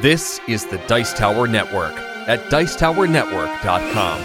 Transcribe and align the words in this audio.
This 0.00 0.40
is 0.48 0.64
the 0.64 0.78
Dice 0.86 1.12
Tower 1.12 1.46
Network 1.46 1.92
at 2.26 2.40
Dicetowernetwork.com. 2.48 4.20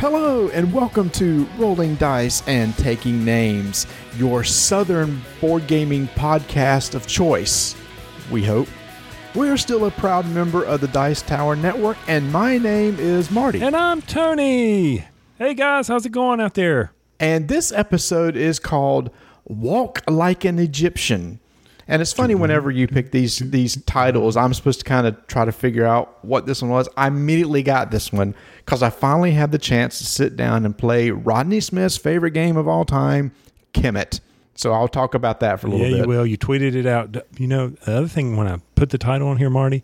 Hello, 0.00 0.48
and 0.48 0.72
welcome 0.74 1.08
to 1.10 1.44
Rolling 1.56 1.94
Dice 1.94 2.42
and 2.48 2.76
Taking 2.76 3.24
Names, 3.24 3.86
your 4.16 4.42
Southern 4.42 5.22
board 5.40 5.68
gaming 5.68 6.08
podcast 6.08 6.96
of 6.96 7.06
choice. 7.06 7.76
We 8.32 8.42
hope. 8.42 8.66
We 9.34 9.48
are 9.48 9.56
still 9.56 9.84
a 9.84 9.90
proud 9.90 10.26
member 10.26 10.62
of 10.62 10.80
the 10.80 10.86
Dice 10.86 11.20
Tower 11.20 11.56
Network, 11.56 11.96
and 12.06 12.30
my 12.30 12.56
name 12.56 13.00
is 13.00 13.32
Marty. 13.32 13.60
And 13.60 13.74
I'm 13.74 14.00
Tony. 14.00 15.04
Hey 15.38 15.54
guys, 15.54 15.88
how's 15.88 16.06
it 16.06 16.12
going 16.12 16.40
out 16.40 16.54
there? 16.54 16.92
And 17.18 17.48
this 17.48 17.72
episode 17.72 18.36
is 18.36 18.60
called 18.60 19.10
Walk 19.44 20.02
Like 20.06 20.44
an 20.44 20.60
Egyptian. 20.60 21.40
And 21.88 22.00
it's 22.00 22.12
funny 22.12 22.34
mm-hmm. 22.34 22.42
whenever 22.42 22.70
you 22.70 22.86
pick 22.86 23.10
these 23.10 23.40
these 23.40 23.82
titles, 23.86 24.36
I'm 24.36 24.54
supposed 24.54 24.78
to 24.78 24.84
kind 24.84 25.04
of 25.04 25.26
try 25.26 25.44
to 25.44 25.50
figure 25.50 25.84
out 25.84 26.24
what 26.24 26.46
this 26.46 26.62
one 26.62 26.70
was. 26.70 26.88
I 26.96 27.08
immediately 27.08 27.64
got 27.64 27.90
this 27.90 28.12
one 28.12 28.36
because 28.64 28.84
I 28.84 28.90
finally 28.90 29.32
had 29.32 29.50
the 29.50 29.58
chance 29.58 29.98
to 29.98 30.04
sit 30.06 30.36
down 30.36 30.64
and 30.64 30.78
play 30.78 31.10
Rodney 31.10 31.58
Smith's 31.58 31.96
favorite 31.96 32.34
game 32.34 32.56
of 32.56 32.68
all 32.68 32.84
time, 32.84 33.32
Kemet. 33.72 34.20
So 34.56 34.72
I'll 34.72 34.88
talk 34.88 35.14
about 35.14 35.40
that 35.40 35.60
for 35.60 35.66
a 35.66 35.70
little 35.70 35.86
yeah, 35.86 35.92
bit. 35.96 36.02
you 36.02 36.08
will. 36.08 36.26
You 36.26 36.38
tweeted 36.38 36.74
it 36.74 36.86
out. 36.86 37.16
You 37.38 37.46
know, 37.46 37.68
the 37.68 37.96
other 37.96 38.08
thing 38.08 38.36
when 38.36 38.46
I 38.46 38.60
put 38.76 38.90
the 38.90 38.98
title 38.98 39.28
on 39.28 39.36
here, 39.36 39.50
Marty. 39.50 39.82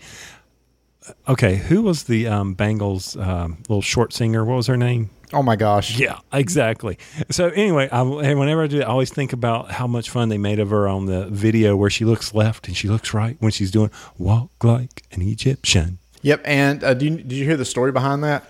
uh, 1.09 1.12
Okay, 1.33 1.56
who 1.56 1.83
was 1.83 2.05
the 2.05 2.27
um, 2.28 2.55
Bangles 2.55 3.17
um, 3.17 3.59
little 3.69 3.83
short 3.83 4.12
singer? 4.12 4.44
What 4.44 4.56
was 4.56 4.67
her 4.69 4.77
name? 4.77 5.11
Oh 5.33 5.42
my 5.44 5.55
gosh. 5.55 5.97
Yeah, 5.98 6.19
exactly. 6.33 6.98
So 7.31 7.48
anyway, 7.50 7.89
I, 7.91 8.03
whenever 8.03 8.64
I 8.64 8.67
do, 8.67 8.81
it, 8.81 8.83
I 8.83 8.86
always 8.86 9.12
think 9.12 9.33
about 9.33 9.70
how 9.70 9.86
much 9.86 10.11
fun 10.11 10.28
they 10.28 10.39
made 10.39 10.59
of 10.59 10.70
her 10.70 10.89
on 10.89 11.06
the 11.06 11.27
video 11.27 11.77
where 11.77 11.91
she 11.91 12.05
looks 12.05 12.34
left 12.34 12.66
and 12.66 12.77
she 12.77 12.89
looks 12.89 13.14
right 13.14 13.37
when 13.39 13.53
she's 13.53 13.70
doing 13.70 13.91
"Walk 14.19 14.50
Like 14.64 15.05
an 15.12 15.22
Egyptian." 15.22 15.98
Yep. 16.22 16.42
And 16.44 16.83
uh, 16.84 16.94
do 16.94 17.06
you, 17.06 17.16
did 17.16 17.33
you 17.33 17.44
hear 17.44 17.56
the 17.56 17.64
story 17.64 17.92
behind 17.92 18.25
that? 18.25 18.44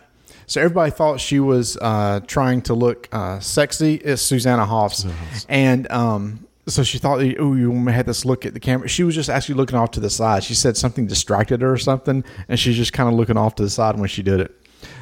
So 0.51 0.61
everybody 0.61 0.91
thought 0.91 1.21
she 1.21 1.39
was 1.39 1.77
uh, 1.77 2.19
trying 2.27 2.63
to 2.63 2.75
look 2.75 3.09
uh, 3.13 3.39
sexy. 3.39 3.95
It's 3.95 4.21
Susanna 4.21 4.67
Hoffs, 4.67 5.07
and 5.49 5.89
um, 5.93 6.45
so 6.67 6.83
she 6.83 6.99
thought, 6.99 7.21
"Oh, 7.39 7.55
you 7.55 7.87
had 7.87 8.05
this 8.05 8.25
look 8.25 8.45
at 8.45 8.53
the 8.53 8.59
camera." 8.59 8.89
She 8.89 9.05
was 9.05 9.15
just 9.15 9.31
actually 9.31 9.55
looking 9.55 9.79
off 9.79 9.93
to 9.93 10.01
the 10.01 10.11
side. 10.11 10.43
She 10.43 10.57
said 10.57 10.77
something 10.77 11.07
distracted 11.07 11.63
her 11.63 11.73
or 11.73 11.79
something, 11.79 12.25
and 12.49 12.59
she's 12.59 12.77
just 12.77 12.93
kind 12.93 13.09
of 13.09 13.15
looking 13.15 13.37
off 13.37 13.55
to 13.55 13.63
the 13.63 13.71
side 13.71 13.97
when 13.97 14.09
she 14.09 14.25
did 14.25 14.41
it. 14.41 14.51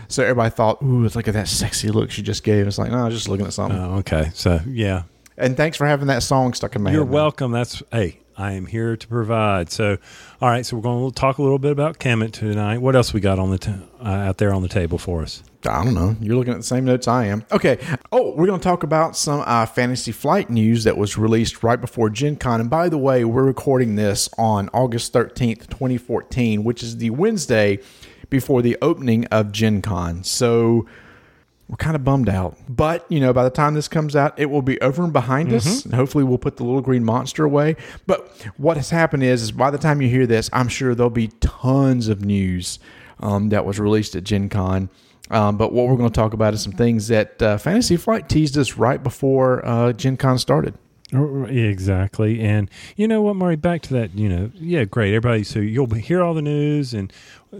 So 0.08 0.22
everybody 0.22 0.50
thought, 0.50 0.82
"Ooh, 0.82 1.08
look 1.08 1.26
at 1.26 1.32
that 1.32 1.48
sexy 1.48 1.88
look 1.88 2.10
she 2.10 2.20
just 2.20 2.44
gave." 2.44 2.66
It's 2.66 2.76
like, 2.76 2.90
no, 2.90 2.98
I 2.98 3.04
was 3.04 3.14
just 3.14 3.30
looking 3.30 3.46
at 3.46 3.54
something. 3.54 3.78
Oh, 3.78 3.94
okay. 4.00 4.30
So 4.34 4.60
yeah, 4.66 5.04
and 5.38 5.56
thanks 5.56 5.78
for 5.78 5.86
having 5.86 6.08
that 6.08 6.22
song 6.22 6.52
stuck 6.52 6.76
in 6.76 6.82
my 6.82 6.90
head. 6.90 6.96
You're 6.96 7.04
head. 7.04 7.10
man. 7.10 7.14
welcome. 7.14 7.52
That's 7.52 7.82
hey, 7.90 8.20
I 8.38 8.52
am 8.52 8.66
here 8.66 8.96
to 8.96 9.08
provide. 9.08 9.70
So, 9.70 9.98
all 10.40 10.48
right. 10.48 10.64
So 10.64 10.76
we're 10.76 10.82
going 10.82 11.10
to 11.10 11.14
talk 11.14 11.38
a 11.38 11.42
little 11.42 11.58
bit 11.58 11.72
about 11.72 11.98
Kemet 11.98 12.32
tonight. 12.32 12.78
What 12.78 12.94
else 12.94 13.12
we 13.12 13.20
got 13.20 13.40
on 13.40 13.50
the 13.50 13.58
t- 13.58 13.74
uh, 14.00 14.08
out 14.08 14.38
there 14.38 14.54
on 14.54 14.62
the 14.62 14.68
table 14.68 14.96
for 14.96 15.22
us? 15.22 15.42
I 15.66 15.84
don't 15.84 15.94
know. 15.94 16.14
You're 16.20 16.36
looking 16.36 16.52
at 16.52 16.58
the 16.58 16.62
same 16.62 16.84
notes 16.84 17.08
I 17.08 17.26
am. 17.26 17.44
Okay. 17.50 17.78
Oh, 18.12 18.32
we're 18.36 18.46
going 18.46 18.60
to 18.60 18.64
talk 18.64 18.84
about 18.84 19.16
some 19.16 19.42
uh, 19.44 19.66
Fantasy 19.66 20.12
Flight 20.12 20.50
news 20.50 20.84
that 20.84 20.96
was 20.96 21.18
released 21.18 21.64
right 21.64 21.80
before 21.80 22.10
Gen 22.10 22.36
Con. 22.36 22.60
And 22.60 22.70
by 22.70 22.88
the 22.88 22.96
way, 22.96 23.24
we're 23.24 23.42
recording 23.42 23.96
this 23.96 24.28
on 24.38 24.68
August 24.72 25.12
13th, 25.12 25.68
2014, 25.68 26.62
which 26.62 26.84
is 26.84 26.98
the 26.98 27.10
Wednesday 27.10 27.80
before 28.30 28.62
the 28.62 28.78
opening 28.80 29.24
of 29.26 29.50
Gen 29.50 29.82
Con. 29.82 30.22
So 30.22 30.86
we're 31.68 31.76
kind 31.76 31.94
of 31.94 32.02
bummed 32.02 32.28
out. 32.30 32.56
But, 32.68 33.04
you 33.10 33.20
know, 33.20 33.32
by 33.32 33.44
the 33.44 33.50
time 33.50 33.74
this 33.74 33.88
comes 33.88 34.16
out, 34.16 34.38
it 34.38 34.46
will 34.46 34.62
be 34.62 34.80
over 34.80 35.04
and 35.04 35.12
behind 35.12 35.52
us. 35.52 35.84
And 35.84 35.94
hopefully 35.94 36.24
we'll 36.24 36.38
put 36.38 36.56
the 36.56 36.64
little 36.64 36.80
green 36.80 37.04
monster 37.04 37.44
away. 37.44 37.76
But 38.06 38.28
what 38.56 38.78
has 38.78 38.88
happened 38.90 39.22
is, 39.22 39.42
is 39.42 39.52
by 39.52 39.70
the 39.70 39.78
time 39.78 40.00
you 40.00 40.08
hear 40.08 40.26
this, 40.26 40.48
I'm 40.52 40.68
sure 40.68 40.94
there'll 40.94 41.10
be 41.10 41.28
tons 41.40 42.08
of 42.08 42.24
news 42.24 42.78
um, 43.20 43.50
that 43.50 43.66
was 43.66 43.78
released 43.78 44.16
at 44.16 44.24
Gen 44.24 44.48
Con. 44.48 44.88
Um, 45.30 45.58
but 45.58 45.74
what 45.74 45.88
we're 45.88 45.96
going 45.96 46.10
to 46.10 46.14
talk 46.14 46.32
about 46.32 46.54
is 46.54 46.62
some 46.62 46.72
things 46.72 47.08
that 47.08 47.42
uh, 47.42 47.58
Fantasy 47.58 47.98
Flight 47.98 48.30
teased 48.30 48.56
us 48.56 48.78
right 48.78 49.02
before 49.02 49.62
uh, 49.66 49.92
Gen 49.92 50.16
Con 50.16 50.38
started. 50.38 50.74
Exactly. 51.12 52.40
And 52.40 52.70
you 52.96 53.08
know 53.08 53.22
what, 53.22 53.36
Murray? 53.36 53.56
Back 53.56 53.82
to 53.82 53.94
that. 53.94 54.14
You 54.14 54.28
know, 54.28 54.50
yeah, 54.54 54.84
great. 54.84 55.14
Everybody. 55.14 55.44
So 55.44 55.58
you'll 55.58 55.88
hear 55.94 56.22
all 56.22 56.34
the 56.34 56.42
news, 56.42 56.92
and 56.92 57.12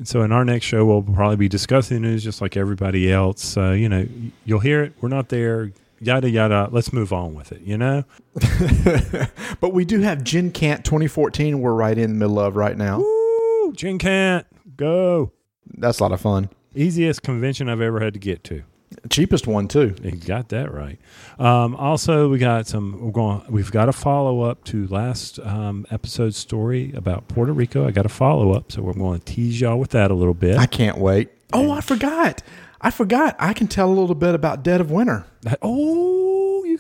so 0.05 0.23
in 0.23 0.33
our 0.33 0.45
next 0.45 0.67
show, 0.67 0.85
we'll 0.85 1.03
probably 1.03 1.37
be 1.37 1.49
discussing 1.49 2.03
the 2.03 2.09
news 2.09 2.23
just 2.23 2.41
like 2.43 2.57
everybody 2.57 3.11
else. 3.11 3.57
Uh, 3.57 3.71
you 3.71 3.89
know, 3.89 4.07
you'll 4.45 4.61
hear 4.61 4.83
it. 4.83 4.93
We're 5.01 5.09
not 5.09 5.31
there. 5.31 5.73
Yada 6.01 6.29
yada. 6.31 6.69
Let's 6.71 6.93
move 6.93 7.13
on 7.13 7.35
with 7.35 7.53
it. 7.53 7.63
You 7.63 7.79
know. 7.79 8.05
But 9.61 9.73
we 9.73 9.85
do 9.85 10.01
have 10.01 10.23
Gen 10.23 10.53
Cant 10.53 10.85
2014 10.85 11.61
we're 11.61 11.73
right 11.73 11.99
in 11.99 12.11
the 12.11 12.17
middle 12.17 12.39
of 12.39 12.55
right 12.55 12.77
now. 12.77 12.99
Woo! 12.99 13.73
Gin 13.73 13.99
can't 13.99 14.47
go. 14.77 15.33
That's 15.77 15.99
a 15.99 16.03
lot 16.05 16.13
of 16.13 16.21
fun. 16.21 16.49
Easiest 16.75 17.23
convention 17.23 17.69
I've 17.69 17.81
ever 17.81 17.99
had 17.99 18.13
to 18.15 18.21
get 18.21 18.45
to. 18.45 18.63
Cheapest 19.11 19.47
one, 19.47 19.69
too. 19.69 19.95
You 20.03 20.13
got 20.13 20.49
that 20.49 20.73
right. 20.73 20.99
Um, 21.39 21.77
also, 21.77 22.29
we 22.29 22.39
got 22.39 22.67
some. 22.67 22.99
We're 23.01 23.13
going. 23.13 23.43
We've 23.49 23.71
got 23.71 23.89
a 23.89 23.93
follow 23.93 24.43
up 24.43 24.65
to 24.65 24.87
last 24.89 25.39
um, 25.41 25.87
episode's 25.91 26.37
story 26.37 26.93
about 26.95 27.29
Puerto 27.29 27.53
Rico. 27.53 27.87
I 27.87 27.91
got 27.91 28.07
a 28.07 28.11
follow 28.11 28.53
up, 28.53 28.73
so 28.73 28.83
we're 28.83 28.95
going 28.95 29.21
to 29.21 29.25
tease 29.25 29.61
y'all 29.61 29.79
with 29.79 29.91
that 29.91 30.11
a 30.11 30.15
little 30.15 30.35
bit. 30.35 30.57
I 30.59 30.67
can't 30.67 30.99
wait. 30.99 31.31
Oh, 31.53 31.71
I 31.71 31.81
forgot. 31.81 32.43
I 32.81 32.91
forgot. 32.91 33.37
I 33.39 33.53
can 33.53 33.67
tell 33.67 33.89
a 33.89 33.95
little 33.95 34.15
bit 34.15 34.35
about 34.35 34.63
Dead 34.63 34.81
of 34.81 34.91
Winter. 34.91 35.27
oh, 35.63 36.28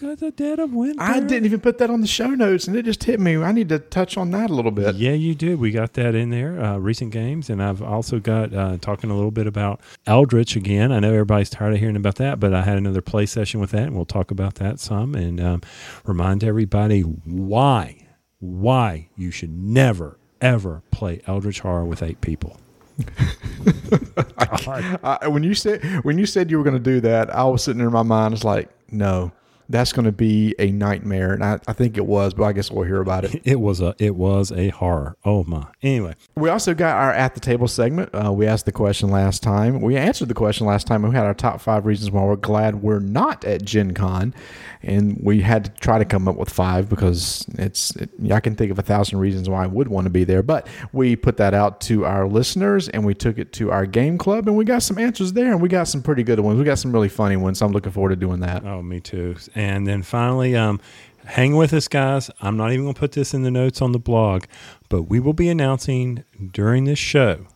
you 0.01 0.09
got 0.09 0.19
the 0.19 0.31
dead 0.31 0.59
of 0.59 0.73
winter. 0.73 1.03
I 1.03 1.21
didn't 1.21 1.47
even 1.47 1.61
put 1.61 1.79
that 1.79 1.91
on 1.91 2.01
the 2.01 2.07
show 2.07 2.29
notes, 2.29 2.69
and 2.69 2.77
it 2.77 2.85
just 2.85 3.03
hit 3.05 3.19
me. 3.21 3.37
I 3.37 3.53
need 3.53 3.69
to 3.71 3.79
touch 3.79 4.17
on 4.17 4.31
that 4.31 4.51
a 4.51 4.55
little 4.55 4.71
bit. 4.71 4.97
Yeah, 4.97 5.13
you 5.13 5.35
did. 5.35 5.59
We 5.59 5.71
got 5.71 5.95
that 5.95 6.15
in 6.15 6.31
there. 6.31 6.63
Uh, 6.63 6.79
recent 6.79 7.13
games, 7.13 7.51
and 7.51 7.63
I've 7.63 7.83
also 7.83 8.19
got 8.21 8.55
uh, 8.55 8.79
talking 8.79 9.11
a 9.11 9.15
little 9.15 9.31
bit 9.31 9.47
about 9.47 9.81
Eldritch 10.07 10.57
again. 10.57 10.93
I 10.93 11.01
know 11.01 11.11
everybody's 11.11 11.51
tired 11.51 11.75
of 11.75 11.81
hearing 11.81 11.97
about 11.97 12.17
that, 12.17 12.39
but 12.39 12.55
I 12.55 12.63
had 12.63 12.79
another 12.79 13.01
play 13.01 13.27
session 13.27 13.61
with 13.61 13.71
that, 13.71 13.85
and 13.85 13.97
we'll 13.97 14.05
talk 14.05 14.31
about 14.31 14.57
that 14.57 14.81
some 14.81 15.15
and 15.15 15.41
um, 15.41 15.63
remind 16.05 16.45
everybody 16.45 17.01
why 17.01 18.07
why 18.41 19.09
you 19.17 19.33
should 19.33 19.51
never 19.51 20.19
ever 20.41 20.83
play 20.93 21.21
Eldritch 21.27 21.61
Horror 21.61 21.85
with 21.85 22.03
eight 22.03 22.21
people. 22.21 22.61
I, 24.39 25.29
when 25.29 25.43
you 25.43 25.55
said 25.55 25.85
when 26.05 26.19
you 26.19 26.27
said 26.27 26.51
you 26.51 26.59
were 26.59 26.65
going 26.65 26.77
to 26.77 26.83
do 26.83 27.01
that, 27.01 27.35
I 27.35 27.45
was 27.45 27.65
sitting 27.65 27.79
there 27.79 27.89
in 27.89 27.93
my 27.93 28.03
mind. 28.03 28.35
It's 28.35 28.45
like, 28.45 28.69
no, 28.91 29.33
that's 29.69 29.93
going 29.93 30.05
to 30.07 30.13
be 30.13 30.55
a 30.59 30.71
nightmare, 30.73 31.33
and 31.35 31.45
I, 31.45 31.59
I 31.67 31.73
think 31.73 31.97
it 31.97 32.07
was, 32.07 32.35
but 32.35 32.45
I 32.45 32.53
guess 32.53 32.71
we'll 32.71 32.85
hear 32.85 33.01
about 33.01 33.25
it. 33.25 33.43
It 33.49 33.61
was 33.61 33.81
a 33.81 33.95
it 33.99 34.15
was 34.15 34.53
a 34.53 34.69
horror. 34.69 35.17
Oh 35.25 35.43
my. 35.45 35.67
Anyway, 35.83 36.15
We 36.37 36.51
also 36.51 36.75
got 36.75 36.97
our 36.97 37.13
at 37.13 37.35
the 37.35 37.41
table 37.41 37.67
segment. 37.69 38.11
Uh, 38.13 38.33
we 38.33 38.47
asked 38.47 38.67
the 38.67 38.73
question 38.73 39.11
last 39.11 39.43
time. 39.43 39.81
We 39.81 39.97
answered 39.97 40.29
the 40.29 40.35
question 40.35 40.67
last 40.67 40.87
time. 40.87 41.03
We 41.03 41.15
had 41.15 41.25
our 41.25 41.35
top 41.35 41.61
five 41.61 41.87
reasons 41.87 42.11
why 42.11 42.25
we're 42.25 42.37
glad 42.37 42.83
we're 42.83 42.99
not 42.99 43.45
at 43.45 43.65
Gen 43.65 43.95
Con, 43.95 44.35
and 44.83 45.19
we 45.23 45.41
had 45.41 45.65
to 45.65 45.71
try 45.81 45.99
to 45.99 46.05
come 46.05 46.29
up 46.29 46.37
with 46.37 46.51
five 46.51 46.89
because 46.89 47.47
it's. 47.55 47.95
It, 47.97 48.11
I 48.31 48.41
can 48.41 48.55
think 48.55 48.71
of 48.71 48.79
a 48.79 48.83
thousand 48.83 49.19
reasons 49.19 49.49
why 49.49 49.65
I 49.65 49.67
would 49.67 49.89
want 49.89 50.05
to 50.07 50.11
be 50.11 50.25
there, 50.25 50.43
but 50.43 50.67
we 50.93 51.17
put 51.17 51.37
that 51.39 51.55
out 51.55 51.81
to 51.83 52.05
our 52.05 52.27
listeners 52.27 52.89
and 52.89 53.05
we 53.07 53.15
took 53.15 53.39
it 53.39 53.53
to 53.55 53.71
our 53.71 53.87
game 53.87 54.19
club 54.19 54.47
and 54.49 54.57
we 54.57 54.65
got 54.65 54.83
some 54.83 54.99
answers 54.99 55.33
there 55.33 55.53
and 55.53 55.61
we 55.63 55.69
got 55.69 55.89
some 55.89 56.03
pretty 56.03 56.23
good 56.23 56.41
ones. 56.41 56.59
We 56.59 56.65
got 56.65 56.79
some 56.79 56.93
really 56.93 57.09
funny 57.09 57.37
ones. 57.37 57.59
So 57.59 57.67
I'm 57.67 57.73
looking 57.73 57.93
forward 57.93 58.11
to 58.11 58.17
doing 58.17 58.41
that. 58.41 58.65
Oh, 58.65 58.83
me 58.83 59.01
too. 59.01 59.37
And 59.59 59.89
then 59.89 60.05
finally, 60.05 60.55
um, 60.55 60.81
hang 61.25 61.57
with 61.57 61.73
us, 61.73 61.89
guys. 61.89 62.31
I'm 62.41 62.57
not 62.57 62.71
even 62.71 62.85
going 62.85 62.95
to 62.95 63.01
put 63.01 63.11
this 63.11 63.35
in 63.35 63.43
the 63.43 63.51
notes 63.51 63.83
on 63.83 63.91
the 63.91 63.99
blog, 63.99 64.45
but 64.89 65.03
we 65.03 65.19
will 65.19 65.33
be 65.33 65.49
announcing 65.49 66.23
during 66.53 66.85
this 66.85 67.01
show 67.01 67.49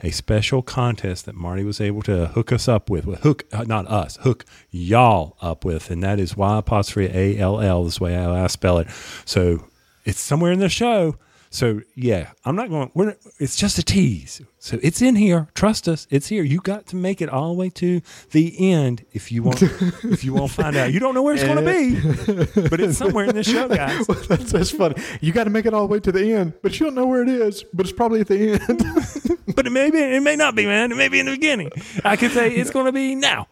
a 0.00 0.12
special 0.12 0.62
contest 0.62 1.26
that 1.26 1.34
Marty 1.34 1.64
was 1.64 1.80
able 1.80 2.02
to 2.02 2.28
hook 2.28 2.52
us 2.52 2.68
up 2.68 2.88
with. 2.88 3.06
Hook, 3.22 3.42
uh, 3.52 3.64
not 3.64 3.88
us, 3.88 4.18
hook 4.22 4.44
y'all 4.70 5.36
up 5.42 5.64
with, 5.64 5.90
and 5.90 6.00
that 6.04 6.20
is 6.20 6.36
Y 6.36 6.58
apostrophe 6.58 7.10
A 7.12 7.36
L 7.40 7.60
L. 7.60 7.82
This 7.82 8.00
way 8.00 8.16
I 8.16 8.46
spell 8.46 8.78
it. 8.78 8.86
So 9.24 9.66
it's 10.04 10.20
somewhere 10.20 10.52
in 10.52 10.60
the 10.60 10.68
show. 10.68 11.16
So 11.50 11.80
yeah, 11.94 12.32
I'm 12.44 12.56
not 12.56 12.68
going. 12.68 12.90
We're. 12.94 13.16
It's 13.38 13.56
just 13.56 13.78
a 13.78 13.82
tease. 13.82 14.42
So 14.58 14.78
it's 14.82 15.00
in 15.00 15.16
here. 15.16 15.48
Trust 15.54 15.88
us. 15.88 16.06
It's 16.10 16.26
here. 16.26 16.42
You 16.42 16.60
got 16.60 16.86
to 16.86 16.96
make 16.96 17.22
it 17.22 17.28
all 17.28 17.48
the 17.48 17.54
way 17.54 17.70
to 17.70 18.02
the 18.32 18.72
end 18.72 19.04
if 19.12 19.32
you 19.32 19.42
want. 19.42 19.62
if 19.62 20.24
you 20.24 20.34
want 20.34 20.50
to 20.50 20.62
find 20.62 20.76
out, 20.76 20.92
you 20.92 21.00
don't 21.00 21.14
know 21.14 21.22
where 21.22 21.34
it's 21.34 21.44
going 21.44 21.64
to 21.64 22.52
be, 22.52 22.68
but 22.68 22.80
it's 22.80 22.98
somewhere 22.98 23.24
in 23.24 23.34
the 23.34 23.44
show, 23.44 23.68
guys. 23.68 24.06
that's, 24.06 24.52
that's 24.52 24.70
funny. 24.70 24.96
You 25.20 25.32
got 25.32 25.44
to 25.44 25.50
make 25.50 25.64
it 25.64 25.72
all 25.72 25.86
the 25.86 25.92
way 25.92 26.00
to 26.00 26.12
the 26.12 26.32
end, 26.34 26.54
but 26.62 26.78
you 26.78 26.86
don't 26.86 26.94
know 26.94 27.06
where 27.06 27.22
it 27.22 27.28
is. 27.28 27.64
But 27.72 27.86
it's 27.86 27.96
probably 27.96 28.20
at 28.20 28.28
the 28.28 28.52
end. 28.52 29.38
But 29.58 29.66
it 29.66 29.70
may 29.70 29.90
be. 29.90 29.98
It 29.98 30.22
may 30.22 30.36
not 30.36 30.54
be, 30.54 30.66
man. 30.66 30.92
It 30.92 30.94
may 30.94 31.08
be 31.08 31.18
in 31.18 31.26
the 31.26 31.32
beginning. 31.32 31.72
I 32.04 32.14
could 32.14 32.30
say 32.30 32.52
it's 32.52 32.70
going 32.70 32.86
to 32.86 32.92
be 32.92 33.16
now, 33.16 33.48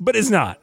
but 0.00 0.16
it's 0.16 0.30
not. 0.30 0.60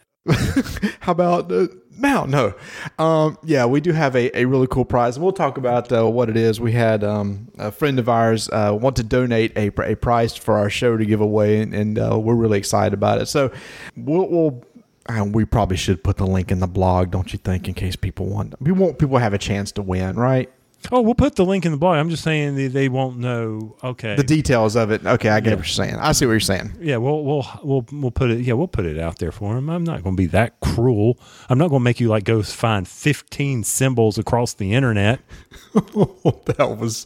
How 1.00 1.14
about 1.14 1.50
uh, 1.50 1.68
No, 1.98 2.26
no. 2.26 2.54
Um, 3.00 3.38
yeah, 3.44 3.66
we 3.66 3.82
do 3.82 3.92
have 3.92 4.16
a, 4.16 4.38
a 4.38 4.46
really 4.46 4.68
cool 4.68 4.86
prize, 4.86 5.16
and 5.16 5.24
we'll 5.24 5.34
talk 5.34 5.58
about 5.58 5.92
uh, 5.92 6.08
what 6.08 6.30
it 6.30 6.38
is. 6.38 6.60
We 6.60 6.72
had 6.72 7.04
um, 7.04 7.48
a 7.58 7.72
friend 7.72 7.98
of 7.98 8.08
ours 8.08 8.50
uh, 8.50 8.78
want 8.80 8.96
to 8.98 9.04
donate 9.04 9.58
a, 9.58 9.68
a 9.82 9.96
prize 9.96 10.36
for 10.36 10.58
our 10.58 10.70
show 10.70 10.96
to 10.96 11.06
give 11.06 11.22
away, 11.22 11.62
and, 11.62 11.74
and 11.74 12.00
uh, 12.00 12.20
we're 12.20 12.36
really 12.36 12.60
excited 12.60 12.94
about 12.94 13.20
it. 13.20 13.26
So 13.26 13.52
we'll, 13.96 14.30
we'll 14.30 14.64
uh, 15.10 15.24
we 15.24 15.46
probably 15.46 15.78
should 15.78 16.04
put 16.04 16.18
the 16.18 16.28
link 16.28 16.52
in 16.52 16.60
the 16.60 16.68
blog, 16.68 17.12
don't 17.12 17.32
you 17.34 17.40
think, 17.40 17.68
in 17.68 17.74
case 17.74 17.96
people 17.96 18.26
want 18.26 18.54
we 18.62 18.72
want 18.72 19.00
people 19.00 19.18
have 19.18 19.34
a 19.34 19.38
chance 19.38 19.72
to 19.74 19.82
win, 19.82 20.16
right? 20.18 20.52
Oh, 20.92 21.02
we'll 21.02 21.16
put 21.16 21.36
the 21.36 21.44
link 21.44 21.66
in 21.66 21.72
the 21.74 21.78
blog. 21.78 21.98
I'm 21.98 22.10
just 22.10 22.24
saying 22.24 22.56
they, 22.56 22.68
they 22.68 22.88
won't 22.88 23.18
know. 23.18 23.76
Okay. 23.84 24.16
The 24.16 24.24
details 24.24 24.76
of 24.78 24.90
it. 24.92 25.06
Okay, 25.06 25.28
I 25.30 25.40
get 25.42 25.50
Yeah. 25.50 25.56
what 25.56 25.66
you're 25.66 25.66
saying. 25.66 25.96
I 25.96 26.12
see 26.14 26.26
what 26.26 26.32
you're 26.34 26.40
saying. 26.40 26.74
yeah, 26.80 26.96
we'll 26.98 27.24
we'll 27.26 27.46
we'll 27.64 27.86
we'll 27.92 28.12
put 28.12 28.30
it. 28.32 28.40
Yeah, 28.42 28.54
we'll 28.54 28.68
put 28.70 28.86
it 28.86 28.98
out 28.98 29.18
there 29.20 29.32
for 29.34 29.56
them. 29.56 29.70
I'm 29.70 29.84
not 29.84 30.04
going 30.04 30.16
to 30.16 30.22
be 30.22 30.28
that 30.28 30.60
cruel. 30.62 31.20
I'm 31.50 31.58
not 31.58 31.70
going 31.70 31.82
to 31.82 31.84
make 31.84 32.00
you 32.00 32.08
like 32.08 32.24
go 32.24 32.42
find 32.44 32.88
15 32.88 33.64
symbols 33.64 34.18
across 34.18 34.54
the 34.54 34.74
internet. 34.74 35.20
that 35.74 36.78
was, 36.80 37.06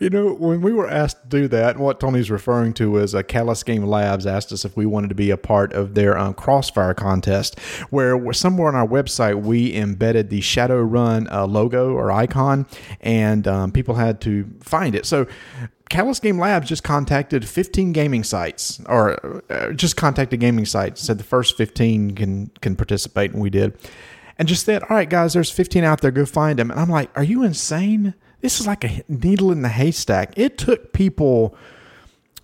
you 0.00 0.10
know, 0.10 0.34
when 0.34 0.60
we 0.60 0.72
were 0.72 0.88
asked 0.90 1.22
to 1.22 1.28
do 1.28 1.48
that, 1.48 1.78
what 1.78 2.00
Tony's 2.00 2.30
referring 2.30 2.72
to 2.74 2.96
is 2.98 3.14
a 3.14 3.22
Catalyst 3.22 3.64
Game 3.66 3.84
Labs 3.84 4.26
asked 4.26 4.52
us 4.52 4.64
if 4.64 4.76
we 4.76 4.84
wanted 4.84 5.08
to 5.08 5.14
be 5.14 5.30
a 5.30 5.36
part 5.36 5.72
of 5.72 5.94
their 5.94 6.18
um, 6.18 6.34
Crossfire 6.34 6.92
contest, 6.94 7.58
where 7.90 8.32
somewhere 8.32 8.68
on 8.68 8.74
our 8.74 8.86
website 8.86 9.40
we 9.42 9.74
embedded 9.74 10.28
the 10.28 10.40
Shadowrun 10.40 11.30
uh, 11.32 11.46
logo 11.46 11.92
or 11.92 12.10
icon, 12.12 12.66
and 13.00 13.11
um, 13.46 13.72
people 13.72 13.94
had 13.94 14.20
to 14.22 14.48
find 14.60 14.94
it. 14.94 15.06
So. 15.06 15.26
Catalyst 15.90 16.22
Game 16.22 16.38
Labs 16.38 16.70
just 16.70 16.82
contacted 16.82 17.46
15 17.46 17.92
gaming 17.92 18.24
sites, 18.24 18.80
or 18.86 19.42
uh, 19.50 19.72
just 19.72 19.94
contacted 19.94 20.40
gaming 20.40 20.64
sites. 20.64 21.02
Said 21.02 21.18
the 21.18 21.24
first 21.24 21.54
15 21.54 22.14
can 22.14 22.50
can 22.62 22.76
participate, 22.76 23.32
and 23.32 23.42
we 23.42 23.50
did 23.50 23.76
and 24.38 24.48
just 24.48 24.64
said, 24.64 24.82
"All 24.82 24.96
right, 24.96 25.08
guys, 25.08 25.34
there's 25.34 25.50
15 25.50 25.84
out 25.84 26.00
there. 26.00 26.10
Go 26.10 26.26
find 26.26 26.58
them." 26.58 26.70
And 26.70 26.80
I'm 26.80 26.88
like, 26.88 27.10
"Are 27.16 27.22
you 27.24 27.42
insane? 27.42 28.14
This 28.40 28.60
is 28.60 28.66
like 28.66 28.84
a 28.84 29.02
needle 29.08 29.52
in 29.52 29.62
the 29.62 29.68
haystack." 29.68 30.32
It 30.36 30.58
took 30.58 30.92
people 30.92 31.56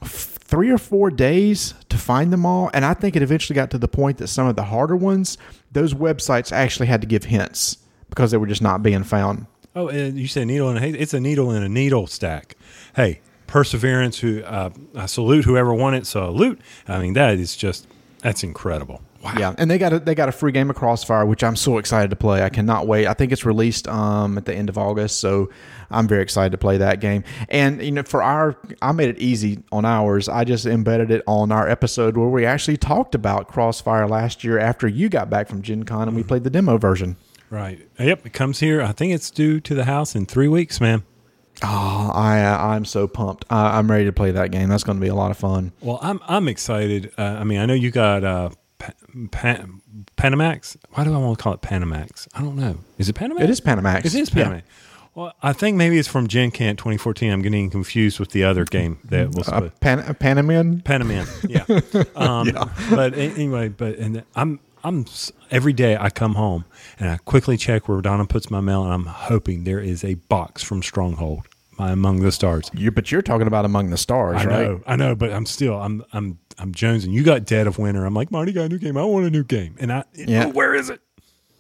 f- 0.03 0.39
three 0.41 0.71
or 0.71 0.79
four 0.79 1.11
days 1.11 1.75
to 1.89 1.99
find 1.99 2.33
them 2.33 2.47
all, 2.47 2.71
and 2.73 2.85
I 2.85 2.95
think 2.95 3.17
it 3.17 3.23
eventually 3.23 3.57
got 3.57 3.71
to 3.73 3.79
the 3.79 3.89
point 3.89 4.19
that 4.19 4.29
some 4.29 4.47
of 4.47 4.57
the 4.57 4.65
harder 4.65 4.97
ones, 4.97 5.39
those 5.73 5.95
websites 5.95 6.53
actually 6.53 6.87
had 6.87 7.01
to 7.01 7.07
give 7.07 7.25
hints 7.25 7.79
because 8.11 8.31
they 8.31 8.37
were 8.37 8.47
just 8.47 8.63
not 8.63 8.83
being 8.83 9.05
found. 9.05 9.47
Oh, 9.79 9.87
and 9.87 10.19
you 10.19 10.27
say 10.27 10.45
needle 10.45 10.69
in 10.71 10.77
a 10.77 10.81
hay. 10.81 10.91
It's 10.91 11.15
a 11.15 11.21
needle 11.21 11.53
in 11.53 11.63
a 11.63 11.69
needle 11.69 12.09
stack. 12.09 12.57
Hey, 12.97 13.21
perseverance. 13.47 14.19
Who 14.19 14.43
uh, 14.43 14.71
I 14.97 15.07
salute 15.07 15.45
whoever 15.45 15.73
won 15.73 15.95
it. 15.95 16.05
Salute. 16.05 16.61
I 16.89 16.99
mean, 16.99 17.13
that 17.13 17.39
is 17.39 17.55
just 17.55 17.87
that's 18.19 18.43
incredible. 18.43 19.03
Wow. 19.23 19.35
Yeah, 19.39 19.55
and 19.57 19.71
they 19.71 19.79
got 19.79 19.93
a, 19.93 20.01
they 20.01 20.17
got 20.17 20.29
a 20.29 20.33
free 20.33 20.51
game 20.51 20.69
of 20.69 20.75
Crossfire, 20.75 21.25
which 21.27 21.45
I'm 21.45 21.55
so 21.55 21.79
excited 21.79 22.11
to 22.11 22.17
play. 22.17 22.43
I 22.43 22.49
cannot 22.49 22.89
wait. 22.89 23.07
I 23.07 23.15
think 23.15 23.31
it's 23.31 23.45
released 23.45 23.87
um, 23.87 24.37
at 24.37 24.47
the 24.47 24.55
end 24.55 24.69
of 24.69 24.77
August, 24.77 25.21
so 25.21 25.49
I'm 25.93 26.09
very 26.09 26.23
excited 26.23 26.51
to 26.51 26.59
play 26.59 26.79
that 26.79 27.01
game. 27.01 27.23
And 27.49 27.81
you 27.81 27.93
know, 27.93 28.03
for 28.03 28.21
our, 28.21 28.57
I 28.83 28.91
made 28.91 29.11
it 29.11 29.19
easy 29.19 29.63
on 29.71 29.85
ours. 29.85 30.29
I 30.29 30.43
just 30.43 30.67
embedded 30.67 31.13
it 31.13 31.23
on 31.29 31.53
our 31.53 31.69
episode 31.69 32.17
where 32.17 32.29
we 32.29 32.45
actually 32.45 32.79
talked 32.79 33.15
about 33.15 33.47
Crossfire 33.47 34.09
last 34.09 34.43
year 34.43 34.59
after 34.59 34.89
you 34.89 35.09
got 35.09 35.31
back 35.31 35.47
from 35.47 35.63
Gen 35.63 35.85
Con 35.85 36.09
and 36.09 36.17
we 36.17 36.25
played 36.25 36.43
the 36.43 36.51
demo 36.51 36.79
version. 36.79 37.17
Right. 37.51 37.89
Yep. 37.99 38.27
It 38.27 38.33
comes 38.33 38.61
here. 38.61 38.83
I 38.83 38.93
think 38.93 39.15
it's 39.15 39.31
due 39.31 39.61
to 39.61 39.75
the 39.75 39.85
house 39.85 40.15
in 40.15 40.27
three 40.27 40.49
weeks, 40.49 40.81
man. 40.81 41.03
Oh, 41.63 42.11
I 42.15 42.75
I'm 42.75 42.85
so 42.85 43.09
pumped. 43.09 43.45
I, 43.51 43.79
I'm 43.79 43.91
ready 43.91 44.05
to 44.05 44.13
play 44.13 44.31
that 44.31 44.51
game. 44.53 44.69
That's 44.69 44.85
going 44.85 44.99
to 44.99 45.03
be 45.03 45.09
a 45.09 45.15
lot 45.15 45.31
of 45.31 45.39
fun. 45.39 45.73
Well, 45.81 45.99
I'm 46.03 46.21
I'm 46.29 46.47
excited. 46.47 47.13
Uh, 47.19 47.23
I 47.41 47.45
mean, 47.45 47.59
I 47.59 47.67
know 47.67 47.75
you 47.75 47.91
got 47.91 48.23
uh, 48.23 48.51
pa- 48.79 48.93
pa- 49.33 49.65
Panamax. 50.17 50.77
Why 50.93 51.03
do 51.05 51.13
I 51.13 51.19
want 51.19 51.39
to 51.39 51.43
call 51.43 51.55
it 51.55 51.61
Panamax? 51.63 52.29
I 52.35 52.43
don't 52.43 52.55
know. 52.57 52.77
Is 52.99 53.09
it 53.09 53.17
Panamax? 53.17 53.41
It 53.41 53.51
is 53.51 53.61
Panamax. 53.61 54.05
It 54.05 54.15
is 54.15 54.33
Yeah. 54.35 54.45
Panamax. 54.45 54.63
Well, 55.17 55.33
I 55.43 55.53
think 55.53 55.77
maybe 55.77 55.99
it's 55.99 56.07
from 56.07 56.29
Gen 56.29 56.53
Can 56.53 56.77
2014. 56.77 57.33
I'm 57.33 57.43
getting 57.43 57.71
confused 57.71 58.21
with 58.21 58.31
the 58.31 58.45
other 58.45 58.65
game 58.65 59.01
that 59.07 59.31
was 59.33 59.49
Uh, 59.49 59.71
Pan, 59.81 59.99
Panaman. 60.15 60.85
Panaman. 60.85 61.27
Yeah. 61.49 61.65
Um, 62.15 62.53
But 62.91 63.15
anyway, 63.19 63.69
but 63.69 63.99
and 63.99 64.23
I'm 64.37 64.61
I'm 64.85 65.05
every 65.51 65.73
day 65.73 65.97
I 65.97 66.11
come 66.11 66.35
home 66.35 66.65
and 66.99 67.09
I 67.11 67.17
quickly 67.19 67.57
check 67.57 67.89
where 67.89 68.01
Donna 68.01 68.27
puts 68.27 68.51
my 68.51 68.61
mail, 68.61 68.85
and 68.85 68.93
I'm 68.93 69.07
hoping 69.07 69.65
there 69.65 69.81
is 69.81 70.05
a 70.05 70.15
box 70.15 70.63
from 70.63 70.83
Stronghold 70.83 71.47
by 71.77 71.91
Among 71.91 72.21
the 72.21 72.33
Stars. 72.33 72.71
You, 72.75 72.91
but 72.91 73.13
you're 73.13 73.23
talking 73.23 73.47
about 73.47 73.65
Among 73.65 73.91
the 73.91 73.97
Stars, 73.97 74.45
right? 74.45 74.47
I 74.47 74.49
right? 74.49 74.69
know, 74.69 74.81
I 74.87 74.97
know, 74.97 75.15
but 75.15 75.33
I'm 75.33 75.47
still 75.47 75.75
I'm 75.81 76.05
I'm 76.13 76.39
I'm 76.59 76.73
jonesing. 76.73 77.13
You 77.13 77.23
got 77.23 77.45
Dead 77.45 77.67
of 77.67 77.79
Winter. 77.79 78.05
I'm 78.05 78.15
like 78.15 78.31
Marty 78.31 78.53
got 78.53 78.65
a 78.65 78.69
new 78.69 78.79
game. 78.79 78.97
I 78.97 79.05
want 79.05 79.27
a 79.27 79.31
new 79.31 79.45
game, 79.45 79.77
and 79.79 79.93
I 79.93 80.05
Yeah. 80.15 80.47
oh, 80.47 80.49
where 80.51 80.75
is 80.75 80.91
it? 80.91 81.01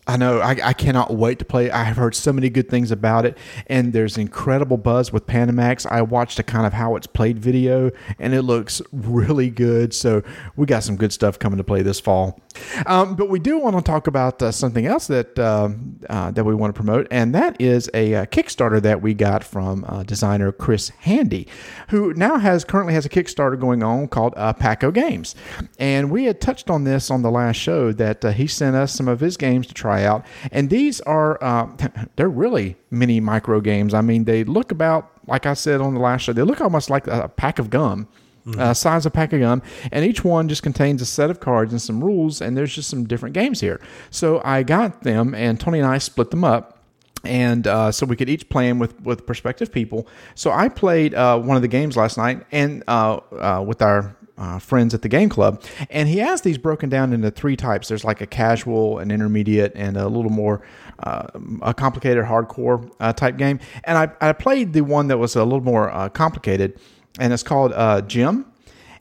I 0.08 0.16
know. 0.16 0.40
I, 0.40 0.56
I 0.64 0.72
cannot 0.72 1.14
wait 1.14 1.38
to 1.40 1.44
play. 1.44 1.70
I 1.70 1.84
have 1.84 1.98
heard 1.98 2.14
so 2.14 2.32
many 2.32 2.48
good 2.48 2.70
things 2.70 2.90
about 2.90 3.26
it, 3.26 3.36
and 3.66 3.92
there's 3.92 4.16
incredible 4.16 4.78
buzz 4.78 5.12
with 5.12 5.26
Panamax. 5.26 5.84
I 5.84 6.00
watched 6.00 6.38
a 6.38 6.42
kind 6.42 6.66
of 6.66 6.72
how 6.72 6.96
it's 6.96 7.06
played 7.06 7.38
video, 7.38 7.90
and 8.18 8.32
it 8.32 8.40
looks 8.40 8.80
really 8.90 9.50
good. 9.50 9.92
So 9.92 10.22
we 10.56 10.64
got 10.64 10.82
some 10.82 10.96
good 10.96 11.12
stuff 11.12 11.38
coming 11.38 11.58
to 11.58 11.64
play 11.64 11.82
this 11.82 12.00
fall. 12.00 12.40
Um, 12.86 13.16
but 13.16 13.28
we 13.28 13.38
do 13.38 13.58
want 13.58 13.76
to 13.76 13.82
talk 13.82 14.06
about 14.06 14.42
uh, 14.42 14.50
something 14.50 14.86
else 14.86 15.08
that 15.08 15.38
uh, 15.38 15.68
uh, 16.08 16.30
that 16.30 16.44
we 16.44 16.54
want 16.54 16.74
to 16.74 16.78
promote, 16.78 17.06
and 17.10 17.34
that 17.34 17.60
is 17.60 17.90
a, 17.92 18.14
uh 18.14 18.26
Kickstarter 18.26 18.80
that 18.80 19.02
we 19.02 19.12
got 19.12 19.44
from 19.44 19.84
uh, 19.86 20.04
designer 20.04 20.52
Chris 20.52 20.88
Handy, 21.00 21.46
who 21.88 22.14
now 22.14 22.38
has 22.38 22.64
currently 22.64 22.94
has 22.94 23.04
a 23.04 23.10
Kickstarter 23.10 23.60
going 23.60 23.82
on 23.82 24.08
called 24.08 24.32
uh, 24.36 24.54
Pack 24.54 24.82
of 24.82 24.94
Games, 24.94 25.34
and 25.78 26.10
we 26.10 26.24
had 26.24 26.40
touched 26.40 26.70
on 26.70 26.84
this 26.84 27.10
on 27.10 27.20
the 27.20 27.30
last 27.30 27.56
show 27.56 27.92
that 27.92 28.24
he 28.34 28.46
sent 28.46 28.74
us 28.74 28.94
some 28.94 29.06
of 29.06 29.20
his 29.20 29.36
games 29.36 29.66
to 29.66 29.74
try 29.74 29.97
out, 30.04 30.26
and 30.52 30.70
these 30.70 31.00
are 31.02 31.42
uh, 31.42 31.68
they're 32.16 32.28
really 32.28 32.76
mini 32.90 33.20
micro 33.20 33.60
games. 33.60 33.94
I 33.94 34.00
mean, 34.00 34.24
they 34.24 34.44
look 34.44 34.70
about 34.70 35.10
like 35.26 35.46
I 35.46 35.54
said 35.54 35.80
on 35.80 35.94
the 35.94 36.00
last 36.00 36.22
show, 36.22 36.32
they 36.32 36.42
look 36.42 36.60
almost 36.60 36.88
like 36.90 37.06
a 37.06 37.28
pack 37.28 37.58
of 37.58 37.70
gum 37.70 38.08
uh, 38.56 38.72
size 38.72 39.04
of 39.04 39.12
pack 39.12 39.32
of 39.32 39.40
gum, 39.40 39.62
and 39.92 40.04
each 40.04 40.24
one 40.24 40.48
just 40.48 40.62
contains 40.62 41.02
a 41.02 41.06
set 41.06 41.30
of 41.30 41.40
cards 41.40 41.72
and 41.72 41.82
some 41.82 42.02
rules, 42.02 42.40
and 42.40 42.56
there's 42.56 42.74
just 42.74 42.88
some 42.88 43.04
different 43.04 43.34
games 43.34 43.60
here. 43.60 43.80
So 44.10 44.40
I 44.44 44.62
got 44.62 45.02
them, 45.02 45.34
and 45.34 45.58
Tony 45.58 45.78
and 45.78 45.88
I 45.88 45.98
split 45.98 46.30
them 46.30 46.44
up. 46.44 46.76
And 47.24 47.66
uh, 47.66 47.90
so 47.90 48.06
we 48.06 48.14
could 48.14 48.28
each 48.28 48.48
play 48.48 48.68
them 48.68 48.78
with, 48.78 48.98
with 49.02 49.26
prospective 49.26 49.72
people. 49.72 50.06
So 50.36 50.52
I 50.52 50.68
played 50.68 51.14
uh, 51.14 51.38
one 51.40 51.56
of 51.56 51.62
the 51.62 51.68
games 51.68 51.96
last 51.96 52.16
night, 52.16 52.46
and 52.52 52.84
uh, 52.86 53.16
uh, 53.32 53.64
with 53.66 53.82
our 53.82 54.16
uh, 54.38 54.58
friends 54.58 54.94
at 54.94 55.02
the 55.02 55.08
game 55.08 55.28
club, 55.28 55.62
and 55.90 56.08
he 56.08 56.18
has 56.18 56.40
these 56.42 56.58
broken 56.58 56.88
down 56.88 57.12
into 57.12 57.30
three 57.30 57.56
types. 57.56 57.88
There's 57.88 58.04
like 58.04 58.20
a 58.20 58.26
casual, 58.26 58.98
an 58.98 59.10
intermediate, 59.10 59.72
and 59.74 59.96
a 59.96 60.08
little 60.08 60.30
more 60.30 60.62
uh, 61.00 61.26
a 61.62 61.74
complicated 61.74 62.24
hardcore 62.24 62.90
uh, 63.00 63.12
type 63.12 63.36
game. 63.36 63.60
And 63.84 63.98
I, 63.98 64.28
I 64.28 64.32
played 64.32 64.72
the 64.72 64.82
one 64.82 65.08
that 65.08 65.18
was 65.18 65.36
a 65.36 65.44
little 65.44 65.60
more 65.60 65.90
uh, 65.90 66.08
complicated, 66.08 66.80
and 67.18 67.32
it's 67.32 67.42
called 67.42 67.72
uh, 67.74 68.00
Gem. 68.02 68.46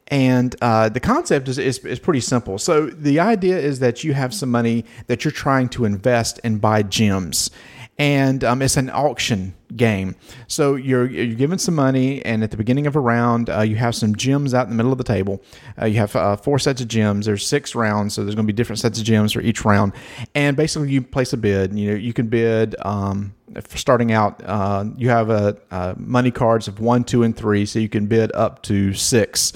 And 0.10 0.56
uh, 0.62 0.88
the 0.88 1.02
concept 1.02 1.50
is, 1.50 1.58
is, 1.58 1.80
is 1.80 2.00
pretty 2.00 2.22
simple. 2.22 2.58
So 2.58 2.88
the 2.88 3.20
idea 3.20 3.58
is 3.58 3.80
that 3.80 4.06
you 4.06 4.14
have 4.14 4.34
some 4.34 4.50
money 4.50 4.86
that 5.08 5.26
you're 5.26 5.34
trying 5.34 5.68
to 5.70 5.84
invest 5.84 6.40
and 6.46 6.62
buy 6.62 6.84
gems. 6.84 7.52
And 7.98 8.44
um, 8.44 8.62
it's 8.62 8.78
an 8.78 8.90
auction 8.90 9.54
game. 9.76 10.16
So 10.48 10.76
you're 10.76 11.10
you're 11.10 11.36
given 11.36 11.60
some 11.60 11.76
money, 11.76 12.24
and 12.26 12.44
at 12.44 12.52
the 12.52 12.58
beginning 12.58 12.88
of 12.88 12.96
a 12.96 13.00
round, 13.00 13.50
uh, 13.50 13.62
you 13.62 13.76
have 13.76 13.96
some 13.96 14.16
gems 14.16 14.54
out 14.54 14.64
in 14.64 14.70
the 14.70 14.76
middle 14.76 14.92
of 14.92 14.98
the 14.98 15.04
table. 15.04 15.42
Uh, 15.80 15.86
you 15.86 15.98
have 15.98 16.16
uh, 16.16 16.36
four 16.36 16.60
sets 16.60 16.82
of 16.82 16.88
gems. 16.88 17.26
There's 17.26 17.46
six 17.46 17.76
rounds, 17.76 18.14
so 18.14 18.24
there's 18.24 18.36
going 18.36 18.46
to 18.46 18.54
be 18.54 18.56
different 18.56 18.80
sets 18.80 19.00
of 19.00 19.06
gems 19.06 19.34
for 19.34 19.42
each 19.42 19.66
round. 19.66 19.94
And 20.36 20.56
basically, 20.56 20.92
you 20.92 21.02
place 21.02 21.34
a 21.34 21.38
bid. 21.38 21.78
You 21.78 21.92
know, 21.92 21.98
you 21.98 22.14
can 22.14 22.28
bid. 22.28 22.76
Um, 22.86 23.34
starting 23.74 24.12
out, 24.12 24.42
uh, 24.46 24.86
you 24.98 25.10
have 25.10 25.30
a, 25.30 25.96
money 25.98 26.32
cards 26.32 26.68
of 26.68 26.80
one, 26.80 27.04
two, 27.04 27.24
and 27.24 27.36
three, 27.36 27.66
so 27.66 27.80
you 27.80 27.90
can 27.90 28.06
bid 28.06 28.32
up 28.34 28.62
to 28.64 28.94
six. 28.94 29.54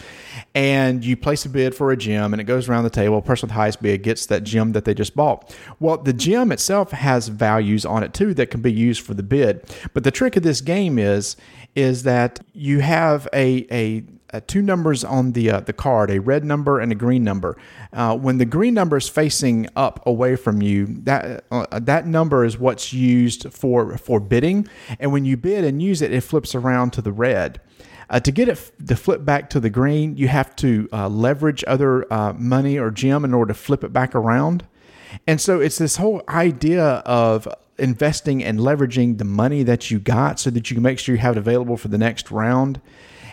And 0.54 1.04
you 1.04 1.16
place 1.16 1.46
a 1.46 1.50
bid 1.50 1.76
for 1.76 1.92
a 1.92 1.98
gem, 1.98 2.34
and 2.34 2.42
it 2.42 2.46
goes 2.46 2.68
around 2.68 2.84
the 2.84 2.90
table. 2.90 3.22
Person 3.22 3.48
with 3.48 3.52
the 3.52 3.56
highest 3.56 3.82
bid 3.82 4.04
gets 4.04 4.26
that 4.28 4.44
gem 4.44 4.74
that 4.74 4.86
they 4.86 4.94
just 4.94 5.16
bought. 5.16 5.56
Well, 5.80 5.98
the 5.98 6.14
gem 6.14 6.52
itself 6.52 6.92
has 6.92 7.28
values 7.28 7.86
on 7.86 8.04
it 8.04 8.14
too 8.14 8.34
that 8.34 8.52
can 8.52 8.62
be 8.62 8.72
used 8.72 9.02
for 9.02 9.14
the 9.14 9.24
bid. 9.24 9.64
But 9.94 10.01
the 10.02 10.12
trick 10.12 10.36
of 10.36 10.44
this 10.44 10.62
game 10.62 11.00
is 11.00 11.36
is 11.76 12.04
that 12.04 12.40
you 12.54 12.80
have 12.80 13.28
a 13.34 13.66
a 13.72 14.04
uh, 14.34 14.40
two 14.48 14.62
numbers 14.62 15.04
on 15.04 15.34
the 15.34 15.52
uh, 15.52 15.60
the 15.60 15.74
card, 15.74 16.10
a 16.10 16.20
red 16.20 16.46
number 16.46 16.80
and 16.80 16.92
a 16.92 16.96
green 16.96 17.24
number. 17.24 17.58
Uh, 17.94 18.16
when 18.16 18.38
the 18.38 18.46
green 18.46 18.74
number 18.74 18.98
is 18.98 19.10
facing 19.10 19.68
up 19.76 20.06
away 20.06 20.36
from 20.36 20.62
you, 20.62 20.86
that 21.04 21.44
uh, 21.52 21.80
that 21.80 22.08
number 22.08 22.46
is 22.46 22.58
what's 22.58 22.94
used 22.94 23.52
for 23.54 23.98
for 23.98 24.20
bidding. 24.20 24.68
And 25.00 25.12
when 25.12 25.26
you 25.26 25.38
bid 25.38 25.64
and 25.64 25.82
use 25.82 26.02
it, 26.02 26.14
it 26.14 26.22
flips 26.22 26.56
around 26.56 26.92
to 26.94 27.02
the 27.02 27.12
red. 27.12 27.60
Uh, 28.10 28.20
to 28.20 28.32
get 28.32 28.50
it 28.50 28.54
f- 28.54 28.72
to 28.88 28.96
flip 28.96 29.24
back 29.24 29.50
to 29.50 29.60
the 29.60 29.70
green, 29.70 30.18
you 30.18 30.28
have 30.28 30.56
to 30.58 30.88
uh, 30.92 31.08
leverage 31.08 31.64
other 31.66 32.12
uh, 32.12 32.34
money 32.34 32.78
or 32.78 32.92
gem 32.92 33.24
in 33.24 33.34
order 33.34 33.54
to 33.54 33.60
flip 33.60 33.84
it 33.84 33.94
back 33.94 34.14
around. 34.16 34.66
And 35.28 35.42
so 35.42 35.60
it's 35.60 35.78
this 35.78 35.98
whole 35.98 36.22
idea 36.30 36.84
of 37.06 37.48
investing 37.78 38.44
and 38.44 38.60
leveraging 38.60 39.18
the 39.18 39.26
money 39.26 39.64
that 39.64 39.90
you 39.90 40.00
got 40.00 40.40
so 40.40 40.50
that 40.50 40.70
you 40.70 40.76
can 40.76 40.84
make 40.84 41.00
sure 41.00 41.16
you 41.16 41.22
have 41.22 41.36
it 41.36 41.40
available 41.40 41.78
for 41.78 41.88
the 41.88 41.98
next 41.98 42.32
round. 42.32 42.82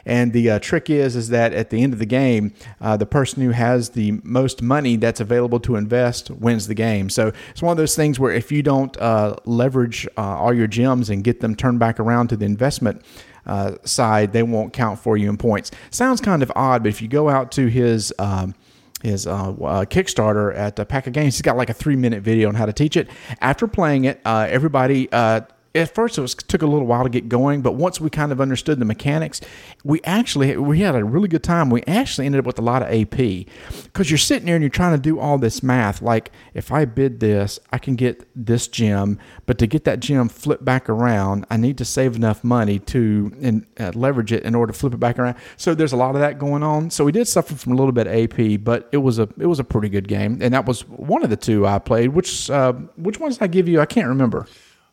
And 0.06 0.32
the 0.32 0.50
uh, 0.50 0.58
trick 0.58 0.88
is 0.88 1.16
is 1.16 1.28
that 1.28 1.52
at 1.52 1.68
the 1.68 1.82
end 1.82 1.92
of 1.92 1.98
the 1.98 2.06
game, 2.06 2.54
uh, 2.80 2.96
the 2.96 3.04
person 3.04 3.42
who 3.42 3.50
has 3.50 3.90
the 3.90 4.12
most 4.22 4.62
money 4.62 4.96
that's 4.96 5.20
available 5.20 5.60
to 5.60 5.76
invest 5.76 6.30
wins 6.30 6.66
the 6.66 6.74
game. 6.74 7.10
So 7.10 7.32
it's 7.50 7.60
one 7.60 7.72
of 7.72 7.76
those 7.76 7.94
things 7.94 8.18
where 8.18 8.32
if 8.32 8.50
you 8.50 8.62
don't 8.62 8.96
uh, 8.96 9.36
leverage 9.44 10.08
uh, 10.16 10.22
all 10.22 10.54
your 10.54 10.66
gems 10.66 11.10
and 11.10 11.22
get 11.22 11.40
them 11.40 11.54
turned 11.54 11.78
back 11.78 12.00
around 12.00 12.28
to 12.28 12.36
the 12.36 12.46
investment 12.46 13.02
uh, 13.46 13.74
side, 13.84 14.32
they 14.32 14.42
won't 14.42 14.72
count 14.72 14.98
for 14.98 15.16
you 15.16 15.28
in 15.28 15.36
points. 15.36 15.70
Sounds 15.90 16.20
kind 16.20 16.42
of 16.42 16.50
odd, 16.56 16.82
but 16.82 16.88
if 16.88 17.02
you 17.02 17.08
go 17.08 17.28
out 17.28 17.52
to 17.52 17.66
his 17.66 18.12
um, 18.18 18.54
his 19.02 19.26
uh, 19.26 19.50
uh, 19.50 19.84
Kickstarter 19.84 20.54
at 20.56 20.78
uh, 20.78 20.84
Pack 20.84 21.06
of 21.06 21.12
Games. 21.12 21.36
He's 21.36 21.42
got 21.42 21.56
like 21.56 21.70
a 21.70 21.74
three 21.74 21.96
minute 21.96 22.22
video 22.22 22.48
on 22.48 22.54
how 22.54 22.66
to 22.66 22.72
teach 22.72 22.96
it. 22.96 23.08
After 23.40 23.66
playing 23.66 24.04
it, 24.04 24.20
uh, 24.24 24.46
everybody 24.50 25.10
uh, 25.12 25.42
at 25.74 25.94
first 25.94 26.18
it 26.18 26.20
was 26.20 26.34
took 26.34 26.62
a 26.62 26.66
little 26.66 26.86
while 26.86 27.04
to 27.04 27.10
get 27.10 27.28
going, 27.28 27.60
but 27.60 27.74
once 27.74 28.00
we 28.00 28.10
kind 28.10 28.32
of 28.32 28.40
understood 28.40 28.78
the 28.78 28.84
mechanics, 28.84 29.40
we 29.84 30.00
actually 30.04 30.56
we 30.56 30.80
had 30.80 30.94
a 30.94 31.04
really 31.04 31.28
good 31.28 31.42
time. 31.42 31.70
We 31.70 31.82
actually 31.82 32.26
ended 32.26 32.40
up 32.40 32.46
with 32.46 32.58
a 32.58 32.62
lot 32.62 32.82
of 32.82 32.88
AP 32.88 33.46
because 33.84 34.10
you're 34.10 34.18
sitting 34.18 34.46
there 34.46 34.56
and 34.56 34.62
you're 34.62 34.70
trying 34.70 34.96
to 34.96 35.02
do 35.02 35.18
all 35.18 35.38
this 35.38 35.62
math. 35.62 36.00
Like 36.00 36.32
if 36.54 36.72
I 36.72 36.84
bid 36.84 37.20
this, 37.20 37.58
I 37.72 37.78
can 37.78 37.96
get 37.96 38.26
this 38.34 38.66
gem, 38.68 39.18
but 39.46 39.58
to 39.58 39.66
get 39.66 39.84
that 39.84 40.00
gem 40.00 40.28
flipped 40.28 40.64
back 40.64 40.88
around, 40.88 41.46
I 41.50 41.56
need 41.56 41.78
to 41.78 41.84
save 41.84 42.16
enough 42.16 42.42
money 42.42 42.78
to 42.80 43.64
uh, 43.78 43.92
leverage 43.94 44.32
it 44.32 44.44
in 44.44 44.54
order 44.54 44.72
to 44.72 44.78
flip 44.78 44.94
it 44.94 45.00
back 45.00 45.18
around. 45.18 45.36
So 45.56 45.74
there's 45.74 45.92
a 45.92 45.96
lot 45.96 46.14
of 46.14 46.20
that 46.20 46.38
going 46.38 46.62
on. 46.62 46.90
So 46.90 47.04
we 47.04 47.12
did 47.12 47.28
suffer 47.28 47.54
from 47.54 47.72
a 47.72 47.76
little 47.76 47.92
bit 47.92 48.06
of 48.06 48.14
AP, 48.14 48.64
but 48.64 48.88
it 48.92 48.98
was 48.98 49.18
a 49.18 49.28
it 49.38 49.46
was 49.46 49.60
a 49.60 49.64
pretty 49.64 49.88
good 49.88 50.08
game, 50.08 50.38
and 50.40 50.54
that 50.54 50.66
was 50.66 50.88
one 50.88 51.22
of 51.22 51.30
the 51.30 51.36
two 51.36 51.66
I 51.66 51.78
played. 51.78 52.08
Which 52.08 52.50
uh, 52.50 52.72
which 52.96 53.20
ones 53.20 53.38
did 53.38 53.44
I 53.44 53.48
give 53.48 53.68
you? 53.68 53.80
I 53.80 53.86
can't 53.86 54.08
remember. 54.08 54.46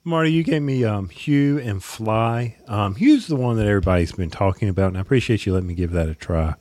Marty, 0.08 0.32
you 0.32 0.44
gave 0.44 0.62
me 0.62 0.84
um, 0.84 1.10
Hue 1.10 1.58
and 1.58 1.84
Fly. 1.84 2.56
Um, 2.68 2.94
Hue's 2.94 3.26
the 3.26 3.36
one 3.36 3.58
that 3.58 3.66
everybody's 3.66 4.12
been 4.12 4.30
talking 4.30 4.70
about, 4.70 4.90
and 4.90 5.00
I 5.00 5.02
appreciate 5.02 5.48
you 5.48 5.54
letting 5.54 5.68
me 5.68 5.74
give 5.74 5.92
that 5.94 6.08
a 6.08 6.14
try. 6.14 6.54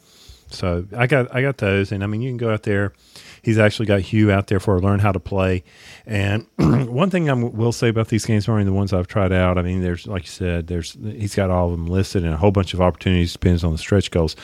So 0.49 0.87
I 0.97 1.07
got 1.07 1.35
I 1.35 1.43
got 1.43 1.59
those, 1.59 1.93
and 1.93 2.03
I 2.03 2.07
mean 2.07 2.23
you 2.23 2.31
can 2.31 2.39
go 2.39 2.51
out 2.51 2.63
there. 2.63 2.95
He's 3.43 3.59
actually 3.59 3.85
got 3.85 4.01
Hue 4.01 4.31
out 4.31 4.47
there 4.47 4.61
for 4.61 4.81
learn 4.81 5.01
how 5.01 5.13
to 5.13 5.21
play. 5.21 5.63
And 6.07 6.47
one 6.57 7.11
thing 7.11 7.29
I 7.29 7.35
will 7.35 7.73
say 7.73 7.89
about 7.89 8.09
these 8.09 8.25
games, 8.25 8.49
Marty, 8.49 8.65
the 8.65 8.73
ones 8.73 8.95
I've 8.95 9.09
tried 9.09 9.33
out, 9.33 9.59
I 9.59 9.63
mean, 9.63 9.83
there's 9.83 10.07
like 10.07 10.23
you 10.23 10.31
said, 10.31 10.69
there's 10.69 10.97
he's 11.03 11.35
got 11.35 11.51
all 11.51 11.67
of 11.67 11.73
them 11.73 11.87
listed 11.87 12.25
and 12.25 12.33
a 12.33 12.39
whole 12.39 12.51
bunch 12.51 12.73
of 12.73 12.81
opportunities 12.81 13.35
depends 13.35 13.63
on 13.63 13.73
the 13.73 13.79
stretch 13.79 14.11
goals. 14.11 14.37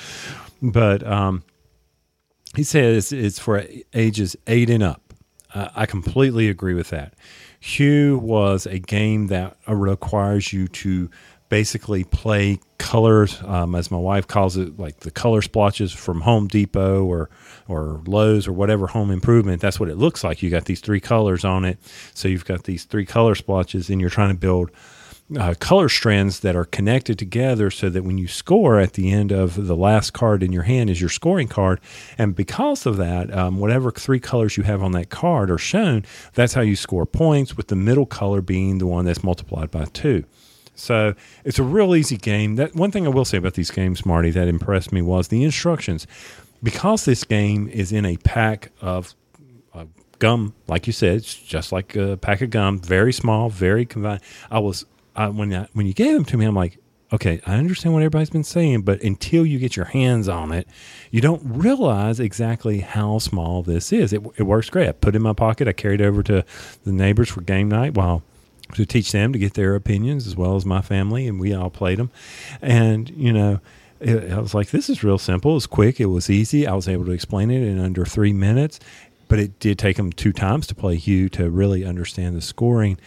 But 0.61 1.07
um, 1.07 1.43
he 2.55 2.65
says 2.65 3.13
it's 3.13 3.39
for 3.39 3.65
ages 3.95 4.37
eight 4.47 4.69
and 4.69 4.83
up. 4.83 5.03
I 5.55 5.87
completely 5.87 6.49
agree 6.49 6.75
with 6.75 6.91
that. 6.91 7.15
Hue 7.61 8.19
was 8.19 8.67
a 8.67 8.79
game 8.79 9.27
that 9.29 9.57
requires 9.69 10.53
you 10.53 10.67
to 10.69 11.11
basically 11.51 12.05
play 12.05 12.59
colors, 12.79 13.43
um, 13.45 13.75
as 13.75 13.91
my 13.91 13.99
wife 13.99 14.27
calls 14.27 14.57
it, 14.57 14.79
like 14.79 15.01
the 15.01 15.11
color 15.11 15.43
splotches 15.43 15.93
from 15.93 16.23
Home 16.23 16.49
Depot 16.49 17.05
or 17.05 17.29
or 17.69 18.01
Lowe's 18.07 18.49
or 18.49 18.53
whatever 18.53 18.87
home 18.87 19.11
improvement. 19.11 19.61
That's 19.61 19.79
what 19.79 19.91
it 19.91 19.97
looks 19.97 20.25
like. 20.25 20.43
You 20.43 20.49
got 20.49 20.65
these 20.65 20.81
three 20.81 21.01
colors 21.01 21.45
on 21.45 21.65
it, 21.65 21.79
so 22.15 22.29
you've 22.29 22.47
got 22.47 22.65
these 22.65 22.85
three 22.85 23.05
color 23.05 23.35
splotches, 23.35 23.91
and 23.91 24.01
you're 24.01 24.11
trying 24.11 24.31
to 24.31 24.39
build 24.39 24.71
uh, 25.39 25.55
color 25.61 25.89
strands 25.89 26.41
that 26.41 26.57
are 26.57 26.65
connected 26.65 27.19
together 27.19 27.71
so 27.71 27.89
that 27.89 28.03
when 28.03 28.19
you 28.19 28.27
score 28.27 28.81
at 28.81 28.95
the 28.95 29.11
end 29.11 29.31
of 29.31 29.67
the 29.67 29.77
last 29.77 30.13
card 30.13 30.43
in 30.43 30.53
your 30.53 30.65
hand 30.65 30.91
is 30.91 31.01
your 31.01 31.11
scoring 31.11 31.49
card. 31.49 31.81
And 32.19 32.35
because 32.35 32.87
of 32.87 32.97
that, 32.97 33.33
um, 33.33 33.59
whatever 33.59 33.91
three 33.91 34.21
colors 34.21 34.57
you 34.57 34.65
have 34.65 34.83
on 34.83 34.93
that 34.93 35.11
card 35.11 35.51
are 35.51 35.59
shown, 35.59 36.05
that's 36.35 36.55
how 36.55 36.63
you 36.63 36.77
score 36.77 37.07
points, 37.07 37.57
with 37.57 37.69
the 37.69 37.77
middle 37.77 38.07
color 38.07 38.41
being 38.41 38.79
the 38.79 38.87
one 38.87 39.05
that's 39.05 39.23
multiplied 39.23 39.71
by 39.71 39.85
two. 39.85 40.25
So 40.75 41.15
it's 41.45 41.59
a 41.59 41.63
real 41.63 41.95
easy 41.95 42.17
game. 42.17 42.57
That 42.57 42.75
one 42.75 42.91
thing 42.91 43.07
I 43.07 43.11
will 43.11 43.25
say 43.25 43.37
about 43.37 43.55
these 43.55 43.71
games, 43.71 44.07
Marty, 44.07 44.31
that 44.31 44.49
impressed 44.49 44.93
me 44.93 45.03
was 45.03 45.29
the 45.29 45.45
instructions. 45.45 46.07
Because 46.63 47.05
this 47.05 47.25
game 47.25 47.69
is 47.69 47.93
in 47.93 48.05
a 48.05 48.17
pack 48.19 48.71
of 48.81 49.15
uh, 49.75 49.87
gum, 50.19 50.55
like 50.69 50.87
you 50.87 50.93
said, 50.93 51.17
it's 51.17 51.35
just 51.35 51.73
like 51.73 51.97
a 51.97 52.17
pack 52.17 52.41
of 52.41 52.51
gum, 52.51 52.79
very 52.79 53.13
small, 53.13 53.49
very 53.49 53.87
convenient. 53.87 54.23
I 54.51 54.59
was 54.59 54.85
I, 55.21 55.29
when 55.29 55.53
I, 55.53 55.69
when 55.75 55.87
you 55.87 55.93
gave 55.93 56.15
them 56.15 56.25
to 56.27 56.37
me, 56.39 56.47
I'm 56.47 56.55
like, 56.55 56.79
okay, 57.13 57.41
I 57.47 57.57
understand 57.57 57.93
what 57.93 58.01
everybody's 58.01 58.31
been 58.31 58.45
saying, 58.45 58.83
but 58.83 59.03
until 59.03 59.45
you 59.45 59.59
get 59.59 59.77
your 59.77 59.87
hands 59.87 60.29
on 60.29 60.53
it, 60.53 60.67
you 61.11 61.21
don't 61.21 61.43
realize 61.45 62.21
exactly 62.21 62.81
how 62.81 63.19
small 63.19 63.63
this 63.63 63.93
is. 63.93 64.13
It, 64.13 64.23
it 64.37 64.45
works 64.45 64.71
great. 64.71 64.89
I 64.89 64.93
put 64.93 65.15
it 65.15 65.17
in 65.17 65.23
my 65.23 65.33
pocket. 65.33 65.69
I 65.69 65.73
carried 65.73 66.01
it 66.01 66.05
over 66.05 66.23
to 66.23 66.45
the 66.85 66.93
neighbors 66.93 67.29
for 67.29 67.43
game 67.43 67.69
night 67.69 67.95
while 67.95 68.23
to 68.75 68.87
teach 68.87 69.13
them 69.13 69.33
to 69.33 69.39
get 69.39 69.55
their 69.55 69.75
opinions 69.75 70.27
as 70.27 70.37
well 70.37 70.57
as 70.57 70.65
my 70.65 70.81
family, 70.81 71.27
and 71.27 71.39
we 71.39 71.53
all 71.53 71.71
played 71.71 71.99
them. 71.99 72.11
And 72.63 73.11
you 73.11 73.33
know, 73.33 73.61
it, 73.99 74.31
I 74.31 74.39
was 74.39 74.55
like, 74.55 74.71
this 74.71 74.89
is 74.89 75.05
real 75.05 75.19
simple. 75.19 75.57
It's 75.57 75.67
quick. 75.67 76.01
It 76.01 76.07
was 76.07 76.31
easy. 76.31 76.67
I 76.67 76.75
was 76.75 76.89
able 76.89 77.05
to 77.07 77.13
explain 77.13 77.51
it 77.51 77.63
in 77.63 77.79
under 77.79 78.07
three 78.07 78.33
minutes. 78.33 78.81
But 79.29 79.39
it 79.39 79.61
did 79.61 79.79
take 79.79 79.97
them 79.97 80.13
two 80.13 80.33
times 80.33 80.67
to 80.69 80.75
play 80.75 80.97
Hue 80.97 81.29
to 81.31 81.51
really 81.51 81.85
understand 81.85 82.37
the 82.37 82.41
scoring. 82.41 82.99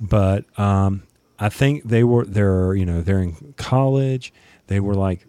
But 0.00 0.44
um, 0.58 1.04
I 1.38 1.48
think 1.48 1.84
they 1.84 2.04
were 2.04 2.24
they're 2.24 2.74
you 2.74 2.86
know 2.86 3.02
they're 3.02 3.22
in 3.22 3.54
college. 3.56 4.32
They 4.68 4.80
were 4.80 4.94
like, 4.94 5.26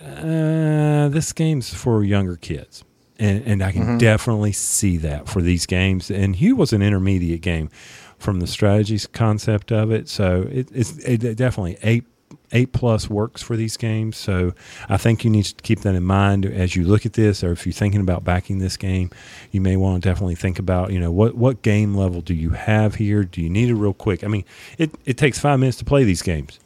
uh, 0.00 1.08
this 1.08 1.32
game's 1.32 1.72
for 1.72 2.04
younger 2.04 2.36
kids, 2.36 2.84
and 3.18 3.44
and 3.46 3.62
I 3.62 3.72
can 3.72 3.82
mm-hmm. 3.82 3.98
definitely 3.98 4.52
see 4.52 4.96
that 4.98 5.28
for 5.28 5.40
these 5.40 5.66
games. 5.66 6.10
And 6.10 6.36
Hue 6.36 6.56
was 6.56 6.72
an 6.72 6.82
intermediate 6.82 7.40
game 7.40 7.70
from 8.18 8.40
the 8.40 8.46
strategies 8.46 9.06
concept 9.06 9.72
of 9.72 9.90
it, 9.90 10.08
so 10.08 10.48
it, 10.50 10.68
it's 10.72 10.98
it 10.98 11.36
definitely 11.36 11.78
eight 11.82 12.04
eight 12.52 12.72
plus 12.72 13.10
works 13.10 13.42
for 13.42 13.56
these 13.56 13.76
games. 13.76 14.16
So 14.16 14.52
I 14.88 14.96
think 14.96 15.24
you 15.24 15.30
need 15.30 15.44
to 15.44 15.54
keep 15.62 15.80
that 15.80 15.94
in 15.94 16.04
mind 16.04 16.46
as 16.46 16.76
you 16.76 16.84
look 16.84 17.04
at 17.06 17.12
this, 17.14 17.44
or 17.44 17.52
if 17.52 17.66
you're 17.66 17.72
thinking 17.72 18.00
about 18.00 18.24
backing 18.24 18.58
this 18.58 18.76
game, 18.76 19.10
you 19.50 19.60
may 19.60 19.76
want 19.76 20.02
to 20.02 20.08
definitely 20.08 20.34
think 20.34 20.58
about, 20.58 20.92
you 20.92 21.00
know, 21.00 21.10
what, 21.10 21.34
what 21.34 21.62
game 21.62 21.94
level 21.94 22.20
do 22.20 22.34
you 22.34 22.50
have 22.50 22.96
here? 22.96 23.24
Do 23.24 23.42
you 23.42 23.50
need 23.50 23.68
it 23.68 23.74
real 23.74 23.94
quick? 23.94 24.24
I 24.24 24.28
mean, 24.28 24.44
it, 24.78 24.90
it 25.04 25.16
takes 25.18 25.38
five 25.38 25.60
minutes 25.60 25.78
to 25.78 25.84
play 25.84 26.04
these 26.04 26.22
games. 26.22 26.58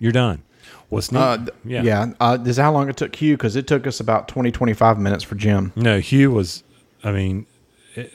You're 0.00 0.12
done. 0.12 0.42
What's 0.88 1.10
neat? 1.10 1.18
Uh, 1.18 1.38
yeah. 1.64 1.82
Yeah. 1.82 2.12
Uh, 2.20 2.36
this 2.36 2.56
is 2.56 2.58
how 2.58 2.72
long 2.72 2.88
it 2.88 2.96
took 2.96 3.14
Hue 3.16 3.36
because 3.36 3.56
it 3.56 3.66
took 3.66 3.86
us 3.86 4.00
about 4.00 4.28
20, 4.28 4.52
25 4.52 4.98
minutes 4.98 5.24
for 5.24 5.34
Gem. 5.34 5.72
No, 5.74 5.98
Hue 5.98 6.30
was, 6.30 6.62
I 7.02 7.12
mean, 7.12 7.46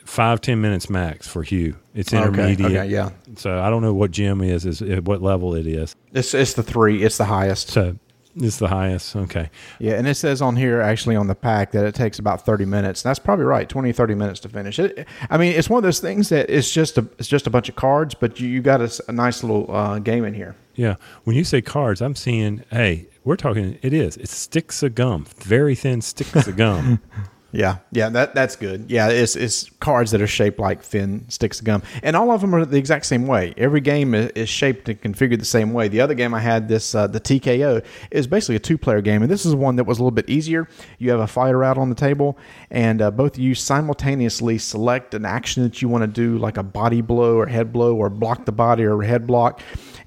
five 0.06 0.42
ten 0.42 0.62
minutes 0.62 0.90
max 0.90 1.28
for 1.28 1.44
Hue. 1.44 1.76
It's 1.94 2.14
intermediate. 2.14 2.62
Okay, 2.62 2.80
okay, 2.80 2.90
yeah. 2.90 3.10
So 3.36 3.60
I 3.60 3.70
don't 3.70 3.82
know 3.82 3.94
what 3.94 4.12
Gem 4.12 4.42
is, 4.42 4.66
is 4.66 4.82
what 5.02 5.22
level 5.22 5.56
it 5.56 5.68
is. 5.68 5.96
It's 6.14 6.34
it's 6.34 6.54
the 6.54 6.64
three. 6.64 7.04
It's 7.04 7.18
the 7.18 7.26
highest. 7.26 7.70
So 7.70 7.98
it's 8.36 8.58
the 8.58 8.68
highest. 8.68 9.16
Okay. 9.16 9.50
Yeah, 9.80 9.94
and 9.94 10.08
it 10.08 10.16
says 10.16 10.42
on 10.42 10.56
here 10.56 10.82
actually 10.82 11.16
on 11.16 11.28
the 11.28 11.36
pack 11.36 11.72
that 11.72 11.86
it 11.86 11.96
takes 11.96 12.20
about 12.20 12.46
30 12.46 12.66
minutes. 12.66 13.02
That's 13.02 13.20
probably 13.20 13.46
right. 13.46 13.68
20 13.68 13.92
30 13.92 14.16
minutes 14.16 14.40
to 14.42 14.50
finish 14.50 14.80
it. 14.80 15.08
I 15.30 15.38
mean, 15.38 15.54
it's 15.54 15.70
one 15.70 15.78
of 15.78 15.84
those 15.84 16.00
things 16.00 16.30
that 16.30 16.50
it's 16.50 16.72
just 16.72 16.98
a 16.98 17.08
it's 17.18 17.28
just 17.28 17.48
a 17.48 17.50
bunch 17.50 17.70
of 17.70 17.76
cards, 17.76 18.14
but 18.14 18.40
you, 18.40 18.48
you 18.48 18.62
got 18.62 18.82
a, 18.82 19.04
a 19.08 19.12
nice 19.12 19.44
little 19.44 19.74
uh, 19.74 20.00
game 20.00 20.24
in 20.24 20.34
here. 20.34 20.56
Yeah. 20.76 20.96
When 21.24 21.36
you 21.36 21.44
say 21.44 21.62
cards, 21.62 22.02
I'm 22.02 22.16
seeing, 22.16 22.64
hey, 22.72 23.08
we're 23.24 23.36
talking 23.36 23.78
it 23.82 23.94
is. 23.94 24.18
It's 24.18 24.36
sticks 24.36 24.82
of 24.84 24.96
gum. 24.96 25.26
Very 25.40 25.76
thin 25.76 26.02
sticks 26.02 26.48
of 26.48 26.56
gum. 26.56 27.02
Yeah, 27.54 27.78
yeah, 27.92 28.08
that 28.10 28.34
that's 28.34 28.56
good. 28.56 28.90
Yeah, 28.90 29.10
it's 29.10 29.36
it's 29.36 29.70
cards 29.80 30.12
that 30.12 30.22
are 30.22 30.28
shaped 30.28 30.58
like 30.58 30.82
thin 30.82 31.26
sticks 31.30 31.60
of 31.60 31.66
gum, 31.66 31.84
and 32.02 32.16
all 32.16 32.32
of 32.32 32.40
them 32.40 32.56
are 32.56 32.64
the 32.66 32.78
exact 32.78 33.06
same 33.06 33.28
way. 33.28 33.54
Every 33.58 33.82
game 33.82 34.14
is, 34.16 34.48
shaped 34.48 34.88
and 34.88 35.02
configured 35.02 35.40
the 35.40 35.46
same 35.46 35.74
way. 35.74 35.90
The 35.90 36.00
other 36.00 36.14
game 36.14 36.34
I 36.34 36.40
had, 36.40 36.70
this 36.70 36.96
uh, 36.96 37.08
the 37.08 37.20
TKO, 37.20 37.84
is 38.10 38.26
basically 38.26 38.56
a 38.56 38.60
two-player 38.60 39.02
game, 39.02 39.22
and 39.22 39.30
this 39.30 39.46
is 39.46 39.54
one 39.54 39.76
that 39.76 39.84
was 39.84 40.00
a 40.00 40.02
little 40.02 40.12
bit 40.12 40.30
easier. 40.30 40.68
You 40.98 41.12
have 41.12 41.20
a 41.20 41.28
fighter 41.28 41.62
out 41.64 41.78
on 41.78 41.90
the 41.90 41.96
table, 41.96 42.38
and 42.70 43.02
uh, 43.02 43.12
both 43.12 43.34
of 43.34 43.40
you 43.40 43.54
simultaneously 43.54 44.58
select 44.58 45.14
an 45.14 45.26
action 45.26 45.64
that 45.64 45.82
you 45.82 45.90
want 45.90 46.04
to 46.04 46.08
do, 46.08 46.38
like 46.38 46.56
a 46.56 46.64
body 46.64 47.02
blow 47.02 47.36
or 47.36 47.48
head 47.48 47.74
blow, 47.74 47.96
or 47.96 48.10
block 48.10 48.46
the 48.46 48.54
body 48.54 48.86
or 48.86 49.02
head 49.02 49.28
block 49.28 49.62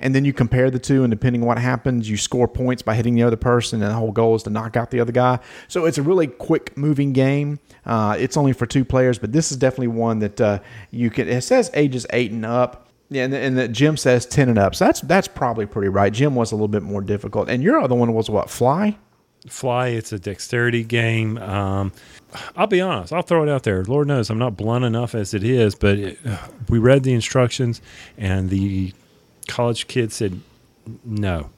and 0.04 0.14
then 0.14 0.26
you 0.26 0.34
compare 0.34 0.70
the 0.70 0.78
two, 0.78 1.02
and 1.02 1.10
depending 1.10 1.40
on 1.40 1.48
what 1.48 1.58
happens, 1.58 2.08
you 2.10 2.18
score 2.18 2.46
points 2.46 2.82
by 2.82 2.94
hitting 2.94 3.14
the 3.14 3.22
other 3.22 3.36
person, 3.36 3.82
and 3.82 3.90
the 3.90 3.94
whole 3.94 4.12
goal 4.12 4.34
is 4.34 4.42
to 4.42 4.50
knock 4.50 4.76
out 4.76 4.90
the 4.90 5.00
other 5.00 5.12
guy. 5.12 5.38
So 5.66 5.86
it's 5.86 5.96
a 5.96 6.02
really 6.02 6.26
quick 6.26 6.76
moving 6.76 7.14
game. 7.14 7.58
Uh, 7.86 8.14
it's 8.18 8.36
only 8.36 8.52
for 8.52 8.66
two 8.66 8.84
players, 8.84 9.18
but 9.18 9.32
this 9.32 9.50
is 9.50 9.56
definitely 9.56 9.88
one 9.88 10.18
that 10.18 10.40
uh, 10.40 10.58
you 10.90 11.08
can. 11.08 11.26
It 11.26 11.40
says 11.40 11.70
ages 11.72 12.06
eight 12.10 12.30
and 12.30 12.44
up. 12.44 12.90
Yeah, 13.08 13.24
and, 13.24 13.34
and 13.34 13.56
the 13.56 13.66
Gem 13.66 13.96
says 13.96 14.26
ten 14.26 14.50
and 14.50 14.58
up. 14.58 14.74
So 14.74 14.84
that's 14.84 15.00
that's 15.00 15.26
probably 15.26 15.64
pretty 15.64 15.88
right. 15.88 16.12
Gem 16.12 16.34
was 16.34 16.52
a 16.52 16.54
little 16.54 16.68
bit 16.68 16.82
more 16.82 17.00
difficult, 17.00 17.48
and 17.48 17.62
your 17.62 17.80
other 17.80 17.94
one 17.94 18.12
was 18.12 18.28
what? 18.28 18.50
Fly. 18.50 18.98
Fly. 19.48 19.88
It's 19.88 20.12
a 20.12 20.18
dexterity 20.18 20.84
game. 20.84 21.38
Um, 21.38 21.92
I'll 22.56 22.66
be 22.66 22.80
honest. 22.82 23.12
I'll 23.12 23.22
throw 23.22 23.42
it 23.42 23.48
out 23.48 23.62
there. 23.62 23.84
Lord 23.84 24.08
knows 24.08 24.28
I'm 24.28 24.38
not 24.38 24.56
blunt 24.56 24.84
enough 24.84 25.14
as 25.14 25.32
it 25.32 25.44
is, 25.44 25.74
but 25.74 25.98
it, 25.98 26.18
we 26.68 26.78
read 26.78 27.04
the 27.04 27.14
instructions, 27.14 27.80
and 28.18 28.50
the 28.50 28.92
college 29.48 29.86
kid 29.86 30.12
said, 30.12 30.40
"No, 31.04 31.50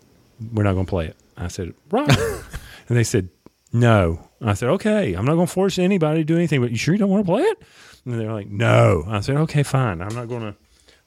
we're 0.52 0.62
not 0.62 0.74
going 0.74 0.86
to 0.86 0.90
play 0.90 1.06
it." 1.06 1.16
I 1.36 1.48
said, 1.48 1.74
"Right," 1.90 2.08
and 2.88 2.96
they 2.96 3.04
said, 3.04 3.28
"No." 3.72 4.28
I 4.40 4.54
said, 4.54 4.68
"Okay, 4.70 5.14
I'm 5.14 5.24
not 5.24 5.34
going 5.34 5.46
to 5.46 5.52
force 5.52 5.78
anybody 5.78 6.20
to 6.20 6.24
do 6.24 6.36
anything, 6.36 6.60
but 6.60 6.70
you 6.70 6.76
sure 6.76 6.94
you 6.94 6.98
don't 6.98 7.10
want 7.10 7.26
to 7.26 7.30
play 7.30 7.42
it?" 7.42 7.62
And 8.04 8.18
they're 8.18 8.32
like, 8.32 8.48
"No." 8.48 9.04
I 9.08 9.20
said, 9.20 9.36
"Okay, 9.36 9.62
fine. 9.62 10.00
I'm 10.02 10.14
not 10.14 10.28
going 10.28 10.42
to." 10.42 10.54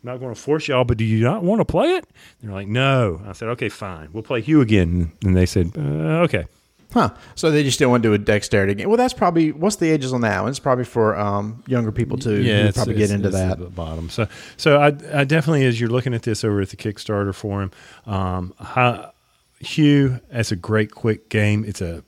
I'm 0.01 0.11
not 0.11 0.19
going 0.21 0.33
to 0.33 0.39
force 0.39 0.69
y'all, 0.69 0.85
but 0.85 0.95
do 0.95 1.03
you 1.03 1.21
not 1.21 1.43
want 1.43 1.59
to 1.59 1.65
play 1.65 1.87
it? 1.95 2.07
They're 2.41 2.53
like, 2.53 2.69
no. 2.69 3.21
I 3.25 3.33
said, 3.33 3.49
okay, 3.49 3.67
fine. 3.67 4.07
We'll 4.13 4.23
play 4.23 4.39
Hue 4.39 4.61
again. 4.61 5.11
And 5.25 5.35
they 5.35 5.45
said, 5.45 5.73
uh, 5.77 6.23
okay. 6.23 6.45
Huh. 6.91 7.11
So 7.35 7.51
they 7.51 7.63
just 7.63 7.77
didn't 7.77 7.91
want 7.91 8.03
to 8.03 8.09
do 8.09 8.13
a 8.13 8.17
dexterity 8.17 8.73
game. 8.73 8.87
Well, 8.87 8.97
that's 8.97 9.13
probably 9.13 9.51
what's 9.51 9.75
the 9.75 9.89
ages 9.91 10.11
on 10.11 10.21
that 10.21 10.41
one? 10.41 10.49
It's 10.49 10.59
probably 10.59 10.85
for 10.85 11.15
um, 11.17 11.63
younger 11.67 11.91
people 11.91 12.17
too. 12.17 12.41
Yeah, 12.41 12.71
probably 12.71 12.95
get 12.95 13.11
into 13.11 13.27
it's 13.27 13.37
that. 13.37 13.51
at 13.51 13.59
the 13.59 13.65
bottom. 13.65 14.09
So, 14.09 14.27
so 14.57 14.79
I, 14.79 14.87
I 14.87 15.23
definitely, 15.23 15.65
as 15.65 15.79
you're 15.79 15.89
looking 15.89 16.15
at 16.15 16.23
this 16.23 16.43
over 16.43 16.61
at 16.61 16.69
the 16.69 16.77
Kickstarter 16.77 17.33
for 17.33 17.61
him, 17.61 17.71
um, 18.07 18.53
how, 18.59 19.11
Hue, 19.59 20.19
that's 20.31 20.51
a 20.51 20.55
great 20.55 20.91
quick 20.91 21.29
game. 21.29 21.63
It's 21.63 21.81
a, 21.81 22.03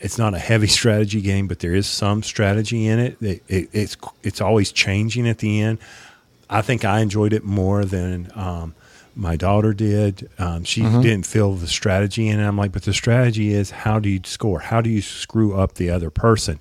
it's 0.00 0.16
not 0.16 0.32
a 0.32 0.38
heavy 0.38 0.66
strategy 0.68 1.20
game, 1.20 1.46
but 1.46 1.58
there 1.58 1.74
is 1.74 1.86
some 1.86 2.22
strategy 2.22 2.86
in 2.86 2.98
it. 2.98 3.22
It, 3.22 3.42
it. 3.48 3.68
It's 3.72 3.96
it's 4.22 4.40
always 4.40 4.72
changing 4.72 5.28
at 5.28 5.38
the 5.38 5.60
end. 5.60 5.78
I 6.48 6.62
think 6.62 6.86
I 6.86 7.00
enjoyed 7.00 7.34
it 7.34 7.44
more 7.44 7.84
than 7.84 8.30
um, 8.34 8.74
my 9.18 9.34
daughter 9.36 9.74
did. 9.74 10.30
Um, 10.38 10.62
she 10.62 10.80
didn't 10.82 11.26
feel 11.26 11.54
the 11.54 11.66
strategy 11.66 12.28
in 12.28 12.38
it. 12.38 12.46
I'm 12.46 12.56
like, 12.56 12.70
but 12.70 12.82
the 12.84 12.92
strategy 12.94 13.52
is 13.52 13.70
how 13.72 13.98
do 13.98 14.08
you 14.08 14.20
score? 14.24 14.60
How 14.60 14.80
do 14.80 14.88
you 14.88 15.02
screw 15.02 15.54
up 15.58 15.74
the 15.74 15.90
other 15.90 16.08
person? 16.08 16.60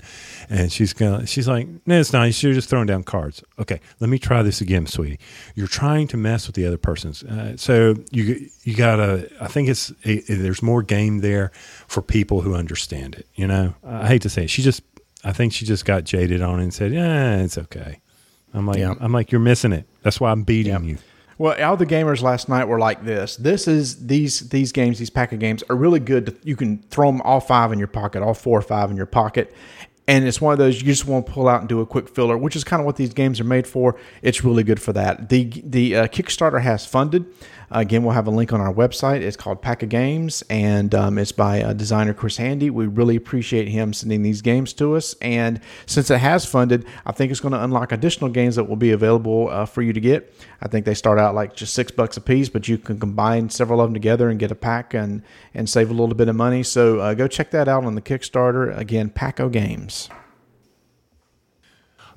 And 0.49 0.71
she's 0.71 0.91
gonna, 0.91 1.27
she's 1.27 1.47
like, 1.47 1.67
no, 1.85 1.99
it's 1.99 2.11
not. 2.11 2.23
You're 2.41 2.53
just 2.55 2.67
throwing 2.67 2.87
down 2.87 3.03
cards. 3.03 3.43
Okay, 3.59 3.79
let 3.99 4.09
me 4.09 4.17
try 4.17 4.41
this 4.41 4.59
again, 4.59 4.87
sweetie. 4.87 5.19
You're 5.53 5.67
trying 5.67 6.07
to 6.07 6.17
mess 6.17 6.47
with 6.47 6.55
the 6.55 6.65
other 6.65 6.79
person's. 6.79 7.23
Uh, 7.23 7.55
so 7.57 7.93
you 8.11 8.49
you 8.63 8.75
gotta. 8.75 9.29
I 9.39 9.47
think 9.47 9.69
it's 9.69 9.93
it, 10.01 10.25
there's 10.27 10.63
more 10.63 10.81
game 10.81 11.19
there 11.19 11.51
for 11.87 12.01
people 12.01 12.41
who 12.41 12.55
understand 12.55 13.15
it. 13.15 13.27
You 13.35 13.45
know, 13.47 13.75
I 13.85 14.07
hate 14.07 14.23
to 14.23 14.29
say 14.29 14.45
it. 14.45 14.49
She 14.49 14.63
just, 14.63 14.81
I 15.23 15.31
think 15.31 15.53
she 15.53 15.63
just 15.65 15.85
got 15.85 16.05
jaded 16.05 16.41
on 16.41 16.59
it 16.59 16.63
and 16.63 16.73
said, 16.73 16.91
yeah, 16.91 17.37
it's 17.37 17.57
okay. 17.57 17.99
I'm 18.53 18.65
like, 18.65 18.79
Yeah. 18.79 18.95
I'm 18.99 19.11
like, 19.11 19.31
you're 19.31 19.41
missing 19.41 19.73
it. 19.73 19.85
That's 20.01 20.19
why 20.19 20.31
I'm 20.31 20.41
beating 20.43 20.71
Yeah. 20.73 20.79
you. 20.81 20.97
Well, 21.37 21.61
all 21.63 21.77
the 21.77 21.85
gamers 21.85 22.23
last 22.23 22.49
night 22.49 22.67
were 22.67 22.79
like 22.79 23.03
this. 23.03 23.35
This 23.35 23.67
is 23.67 24.07
these 24.07 24.49
these 24.49 24.71
games, 24.71 24.97
these 24.97 25.11
pack 25.11 25.31
of 25.31 25.39
games 25.39 25.63
are 25.69 25.75
really 25.75 25.99
good. 25.99 26.25
To, 26.27 26.35
you 26.43 26.55
can 26.55 26.79
throw 26.89 27.11
them 27.11 27.21
all 27.21 27.39
five 27.39 27.71
in 27.71 27.77
your 27.77 27.87
pocket, 27.87 28.23
all 28.23 28.33
four 28.33 28.57
or 28.57 28.63
five 28.63 28.89
in 28.89 28.97
your 28.97 29.05
pocket, 29.05 29.53
and 30.07 30.25
it's 30.25 30.41
one 30.41 30.53
of 30.53 30.57
those 30.57 30.81
you 30.81 30.87
just 30.87 31.05
want 31.05 31.27
to 31.27 31.31
pull 31.31 31.47
out 31.47 31.59
and 31.59 31.69
do 31.69 31.81
a 31.81 31.85
quick 31.85 32.09
filler, 32.09 32.37
which 32.37 32.55
is 32.55 32.63
kind 32.63 32.79
of 32.79 32.85
what 32.85 32.95
these 32.95 33.13
games 33.13 33.39
are 33.39 33.45
made 33.45 33.67
for. 33.67 33.99
It's 34.21 34.43
really 34.43 34.63
good 34.63 34.81
for 34.81 34.93
that. 34.93 35.29
The 35.29 35.43
the 35.63 35.95
uh, 35.95 36.07
Kickstarter 36.07 36.61
has 36.61 36.85
funded. 36.85 37.25
Again, 37.69 38.03
we'll 38.03 38.13
have 38.13 38.27
a 38.27 38.31
link 38.31 38.53
on 38.53 38.61
our 38.61 38.73
website. 38.73 39.21
It's 39.21 39.35
called 39.35 39.61
Pack 39.61 39.83
of 39.83 39.89
Games, 39.89 40.41
and 40.49 40.95
um, 40.95 41.17
it's 41.17 41.33
by 41.33 41.61
uh, 41.61 41.73
designer 41.73 42.13
Chris 42.13 42.37
Handy. 42.37 42.69
We 42.69 42.87
really 42.87 43.17
appreciate 43.17 43.67
him 43.67 43.91
sending 43.91 44.21
these 44.21 44.41
games 44.41 44.71
to 44.73 44.95
us. 44.95 45.15
And 45.21 45.59
since 45.85 46.09
it 46.09 46.19
has 46.19 46.45
funded, 46.45 46.85
I 47.05 47.11
think 47.11 47.29
it's 47.29 47.41
going 47.41 47.51
to 47.51 47.61
unlock 47.61 47.91
additional 47.91 48.29
games 48.29 48.55
that 48.55 48.63
will 48.63 48.77
be 48.77 48.91
available 48.91 49.49
uh, 49.49 49.65
for 49.65 49.81
you 49.81 49.91
to 49.91 49.99
get. 49.99 50.33
I 50.61 50.69
think 50.69 50.85
they 50.85 50.93
start 50.93 51.19
out 51.19 51.35
like 51.35 51.55
just 51.55 51.73
six 51.73 51.91
bucks 51.91 52.15
a 52.15 52.21
piece, 52.21 52.47
but 52.47 52.69
you 52.69 52.77
can 52.77 52.99
combine 52.99 53.49
several 53.49 53.81
of 53.81 53.87
them 53.87 53.93
together 53.93 54.29
and 54.29 54.39
get 54.39 54.51
a 54.51 54.55
pack 54.55 54.93
and 54.93 55.21
and 55.53 55.69
save 55.69 55.89
a 55.89 55.93
little 55.93 56.15
bit 56.15 56.29
of 56.29 56.35
money. 56.35 56.63
So 56.63 56.99
uh, 56.99 57.13
go 57.15 57.27
check 57.27 57.51
that 57.51 57.67
out 57.67 57.83
on 57.83 57.95
the 57.95 58.01
Kickstarter. 58.01 58.75
Again, 58.77 59.09
Pack 59.09 59.39
of 59.39 59.51
Games. 59.51 60.09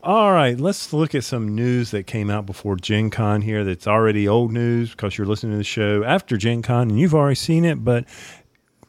All 0.02 0.32
right, 0.32 0.58
let's 0.58 0.94
look 0.94 1.14
at 1.14 1.24
some 1.24 1.54
news 1.54 1.90
that 1.90 2.06
came 2.06 2.30
out 2.30 2.46
before 2.46 2.76
Gen 2.76 3.10
Con 3.10 3.42
here 3.42 3.64
that's 3.64 3.86
already 3.86 4.26
old 4.26 4.50
news 4.50 4.92
because 4.92 5.18
you're 5.18 5.26
listening 5.26 5.52
to 5.52 5.58
the 5.58 5.64
show 5.64 6.02
after 6.04 6.38
Gen 6.38 6.62
Con 6.62 6.88
and 6.88 6.98
you've 6.98 7.14
already 7.14 7.34
seen 7.34 7.66
it, 7.66 7.84
but 7.84 8.06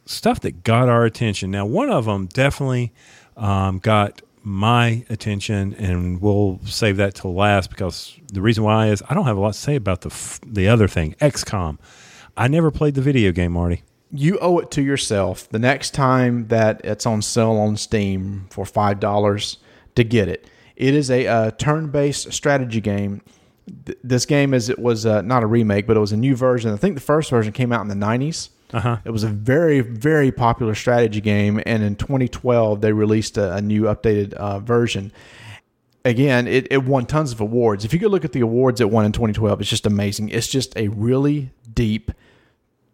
stuff 0.06 0.40
that 0.40 0.64
got 0.64 0.88
our 0.88 1.04
attention. 1.04 1.50
Now, 1.50 1.66
one 1.66 1.90
of 1.90 2.06
them 2.06 2.26
definitely 2.26 2.94
um, 3.36 3.78
got 3.78 4.22
my 4.42 5.04
attention, 5.10 5.74
and 5.74 6.20
we'll 6.22 6.60
save 6.64 6.96
that 6.96 7.14
till 7.14 7.34
last 7.34 7.68
because 7.68 8.16
the 8.32 8.40
reason 8.40 8.64
why 8.64 8.88
is 8.88 9.02
I 9.10 9.14
don't 9.14 9.26
have 9.26 9.36
a 9.36 9.40
lot 9.40 9.52
to 9.52 9.58
say 9.58 9.76
about 9.76 10.00
the 10.00 10.08
f- 10.10 10.40
the 10.46 10.66
other 10.66 10.88
thing, 10.88 11.14
XCOM. 11.20 11.78
I 12.38 12.48
never 12.48 12.70
played 12.70 12.94
the 12.94 13.02
video 13.02 13.32
game, 13.32 13.52
Marty. 13.52 13.82
you 14.10 14.38
owe 14.40 14.58
it 14.58 14.70
to 14.72 14.82
yourself 14.82 15.46
the 15.50 15.58
next 15.58 15.90
time 15.92 16.48
that 16.48 16.80
it's 16.84 17.04
on 17.04 17.20
sale 17.20 17.52
on 17.52 17.76
Steam 17.76 18.46
for 18.50 18.64
five 18.64 18.98
dollars 18.98 19.58
to 19.94 20.02
get 20.04 20.26
it. 20.28 20.46
It 20.82 20.94
is 20.94 21.12
a 21.12 21.28
uh, 21.28 21.50
turn-based 21.52 22.32
strategy 22.32 22.80
game. 22.80 23.22
Th- 23.86 23.96
this 24.02 24.26
game 24.26 24.52
is 24.52 24.68
it 24.68 24.80
was 24.80 25.06
uh, 25.06 25.22
not 25.22 25.44
a 25.44 25.46
remake, 25.46 25.86
but 25.86 25.96
it 25.96 26.00
was 26.00 26.10
a 26.10 26.16
new 26.16 26.34
version. 26.34 26.72
I 26.72 26.76
think 26.76 26.96
the 26.96 27.00
first 27.00 27.30
version 27.30 27.52
came 27.52 27.72
out 27.72 27.82
in 27.82 27.86
the 27.86 27.94
nineties. 27.94 28.50
Uh-huh. 28.72 28.96
It 29.04 29.10
was 29.10 29.22
a 29.22 29.28
very 29.28 29.78
very 29.78 30.32
popular 30.32 30.74
strategy 30.74 31.20
game, 31.20 31.62
and 31.66 31.84
in 31.84 31.94
2012 31.94 32.80
they 32.80 32.92
released 32.92 33.38
a, 33.38 33.54
a 33.54 33.62
new 33.62 33.82
updated 33.82 34.32
uh, 34.32 34.58
version. 34.58 35.12
Again, 36.04 36.48
it, 36.48 36.66
it 36.68 36.82
won 36.82 37.06
tons 37.06 37.30
of 37.30 37.40
awards. 37.40 37.84
If 37.84 37.92
you 37.92 38.00
go 38.00 38.08
look 38.08 38.24
at 38.24 38.32
the 38.32 38.40
awards 38.40 38.80
it 38.80 38.90
won 38.90 39.04
in 39.04 39.12
2012, 39.12 39.60
it's 39.60 39.70
just 39.70 39.86
amazing. 39.86 40.30
It's 40.30 40.48
just 40.48 40.76
a 40.76 40.88
really 40.88 41.52
deep 41.72 42.10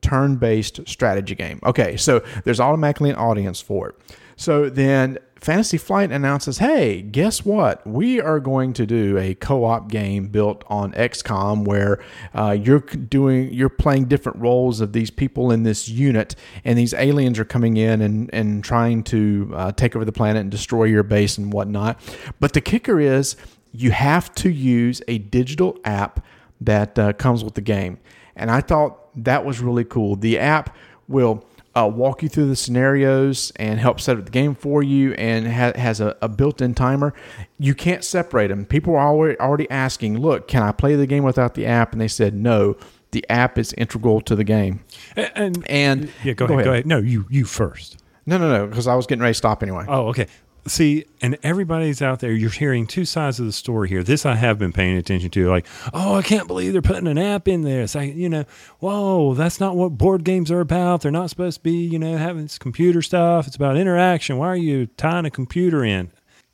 turn 0.02 0.36
based 0.36 0.86
strategy 0.86 1.34
game. 1.34 1.58
Okay, 1.64 1.96
so 1.96 2.22
there's 2.44 2.60
automatically 2.60 3.08
an 3.08 3.16
audience 3.16 3.62
for 3.62 3.88
it. 3.88 3.94
So 4.38 4.70
then 4.70 5.18
Fantasy 5.34 5.78
Flight 5.78 6.12
announces, 6.12 6.58
hey, 6.58 7.02
guess 7.02 7.44
what? 7.44 7.84
We 7.84 8.20
are 8.20 8.38
going 8.38 8.72
to 8.74 8.86
do 8.86 9.18
a 9.18 9.34
co 9.34 9.64
op 9.64 9.90
game 9.90 10.28
built 10.28 10.62
on 10.68 10.92
XCOM 10.92 11.64
where 11.64 11.98
uh, 12.34 12.52
you're 12.52 12.78
doing, 12.78 13.52
you're 13.52 13.68
playing 13.68 14.04
different 14.04 14.38
roles 14.38 14.80
of 14.80 14.92
these 14.92 15.10
people 15.10 15.50
in 15.50 15.64
this 15.64 15.88
unit, 15.88 16.36
and 16.64 16.78
these 16.78 16.94
aliens 16.94 17.40
are 17.40 17.44
coming 17.44 17.76
in 17.76 18.00
and, 18.00 18.30
and 18.32 18.62
trying 18.62 19.02
to 19.04 19.52
uh, 19.56 19.72
take 19.72 19.96
over 19.96 20.04
the 20.04 20.12
planet 20.12 20.40
and 20.40 20.52
destroy 20.52 20.84
your 20.84 21.02
base 21.02 21.36
and 21.36 21.52
whatnot. 21.52 21.98
But 22.38 22.52
the 22.52 22.60
kicker 22.60 23.00
is, 23.00 23.34
you 23.72 23.90
have 23.90 24.32
to 24.36 24.50
use 24.50 25.02
a 25.08 25.18
digital 25.18 25.76
app 25.84 26.24
that 26.60 26.96
uh, 26.96 27.12
comes 27.14 27.42
with 27.42 27.54
the 27.54 27.60
game. 27.60 27.98
And 28.36 28.52
I 28.52 28.60
thought 28.60 29.00
that 29.24 29.44
was 29.44 29.58
really 29.58 29.84
cool. 29.84 30.14
The 30.14 30.38
app 30.38 30.76
will 31.08 31.44
uh, 31.78 31.86
walk 31.86 32.22
you 32.22 32.28
through 32.28 32.48
the 32.48 32.56
scenarios 32.56 33.52
and 33.56 33.78
help 33.78 34.00
set 34.00 34.18
up 34.18 34.24
the 34.24 34.30
game 34.30 34.54
for 34.54 34.82
you 34.82 35.12
and 35.14 35.46
ha- 35.46 35.72
has 35.76 36.00
a, 36.00 36.16
a 36.20 36.28
built 36.28 36.60
in 36.60 36.74
timer. 36.74 37.14
You 37.58 37.74
can't 37.74 38.02
separate 38.02 38.48
them. 38.48 38.64
People 38.64 38.94
are 38.96 39.06
already, 39.06 39.38
already 39.38 39.70
asking, 39.70 40.18
look, 40.18 40.48
can 40.48 40.62
I 40.62 40.72
play 40.72 40.96
the 40.96 41.06
game 41.06 41.22
without 41.24 41.54
the 41.54 41.66
app? 41.66 41.92
And 41.92 42.00
they 42.00 42.08
said, 42.08 42.34
no, 42.34 42.76
the 43.12 43.24
app 43.30 43.58
is 43.58 43.72
integral 43.74 44.20
to 44.22 44.34
the 44.34 44.44
game. 44.44 44.80
And, 45.16 45.30
and 45.34 45.70
And 45.70 46.12
yeah, 46.24 46.32
go, 46.32 46.46
ahead, 46.46 46.64
Go 46.64 46.72
ahead. 46.72 46.86
No, 46.86 46.98
you 46.98 47.26
you 47.30 47.44
first. 47.44 48.02
No, 48.26 48.36
no, 48.36 48.50
no, 48.50 48.66
because 48.66 48.86
I 48.86 48.94
was 48.94 49.06
getting 49.06 49.22
ready 49.22 49.32
to 49.32 49.38
stop 49.38 49.62
anyway. 49.62 49.86
Oh, 49.88 50.08
okay. 50.08 50.26
See, 50.68 51.06
and 51.20 51.38
everybody's 51.42 52.00
out 52.02 52.20
there. 52.20 52.32
You're 52.32 52.50
hearing 52.50 52.86
two 52.86 53.04
sides 53.04 53.40
of 53.40 53.46
the 53.46 53.52
story 53.52 53.88
here. 53.88 54.02
This 54.02 54.26
I 54.26 54.34
have 54.34 54.58
been 54.58 54.72
paying 54.72 54.96
attention 54.96 55.30
to. 55.30 55.48
Like, 55.48 55.66
oh, 55.92 56.14
I 56.14 56.22
can't 56.22 56.46
believe 56.46 56.72
they're 56.72 56.82
putting 56.82 57.06
an 57.06 57.18
app 57.18 57.48
in. 57.48 57.66
It's 57.66 57.94
like, 57.94 58.14
you 58.14 58.28
know, 58.28 58.44
whoa, 58.78 59.34
that's 59.34 59.60
not 59.60 59.76
what 59.76 59.98
board 59.98 60.24
games 60.24 60.50
are 60.50 60.60
about. 60.60 61.02
They're 61.02 61.10
not 61.10 61.30
supposed 61.30 61.58
to 61.58 61.62
be, 61.62 61.86
you 61.86 61.98
know, 61.98 62.16
having 62.16 62.42
this 62.42 62.58
computer 62.58 63.02
stuff. 63.02 63.46
It's 63.46 63.56
about 63.56 63.76
interaction. 63.76 64.38
Why 64.38 64.48
are 64.48 64.56
you 64.56 64.86
tying 64.86 65.26
a 65.26 65.30
computer 65.30 65.84
in? 65.84 66.10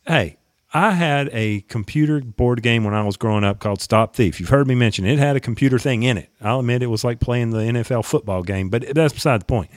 Hey, 0.07 0.39
I 0.73 0.91
had 0.91 1.31
a 1.33 1.61
computer 1.63 2.21
board 2.21 2.61
game 2.63 2.83
when 2.83 2.95
I 2.95 3.05
was 3.05 3.17
growing 3.17 3.45
up 3.45 3.61
called 3.61 3.81
Stop 3.81 4.17
Thief. 4.17 4.41
You've 4.41 4.49
heard 4.49 4.67
me 4.67 4.75
mention 4.75 5.07
it. 5.07 5.13
It 5.13 5.19
had 5.21 5.37
a 5.37 5.41
computer 5.41 5.79
thing 5.79 6.03
in 6.03 6.19
it. 6.19 6.31
I'll 6.41 6.61
admit 6.61 6.83
it 6.83 6.89
was 6.89 7.05
like 7.05 7.21
playing 7.21 7.51
the 7.51 7.59
NFL 7.59 8.05
football 8.05 8.43
game, 8.43 8.71
but 8.71 8.93
that's 8.93 9.15
beside 9.15 9.41
the 9.41 9.47
point. 9.47 9.71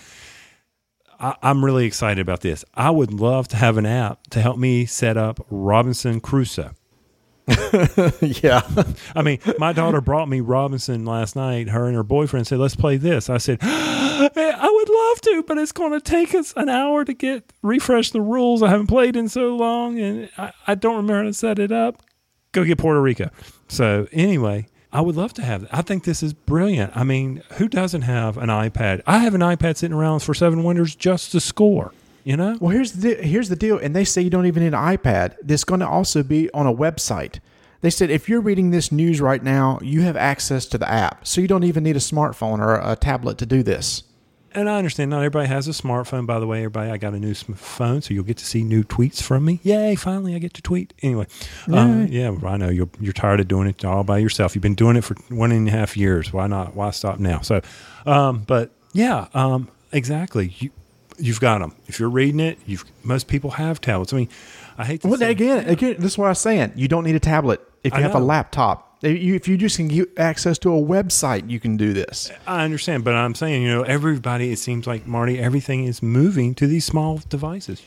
I, 1.20 1.36
I'm 1.42 1.64
really 1.64 1.86
excited 1.86 2.22
about 2.22 2.42
this. 2.42 2.64
I 2.74 2.90
would 2.90 3.14
love 3.14 3.48
to 3.50 3.56
have 3.58 3.78
an 3.78 3.86
app 3.86 4.28
to 4.32 4.42
help 4.42 4.58
me 4.58 4.86
set 4.86 5.18
up 5.18 5.46
Robinson 5.50 6.20
Crusoe. 6.20 6.72
yeah. 8.22 8.62
I 9.16 9.22
mean, 9.24 9.40
my 9.58 9.72
daughter 9.72 10.02
brought 10.02 10.28
me 10.28 10.42
Robinson 10.42 11.06
last 11.06 11.36
night. 11.36 11.70
Her 11.70 11.88
and 11.88 11.96
her 11.96 12.04
boyfriend 12.04 12.46
said, 12.46 12.60
"Let's 12.60 12.76
play 12.76 12.98
this." 12.98 13.30
I 13.30 13.38
said, 13.38 13.60
"I 13.62 14.70
would 14.74 14.90
love 14.90 15.22
to, 15.22 15.44
but 15.48 15.58
it's 15.58 15.72
going 15.72 15.94
to 15.94 16.02
take 16.02 16.36
us 16.36 16.54
an 16.58 16.68
hour 16.68 17.06
to 17.06 17.14
get 17.14 17.54
refresh 17.62 18.12
the 18.12 18.20
rules. 18.20 18.62
I 18.62 18.70
haven't 18.70 18.88
played 18.88 19.16
in 19.16 19.30
so 19.30 19.56
long, 19.56 19.98
and 19.98 20.30
I, 20.38 20.52
I 20.68 20.76
don't 20.76 20.98
remember 20.98 21.16
how 21.16 21.24
to 21.24 21.34
set 21.34 21.58
it 21.58 21.72
up. 21.72 22.04
Go 22.52 22.66
get 22.66 22.80
Puerto 22.80 23.02
Rico." 23.02 23.30
So 23.70 24.08
anyway, 24.12 24.68
I 24.92 25.02
would 25.02 25.16
love 25.16 25.34
to 25.34 25.42
have 25.42 25.62
that. 25.62 25.74
I 25.74 25.82
think 25.82 26.04
this 26.06 26.24
is 26.24 26.34
brilliant. 26.34 26.96
I 26.96 27.04
mean, 27.04 27.44
who 27.54 27.68
doesn't 27.68 28.04
have 28.04 28.38
an 28.38 28.50
iPad? 28.50 29.02
I 29.06 29.20
have 29.20 29.36
an 29.36 29.42
iPad 29.42 29.78
sitting 29.78 29.96
around 29.96 30.22
for 30.22 30.34
Seven 30.34 30.64
Wonders 30.64 30.96
just 30.96 31.32
to 31.34 31.40
score. 31.40 31.94
You 32.24 32.36
know, 32.36 32.58
Well, 32.60 32.72
here's 32.72 32.92
the 32.92 33.16
here's 33.16 33.48
the 33.48 33.56
deal, 33.56 33.78
and 33.78 33.96
they 33.96 34.04
say 34.04 34.22
you 34.22 34.30
don't 34.30 34.46
even 34.46 34.62
need 34.62 34.74
an 34.74 34.98
iPad. 34.98 35.36
This 35.42 35.64
going 35.64 35.80
to 35.80 35.88
also 35.88 36.24
be 36.24 36.52
on 36.52 36.68
a 36.68 36.74
website. 36.74 37.40
They 37.80 37.90
said 37.90 38.10
if 38.10 38.28
you're 38.28 38.42
reading 38.42 38.72
this 38.72 38.92
news 38.92 39.22
right 39.22 39.42
now, 39.42 39.80
you 39.82 40.02
have 40.02 40.18
access 40.18 40.66
to 40.68 40.78
the 40.78 40.90
app, 40.90 41.26
so 41.26 41.40
you 41.40 41.48
don't 41.48 41.64
even 41.64 41.84
need 41.84 41.96
a 41.96 42.00
smartphone 42.00 42.60
or 42.60 42.76
a 42.76 42.98
tablet 42.98 43.38
to 43.38 43.46
do 43.46 43.64
this. 43.64 44.04
And 44.58 44.68
I 44.68 44.80
understand 44.80 45.12
not 45.12 45.20
everybody 45.20 45.48
has 45.48 45.68
a 45.68 45.72
smartphone. 45.72 46.26
By 46.26 46.40
the 46.40 46.48
way, 46.48 46.58
everybody, 46.60 46.90
I 46.90 46.98
got 46.98 47.14
a 47.14 47.20
new 47.20 47.36
phone, 47.36 48.02
so 48.02 48.12
you'll 48.12 48.24
get 48.24 48.38
to 48.38 48.46
see 48.46 48.64
new 48.64 48.84
tweets 48.84 49.22
from 49.22 49.46
me. 49.46 49.60
Yay! 49.62 49.94
Finally, 49.94 50.34
I 50.34 50.40
get 50.40 50.56
to 50.56 50.64
tweet. 50.64 50.96
Anyway, 51.04 51.28
uh, 51.72 52.08
yeah, 52.10 52.36
I 52.44 52.58
know 52.58 52.70
you're 52.70 52.90
you're 53.00 53.14
tired 53.14 53.40
of 53.40 53.48
doing 53.48 53.68
it 53.68 53.86
all 53.86 54.04
by 54.04 54.18
yourself. 54.18 54.56
You've 54.56 54.64
been 54.64 54.74
doing 54.74 54.96
it 54.96 55.04
for 55.04 55.14
one 55.30 55.52
and 55.52 55.68
a 55.68 55.72
half 55.72 55.96
years. 55.96 56.34
Why 56.34 56.48
not? 56.48 56.76
Why 56.76 56.90
stop 56.90 57.20
now? 57.20 57.42
So, 57.42 57.62
um, 58.08 58.46
but 58.48 58.72
yeah, 58.94 59.28
um, 59.36 59.68
exactly. 59.92 60.56
You 60.58 60.72
you've 61.20 61.40
got 61.40 61.60
them. 61.60 61.76
If 61.86 62.00
you're 62.00 62.10
reading 62.10 62.40
it, 62.40 62.58
you've 62.66 62.84
most 63.04 63.28
people 63.28 63.52
have 63.52 63.80
tablets. 63.80 64.12
I 64.12 64.18
mean, 64.18 64.30
I 64.76 64.86
hate 64.86 65.02
to 65.02 65.08
Well, 65.08 65.20
say, 65.20 65.30
again, 65.30 65.70
again, 65.70 65.98
this 66.00 66.14
is 66.14 66.18
what 66.18 66.30
I'm 66.30 66.36
saying. 66.36 66.74
You 66.76 66.88
don't 66.88 67.04
need 67.04 67.16
a 67.16 67.20
tablet 67.20 67.62
if 67.84 67.94
I 67.94 67.98
you 67.98 68.04
have 68.04 68.16
a 68.16 68.20
laptop. 68.20 68.87
If 69.02 69.48
you, 69.48 69.58
just 69.58 69.78
can 69.78 69.88
get 69.90 70.18
access 70.18 70.58
to 70.60 70.74
a 70.74 70.82
website, 70.82 71.50
you 71.50 71.60
can 71.60 71.78
do 71.78 71.94
this. 71.94 72.32
I 72.48 72.64
understand, 72.64 73.04
but 73.04 73.14
I'm 73.14 73.36
saying, 73.36 73.62
you 73.62 73.70
know, 73.70 73.84
everybody, 73.84 74.52
it 74.52 74.58
seems 74.58 74.88
like, 74.88 75.06
Marty, 75.06 75.38
everything 75.40 75.84
is 75.84 76.02
moving 76.02 76.56
to 76.56 76.66
these 76.66 76.86
small 76.86 77.20
devices. 77.30 77.84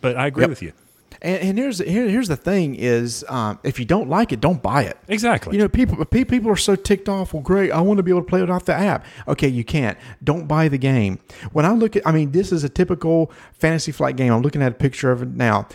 But 0.00 0.16
I 0.16 0.28
agree 0.28 0.42
Yep. 0.42 0.50
with 0.50 0.62
you. 0.62 0.72
And, 1.20 1.36
and 1.42 1.58
here's 1.58 1.78
here, 1.78 2.08
here's 2.08 2.26
the 2.28 2.36
thing: 2.36 2.74
is 2.74 3.24
um, 3.28 3.58
if 3.62 3.78
you 3.78 3.84
don't 3.84 4.08
like 4.08 4.32
it, 4.32 4.40
don't 4.40 4.60
buy 4.60 4.82
it. 4.82 4.96
Exactly. 5.06 5.56
You 5.56 5.62
know, 5.62 5.68
people 5.68 6.04
people 6.04 6.50
are 6.50 6.56
so 6.56 6.74
ticked 6.74 7.08
off. 7.08 7.32
Well, 7.32 7.42
great, 7.42 7.70
I 7.70 7.80
want 7.80 7.98
to 7.98 8.02
be 8.02 8.10
able 8.10 8.22
to 8.22 8.28
play 8.28 8.42
it 8.42 8.50
off 8.50 8.64
the 8.64 8.74
app. 8.74 9.04
Okay, 9.28 9.46
you 9.46 9.62
can't. 9.62 9.96
Don't 10.24 10.48
buy 10.48 10.66
the 10.68 10.78
game. 10.78 11.20
When 11.52 11.64
I 11.64 11.72
look 11.72 11.94
at, 11.94 12.04
I 12.06 12.10
mean, 12.12 12.32
this 12.32 12.50
is 12.50 12.64
a 12.64 12.68
typical 12.68 13.30
Fantasy 13.52 13.92
Flight 13.92 14.16
game. 14.16 14.32
I'm 14.32 14.42
looking 14.42 14.62
at 14.62 14.72
a 14.72 14.74
picture 14.74 15.12
of 15.12 15.22
it 15.22 15.28
now. 15.28 15.68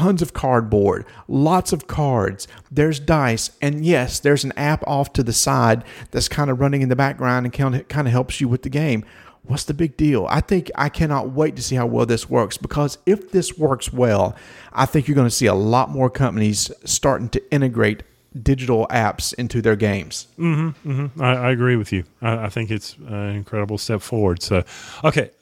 Tons 0.00 0.22
of 0.22 0.32
cardboard, 0.32 1.04
lots 1.28 1.74
of 1.74 1.86
cards. 1.86 2.48
There's 2.70 2.98
dice, 2.98 3.50
and 3.60 3.84
yes, 3.84 4.18
there's 4.18 4.44
an 4.44 4.52
app 4.56 4.82
off 4.86 5.12
to 5.12 5.22
the 5.22 5.34
side 5.34 5.84
that's 6.10 6.26
kind 6.26 6.50
of 6.50 6.58
running 6.58 6.80
in 6.80 6.88
the 6.88 6.96
background 6.96 7.44
and 7.44 7.52
kind 7.52 8.06
of 8.08 8.10
helps 8.10 8.40
you 8.40 8.48
with 8.48 8.62
the 8.62 8.70
game. 8.70 9.04
What's 9.42 9.64
the 9.64 9.74
big 9.74 9.98
deal? 9.98 10.26
I 10.30 10.40
think 10.40 10.70
I 10.74 10.88
cannot 10.88 11.32
wait 11.32 11.54
to 11.56 11.62
see 11.62 11.76
how 11.76 11.84
well 11.84 12.06
this 12.06 12.30
works 12.30 12.56
because 12.56 12.96
if 13.04 13.30
this 13.30 13.58
works 13.58 13.92
well, 13.92 14.34
I 14.72 14.86
think 14.86 15.06
you're 15.06 15.14
going 15.14 15.28
to 15.28 15.30
see 15.30 15.44
a 15.44 15.54
lot 15.54 15.90
more 15.90 16.08
companies 16.08 16.70
starting 16.86 17.28
to 17.28 17.52
integrate 17.52 18.02
digital 18.42 18.86
apps 18.86 19.34
into 19.34 19.60
their 19.60 19.76
games. 19.76 20.28
Mm-hmm, 20.38 20.90
mm-hmm. 20.90 21.22
I, 21.22 21.34
I 21.34 21.50
agree 21.50 21.76
with 21.76 21.92
you. 21.92 22.04
I, 22.22 22.46
I 22.46 22.48
think 22.48 22.70
it's 22.70 22.96
an 23.06 23.36
incredible 23.36 23.76
step 23.76 24.00
forward. 24.00 24.42
So, 24.42 24.64
okay. 25.04 25.32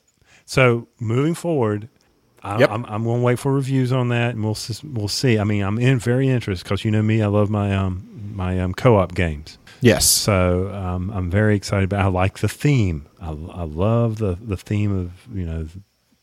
So 0.46 0.88
moving 0.98 1.34
forward, 1.34 1.88
I, 2.42 2.58
Yep. 2.58 2.70
I'm, 2.70 2.84
I'm 2.86 3.04
going 3.04 3.20
to 3.20 3.24
wait 3.24 3.38
for 3.38 3.52
reviews 3.52 3.92
on 3.92 4.08
that, 4.10 4.34
and 4.34 4.44
we'll 4.44 4.56
we'll 4.84 5.08
see. 5.08 5.38
I 5.38 5.44
mean, 5.44 5.62
I'm 5.62 5.78
in 5.78 5.98
very 5.98 6.28
interested 6.28 6.64
because 6.64 6.84
you 6.84 6.90
know 6.90 7.02
me, 7.02 7.22
I 7.22 7.26
love 7.26 7.50
my 7.50 7.74
um 7.74 8.32
my 8.34 8.60
um 8.60 8.74
co-op 8.74 9.14
games. 9.14 9.58
Yes. 9.80 10.06
So 10.06 10.72
um, 10.74 11.10
I'm 11.10 11.30
very 11.30 11.54
excited. 11.56 11.84
About, 11.84 12.04
I 12.04 12.08
like 12.08 12.38
the 12.38 12.48
theme. 12.48 13.06
I, 13.20 13.28
I 13.28 13.64
love 13.64 14.18
the 14.18 14.38
the 14.40 14.56
theme 14.56 14.96
of 14.96 15.36
you 15.36 15.44
know 15.44 15.66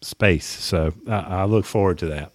space. 0.01 0.45
So 0.45 0.93
I, 1.08 1.19
I 1.19 1.45
look 1.45 1.65
forward 1.65 1.97
to 1.99 2.08
that. 2.08 2.32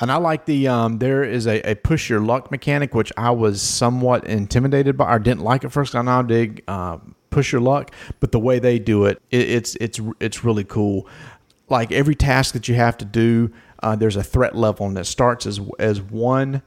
And 0.00 0.12
I 0.12 0.16
like 0.16 0.44
the 0.44 0.68
um, 0.68 0.98
there 0.98 1.24
is 1.24 1.46
a, 1.46 1.60
a 1.72 1.74
push 1.74 2.08
your 2.08 2.20
luck 2.20 2.50
mechanic, 2.50 2.94
which 2.94 3.12
I 3.16 3.32
was 3.32 3.60
somewhat 3.60 4.24
intimidated 4.26 4.96
by. 4.96 5.12
or 5.12 5.18
didn't 5.18 5.42
like 5.42 5.64
at 5.64 5.72
first. 5.72 5.96
I 5.96 6.02
now 6.02 6.22
dig 6.22 6.62
uh, 6.68 6.98
push 7.30 7.50
your 7.52 7.60
luck, 7.60 7.92
but 8.20 8.30
the 8.30 8.38
way 8.38 8.58
they 8.58 8.78
do 8.78 9.06
it, 9.06 9.20
it 9.30 9.50
it's 9.50 9.76
it's 9.80 10.00
it's 10.20 10.44
really 10.44 10.64
cool. 10.64 11.08
Like 11.68 11.92
every 11.92 12.14
task 12.14 12.54
that 12.54 12.68
you 12.68 12.74
have 12.74 12.96
to 12.98 13.04
do, 13.04 13.52
uh, 13.82 13.96
there's 13.96 14.16
a 14.16 14.22
threat 14.22 14.56
level, 14.56 14.86
and 14.86 14.96
it 14.98 15.04
starts 15.04 15.46
as 15.46 15.60
as 15.78 16.00
one. 16.00 16.62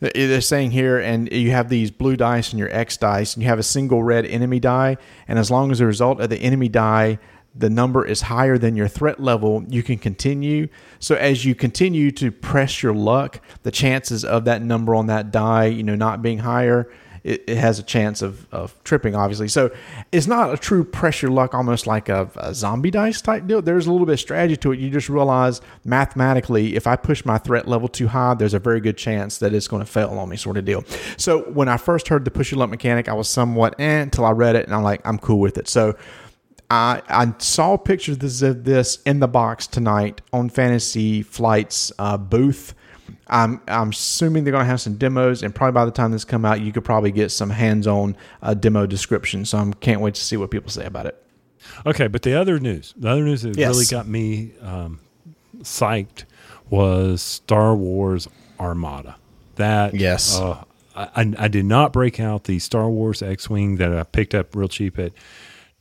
They're 0.00 0.40
saying 0.40 0.70
here, 0.70 0.98
and 0.98 1.30
you 1.32 1.50
have 1.50 1.68
these 1.68 1.90
blue 1.90 2.16
dice 2.16 2.52
and 2.52 2.58
your 2.58 2.70
X 2.70 2.96
dice, 2.96 3.34
and 3.34 3.42
you 3.42 3.48
have 3.48 3.58
a 3.58 3.64
single 3.64 4.02
red 4.02 4.26
enemy 4.26 4.60
die, 4.60 4.96
and 5.26 5.40
as 5.40 5.50
long 5.50 5.72
as 5.72 5.80
the 5.80 5.86
result 5.86 6.20
of 6.20 6.30
the 6.30 6.38
enemy 6.38 6.68
die 6.68 7.18
the 7.58 7.68
number 7.68 8.06
is 8.06 8.22
higher 8.22 8.56
than 8.56 8.76
your 8.76 8.88
threat 8.88 9.18
level, 9.18 9.64
you 9.68 9.82
can 9.82 9.98
continue. 9.98 10.68
So 11.00 11.16
as 11.16 11.44
you 11.44 11.54
continue 11.54 12.12
to 12.12 12.30
press 12.30 12.82
your 12.82 12.94
luck, 12.94 13.40
the 13.64 13.72
chances 13.72 14.24
of 14.24 14.44
that 14.44 14.62
number 14.62 14.94
on 14.94 15.06
that 15.06 15.32
die, 15.32 15.66
you 15.66 15.82
know, 15.82 15.96
not 15.96 16.22
being 16.22 16.38
higher, 16.38 16.88
it, 17.24 17.44
it 17.46 17.56
has 17.56 17.78
a 17.78 17.82
chance 17.82 18.22
of, 18.22 18.46
of 18.52 18.74
tripping, 18.84 19.14
obviously. 19.14 19.48
So 19.48 19.70
it's 20.12 20.26
not 20.26 20.52
a 20.52 20.56
true 20.56 20.84
pressure 20.84 21.28
luck, 21.28 21.54
almost 21.54 21.86
like 21.86 22.08
a, 22.08 22.30
a 22.36 22.54
zombie 22.54 22.90
dice 22.90 23.20
type 23.20 23.46
deal. 23.46 23.62
There's 23.62 23.86
a 23.86 23.92
little 23.92 24.06
bit 24.06 24.14
of 24.14 24.20
strategy 24.20 24.56
to 24.58 24.72
it. 24.72 24.78
You 24.78 24.90
just 24.90 25.08
realize 25.08 25.60
mathematically, 25.84 26.76
if 26.76 26.86
I 26.86 26.96
push 26.96 27.24
my 27.24 27.38
threat 27.38 27.68
level 27.68 27.88
too 27.88 28.08
high, 28.08 28.34
there's 28.34 28.54
a 28.54 28.58
very 28.58 28.80
good 28.80 28.96
chance 28.96 29.38
that 29.38 29.54
it's 29.54 29.68
going 29.68 29.84
to 29.84 29.90
fail 29.90 30.10
on 30.10 30.28
me, 30.28 30.36
sort 30.36 30.56
of 30.56 30.64
deal. 30.64 30.84
So 31.16 31.42
when 31.50 31.68
I 31.68 31.76
first 31.76 32.08
heard 32.08 32.24
the 32.24 32.30
push 32.30 32.50
your 32.50 32.58
luck 32.58 32.70
mechanic, 32.70 33.08
I 33.08 33.14
was 33.14 33.28
somewhat 33.28 33.74
eh, 33.78 34.00
until 34.00 34.24
I 34.24 34.30
read 34.30 34.56
it, 34.56 34.66
and 34.66 34.74
I'm 34.74 34.82
like, 34.82 35.00
I'm 35.04 35.18
cool 35.18 35.40
with 35.40 35.58
it. 35.58 35.68
So 35.68 35.96
I, 36.70 37.02
I 37.08 37.32
saw 37.38 37.76
pictures 37.76 38.42
of 38.42 38.64
this 38.64 39.00
in 39.06 39.20
the 39.20 39.28
box 39.28 39.66
tonight 39.66 40.20
on 40.32 40.50
Fantasy 40.50 41.22
Flight's 41.22 41.92
uh, 41.98 42.18
booth. 42.18 42.74
I'm, 43.28 43.60
I'm 43.68 43.90
assuming 43.90 44.44
they're 44.44 44.52
going 44.52 44.64
to 44.64 44.68
have 44.70 44.80
some 44.80 44.96
demos, 44.96 45.42
and 45.42 45.54
probably 45.54 45.72
by 45.72 45.84
the 45.84 45.90
time 45.90 46.12
this 46.12 46.24
come 46.24 46.44
out, 46.44 46.60
you 46.60 46.72
could 46.72 46.84
probably 46.84 47.12
get 47.12 47.30
some 47.30 47.50
hands-on 47.50 48.16
uh, 48.42 48.54
demo 48.54 48.86
description. 48.86 49.44
So 49.44 49.58
I 49.58 49.70
can't 49.80 50.00
wait 50.00 50.14
to 50.14 50.20
see 50.20 50.36
what 50.36 50.50
people 50.50 50.70
say 50.70 50.86
about 50.86 51.06
it. 51.06 51.22
Okay, 51.84 52.06
but 52.08 52.22
the 52.22 52.34
other 52.34 52.58
news, 52.58 52.94
the 52.96 53.08
other 53.08 53.22
news 53.24 53.42
that 53.42 53.56
Yes. 53.56 53.74
really 53.74 53.84
got 53.86 54.06
me 54.08 54.52
um, 54.62 55.00
psyched 55.58 56.24
was 56.70 57.20
Star 57.22 57.74
Wars 57.76 58.28
Armada. 58.58 59.16
That 59.56 59.94
Yes. 59.94 60.38
uh, 60.38 60.64
I, 60.96 61.32
I 61.38 61.48
did 61.48 61.64
not 61.64 61.92
break 61.92 62.18
out 62.18 62.44
the 62.44 62.58
Star 62.58 62.88
Wars 62.88 63.22
X-wing 63.22 63.76
that 63.76 63.92
I 63.92 64.02
picked 64.04 64.34
up 64.34 64.56
real 64.56 64.68
cheap 64.68 64.98
at 64.98 65.12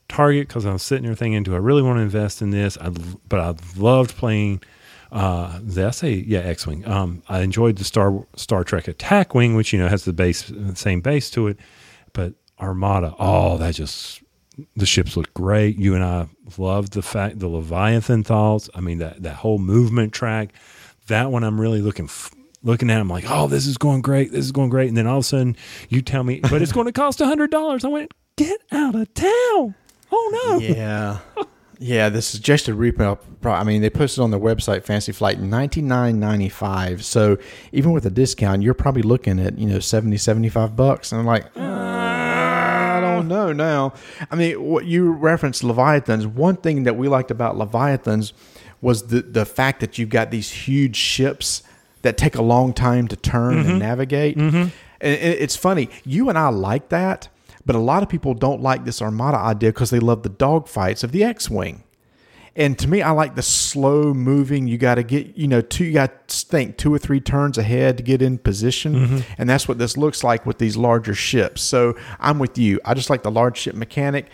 Target 0.10 0.48
because 0.48 0.66
I 0.66 0.74
was 0.74 0.84
sitting 0.84 1.06
there 1.06 1.16
thinking, 1.16 1.44
do 1.44 1.54
I 1.56 1.58
really 1.58 1.82
want 1.82 1.98
to 1.98 2.02
invest 2.02 2.42
in 2.42 2.52
this? 2.52 2.78
I 2.78 2.90
but 3.28 3.40
I 3.40 3.56
loved 3.80 4.16
playing. 4.16 4.62
Uh, 5.12 5.60
did 5.60 5.86
I 5.86 5.92
say 5.92 6.14
yeah 6.14 6.40
X-wing? 6.40 6.88
Um, 6.88 7.24
I 7.30 7.42
enjoyed 7.42 7.78
the 7.78 7.84
Star 7.84 8.26
Star 8.36 8.64
Trek 8.64 8.88
Attack 8.88 9.34
Wing, 9.34 9.56
which 9.56 9.74
you 9.74 9.80
know 9.80 9.88
has 9.88 10.06
the 10.06 10.14
base 10.14 10.52
same 10.76 11.02
base 11.02 11.30
to 11.32 11.48
it, 11.48 11.58
but 12.14 12.34
Armada, 12.60 13.16
oh, 13.20 13.58
that 13.58 13.76
just 13.76 14.22
the 14.76 14.86
ships 14.86 15.16
look 15.16 15.34
great. 15.34 15.78
You 15.78 15.96
and 15.96 16.04
I 16.04 16.28
loved 16.58 16.94
the 16.94 17.02
fact 17.02 17.40
the 17.40 17.48
Leviathan 17.48 18.24
thoughts. 18.24 18.70
I 18.74 18.82
mean 18.82 18.98
that 19.00 19.24
that 19.24 19.36
whole 19.36 19.60
movement 19.60 20.14
track. 20.14 20.50
That 21.08 21.32
one 21.32 21.44
I'm 21.44 21.62
really 21.62 21.82
looking 21.82 22.06
f- 22.06 22.34
looking 22.64 22.90
at. 22.90 23.00
I'm 23.00 23.08
like, 23.08 23.26
oh, 23.30 23.48
this 23.48 23.66
is 23.66 23.78
going 23.78 24.02
great. 24.02 24.32
This 24.32 24.44
is 24.44 24.52
going 24.52 24.70
great. 24.70 24.90
And 24.90 24.98
then 24.98 25.08
all 25.08 25.20
of 25.20 25.22
a 25.22 25.28
sudden 25.28 25.56
you 25.90 26.02
tell 26.02 26.24
me, 26.24 26.42
but 26.42 26.62
it's 26.62 26.74
going 26.74 26.88
to 26.88 26.92
cost 26.92 27.22
a 27.22 27.26
hundred 27.26 27.52
dollars. 27.52 27.86
I 27.86 27.88
went, 27.88 28.12
get 28.36 28.60
out 28.72 28.96
of 28.96 29.14
town. 29.14 29.76
Oh 30.12 30.48
no. 30.50 30.60
Yeah. 30.60 31.20
Yeah, 31.80 32.10
this 32.10 32.34
is 32.34 32.40
just 32.40 32.68
a 32.68 32.74
retail. 32.74 33.20
I 33.44 33.64
mean, 33.64 33.82
they 33.82 33.90
posted 33.90 34.24
on 34.24 34.32
their 34.32 34.40
website, 34.40 34.84
Fantasy 34.84 35.12
Flight, 35.12 35.40
ninety 35.40 35.82
nine 35.82 36.20
ninety 36.20 36.50
five. 36.50 37.06
So 37.06 37.38
even 37.72 37.92
with 37.92 38.06
a 38.06 38.10
discount, 38.10 38.64
you're 38.64 38.74
probably 38.74 39.04
looking 39.04 39.40
at 39.40 39.58
you 39.58 39.68
know 39.68 39.80
70, 39.80 40.18
75 40.18 40.76
bucks. 40.76 41.12
And 41.12 41.22
I'm 41.22 41.28
like, 41.28 41.46
"Uh, 41.56 41.62
I 41.62 43.00
don't 43.02 43.28
know 43.28 43.54
now. 43.54 43.94
I 44.32 44.36
mean, 44.36 44.62
what 44.62 44.86
you 44.86 45.12
referenced 45.12 45.64
Leviathans. 45.64 46.26
One 46.26 46.56
thing 46.58 46.84
that 46.84 46.96
we 46.96 47.08
liked 47.08 47.30
about 47.32 47.58
Leviathans 47.58 48.34
was 48.82 49.08
the 49.08 49.22
the 49.22 49.46
fact 49.46 49.80
that 49.82 49.98
you've 49.98 50.10
got 50.10 50.32
these 50.32 50.50
huge 50.52 50.96
ships 50.96 51.64
that 52.02 52.18
take 52.18 52.36
a 52.36 52.42
long 52.42 52.74
time 52.74 53.08
to 53.08 53.16
turn 53.16 53.58
and 53.60 53.80
navigate. 53.80 54.38
And 54.38 54.72
it's 55.02 55.56
funny, 55.56 55.90
you 56.06 56.30
and 56.30 56.38
I 56.38 56.50
like 56.50 56.90
that, 56.90 57.28
but 57.68 57.76
a 57.76 57.80
lot 57.80 58.02
of 58.02 58.10
people 58.10 58.34
don't 58.34 58.62
like 58.62 58.86
this 58.86 59.02
Armada 59.02 59.38
idea 59.38 59.72
because 59.72 59.92
they 59.92 60.00
love 60.00 60.24
the 60.24 60.30
dogfights 60.30 61.04
of 61.04 61.12
the 61.12 61.24
X-wing. 61.24 61.84
And 62.56 62.80
to 62.80 62.88
me, 62.88 63.04
I 63.04 63.12
like 63.12 63.36
the 63.36 63.44
slow 63.44 64.16
moving. 64.16 64.68
You 64.68 64.80
got 64.80 64.96
to 64.96 65.04
get, 65.04 65.38
you 65.38 65.48
know, 65.48 65.62
two. 65.62 65.86
You 65.86 65.94
got 65.94 66.28
to 66.28 66.36
think 66.48 66.78
two 66.78 66.92
or 66.92 66.98
three 66.98 67.20
turns 67.20 67.60
ahead 67.60 67.98
to 67.98 68.04
get 68.04 68.24
in 68.24 68.40
position, 68.40 68.96
mm-hmm. 68.96 69.20
and 69.38 69.48
that's 69.48 69.68
what 69.68 69.78
this 69.78 69.96
looks 69.96 70.24
like 70.24 70.48
with 70.48 70.58
these 70.58 70.76
larger 70.76 71.14
ships. 71.14 71.62
So 71.62 71.96
I'm 72.20 72.40
with 72.40 72.58
you. 72.58 72.80
I 72.84 72.96
just 72.96 73.12
like 73.12 73.22
the 73.22 73.30
large 73.30 73.58
ship 73.58 73.76
mechanic. 73.76 74.26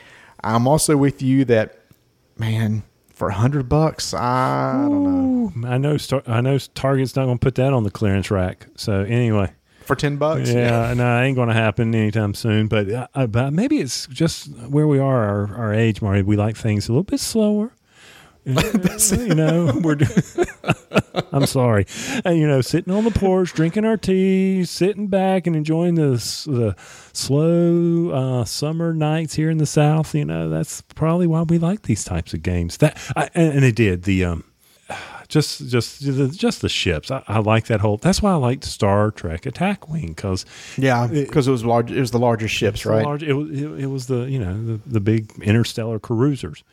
I'm 0.41 0.67
also 0.67 0.95
with 0.95 1.21
you 1.21 1.43
that, 1.45 1.79
man, 2.37 2.83
for 3.09 3.27
a 3.27 3.33
hundred 3.33 3.67
bucks, 3.67 4.13
I 4.13 4.71
don't 4.71 5.03
know. 5.61 5.67
I 5.67 5.77
know. 5.77 5.97
Star- 5.97 6.23
I 6.25 6.39
know. 6.39 6.57
Target's 6.57 7.17
not 7.17 7.25
going 7.25 7.39
to 7.39 7.43
put 7.43 7.55
that 7.55 7.73
on 7.73 7.83
the 7.83 7.91
clearance 7.91 8.31
rack. 8.31 8.67
So 8.77 9.01
anyway, 9.01 9.51
For 9.85 9.95
ten 9.95 10.17
bucks, 10.17 10.51
yeah, 10.51 10.93
no, 10.93 11.17
it 11.17 11.25
ain't 11.25 11.35
going 11.35 11.49
to 11.49 11.53
happen 11.53 11.93
anytime 11.93 12.33
soon. 12.33 12.67
But 12.67 12.89
uh, 12.89 13.07
uh, 13.13 13.27
but 13.27 13.51
maybe 13.51 13.79
it's 13.79 14.07
just 14.07 14.47
where 14.67 14.87
we 14.87 14.99
are, 14.99 15.23
our, 15.23 15.55
our 15.55 15.73
age, 15.73 16.01
Marty. 16.01 16.21
We 16.21 16.35
like 16.35 16.55
things 16.55 16.87
a 16.87 16.91
little 16.91 17.03
bit 17.03 17.19
slower. 17.19 17.73
you 18.45 19.35
know, 19.35 19.79
we're. 19.81 19.97
I'm 21.31 21.45
sorry, 21.45 21.85
and 22.25 22.37
you 22.37 22.47
know, 22.47 22.61
sitting 22.61 22.93
on 22.93 23.05
the 23.05 23.11
porch, 23.11 23.53
drinking 23.53 23.85
our 23.85 23.97
tea, 23.97 24.65
sitting 24.65 25.07
back 25.07 25.47
and 25.47 25.55
enjoying 25.55 25.95
the 25.95 26.11
the 26.45 26.75
slow 27.13 28.09
uh, 28.09 28.45
summer 28.45 28.93
nights 28.93 29.35
here 29.35 29.49
in 29.49 29.57
the 29.57 29.65
South. 29.65 30.13
You 30.13 30.25
know, 30.25 30.49
that's 30.49 30.81
probably 30.81 31.27
why 31.27 31.43
we 31.43 31.57
like 31.57 31.83
these 31.83 32.03
types 32.03 32.33
of 32.33 32.43
games. 32.43 32.77
That 32.77 32.97
I, 33.15 33.29
and, 33.33 33.53
and 33.57 33.65
it 33.65 33.75
did 33.75 34.03
the 34.03 34.25
um, 34.25 34.43
just 35.33 35.67
just 35.67 36.05
the, 36.05 36.29
just 36.29 36.61
the 36.61 36.69
ships. 36.69 37.11
I, 37.11 37.23
I 37.27 37.39
like 37.39 37.65
that 37.65 37.81
whole. 37.81 37.97
That's 37.97 38.21
why 38.21 38.31
I 38.31 38.35
liked 38.35 38.63
Star 38.63 39.11
Trek 39.11 39.45
Attack 39.45 39.89
Wing 39.89 40.07
because 40.13 40.45
yeah, 40.77 41.07
because 41.07 41.47
it 41.47 41.51
was 41.51 41.65
large. 41.65 41.91
It 41.91 41.99
was 41.99 42.11
the 42.11 42.19
larger 42.19 42.47
ships, 42.47 42.85
right? 42.85 43.03
large, 43.03 43.23
it, 43.23 43.33
was- 43.33 43.49
it, 43.51 43.65
it 43.81 43.87
was 43.87 44.07
the 44.07 44.21
you 44.29 44.39
know 44.39 44.53
the, 44.65 44.79
the 44.85 44.99
big 45.01 45.31
interstellar 45.41 45.99
cruisers. 45.99 46.63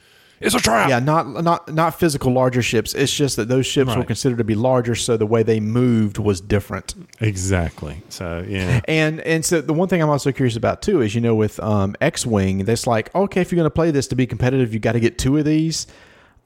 It's 0.43 0.55
a 0.55 0.59
trap. 0.59 0.89
Yeah, 0.89 1.01
not 1.01 1.29
not 1.45 1.71
not 1.75 1.99
physical 1.99 2.33
larger 2.33 2.63
ships. 2.63 2.95
It's 2.95 3.13
just 3.15 3.37
that 3.37 3.49
those 3.49 3.67
ships 3.67 3.95
were 3.95 4.05
considered 4.05 4.39
to 4.39 4.45
be 4.45 4.55
larger, 4.55 4.95
so 4.95 5.19
the 5.19 5.27
way 5.27 5.43
they 5.43 5.61
moved 5.61 6.17
was 6.17 6.41
different. 6.41 6.95
exactly. 7.21 8.03
So 8.09 8.43
yeah, 8.49 8.81
And 8.87 9.21
and 9.21 9.45
so 9.45 9.61
the 9.61 9.75
one 9.75 9.89
thing 9.89 10.01
I'm 10.03 10.09
also 10.09 10.33
curious 10.33 10.57
about 10.57 10.81
too 10.81 11.03
is 11.03 11.15
you 11.15 11.21
know 11.21 11.35
with 11.35 11.61
um, 11.61 11.95
X-wing, 12.01 12.65
that's 12.65 12.87
like 12.87 13.15
okay, 13.15 13.43
if 13.43 13.53
you're 13.53 13.57
going 13.59 13.67
to 13.67 13.75
play 13.75 13.91
this 13.91 14.07
to 14.09 14.15
be 14.17 14.27
competitive, 14.27 14.73
you 14.73 14.81
got 14.81 14.93
to 14.93 15.01
get 15.01 15.19
two 15.19 15.37
of 15.37 15.45
these. 15.45 15.87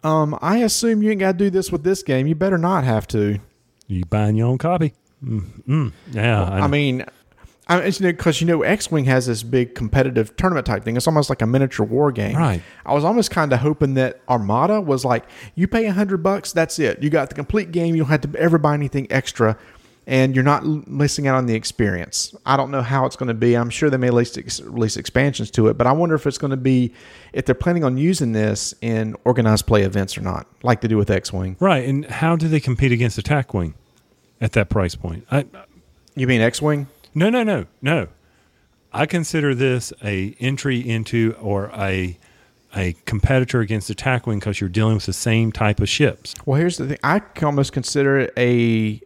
Um, 0.04 0.38
I 0.42 0.58
assume 0.58 1.02
you 1.02 1.10
ain't 1.10 1.20
got 1.20 1.32
to 1.32 1.38
do 1.38 1.50
this 1.50 1.72
with 1.72 1.82
this 1.82 2.02
game. 2.02 2.26
You 2.26 2.34
better 2.34 2.58
not 2.58 2.84
have 2.84 3.06
to. 3.08 3.40
you 3.88 4.04
buying 4.04 4.36
your 4.36 4.48
own 4.48 4.58
copy. 4.58 4.92
Mm, 5.24 5.64
mm, 5.66 5.92
yeah, 6.12 6.44
I 6.44 6.66
mean, 6.66 7.04
I 7.66 7.80
mean, 7.80 7.92
because 8.00 8.42
you 8.42 8.46
know, 8.46 8.60
X 8.62 8.90
Wing 8.90 9.06
has 9.06 9.24
this 9.26 9.42
big 9.42 9.74
competitive 9.74 10.36
tournament 10.36 10.66
type 10.66 10.84
thing. 10.84 10.98
It's 10.98 11.06
almost 11.06 11.30
like 11.30 11.40
a 11.40 11.46
miniature 11.46 11.86
war 11.86 12.12
game. 12.12 12.36
Right. 12.36 12.62
I 12.84 12.92
was 12.92 13.04
almost 13.04 13.30
kind 13.30 13.50
of 13.54 13.60
hoping 13.60 13.94
that 13.94 14.20
Armada 14.28 14.82
was 14.82 15.02
like, 15.02 15.24
you 15.54 15.66
pay 15.66 15.86
a 15.86 15.92
hundred 15.92 16.22
bucks, 16.22 16.52
that's 16.52 16.78
it. 16.78 17.02
You 17.02 17.08
got 17.08 17.30
the 17.30 17.34
complete 17.34 17.72
game. 17.72 17.94
You 17.94 18.02
don't 18.02 18.10
have 18.10 18.20
to 18.30 18.38
ever 18.38 18.58
buy 18.58 18.74
anything 18.74 19.06
extra, 19.10 19.56
and 20.06 20.34
you're 20.34 20.44
not 20.44 20.64
missing 20.86 21.26
out 21.26 21.36
on 21.36 21.46
the 21.46 21.54
experience. 21.54 22.34
I 22.44 22.56
don't 22.56 22.70
know 22.70 22.82
how 22.82 23.06
it's 23.06 23.16
going 23.16 23.28
to 23.28 23.34
be. 23.34 23.54
I'm 23.56 23.70
sure 23.70 23.88
they 23.88 23.96
may 23.96 24.08
release, 24.10 24.36
ex- 24.36 24.60
release 24.60 24.96
expansions 24.96 25.50
to 25.52 25.68
it, 25.68 25.78
but 25.78 25.86
I 25.86 25.92
wonder 25.92 26.14
if 26.14 26.26
it's 26.26 26.38
going 26.38 26.50
to 26.50 26.56
be 26.56 26.92
if 27.32 27.46
they're 27.46 27.54
planning 27.54 27.84
on 27.84 27.96
using 27.96 28.32
this 28.32 28.74
in 28.80 29.16
organized 29.24 29.66
play 29.66 29.82
events 29.82 30.18
or 30.18 30.20
not, 30.20 30.46
like 30.62 30.80
they 30.82 30.88
do 30.88 30.96
with 30.98 31.10
X 31.10 31.32
Wing. 31.32 31.56
Right. 31.58 31.88
And 31.88 32.04
how 32.06 32.36
do 32.36 32.48
they 32.48 32.60
compete 32.60 32.92
against 32.92 33.16
Attack 33.18 33.54
Wing 33.54 33.74
at 34.40 34.52
that 34.52 34.68
price 34.68 34.94
point? 34.94 35.26
I, 35.30 35.46
You 36.14 36.26
mean 36.26 36.40
X 36.40 36.60
Wing? 36.60 36.86
no, 37.14 37.30
no, 37.30 37.42
no, 37.42 37.66
no. 37.80 38.08
I 38.92 39.06
consider 39.06 39.54
this 39.56 39.92
a 40.04 40.36
entry 40.38 40.78
into 40.78 41.34
or 41.40 41.70
a 41.74 42.18
a 42.76 42.94
competitor 43.06 43.60
against 43.60 43.88
Attack 43.90 44.26
Wing 44.26 44.38
because 44.40 44.60
you're 44.60 44.68
dealing 44.68 44.94
with 44.96 45.06
the 45.06 45.12
same 45.12 45.52
type 45.52 45.80
of 45.80 45.88
ships. 45.88 46.34
Well, 46.44 46.58
here's 46.58 46.76
the 46.76 46.88
thing. 46.88 46.98
I 47.04 47.20
can 47.20 47.46
almost 47.46 47.72
consider 47.72 48.18
it 48.18 48.32
a 48.36 49.00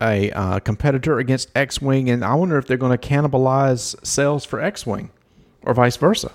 a 0.00 0.30
uh, 0.30 0.58
competitor 0.60 1.18
against 1.18 1.50
X 1.56 1.80
Wing, 1.80 2.10
and 2.10 2.24
I 2.24 2.34
wonder 2.34 2.58
if 2.58 2.66
they're 2.66 2.76
going 2.76 2.96
to 2.96 3.08
cannibalize 3.08 3.94
sales 4.06 4.44
for 4.44 4.60
X 4.60 4.86
Wing, 4.86 5.10
or 5.62 5.74
vice 5.74 5.96
versa. 5.96 6.32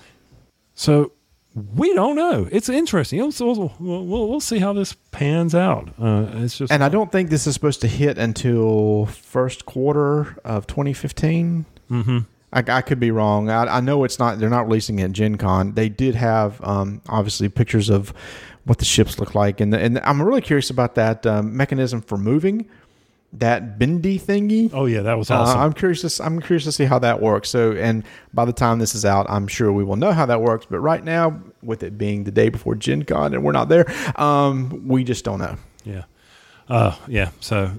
So 0.74 1.12
we 1.76 1.94
don't 1.94 2.16
know. 2.16 2.48
It's 2.50 2.68
interesting. 2.68 3.18
We'll, 3.18 3.72
we'll, 3.78 4.28
we'll, 4.28 4.40
see 4.40 4.58
how 4.58 4.72
this 4.72 4.92
pans 5.12 5.54
out. 5.54 5.88
Uh, 6.00 6.26
it's 6.34 6.58
just 6.58 6.72
And 6.72 6.82
I 6.82 6.88
don't 6.88 7.12
think 7.12 7.30
this 7.30 7.46
is 7.46 7.54
supposed 7.54 7.80
to 7.82 7.88
hit 7.88 8.18
until 8.18 9.06
first 9.06 9.64
quarter 9.64 10.36
of 10.44 10.66
2015. 10.66 11.64
Mm-hmm. 11.90 12.18
I, 12.52 12.64
I 12.68 12.82
could 12.82 12.98
be 12.98 13.12
wrong. 13.12 13.50
I, 13.50 13.76
I 13.76 13.80
know 13.80 14.02
it's 14.04 14.18
not. 14.18 14.38
They're 14.38 14.50
not 14.50 14.66
releasing 14.66 14.98
it 14.98 15.04
at 15.04 15.12
Gen 15.12 15.36
Con. 15.36 15.74
They 15.74 15.88
did 15.88 16.16
have 16.16 16.62
um, 16.64 17.02
obviously 17.08 17.48
pictures 17.48 17.88
of 17.88 18.12
what 18.64 18.78
the 18.78 18.84
ships 18.84 19.18
look 19.20 19.34
like, 19.34 19.60
and 19.60 19.72
the, 19.72 19.78
and 19.78 20.00
I'm 20.00 20.22
really 20.22 20.40
curious 20.40 20.70
about 20.70 20.94
that 20.94 21.26
um, 21.26 21.56
mechanism 21.56 22.00
for 22.00 22.16
moving 22.16 22.68
that 23.38 23.78
bendy 23.78 24.18
thingy. 24.18 24.70
Oh 24.72 24.86
yeah, 24.86 25.02
that 25.02 25.18
was 25.18 25.30
Uh, 25.30 25.40
awesome. 25.40 25.60
I'm 25.60 25.72
curious. 25.72 26.02
To, 26.02 26.24
I'm 26.24 26.40
curious 26.40 26.64
to 26.64 26.72
see 26.72 26.84
how 26.84 26.98
that 27.00 27.20
works. 27.20 27.50
So, 27.50 27.72
and 27.72 28.04
by 28.32 28.44
the 28.44 28.52
time 28.52 28.78
this 28.78 28.94
is 28.94 29.04
out, 29.04 29.26
I'm 29.28 29.48
sure 29.48 29.72
we 29.72 29.84
will 29.84 29.96
know 29.96 30.12
how 30.12 30.26
that 30.26 30.40
works. 30.40 30.66
But 30.70 30.80
right 30.80 31.02
now, 31.02 31.40
with 31.62 31.82
it 31.82 31.98
being 31.98 32.24
the 32.24 32.30
day 32.30 32.48
before 32.48 32.74
Gen 32.74 33.04
Con 33.04 33.34
and 33.34 33.42
we're 33.42 33.52
not 33.52 33.68
there, 33.68 33.86
um, 34.20 34.86
we 34.86 35.04
just 35.04 35.24
don't 35.24 35.38
know. 35.38 35.56
Yeah. 35.84 36.04
Uh, 36.68 36.96
yeah. 37.08 37.30
So 37.40 37.72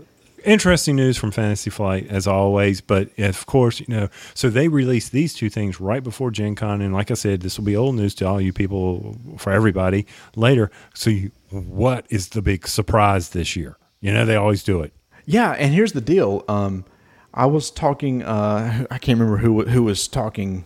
interesting 0.43 0.95
news 0.95 1.17
from 1.17 1.31
Fantasy 1.31 1.69
Flight 1.69 2.07
as 2.09 2.27
always. 2.27 2.81
But 2.81 3.17
of 3.17 3.45
course, 3.45 3.79
you 3.79 3.87
know, 3.89 4.09
so 4.33 4.49
they 4.49 4.67
released 4.67 5.11
these 5.11 5.33
two 5.33 5.49
things 5.49 5.79
right 5.79 6.03
before 6.03 6.31
Gen 6.31 6.55
Con. 6.55 6.81
And 6.81 6.93
like 6.93 7.11
I 7.11 7.15
said, 7.15 7.41
this 7.41 7.57
will 7.57 7.65
be 7.65 7.75
old 7.75 7.95
news 7.95 8.13
to 8.15 8.27
all 8.27 8.39
you 8.41 8.53
people, 8.53 9.17
for 9.37 9.51
everybody 9.51 10.05
later. 10.35 10.69
So, 10.93 11.09
you, 11.09 11.31
what 11.49 12.05
is 12.09 12.29
the 12.29 12.41
big 12.41 12.67
surprise 12.67 13.29
this 13.29 13.55
year? 13.55 13.77
You 14.01 14.13
know, 14.13 14.25
they 14.25 14.35
always 14.35 14.61
do 14.61 14.81
it. 14.81 14.93
Yeah, 15.25 15.51
and 15.51 15.73
here's 15.73 15.93
the 15.93 16.01
deal. 16.01 16.43
Um, 16.47 16.85
I 17.33 17.45
was 17.47 17.71
talking. 17.71 18.23
Uh, 18.23 18.85
I 18.91 18.97
can't 18.97 19.19
remember 19.19 19.38
who 19.38 19.65
who 19.65 19.83
was 19.83 20.07
talking. 20.07 20.65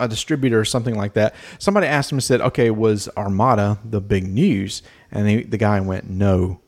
A 0.00 0.08
distributor 0.08 0.58
or 0.58 0.64
something 0.64 0.96
like 0.96 1.12
that. 1.12 1.36
Somebody 1.60 1.86
asked 1.86 2.10
him 2.10 2.16
and 2.16 2.24
said, 2.24 2.40
"Okay, 2.40 2.68
was 2.70 3.08
Armada 3.16 3.78
the 3.84 4.00
big 4.00 4.26
news?" 4.26 4.82
And 5.12 5.28
he, 5.28 5.42
the 5.44 5.56
guy 5.56 5.78
went, 5.80 6.10
"No." 6.10 6.60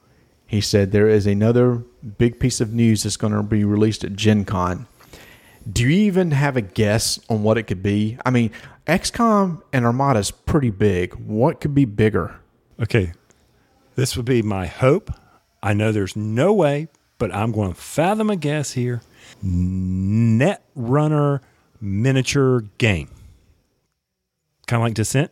He 0.47 0.61
said 0.61 0.93
there 0.93 1.09
is 1.09 1.27
another 1.27 1.83
big 2.19 2.39
piece 2.39 2.61
of 2.61 2.73
news 2.73 3.03
that's 3.03 3.17
going 3.17 3.33
to 3.33 3.43
be 3.43 3.65
released 3.65 4.05
at 4.05 4.15
Gen 4.15 4.45
Con. 4.45 4.87
Do 5.71 5.83
you 5.85 5.91
even 5.91 6.31
have 6.33 6.57
a 6.57 6.61
guess 6.61 7.19
on 7.29 7.43
what 7.43 7.59
it 7.59 7.65
could 7.65 7.83
be? 7.83 8.19
I 8.25 8.31
mean, 8.31 8.51
XCOM 8.87 9.63
and 9.73 9.85
Armada 9.85 10.19
is 10.19 10.31
pretty 10.31 10.71
big. 10.71 11.15
What 11.15 11.61
could 11.61 11.75
be 11.75 11.85
bigger? 11.85 12.41
Okay. 12.81 13.13
This 13.95 14.17
would 14.17 14.27
be 14.27 14.43
my 14.43 14.67
hope. 14.67 15.13
I 15.63 15.75
know 15.75 15.93
there's 15.93 16.17
no 16.17 16.53
way, 16.53 16.89
but 17.21 17.33
I'm 17.33 17.53
going 17.53 17.73
to 17.73 17.81
fathom 17.81 18.31
a 18.31 18.37
guess 18.37 18.73
here. 18.73 19.03
Netrunner 19.45 21.41
miniature 21.81 22.63
game. 22.79 23.11
Kind 24.67 24.83
of 24.83 24.87
like 24.87 24.95
Descent? 24.95 25.31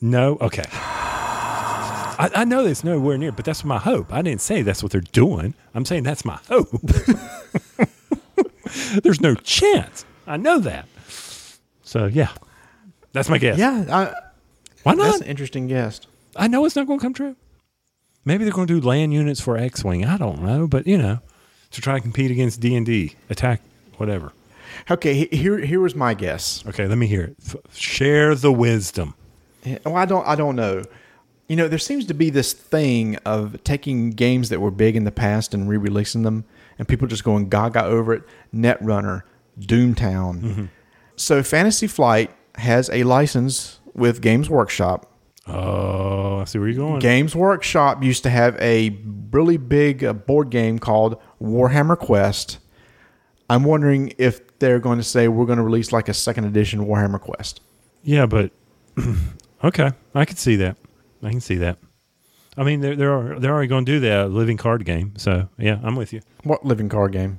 No? 0.00 0.36
Okay. 0.40 0.64
I, 0.72 2.30
I 2.34 2.44
know 2.44 2.64
it's 2.64 2.84
nowhere 2.84 3.18
near, 3.18 3.32
but 3.32 3.44
that's 3.44 3.64
my 3.64 3.78
hope. 3.78 4.12
I 4.12 4.22
didn't 4.22 4.40
say 4.40 4.62
that's 4.62 4.82
what 4.82 4.92
they're 4.92 5.02
doing. 5.02 5.54
I'm 5.74 5.84
saying 5.84 6.04
that's 6.04 6.24
my 6.24 6.38
hope. 6.48 6.70
there's 9.02 9.20
no 9.20 9.34
chance. 9.34 10.06
I 10.26 10.38
know 10.38 10.58
that. 10.60 10.88
So, 11.82 12.06
yeah. 12.06 12.30
That's 13.12 13.28
my 13.28 13.38
guess. 13.38 13.58
Yeah, 13.58 13.84
I, 13.90 14.14
Why 14.84 14.94
not? 14.94 15.04
that's 15.04 15.20
an 15.20 15.26
interesting 15.26 15.66
guess. 15.66 16.00
I 16.34 16.48
know 16.48 16.64
it's 16.64 16.76
not 16.76 16.86
going 16.86 16.98
to 16.98 17.02
come 17.02 17.14
true. 17.14 17.36
Maybe 18.24 18.44
they're 18.44 18.52
going 18.52 18.66
to 18.66 18.80
do 18.80 18.86
land 18.86 19.12
units 19.12 19.40
for 19.40 19.56
X-wing. 19.56 20.04
I 20.04 20.16
don't 20.16 20.42
know, 20.42 20.66
but 20.66 20.86
you 20.86 20.96
know, 20.96 21.18
to 21.70 21.80
try 21.80 21.94
to 21.94 22.00
compete 22.00 22.30
against 22.30 22.60
D 22.60 22.74
and 22.74 22.86
D, 22.86 23.14
attack, 23.28 23.60
whatever. 23.96 24.32
Okay, 24.90 25.26
here 25.26 25.58
here 25.58 25.80
was 25.80 25.94
my 25.94 26.14
guess. 26.14 26.64
Okay, 26.66 26.86
let 26.86 26.98
me 26.98 27.06
hear 27.06 27.22
it. 27.22 27.36
F- 27.46 27.56
share 27.76 28.34
the 28.34 28.52
wisdom. 28.52 29.14
Yeah, 29.62 29.78
Well, 29.84 29.96
I 29.96 30.04
don't 30.04 30.26
I 30.26 30.34
don't 30.34 30.56
know. 30.56 30.84
You 31.48 31.56
know, 31.56 31.68
there 31.68 31.78
seems 31.78 32.06
to 32.06 32.14
be 32.14 32.30
this 32.30 32.54
thing 32.54 33.16
of 33.26 33.62
taking 33.64 34.10
games 34.10 34.48
that 34.48 34.60
were 34.60 34.70
big 34.70 34.96
in 34.96 35.04
the 35.04 35.12
past 35.12 35.52
and 35.52 35.68
re-releasing 35.68 36.22
them, 36.22 36.44
and 36.78 36.88
people 36.88 37.06
just 37.06 37.22
going 37.22 37.50
gaga 37.50 37.84
over 37.84 38.14
it. 38.14 38.22
Netrunner, 38.54 39.22
Doomtown. 39.60 40.40
Mm-hmm. 40.40 40.64
So 41.16 41.42
Fantasy 41.42 41.86
Flight 41.86 42.34
has 42.56 42.88
a 42.90 43.04
license 43.04 43.80
with 43.92 44.22
Games 44.22 44.48
Workshop. 44.48 45.10
Oh, 45.46 46.38
I 46.38 46.44
see 46.44 46.58
where 46.58 46.68
you're 46.68 46.76
going. 46.76 47.00
Games 47.00 47.36
Workshop 47.36 48.02
used 48.02 48.22
to 48.22 48.30
have 48.30 48.56
a 48.60 48.98
really 49.30 49.56
big 49.58 50.02
uh, 50.02 50.12
board 50.14 50.50
game 50.50 50.78
called 50.78 51.20
Warhammer 51.40 51.98
Quest. 51.98 52.58
I'm 53.50 53.64
wondering 53.64 54.14
if 54.16 54.58
they're 54.58 54.78
going 54.78 54.98
to 54.98 55.04
say 55.04 55.28
we're 55.28 55.44
going 55.44 55.58
to 55.58 55.64
release 55.64 55.92
like 55.92 56.08
a 56.08 56.14
second 56.14 56.46
edition 56.46 56.86
Warhammer 56.86 57.20
Quest. 57.20 57.60
Yeah, 58.02 58.24
but 58.26 58.52
okay, 59.64 59.90
I 60.14 60.24
can 60.24 60.36
see 60.36 60.56
that. 60.56 60.76
I 61.22 61.30
can 61.30 61.40
see 61.40 61.56
that. 61.56 61.78
I 62.56 62.62
mean, 62.62 62.80
they're 62.80 62.96
they're 62.96 63.38
they're 63.38 63.52
already 63.52 63.68
going 63.68 63.84
to 63.84 63.92
do 63.92 64.00
that 64.00 64.30
living 64.30 64.56
card 64.56 64.84
game. 64.84 65.14
So 65.16 65.48
yeah, 65.58 65.80
I'm 65.82 65.96
with 65.96 66.12
you. 66.12 66.20
What 66.44 66.64
living 66.64 66.88
card 66.88 67.12
game? 67.12 67.38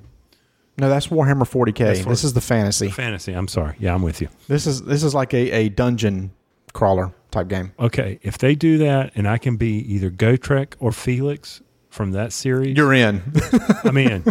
No, 0.77 0.89
that's 0.89 1.07
Warhammer 1.07 1.43
40k. 1.49 1.77
That's 1.77 2.01
for- 2.01 2.09
this 2.09 2.23
is 2.23 2.33
the 2.33 2.41
fantasy. 2.41 2.89
Fantasy. 2.89 3.31
I'm 3.33 3.47
sorry. 3.47 3.77
Yeah, 3.79 3.95
I'm 3.95 4.01
with 4.03 4.21
you. 4.21 4.27
This 4.47 4.67
is 4.67 4.83
this 4.83 5.03
is 5.03 5.15
like 5.15 5.33
a, 5.33 5.51
a 5.51 5.69
dungeon 5.69 6.31
crawler 6.73 7.13
type 7.35 7.47
game. 7.47 7.71
Okay, 7.79 8.19
if 8.23 8.37
they 8.37 8.55
do 8.55 8.77
that, 8.79 9.11
and 9.15 9.27
I 9.27 9.37
can 9.37 9.57
be 9.57 9.77
either 9.93 10.09
Gotrek 10.09 10.73
or 10.79 10.91
Felix 10.91 11.61
from 11.89 12.11
that 12.11 12.33
series, 12.33 12.75
You're 12.75 12.93
in. 12.93 13.21
I'm 13.83 13.97
in. 13.97 14.23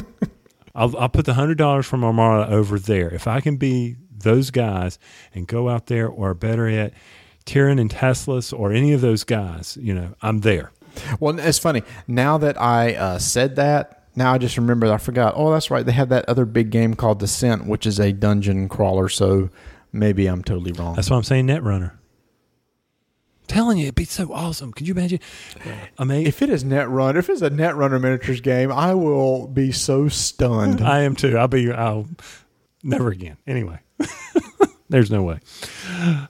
I'll, 0.75 0.97
I'll 0.99 1.09
put 1.09 1.25
the 1.25 1.35
hundred 1.35 1.59
dollars 1.59 1.87
from 1.87 2.03
Armada 2.05 2.51
over 2.53 2.79
there. 2.79 3.09
If 3.13 3.27
I 3.29 3.41
can 3.41 3.57
be 3.57 3.97
those 4.17 4.51
guys 4.51 4.99
and 5.35 5.47
go 5.47 5.69
out 5.69 5.87
there, 5.87 6.09
or 6.09 6.35
better 6.35 6.69
yet, 6.69 6.93
Tyrion 7.47 7.81
and 7.81 7.91
Teclis, 7.91 8.59
or 8.59 8.73
any 8.73 8.93
of 8.93 9.01
those 9.01 9.23
guys, 9.25 9.79
you 9.81 9.95
know, 9.95 10.15
I'm 10.23 10.41
there. 10.41 10.73
well, 11.21 11.39
it's 11.39 11.59
funny. 11.59 11.83
Now 12.09 12.39
that 12.39 12.61
I 12.61 12.95
uh, 12.95 13.19
said 13.19 13.57
that, 13.57 14.03
now 14.17 14.33
I 14.33 14.39
just 14.39 14.57
remembered. 14.57 14.91
I 14.91 14.97
forgot. 14.99 15.35
Oh, 15.37 15.53
that's 15.53 15.71
right. 15.71 15.85
They 15.85 15.93
have 15.93 16.09
that 16.09 16.29
other 16.29 16.45
big 16.45 16.71
game 16.71 16.95
called 16.95 17.19
Descent, 17.19 17.67
which 17.67 17.87
is 17.87 17.99
a 18.01 18.13
dungeon 18.13 18.69
crawler. 18.69 19.09
So 19.09 19.51
maybe 19.93 20.27
I'm 20.27 20.43
totally 20.43 20.73
wrong. 20.73 20.95
That's 20.95 21.11
why 21.11 21.17
I'm 21.17 21.23
saying 21.25 21.47
Netrunner. 21.47 21.93
Telling 23.47 23.79
you, 23.79 23.85
it'd 23.85 23.95
be 23.95 24.05
so 24.05 24.33
awesome. 24.33 24.73
Could 24.73 24.89
you 24.89 24.95
imagine? 24.95 25.21
I 25.99 26.05
mean, 26.05 26.27
If 26.27 26.41
it 26.43 26.49
is 26.49 26.65
Netrunner, 26.65 27.17
if 27.19 27.29
it's 27.29 27.43
a 27.43 27.51
Netrunner 27.51 28.01
miniatures 28.01 28.41
game, 28.41 28.73
I 28.73 28.95
will 28.95 29.47
be 29.47 29.71
so 29.71 30.09
stunned. 30.09 30.81
I 30.81 31.01
am 31.03 31.15
too. 31.15 31.37
I'll 31.37 31.49
be. 31.49 31.71
I'll 31.71 32.07
never 32.83 33.09
again. 33.09 33.37
Anyway, 33.47 33.79
there's 34.89 35.11
no 35.11 35.23
way. 35.23 35.41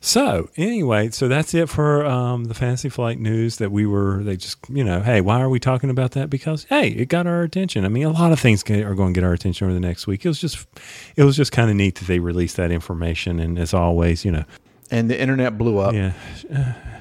So 0.01 0.51
anyway, 0.57 1.11
so 1.11 1.29
that's 1.29 1.55
it 1.55 1.69
for 1.69 2.05
um, 2.05 2.45
the 2.45 2.55
Fantasy 2.55 2.89
Flight 2.89 3.19
news 3.19 3.57
that 3.57 3.71
we 3.71 3.87
were. 3.87 4.23
They 4.23 4.37
just, 4.37 4.59
you 4.69 4.85
know, 4.85 5.01
hey, 5.01 5.21
why 5.21 5.41
are 5.41 5.49
we 5.49 5.59
talking 5.61 5.91
about 5.91 6.13
that? 6.13 6.31
Because 6.31 6.65
hey, 6.65 6.89
it 6.89 7.09
got 7.09 7.27
our 7.27 7.43
attention. 7.43 7.85
I 7.85 7.89
mean, 7.89 8.05
a 8.05 8.11
lot 8.11 8.33
of 8.33 8.41
things 8.41 8.63
are 8.69 8.95
going 8.95 9.15
to 9.15 9.21
get 9.21 9.25
our 9.27 9.33
attention 9.33 9.67
over 9.67 9.75
the 9.75 9.81
next 9.81 10.07
week. 10.07 10.25
It 10.25 10.29
was 10.29 10.41
just, 10.41 10.67
it 11.17 11.25
was 11.25 11.37
just 11.37 11.53
kind 11.53 11.71
of 11.71 11.77
neat 11.77 11.97
that 11.97 12.07
they 12.07 12.19
released 12.19 12.57
that 12.57 12.71
information. 12.71 13.39
And 13.41 13.59
as 13.59 13.73
always, 13.75 14.25
you 14.25 14.31
know, 14.33 14.45
and 14.91 15.11
the 15.11 15.19
internet 15.21 15.57
blew 15.59 15.79
up. 15.79 15.95
yeah, 15.95 16.13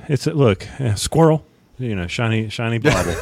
it's 0.07 0.27
a 0.27 0.33
look, 0.33 0.67
squirrel. 0.95 1.45
You 1.79 1.95
know, 1.95 2.07
shiny, 2.07 2.49
shiny 2.49 2.77
bauble. 2.79 3.15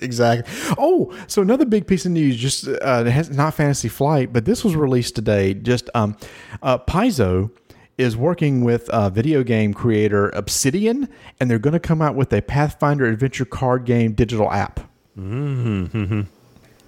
exactly. 0.00 0.52
Oh, 0.78 1.12
so 1.26 1.42
another 1.42 1.64
big 1.64 1.86
piece 1.86 2.06
of 2.06 2.12
news, 2.12 2.36
just 2.36 2.68
uh, 2.68 3.02
not 3.32 3.54
Fantasy 3.54 3.88
Flight, 3.88 4.32
but 4.32 4.44
this 4.44 4.64
was 4.64 4.76
released 4.76 5.16
today. 5.16 5.52
Just 5.52 5.90
um, 5.94 6.16
uh, 6.62 6.78
Paizo 6.78 7.50
is 7.98 8.16
working 8.16 8.62
with 8.62 8.88
uh, 8.90 9.10
video 9.10 9.42
game 9.42 9.74
creator 9.74 10.28
Obsidian, 10.30 11.08
and 11.40 11.50
they're 11.50 11.58
going 11.58 11.72
to 11.72 11.80
come 11.80 12.00
out 12.00 12.14
with 12.14 12.32
a 12.32 12.42
Pathfinder 12.42 13.06
adventure 13.06 13.44
card 13.44 13.84
game 13.84 14.12
digital 14.12 14.50
app. 14.50 14.80
mm-hmm. 15.18 16.22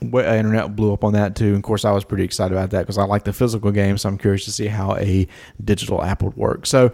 Well, 0.01 0.31
uh, 0.31 0.37
internet 0.37 0.77
blew 0.77 0.93
up 0.93 1.03
on 1.03 1.15
that 1.15 1.35
too. 1.35 1.49
And 1.49 1.57
of 1.57 1.63
course, 1.63 1.85
I 1.85 1.91
was 1.91 2.05
pretty 2.05 2.23
excited 2.23 2.55
about 2.55 2.71
that 2.71 2.81
because 2.81 2.99
I 2.99 3.05
like 3.05 3.25
the 3.25 3.33
physical 3.33 3.73
game. 3.73 3.99
So 3.99 4.09
I'm 4.09 4.17
curious 4.17 4.45
to 4.45 4.53
see 4.53 4.67
how 4.67 4.95
a 4.97 5.27
digital 5.65 6.05
app 6.05 6.23
would 6.23 6.37
work. 6.37 6.67
So 6.67 6.93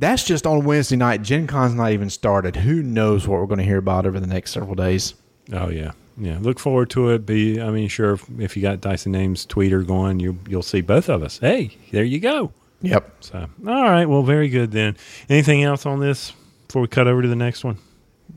that's 0.00 0.24
just 0.24 0.46
on 0.46 0.64
Wednesday 0.64 0.96
night. 0.96 1.22
Gen 1.22 1.46
Con's 1.46 1.74
not 1.74 1.92
even 1.92 2.10
started. 2.10 2.56
Who 2.56 2.82
knows 2.82 3.28
what 3.28 3.38
we're 3.40 3.46
going 3.46 3.58
to 3.58 3.64
hear 3.64 3.78
about 3.78 4.06
over 4.06 4.18
the 4.18 4.26
next 4.26 4.52
several 4.52 4.74
days? 4.74 5.14
Oh 5.52 5.68
yeah, 5.68 5.92
yeah. 6.16 6.38
Look 6.40 6.58
forward 6.58 6.90
to 6.90 7.10
it. 7.10 7.26
Be 7.26 7.60
I 7.60 7.70
mean, 7.70 7.88
sure. 7.88 8.14
If, 8.14 8.28
if 8.38 8.56
you 8.56 8.62
got 8.62 8.80
Dyson 8.80 9.12
Names 9.12 9.46
Tweeter 9.46 9.86
going, 9.86 10.18
you 10.18 10.38
you'll 10.48 10.62
see 10.62 10.80
both 10.80 11.08
of 11.08 11.22
us. 11.22 11.38
Hey, 11.38 11.76
there 11.92 12.04
you 12.04 12.18
go. 12.18 12.52
Yep. 12.82 13.12
So 13.20 13.38
all 13.66 13.82
right, 13.82 14.06
well, 14.06 14.22
very 14.22 14.48
good 14.48 14.72
then. 14.72 14.96
Anything 15.28 15.62
else 15.62 15.84
on 15.86 16.00
this 16.00 16.32
before 16.66 16.82
we 16.82 16.88
cut 16.88 17.06
over 17.06 17.20
to 17.22 17.28
the 17.28 17.36
next 17.36 17.62
one? 17.62 17.76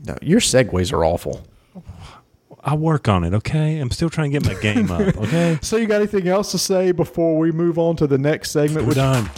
No, 0.06 0.16
your 0.20 0.40
segues 0.40 0.92
are 0.92 1.04
awful. 1.04 1.46
I'll 2.66 2.78
work 2.78 3.08
on 3.08 3.24
it. 3.24 3.34
Okay, 3.34 3.78
I'm 3.78 3.90
still 3.90 4.08
trying 4.08 4.32
to 4.32 4.38
get 4.40 4.46
my 4.46 4.58
game 4.60 4.90
up. 4.90 5.16
Okay, 5.16 5.58
So 5.62 5.76
you 5.76 5.86
got 5.86 5.96
anything 5.96 6.28
else 6.28 6.50
to 6.52 6.58
say 6.58 6.92
before 6.92 7.38
we 7.38 7.52
move 7.52 7.78
on 7.78 7.96
to 7.96 8.06
the 8.06 8.16
next 8.18 8.50
segment? 8.52 8.86
we're 8.86 8.94
done. 8.94 9.30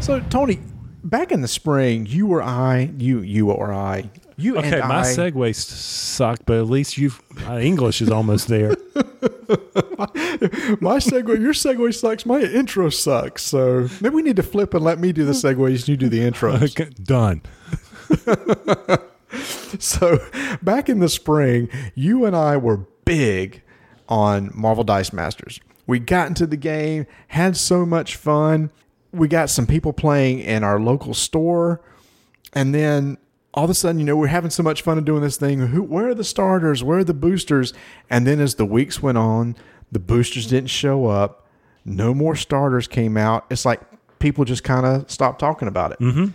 So 0.00 0.18
Tony, 0.30 0.58
back 1.04 1.30
in 1.30 1.42
the 1.42 1.48
spring, 1.48 2.06
you 2.06 2.26
or 2.32 2.42
I, 2.42 2.90
you 2.98 3.20
you 3.20 3.50
or 3.50 3.72
I, 3.72 4.10
you 4.36 4.56
Okay, 4.58 4.80
and 4.80 4.88
my 4.88 5.00
I, 5.00 5.02
segues 5.02 5.56
suck, 5.56 6.40
but 6.46 6.58
at 6.58 6.66
least 6.66 6.96
you've 6.96 7.22
uh, 7.46 7.58
English 7.58 8.00
is 8.00 8.10
almost 8.10 8.48
there. 8.48 8.70
my 10.80 10.96
segue, 10.98 11.40
your 11.40 11.52
segue 11.52 11.94
sucks. 11.94 12.24
My 12.24 12.40
intro 12.40 12.88
sucks. 12.88 13.42
So 13.42 13.88
maybe 14.00 14.14
we 14.14 14.22
need 14.22 14.36
to 14.36 14.42
flip 14.42 14.72
and 14.74 14.82
let 14.82 14.98
me 14.98 15.12
do 15.12 15.24
the 15.24 15.32
segues 15.32 15.80
and 15.80 15.88
you 15.88 15.96
do 15.96 16.08
the 16.08 16.22
intro. 16.22 16.52
Okay, 16.62 16.88
done. 17.02 17.42
So 19.78 20.18
back 20.60 20.88
in 20.88 20.98
the 20.98 21.08
spring, 21.08 21.68
you 21.94 22.24
and 22.24 22.34
I 22.34 22.56
were 22.56 22.78
big 23.04 23.62
on 24.08 24.50
Marvel 24.52 24.82
Dice 24.82 25.12
Masters. 25.12 25.60
We 25.86 26.00
got 26.00 26.26
into 26.26 26.46
the 26.46 26.56
game, 26.56 27.06
had 27.28 27.56
so 27.56 27.86
much 27.86 28.16
fun. 28.16 28.70
We 29.12 29.28
got 29.28 29.50
some 29.50 29.66
people 29.66 29.92
playing 29.92 30.40
in 30.40 30.62
our 30.64 30.78
local 30.78 31.14
store, 31.14 31.80
and 32.52 32.74
then 32.74 33.18
all 33.52 33.64
of 33.64 33.70
a 33.70 33.74
sudden, 33.74 33.98
you 33.98 34.06
know, 34.06 34.16
we're 34.16 34.28
having 34.28 34.50
so 34.50 34.62
much 34.62 34.82
fun 34.82 35.02
doing 35.04 35.22
this 35.22 35.36
thing. 35.36 35.58
Who, 35.58 35.82
where 35.82 36.08
are 36.08 36.14
the 36.14 36.24
starters? 36.24 36.84
Where 36.84 36.98
are 36.98 37.04
the 37.04 37.14
boosters? 37.14 37.72
And 38.08 38.26
then 38.26 38.40
as 38.40 38.54
the 38.54 38.64
weeks 38.64 39.02
went 39.02 39.18
on, 39.18 39.56
the 39.90 39.98
boosters 39.98 40.46
didn't 40.46 40.70
show 40.70 41.06
up. 41.06 41.46
No 41.84 42.14
more 42.14 42.36
starters 42.36 42.86
came 42.86 43.16
out. 43.16 43.46
It's 43.50 43.64
like 43.64 43.80
people 44.20 44.44
just 44.44 44.62
kind 44.62 44.86
of 44.86 45.10
stopped 45.10 45.40
talking 45.40 45.66
about 45.66 45.92
it. 45.92 45.98
Mm-hmm. 45.98 46.26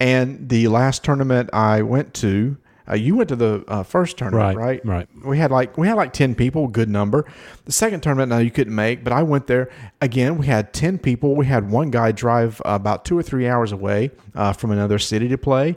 And 0.00 0.48
the 0.48 0.66
last 0.68 1.04
tournament 1.04 1.50
I 1.52 1.82
went 1.82 2.12
to, 2.14 2.56
uh, 2.88 2.94
you 2.94 3.14
went 3.16 3.28
to 3.30 3.36
the 3.36 3.64
uh, 3.68 3.82
first 3.82 4.18
tournament, 4.18 4.58
Right, 4.58 4.84
right? 4.84 4.86
right. 4.86 5.08
We 5.24 5.38
had 5.38 5.50
like 5.50 5.78
we 5.78 5.86
had 5.86 5.94
like 5.96 6.12
ten 6.12 6.34
people, 6.34 6.66
good 6.68 6.88
number. 6.88 7.24
The 7.64 7.72
second 7.72 8.02
tournament, 8.02 8.28
now 8.30 8.38
you 8.38 8.50
couldn't 8.50 8.74
make, 8.74 9.02
but 9.04 9.12
I 9.12 9.22
went 9.22 9.46
there 9.46 9.70
again. 10.00 10.36
We 10.38 10.46
had 10.46 10.72
ten 10.72 10.98
people. 10.98 11.34
We 11.34 11.46
had 11.46 11.70
one 11.70 11.90
guy 11.90 12.12
drive 12.12 12.60
about 12.64 13.04
two 13.04 13.16
or 13.18 13.22
three 13.22 13.48
hours 13.48 13.72
away 13.72 14.10
uh, 14.34 14.52
from 14.52 14.70
another 14.70 14.98
city 14.98 15.28
to 15.28 15.38
play, 15.38 15.76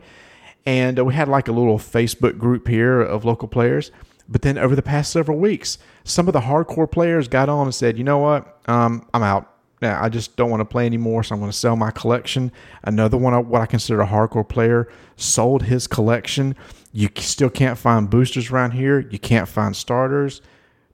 and 0.65 0.99
uh, 0.99 1.05
we 1.05 1.13
had 1.13 1.27
like 1.27 1.47
a 1.47 1.51
little 1.53 1.77
Facebook 1.79 2.37
group 2.37 2.67
here 2.67 3.01
of 3.01 3.23
local 3.25 3.47
players. 3.47 3.91
But 4.29 4.41
then 4.41 4.57
over 4.57 4.75
the 4.75 4.81
past 4.81 5.13
several 5.13 5.37
weeks, 5.37 5.77
some 6.03 6.27
of 6.27 6.33
the 6.33 6.41
hardcore 6.41 6.91
players 6.91 7.29
got 7.29 7.47
on 7.47 7.67
and 7.67 7.73
said, 7.75 7.97
"You 7.97 8.03
know 8.03 8.17
what? 8.17 8.59
Um, 8.67 9.07
I'm 9.13 9.23
out. 9.23 9.53
Yeah, 9.81 10.03
I 10.03 10.09
just 10.09 10.35
don't 10.35 10.49
want 10.49 10.59
to 10.61 10.65
play 10.65 10.85
anymore, 10.87 11.23
so 11.23 11.33
I'm 11.35 11.39
going 11.39 11.51
to 11.51 11.57
sell 11.57 11.77
my 11.77 11.91
collection." 11.91 12.51
Another 12.83 13.15
one, 13.15 13.33
of 13.33 13.47
what 13.47 13.61
I 13.61 13.65
consider 13.65 14.01
a 14.01 14.07
hardcore 14.07 14.47
player, 14.47 14.89
sold 15.15 15.63
his 15.63 15.87
collection. 15.87 16.57
You 16.91 17.09
still 17.17 17.49
can't 17.49 17.77
find 17.77 18.09
boosters 18.09 18.49
around 18.49 18.71
here. 18.71 18.99
You 18.99 19.19
can't 19.19 19.47
find 19.47 19.75
starters. 19.75 20.41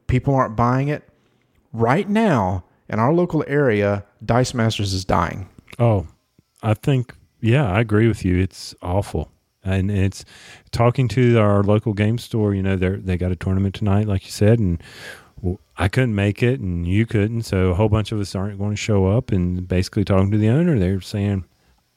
People 0.08 0.36
aren't 0.36 0.56
buying 0.56 0.90
it. 0.90 1.08
Right 1.72 2.08
now, 2.08 2.66
in 2.90 3.00
our 3.00 3.14
local 3.14 3.44
area, 3.48 4.06
Dice 4.24 4.54
Masters 4.54 4.94
is 4.94 5.06
dying. 5.06 5.50
Oh, 5.80 6.08
I 6.62 6.74
think 6.74 7.14
yeah, 7.42 7.70
I 7.70 7.82
agree 7.82 8.08
with 8.08 8.24
you. 8.24 8.38
It's 8.38 8.74
awful, 8.82 9.32
and 9.64 9.92
it's 9.92 10.24
talking 10.72 11.08
to 11.10 11.38
our 11.40 11.64
local 11.64 11.94
game 11.94 12.18
store. 12.18 12.54
You 12.54 12.64
know, 12.64 12.76
they 12.76 12.90
they 12.90 13.18
got 13.18 13.32
a 13.32 13.36
tournament 13.36 13.76
tonight, 13.76 14.08
like 14.08 14.26
you 14.26 14.32
said, 14.32 14.60
and 14.60 14.82
I 15.78 15.88
couldn't 15.88 16.16
make 16.16 16.44
it, 16.44 16.60
and 16.60 16.88
you 16.88 17.06
couldn't, 17.06 17.44
so 17.44 17.72
a 17.72 17.74
whole 17.74 17.90
bunch 17.90 18.12
of 18.12 18.20
us 18.20 18.36
aren't 18.36 18.60
going 18.60 18.72
to 18.72 18.78
show 18.78 19.08
up. 19.08 19.32
And 19.32 19.68
basically, 19.68 20.06
talking 20.06 20.32
to 20.32 20.38
the 20.38 20.50
owner, 20.50 20.78
they're 20.78 21.02
saying, 21.02 21.46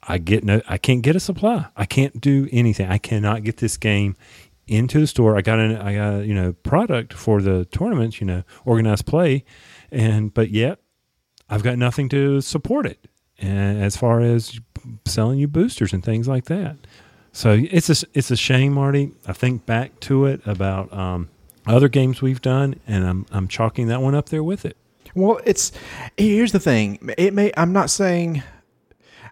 "I 0.06 0.18
get 0.18 0.44
no, 0.44 0.60
I 0.68 0.78
can't 0.78 1.02
get 1.02 1.16
a 1.16 1.20
supply. 1.20 1.66
I 1.76 1.84
can't 1.84 2.20
do 2.20 2.48
anything. 2.52 2.88
I 2.88 2.98
cannot 2.98 3.44
get 3.44 3.58
this 3.58 3.76
game." 3.76 4.16
into 4.68 4.98
the 4.98 5.06
store. 5.06 5.36
I 5.36 5.42
got 5.42 5.58
an 5.60 5.76
I 5.76 5.94
got 5.94 6.26
you 6.26 6.34
know 6.34 6.52
product 6.52 7.12
for 7.12 7.40
the 7.40 7.66
tournaments, 7.66 8.20
you 8.20 8.26
know, 8.26 8.42
organized 8.64 9.06
play, 9.06 9.44
and 9.90 10.32
but 10.34 10.50
yet 10.50 10.80
I've 11.48 11.62
got 11.62 11.78
nothing 11.78 12.08
to 12.10 12.40
support 12.40 12.86
it. 12.86 13.06
And 13.38 13.82
as 13.82 13.96
far 13.96 14.20
as 14.20 14.58
selling 15.04 15.38
you 15.38 15.46
boosters 15.46 15.92
and 15.92 16.02
things 16.02 16.26
like 16.26 16.46
that, 16.46 16.76
so 17.32 17.58
it's 17.70 17.90
a 17.90 18.06
it's 18.14 18.30
a 18.30 18.36
shame, 18.36 18.72
Marty. 18.72 19.12
I 19.26 19.32
think 19.34 19.66
back 19.66 20.00
to 20.00 20.24
it 20.24 20.40
about 20.46 20.92
um, 20.92 21.28
other 21.66 21.88
games 21.88 22.22
we've 22.22 22.40
done, 22.40 22.80
and 22.86 23.06
I'm 23.06 23.26
I'm 23.30 23.46
chalking 23.46 23.88
that 23.88 24.00
one 24.00 24.14
up 24.14 24.30
there 24.30 24.42
with 24.42 24.64
it. 24.64 24.76
Well, 25.14 25.40
it's 25.44 25.70
here's 26.16 26.52
the 26.52 26.60
thing. 26.60 26.98
It 27.18 27.34
may. 27.34 27.52
I'm 27.56 27.72
not 27.72 27.90
saying. 27.90 28.42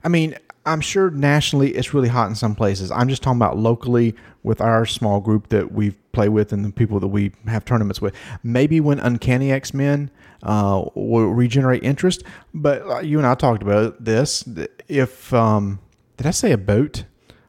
I 0.02 0.08
mean, 0.08 0.36
I'm 0.66 0.80
sure 0.80 1.10
nationally 1.10 1.72
it's 1.72 1.92
really 1.92 2.08
hot 2.08 2.28
in 2.28 2.34
some 2.34 2.54
places. 2.54 2.90
I'm 2.90 3.08
just 3.08 3.22
talking 3.22 3.38
about 3.38 3.58
locally 3.58 4.14
with 4.42 4.60
our 4.60 4.86
small 4.86 5.20
group 5.20 5.48
that 5.48 5.72
we 5.72 5.90
play 6.12 6.28
with 6.28 6.52
and 6.52 6.64
the 6.64 6.70
people 6.70 7.00
that 7.00 7.08
we 7.08 7.32
have 7.46 7.64
tournaments 7.64 8.00
with. 8.00 8.14
Maybe 8.42 8.80
when 8.80 8.98
Uncanny 8.98 9.52
X 9.52 9.74
Men 9.74 10.10
uh, 10.42 10.84
will 10.94 11.28
regenerate 11.28 11.82
interest, 11.82 12.22
but 12.52 12.82
uh, 12.82 13.00
you 13.00 13.18
and 13.18 13.26
I 13.26 13.34
talked 13.34 13.62
about 13.62 14.04
this. 14.04 14.48
If 14.88 15.32
um, 15.34 15.80
did 16.16 16.26
I 16.26 16.30
say 16.30 16.52
a 16.52 16.58
boat? 16.58 17.04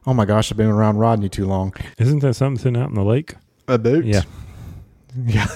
Oh 0.06 0.14
my 0.14 0.24
gosh, 0.24 0.52
I've 0.52 0.58
been 0.58 0.68
around 0.68 0.98
Rodney 0.98 1.28
too 1.28 1.46
long. 1.46 1.74
Isn't 1.98 2.20
that 2.20 2.34
something 2.34 2.76
out 2.76 2.88
in 2.88 2.94
the 2.94 3.04
lake? 3.04 3.34
A 3.68 3.78
boat? 3.78 4.04
Yeah. 4.04 4.22
Yeah. 5.26 5.46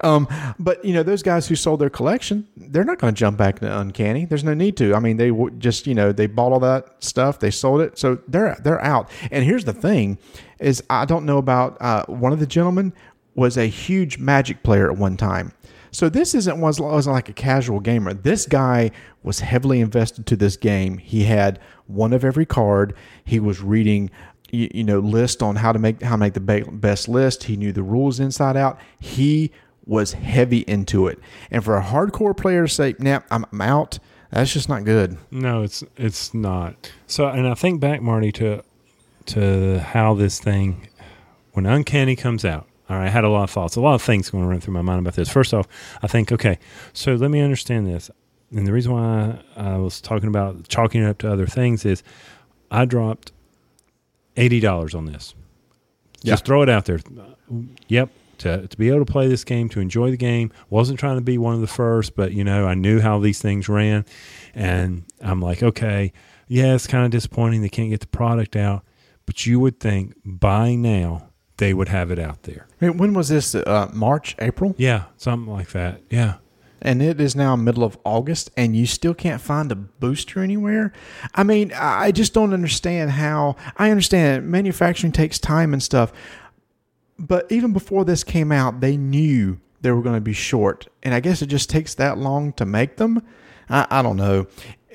um, 0.00 0.28
but 0.58 0.84
you 0.84 0.94
know, 0.94 1.02
those 1.02 1.22
guys 1.22 1.46
who 1.46 1.54
sold 1.56 1.80
their 1.80 1.90
collection, 1.90 2.46
they're 2.56 2.84
not 2.84 2.98
going 2.98 3.14
to 3.14 3.18
jump 3.18 3.36
back 3.36 3.58
to 3.60 3.78
Uncanny. 3.80 4.24
There's 4.24 4.44
no 4.44 4.54
need 4.54 4.76
to. 4.78 4.94
I 4.94 5.00
mean, 5.00 5.16
they 5.16 5.28
w- 5.28 5.50
just 5.58 5.86
you 5.86 5.94
know 5.94 6.12
they 6.12 6.26
bought 6.26 6.52
all 6.52 6.60
that 6.60 7.02
stuff, 7.02 7.38
they 7.38 7.50
sold 7.50 7.80
it, 7.80 7.98
so 7.98 8.18
they're 8.28 8.56
they're 8.62 8.82
out. 8.82 9.10
And 9.30 9.44
here's 9.44 9.64
the 9.64 9.72
thing: 9.72 10.18
is 10.58 10.82
I 10.88 11.04
don't 11.04 11.26
know 11.26 11.38
about 11.38 11.76
uh, 11.80 12.04
one 12.06 12.32
of 12.32 12.40
the 12.40 12.46
gentlemen 12.46 12.92
was 13.34 13.58
a 13.58 13.66
huge 13.66 14.18
Magic 14.18 14.62
player 14.62 14.90
at 14.90 14.96
one 14.96 15.16
time. 15.16 15.52
So 15.90 16.08
this 16.08 16.34
isn't 16.34 16.60
was 16.60 16.80
wasn't 16.80 17.14
like 17.14 17.28
a 17.28 17.32
casual 17.32 17.80
gamer. 17.80 18.12
This 18.12 18.46
guy 18.46 18.90
was 19.22 19.40
heavily 19.40 19.80
invested 19.80 20.26
to 20.26 20.36
this 20.36 20.56
game. 20.56 20.98
He 20.98 21.24
had 21.24 21.58
one 21.86 22.12
of 22.12 22.24
every 22.24 22.46
card. 22.46 22.94
He 23.24 23.40
was 23.40 23.62
reading 23.62 24.10
you, 24.50 24.68
you 24.72 24.84
know 24.84 24.98
list 24.98 25.42
on 25.42 25.56
how 25.56 25.72
to 25.72 25.78
make 25.78 26.02
how 26.02 26.12
to 26.12 26.18
make 26.18 26.34
the 26.34 26.40
best 26.40 27.08
list. 27.08 27.44
He 27.44 27.56
knew 27.56 27.72
the 27.72 27.82
rules 27.82 28.20
inside 28.20 28.56
out. 28.56 28.78
He 29.00 29.50
was 29.84 30.12
heavy 30.14 30.60
into 30.66 31.06
it. 31.06 31.18
And 31.50 31.64
for 31.64 31.76
a 31.76 31.82
hardcore 31.82 32.36
player 32.36 32.66
to 32.66 32.72
say, 32.72 32.94
"Nah, 32.98 33.20
I'm, 33.30 33.44
I'm 33.52 33.60
out," 33.60 33.98
that's 34.30 34.52
just 34.52 34.68
not 34.68 34.84
good. 34.84 35.16
No, 35.30 35.62
it's 35.62 35.84
it's 35.96 36.34
not. 36.34 36.92
So, 37.06 37.28
and 37.28 37.46
I 37.46 37.54
think 37.54 37.80
back, 37.80 38.02
Marty, 38.02 38.32
to 38.32 38.62
to 39.26 39.80
how 39.80 40.14
this 40.14 40.38
thing, 40.38 40.88
when 41.52 41.66
Uncanny 41.66 42.16
comes 42.16 42.44
out. 42.44 42.66
All 42.88 42.96
right, 42.96 43.06
I 43.06 43.08
had 43.08 43.24
a 43.24 43.28
lot 43.28 43.42
of 43.42 43.50
thoughts, 43.50 43.74
a 43.74 43.80
lot 43.80 43.94
of 43.94 44.02
things 44.02 44.30
going 44.30 44.44
to 44.44 44.48
run 44.48 44.60
through 44.60 44.74
my 44.74 44.82
mind 44.82 45.00
about 45.00 45.14
this. 45.14 45.28
First 45.28 45.52
off, 45.52 45.66
I 46.02 46.06
think, 46.06 46.30
okay, 46.30 46.56
so 46.92 47.16
let 47.16 47.32
me 47.32 47.40
understand 47.40 47.88
this. 47.88 48.12
And 48.52 48.64
the 48.64 48.72
reason 48.72 48.92
why 48.92 49.42
I, 49.56 49.72
I 49.74 49.76
was 49.78 50.00
talking 50.00 50.28
about 50.28 50.68
chalking 50.68 51.02
it 51.02 51.08
up 51.08 51.18
to 51.18 51.32
other 51.32 51.48
things 51.48 51.84
is 51.84 52.04
I 52.70 52.84
dropped 52.84 53.32
eighty 54.36 54.60
dollars 54.60 54.94
on 54.94 55.06
this. 55.06 55.34
Just 56.24 56.44
throw 56.44 56.62
it 56.62 56.68
out 56.68 56.86
there. 56.86 56.98
Yep. 57.88 58.10
To, 58.38 58.66
to 58.66 58.76
be 58.76 58.88
able 58.88 59.04
to 59.04 59.10
play 59.10 59.28
this 59.28 59.44
game, 59.44 59.68
to 59.70 59.80
enjoy 59.80 60.10
the 60.10 60.16
game, 60.18 60.52
wasn't 60.68 60.98
trying 60.98 61.16
to 61.16 61.22
be 61.22 61.38
one 61.38 61.54
of 61.54 61.62
the 61.62 61.66
first, 61.66 62.14
but 62.16 62.32
you 62.32 62.44
know, 62.44 62.66
I 62.66 62.74
knew 62.74 63.00
how 63.00 63.18
these 63.18 63.40
things 63.40 63.66
ran, 63.68 64.04
and 64.54 65.04
I'm 65.22 65.40
like, 65.40 65.62
okay, 65.62 66.12
yeah, 66.46 66.74
it's 66.74 66.86
kind 66.86 67.04
of 67.06 67.10
disappointing 67.10 67.62
they 67.62 67.70
can't 67.70 67.88
get 67.88 68.00
the 68.00 68.06
product 68.08 68.54
out, 68.54 68.84
but 69.24 69.46
you 69.46 69.58
would 69.60 69.80
think 69.80 70.14
by 70.24 70.74
now 70.74 71.30
they 71.56 71.72
would 71.72 71.88
have 71.88 72.10
it 72.10 72.18
out 72.18 72.42
there. 72.42 72.66
When 72.80 73.14
was 73.14 73.28
this? 73.30 73.54
Uh, 73.54 73.90
March, 73.94 74.36
April, 74.38 74.74
Yeah, 74.76 75.04
something 75.16 75.50
like 75.50 75.70
that. 75.70 76.02
Yeah. 76.10 76.34
And 76.80 77.02
it 77.02 77.20
is 77.20 77.34
now 77.34 77.56
middle 77.56 77.84
of 77.84 77.98
August, 78.04 78.50
and 78.56 78.76
you 78.76 78.86
still 78.86 79.14
can't 79.14 79.40
find 79.40 79.70
a 79.72 79.76
booster 79.76 80.40
anywhere. 80.40 80.92
I 81.34 81.42
mean, 81.42 81.72
I 81.74 82.12
just 82.12 82.34
don't 82.34 82.52
understand 82.52 83.12
how. 83.12 83.56
I 83.76 83.90
understand 83.90 84.48
manufacturing 84.48 85.12
takes 85.12 85.38
time 85.38 85.72
and 85.72 85.82
stuff, 85.82 86.12
but 87.18 87.50
even 87.50 87.72
before 87.72 88.04
this 88.04 88.24
came 88.24 88.52
out, 88.52 88.80
they 88.80 88.96
knew 88.96 89.60
they 89.80 89.92
were 89.92 90.02
going 90.02 90.16
to 90.16 90.20
be 90.20 90.32
short, 90.32 90.88
and 91.02 91.14
I 91.14 91.20
guess 91.20 91.42
it 91.42 91.46
just 91.46 91.70
takes 91.70 91.94
that 91.94 92.18
long 92.18 92.52
to 92.54 92.66
make 92.66 92.96
them. 92.96 93.22
I, 93.68 93.86
I 93.90 94.02
don't 94.02 94.16
know. 94.16 94.46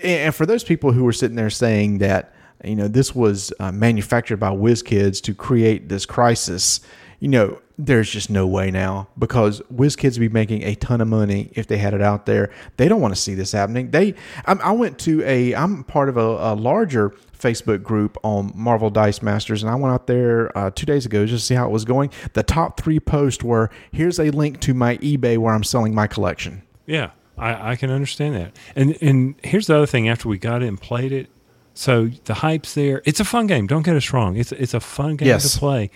And 0.03 0.33
for 0.33 0.45
those 0.45 0.63
people 0.63 0.93
who 0.93 1.03
were 1.03 1.13
sitting 1.13 1.35
there 1.35 1.51
saying 1.51 1.99
that 1.99 2.33
you 2.63 2.75
know, 2.75 2.87
this 2.87 3.15
was 3.15 3.51
uh, 3.59 3.71
manufactured 3.71 4.37
by 4.37 4.49
WizKids 4.49 5.21
to 5.23 5.33
create 5.33 5.89
this 5.89 6.05
crisis. 6.05 6.81
You 7.21 7.27
know, 7.27 7.61
there's 7.77 8.09
just 8.09 8.31
no 8.31 8.47
way 8.47 8.71
now 8.71 9.07
because 9.17 9.61
WizKids 9.73 10.13
would 10.13 10.19
be 10.21 10.29
making 10.29 10.63
a 10.63 10.73
ton 10.73 11.01
of 11.01 11.07
money 11.07 11.51
if 11.53 11.67
they 11.67 11.77
had 11.77 11.93
it 11.93 12.01
out 12.01 12.25
there. 12.25 12.49
They 12.77 12.87
don't 12.87 12.99
want 12.99 13.13
to 13.15 13.21
see 13.21 13.35
this 13.35 13.51
happening. 13.51 13.91
They, 13.91 14.15
I, 14.45 14.53
I 14.53 14.71
went 14.71 14.97
to 15.01 15.23
a, 15.23 15.53
I'm 15.53 15.83
part 15.83 16.09
of 16.09 16.17
a, 16.17 16.19
a, 16.19 16.55
larger 16.55 17.11
Facebook 17.37 17.83
group 17.83 18.17
on 18.23 18.51
Marvel 18.55 18.89
Dice 18.89 19.21
Masters, 19.21 19.61
and 19.61 19.71
I 19.71 19.75
went 19.75 19.93
out 19.93 20.07
there 20.07 20.55
uh, 20.57 20.71
two 20.73 20.87
days 20.87 21.05
ago 21.05 21.27
just 21.27 21.43
to 21.43 21.45
see 21.45 21.53
how 21.53 21.67
it 21.67 21.71
was 21.71 21.85
going. 21.85 22.09
The 22.33 22.41
top 22.41 22.81
three 22.81 22.99
posts 22.99 23.43
were, 23.43 23.69
"Here's 23.91 24.19
a 24.19 24.31
link 24.31 24.59
to 24.61 24.73
my 24.73 24.97
eBay 24.97 25.37
where 25.37 25.53
I'm 25.53 25.63
selling 25.63 25.93
my 25.93 26.07
collection." 26.07 26.63
Yeah, 26.87 27.11
I, 27.37 27.71
I 27.71 27.75
can 27.75 27.91
understand 27.91 28.35
that. 28.35 28.57
And 28.75 28.97
and 28.99 29.35
here's 29.43 29.67
the 29.67 29.75
other 29.75 29.87
thing: 29.87 30.09
after 30.09 30.27
we 30.27 30.39
got 30.39 30.63
it 30.63 30.67
and 30.67 30.81
played 30.81 31.11
it, 31.11 31.29
so 31.75 32.09
the 32.25 32.35
hype's 32.35 32.73
there. 32.73 33.03
It's 33.05 33.19
a 33.19 33.25
fun 33.25 33.45
game. 33.47 33.67
Don't 33.67 33.83
get 33.83 33.95
us 33.95 34.11
wrong. 34.11 34.37
It's 34.37 34.51
it's 34.51 34.73
a 34.73 34.79
fun 34.79 35.17
game 35.17 35.27
Yes. 35.27 35.53
to 35.53 35.59
play. 35.59 35.91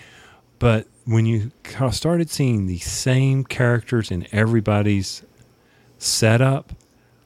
But 0.58 0.88
when 1.06 1.26
you 1.26 1.52
started 1.92 2.30
seeing 2.30 2.66
the 2.66 2.80
same 2.80 3.44
characters 3.44 4.12
in 4.12 4.28
everybody's 4.32 5.24
setup, 6.00 6.74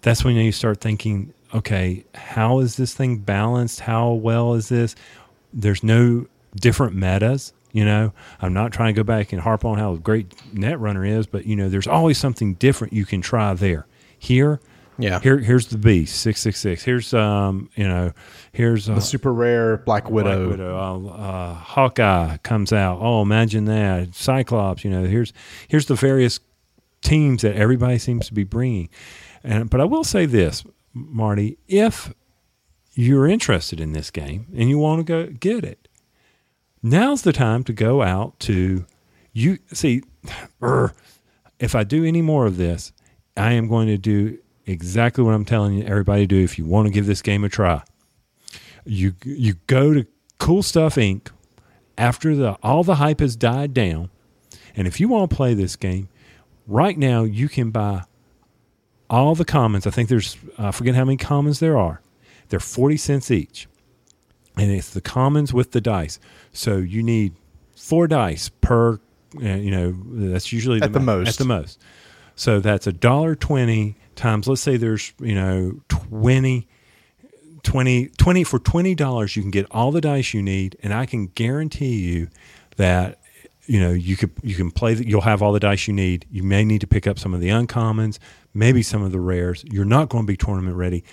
that's 0.01 0.23
when 0.23 0.35
you 0.35 0.51
start 0.51 0.81
thinking, 0.81 1.33
okay, 1.53 2.05
how 2.13 2.59
is 2.59 2.75
this 2.75 2.93
thing 2.93 3.17
balanced? 3.17 3.81
How 3.81 4.11
well 4.11 4.53
is 4.53 4.69
this? 4.69 4.95
There's 5.53 5.83
no 5.83 6.27
different 6.55 6.95
metas. 6.95 7.53
You 7.71 7.85
know, 7.85 8.13
I'm 8.41 8.53
not 8.53 8.71
trying 8.71 8.93
to 8.95 8.99
go 8.99 9.03
back 9.03 9.31
and 9.31 9.41
harp 9.41 9.63
on 9.63 9.77
how 9.77 9.95
great 9.95 10.29
Netrunner 10.53 11.07
is, 11.07 11.27
but 11.27 11.45
you 11.45 11.55
know, 11.55 11.69
there's 11.69 11.87
always 11.87 12.17
something 12.17 12.55
different 12.55 12.93
you 12.93 13.05
can 13.05 13.21
try 13.21 13.53
there. 13.53 13.85
Here, 14.17 14.59
Yeah. 14.99 15.19
here, 15.21 15.37
here's 15.37 15.67
the 15.67 15.77
beast 15.77 16.19
six 16.21 16.41
six 16.41 16.59
six. 16.59 16.83
Here's 16.83 17.13
um, 17.13 17.69
you 17.75 17.87
know, 17.87 18.11
here's 18.51 18.89
uh, 18.89 18.95
the 18.95 19.01
super 19.01 19.33
rare 19.33 19.77
Black 19.77 20.09
Widow. 20.09 20.47
Black 20.47 20.57
Widow. 20.57 20.77
Uh, 20.77 21.09
uh, 21.09 21.53
Hawkeye 21.53 22.37
comes 22.37 22.73
out. 22.73 22.99
Oh, 23.01 23.21
imagine 23.21 23.65
that. 23.65 24.13
Cyclops. 24.13 24.83
You 24.83 24.91
know, 24.91 25.05
here's 25.05 25.31
here's 25.69 25.85
the 25.85 25.95
various 25.95 26.39
teams 27.01 27.43
that 27.43 27.55
everybody 27.55 27.97
seems 27.97 28.27
to 28.27 28.33
be 28.33 28.43
bringing. 28.43 28.89
And 29.43 29.69
but 29.69 29.79
I 29.79 29.85
will 29.85 30.03
say 30.03 30.25
this, 30.25 30.63
Marty, 30.93 31.57
if 31.67 32.13
you're 32.93 33.27
interested 33.27 33.79
in 33.79 33.93
this 33.93 34.11
game 34.11 34.47
and 34.55 34.69
you 34.69 34.77
want 34.77 34.99
to 34.99 35.03
go 35.03 35.31
get 35.31 35.63
it, 35.63 35.87
now's 36.83 37.21
the 37.21 37.33
time 37.33 37.63
to 37.63 37.73
go 37.73 38.01
out 38.01 38.39
to 38.41 38.85
you 39.33 39.59
see. 39.71 40.03
er, 40.61 40.93
if 41.59 41.75
I 41.75 41.83
do 41.83 42.05
any 42.05 42.21
more 42.21 42.45
of 42.45 42.57
this, 42.57 42.93
I 43.35 43.53
am 43.53 43.67
going 43.67 43.87
to 43.87 43.97
do 43.97 44.37
exactly 44.69 45.23
what 45.23 45.33
I'm 45.33 45.45
telling 45.45 45.73
you 45.75 45.85
everybody 45.85 46.23
to 46.23 46.27
do. 46.27 46.43
If 46.43 46.57
you 46.57 46.65
want 46.65 46.87
to 46.87 46.93
give 46.93 47.05
this 47.05 47.21
game 47.21 47.43
a 47.43 47.49
try, 47.49 47.81
you 48.85 49.13
you 49.23 49.55
go 49.67 49.93
to 49.93 50.05
Cool 50.37 50.63
Stuff 50.63 50.95
Inc. 50.95 51.29
after 51.97 52.35
the 52.35 52.53
all 52.63 52.83
the 52.83 52.95
hype 52.95 53.19
has 53.19 53.35
died 53.35 53.73
down, 53.73 54.09
and 54.75 54.87
if 54.87 54.99
you 54.99 55.07
want 55.07 55.29
to 55.29 55.35
play 55.35 55.53
this 55.53 55.75
game, 55.75 56.09
right 56.67 56.97
now 56.97 57.23
you 57.23 57.49
can 57.49 57.71
buy 57.71 58.03
all 59.09 59.35
the 59.35 59.45
commons. 59.45 59.85
I 59.87 59.89
think 59.89 60.09
there's 60.09 60.37
I 60.57 60.71
forget 60.71 60.95
how 60.95 61.05
many 61.05 61.17
commons 61.17 61.59
there 61.59 61.77
are. 61.77 62.01
They're 62.49 62.59
forty 62.59 62.97
cents 62.97 63.29
each, 63.31 63.67
and 64.57 64.71
it's 64.71 64.89
the 64.91 65.01
commons 65.01 65.53
with 65.53 65.71
the 65.71 65.81
dice. 65.81 66.19
So 66.53 66.77
you 66.77 67.03
need 67.03 67.33
four 67.75 68.07
dice 68.07 68.49
per. 68.49 68.93
uh, 68.95 68.99
You 69.39 69.71
know 69.71 69.95
that's 70.31 70.51
usually 70.53 70.81
At 70.81 70.93
the 70.93 70.99
mo- 70.99 71.17
most. 71.17 71.27
At 71.29 71.35
the 71.37 71.45
most. 71.45 71.79
So 72.35 72.59
that's 72.59 72.87
a 72.87 72.93
dollar 72.93 73.35
twenty 73.35 73.97
times. 74.19 74.47
Let's 74.47 74.61
say 74.61 74.77
there's 74.77 75.13
you 75.19 75.35
know 75.35 75.81
twenty 75.89 76.67
20, 77.63 78.07
20 78.09 78.43
for 78.43 78.59
twenty 78.59 78.95
dollars 78.95 79.35
you 79.35 79.41
can 79.41 79.51
get 79.51 79.65
all 79.71 79.91
the 79.91 80.01
dice 80.01 80.33
you 80.33 80.41
need, 80.41 80.77
and 80.81 80.93
I 80.93 81.05
can 81.05 81.27
guarantee 81.27 81.99
you 81.99 82.29
that 82.77 83.19
you 83.65 83.79
know 83.79 83.91
you 83.91 84.15
could 84.15 84.31
you 84.41 84.55
can 84.55 84.71
play. 84.71 84.93
that 84.93 85.07
you'll 85.07 85.21
have 85.21 85.41
all 85.41 85.51
the 85.51 85.59
dice 85.59 85.87
you 85.87 85.93
need. 85.93 86.25
You 86.31 86.43
may 86.43 86.63
need 86.63 86.81
to 86.81 86.87
pick 86.87 87.07
up 87.07 87.19
some 87.19 87.33
of 87.33 87.41
the 87.41 87.49
uncommons, 87.49 88.19
maybe 88.53 88.81
some 88.81 89.01
of 89.03 89.11
the 89.11 89.19
rares. 89.19 89.63
You're 89.69 89.85
not 89.85 90.09
going 90.09 90.25
to 90.25 90.27
be 90.27 90.37
tournament 90.37 90.77
ready. 90.77 91.03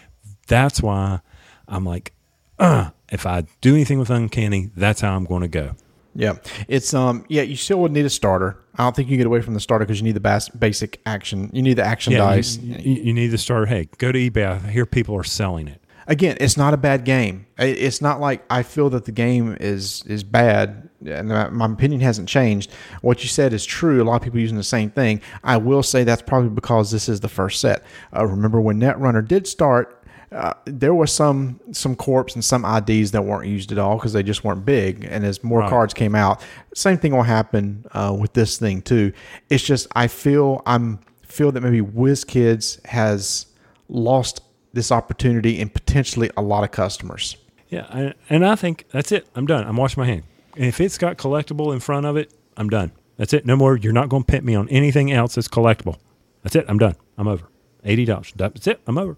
That's 0.47 0.81
why 0.81 1.21
I'm 1.67 1.85
like, 1.85 2.13
uh, 2.59 2.91
if 3.11 3.27
I 3.27 3.45
do 3.61 3.75
anything 3.75 3.99
with 3.99 4.11
uncanny, 4.11 4.71
that's 4.77 5.01
how 5.01 5.17
I'm 5.17 5.25
going 5.25 5.43
to 5.43 5.49
go. 5.49 5.75
Yeah, 6.17 6.37
it's 6.67 6.95
um 6.95 7.25
yeah. 7.29 7.43
You 7.43 7.57
still 7.57 7.79
would 7.81 7.93
need 7.93 8.07
a 8.07 8.11
starter. 8.11 8.59
I 8.75 8.85
don't 8.85 8.97
think 8.97 9.09
you 9.09 9.17
get 9.17 9.27
away 9.27 9.43
from 9.43 9.55
the 9.55 9.61
starter 9.61 9.85
because 9.85 9.99
you 10.01 10.05
need 10.05 10.17
the 10.17 10.21
bas- 10.21 10.49
basic 10.49 11.01
action. 11.07 11.51
You 11.53 11.63
need 11.63 11.75
the 11.75 11.85
action 11.85 12.13
Yeah, 12.13 12.19
dice. 12.21 12.57
You, 12.59 12.95
you 12.95 13.13
need 13.13 13.29
the 13.29 13.39
starter. 13.39 13.67
Hey, 13.67 13.89
go 13.99 14.13
to 14.13 14.19
eBay. 14.19 14.65
I 14.65 14.71
hear 14.71 14.87
people 14.87 15.15
are 15.17 15.25
selling 15.25 15.69
it. 15.69 15.83
Again, 16.09 16.37
it's 16.41 16.57
not 16.57 16.73
a 16.73 16.77
bad 16.77 17.05
game. 17.05 17.47
It's 17.59 18.01
not 18.01 18.21
like 18.21 18.45
I 18.49 18.63
feel 18.63 18.89
that 18.91 19.05
the 19.05 19.13
game 19.13 19.57
is 19.61 20.05
is 20.07 20.23
bad, 20.25 20.89
and 21.05 21.29
my 21.29 21.51
my 21.51 21.67
opinion 21.67 22.01
hasn't 22.01 22.29
changed. 22.29 22.71
What 23.03 23.23
you 23.23 23.29
said 23.29 23.53
is 23.53 23.67
true. 23.67 24.03
A 24.03 24.05
lot 24.05 24.17
of 24.17 24.23
people 24.23 24.39
using 24.41 24.57
the 24.57 24.63
same 24.63 24.89
thing. 24.91 25.21
I 25.45 25.57
will 25.57 25.83
say 25.83 26.05
that's 26.05 26.23
probably 26.23 26.51
because 26.51 26.91
this 26.93 27.09
is 27.09 27.21
the 27.21 27.29
first 27.29 27.61
set. 27.61 27.83
Uh, 28.17 28.25
remember 28.25 28.61
when 28.61 28.81
Netrunner 28.81 29.27
did 29.27 29.47
start? 29.47 29.93
Uh, 30.33 30.53
there 30.65 30.93
was 30.95 31.13
some 31.13 31.61
some 31.73 31.95
corps 31.95 32.27
and 32.35 32.45
some 32.45 32.65
IDs 32.65 33.13
that 33.13 33.25
weren't 33.25 33.47
used 33.49 33.71
at 33.73 33.79
all 33.79 33.97
because 33.97 34.13
they 34.13 34.23
just 34.23 34.43
weren't 34.45 34.65
big. 34.65 35.05
And 35.09 35.25
as 35.25 35.43
more 35.45 35.61
Right. 35.61 35.71
cards 35.71 35.95
came 35.95 36.15
out, 36.15 36.43
same 36.75 36.99
thing 36.99 37.15
will 37.15 37.23
happen 37.23 37.85
uh, 37.93 38.17
with 38.19 38.33
this 38.33 38.59
thing 38.59 38.83
too. 38.83 39.13
It's 39.51 39.63
just 39.63 39.87
I 39.95 40.09
feel 40.09 40.63
I'm 40.67 40.99
feel 41.23 41.53
that 41.53 41.61
maybe 41.61 41.81
WizKids 41.81 42.85
has 42.87 43.47
lost 43.89 44.41
this 44.73 44.91
opportunity 44.91 45.61
and 45.61 45.73
potentially 45.73 46.31
a 46.37 46.43
lot 46.43 46.65
of 46.65 46.71
customers. 46.71 47.37
Yeah, 47.69 47.87
I, 47.91 48.15
and 48.31 48.45
I 48.47 48.55
think 48.57 48.85
that's 48.91 49.13
it. 49.13 49.27
I'm 49.35 49.47
done. 49.47 49.67
I'm 49.67 49.77
washing 49.77 50.01
my 50.01 50.07
hand. 50.07 50.23
And 50.57 50.65
if 50.67 50.81
it's 50.81 50.99
got 50.99 51.19
collectible 51.19 51.73
in 51.73 51.81
front 51.81 52.07
of 52.07 52.17
it, 52.17 52.33
I'm 52.57 52.69
done. 52.69 52.93
That's 53.17 53.33
it. 53.33 53.45
No 53.47 53.57
more. 53.57 53.77
You're 53.77 53.93
not 53.93 54.09
going 54.09 54.23
to 54.23 54.27
pit 54.31 54.45
me 54.45 54.55
on 54.55 54.69
anything 54.69 55.11
else 55.13 55.35
that's 55.35 55.49
collectible. 55.49 55.97
That's 56.43 56.57
it. 56.57 56.65
I'm 56.69 56.79
done. 56.79 56.95
I'm 57.19 57.29
over. 57.29 57.47
Eighty 57.85 58.05
dollars. 58.05 58.33
That's 58.37 58.67
it. 58.67 58.81
I'm 58.87 58.99
over. 58.99 59.17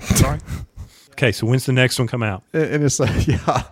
Sorry. 0.00 0.38
okay. 1.12 1.32
So 1.32 1.46
when's 1.46 1.66
the 1.66 1.72
next 1.72 1.98
one 1.98 2.08
come 2.08 2.22
out? 2.22 2.42
And 2.52 2.82
it's 2.84 3.00
like, 3.00 3.26
yeah. 3.26 3.62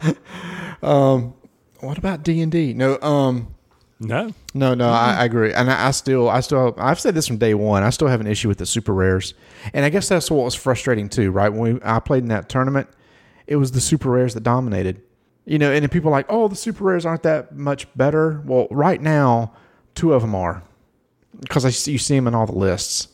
Um, 0.83 1.35
what 1.81 1.99
about 1.99 2.23
D 2.23 2.41
and 2.43 2.51
D? 2.53 2.73
No, 2.75 3.01
um, 3.01 3.55
No. 4.01 4.33
no, 4.55 4.75
no. 4.75 4.89
I, 4.89 5.17
I 5.21 5.25
agree, 5.25 5.53
and 5.55 5.71
I, 5.71 5.89
I 5.89 5.91
still, 5.93 6.29
I 6.29 6.41
still, 6.41 6.75
I've 6.77 7.01
said 7.01 7.15
this 7.15 7.27
from 7.27 7.39
day 7.39 7.55
one. 7.55 7.83
I 7.83 7.91
still 7.91 8.09
have 8.09 8.21
an 8.21 8.27
issue 8.27 8.49
with 8.49 8.59
the 8.59 8.67
super 8.67 8.93
rares, 8.93 9.35
and 9.73 9.85
I 9.85 9.89
guess 9.89 10.09
that's 10.09 10.31
what 10.31 10.45
was 10.45 10.55
frustrating 10.55 11.09
too. 11.09 11.31
Right 11.31 11.49
when 11.51 11.75
we, 11.75 11.81
I 11.83 11.99
played 12.01 12.23
in 12.23 12.29
that 12.29 12.49
tournament, 12.49 12.89
it 13.47 13.57
was 13.57 13.73
the 13.73 13.81
super 13.81 14.11
rares 14.11 14.35
that 14.35 14.43
dominated. 14.43 15.03
You 15.45 15.59
know, 15.59 15.71
and 15.73 15.91
people 15.91 16.09
are 16.09 16.13
like, 16.13 16.27
oh, 16.29 16.49
the 16.49 16.57
super 16.57 16.85
rares 16.85 17.07
aren't 17.07 17.23
that 17.23 17.55
much 17.57 17.87
better. 17.97 18.43
Well, 18.45 18.67
right 18.71 19.01
now, 19.01 19.53
two 19.95 20.13
of 20.13 20.23
them 20.23 20.35
are 20.35 20.63
because 21.41 21.65
I 21.65 21.71
see, 21.71 21.93
you 21.93 21.99
see 21.99 22.17
them 22.17 22.27
in 22.27 22.35
all 22.35 22.47
the 22.47 22.53
lists. 22.59 23.09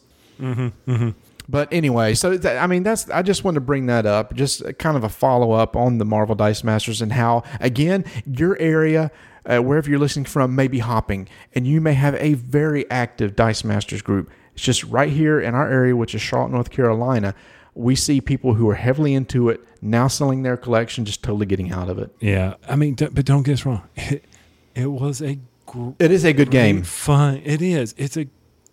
But 1.48 1.68
anyway, 1.72 2.14
so 2.14 2.36
that, 2.36 2.62
I 2.62 2.66
mean, 2.66 2.82
that's 2.82 3.08
I 3.10 3.22
just 3.22 3.44
wanted 3.44 3.56
to 3.56 3.60
bring 3.62 3.86
that 3.86 4.06
up, 4.06 4.34
just 4.34 4.62
kind 4.78 4.96
of 4.96 5.04
a 5.04 5.08
follow 5.08 5.52
up 5.52 5.76
on 5.76 5.98
the 5.98 6.04
Marvel 6.04 6.34
Dice 6.34 6.62
Masters 6.64 7.02
and 7.02 7.12
how 7.12 7.42
again 7.60 8.04
your 8.26 8.58
area. 8.58 9.10
Uh, 9.44 9.58
wherever 9.58 9.90
you're 9.90 9.98
listening 9.98 10.24
from 10.24 10.54
may 10.54 10.68
be 10.68 10.78
hopping, 10.78 11.28
and 11.52 11.66
you 11.66 11.80
may 11.80 11.94
have 11.94 12.14
a 12.14 12.34
very 12.34 12.88
active 12.92 13.34
Dice 13.34 13.64
Masters 13.64 14.00
group. 14.00 14.30
It's 14.54 14.62
just 14.62 14.84
right 14.84 15.10
here 15.10 15.40
in 15.40 15.52
our 15.56 15.68
area, 15.68 15.96
which 15.96 16.14
is 16.14 16.22
Charlotte, 16.22 16.52
North 16.52 16.70
Carolina. 16.70 17.34
We 17.74 17.96
see 17.96 18.20
people 18.20 18.54
who 18.54 18.68
are 18.70 18.76
heavily 18.76 19.14
into 19.14 19.48
it 19.48 19.60
now 19.80 20.06
selling 20.06 20.44
their 20.44 20.56
collection, 20.56 21.04
just 21.04 21.24
totally 21.24 21.46
getting 21.46 21.72
out 21.72 21.88
of 21.88 21.98
it. 21.98 22.14
Yeah. 22.20 22.54
I 22.68 22.76
mean, 22.76 22.94
d- 22.94 23.08
but 23.10 23.24
don't 23.24 23.42
get 23.42 23.54
us 23.54 23.66
wrong. 23.66 23.82
It, 23.96 24.24
it 24.76 24.86
was 24.92 25.20
a 25.20 25.40
gr- 25.66 25.90
It 25.98 26.12
is 26.12 26.24
a 26.24 26.32
good 26.32 26.52
game. 26.52 26.84
Fun. 26.84 27.42
It 27.44 27.60
is. 27.60 27.96
It's 27.98 28.16
a 28.16 28.28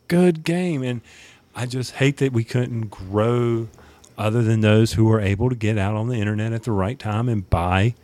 good 0.08 0.44
game, 0.44 0.84
and 0.84 1.02
I 1.56 1.66
just 1.66 1.94
hate 1.94 2.18
that 2.18 2.34
we 2.34 2.44
couldn't 2.44 2.90
grow 2.90 3.68
other 4.18 4.44
than 4.44 4.62
those 4.62 4.94
who 4.94 5.06
were 5.06 5.22
able 5.22 5.50
to 5.50 5.56
get 5.56 5.78
out 5.78 5.96
on 5.96 6.10
the 6.10 6.16
internet 6.16 6.54
at 6.54 6.64
the 6.64 6.72
right 6.72 7.00
time 7.00 7.30
and 7.30 7.50
buy 7.50 7.96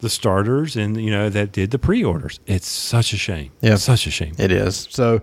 the 0.00 0.10
starters 0.10 0.76
and 0.76 1.00
you 1.00 1.10
know 1.10 1.30
that 1.30 1.52
did 1.52 1.70
the 1.70 1.78
pre-orders. 1.78 2.38
It's 2.46 2.68
such 2.68 3.12
a 3.12 3.16
shame. 3.16 3.52
Yeah. 3.60 3.76
such 3.76 4.06
a 4.06 4.10
shame. 4.10 4.34
It 4.38 4.52
is. 4.52 4.86
So 4.90 5.22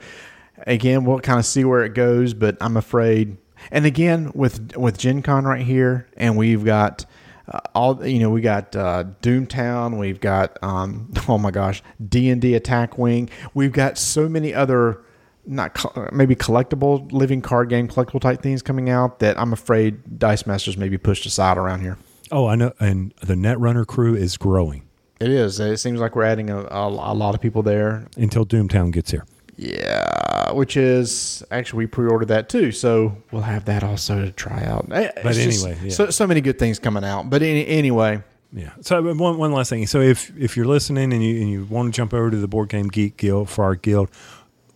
again, 0.66 1.06
we'll 1.06 1.20
kind 1.20 1.40
of 1.40 1.46
see 1.46 1.64
where 1.64 1.84
it 1.84 1.94
goes, 1.94 2.34
but 2.34 2.58
I'm 2.60 2.78
afraid. 2.78 3.38
And 3.72 3.86
again, 3.86 4.32
with 4.34 4.76
with 4.76 4.98
Gen 4.98 5.22
Con 5.22 5.46
right 5.46 5.62
here, 5.66 6.08
and 6.18 6.36
we've 6.36 6.66
got 6.66 7.06
uh, 7.48 7.60
all 7.76 8.06
you 8.06 8.20
know, 8.20 8.30
we 8.30 8.42
got 8.42 8.76
uh, 8.76 9.06
Doomtown, 9.22 10.00
we've 10.00 10.20
got 10.20 10.58
um, 10.64 11.14
oh 11.28 11.38
my 11.38 11.52
gosh, 11.52 11.82
D 12.10 12.30
and 12.30 12.42
D 12.42 12.56
Attack 12.56 12.98
Wing, 12.98 13.30
we've 13.54 13.72
got 13.72 13.98
so 13.98 14.28
many 14.28 14.54
other 14.54 15.02
not 15.46 15.74
co- 15.74 16.10
maybe 16.12 16.36
collectible 16.36 17.12
living 17.12 17.42
card 17.42 17.70
game 17.70 17.88
collectible 17.88 18.22
type 18.22 18.42
things 18.42 18.62
coming 18.62 18.90
out 18.90 19.20
that 19.20 19.40
I'm 19.40 19.52
afraid 19.54 20.20
Dice 20.20 20.46
Masters 20.46 20.78
may 20.78 20.90
be 20.90 20.98
pushed 20.98 21.26
aside 21.26 21.58
around 21.58 21.82
here. 21.82 21.98
Oh, 22.32 22.48
I 22.48 22.56
know. 22.56 22.74
And 22.80 23.14
the 23.22 23.36
Netrunner 23.36 23.86
crew 23.86 24.16
is 24.16 24.38
growing 24.38 24.84
It 25.20 25.30
is. 25.30 25.60
It 25.60 25.78
seems 25.78 26.00
like 26.00 26.16
we're 26.16 26.24
adding 26.24 26.50
a, 26.50 26.60
a, 26.62 26.88
a 26.88 27.14
lot 27.14 27.36
of 27.36 27.42
people 27.42 27.62
there. 27.62 28.08
until 28.18 28.46
Doomtown 28.46 28.92
gets 28.92 29.12
here. 29.12 29.26
Yeah, 29.56 30.52
which 30.52 30.76
is 30.78 31.44
actually 31.52 31.80
we 31.80 31.88
pre-ordered 31.88 32.30
that 32.30 32.50
too, 32.50 32.72
so 32.72 33.16
we'll 33.32 33.44
have 33.44 33.66
that 33.66 33.84
also 33.84 34.26
to 34.26 34.32
try 34.32 34.64
out. 34.64 34.92
Eh, 34.92 35.12
But 35.22 35.26
it's 35.38 35.44
just 35.44 35.66
anyway, 35.66 35.80
yeah. 35.84 35.92
so 35.92 36.10
so 36.10 36.26
many 36.26 36.42
good 36.42 36.58
things 36.58 36.80
coming 36.80 37.04
out. 37.04 37.30
But 37.30 37.44
any, 37.44 37.66
anyway, 37.68 38.24
Yeah. 38.52 38.72
So 38.82 39.02
one 39.14 39.38
one 39.38 39.52
last 39.52 39.70
thing. 39.70 39.86
So 39.88 40.02
if 40.02 40.32
if 40.38 40.58
you're 40.58 40.66
listening 40.66 41.14
and 41.14 41.24
you 41.24 41.40
and 41.42 41.50
you 41.52 41.66
want 41.66 41.94
to 41.94 41.96
jump 41.96 42.14
over 42.16 42.32
to 42.32 42.38
the 42.38 42.48
Board 42.48 42.70
Game 42.70 42.88
Geek 42.88 43.18
Guild 43.18 43.48
for 43.50 43.64
our 43.64 43.76
guild, 43.76 44.10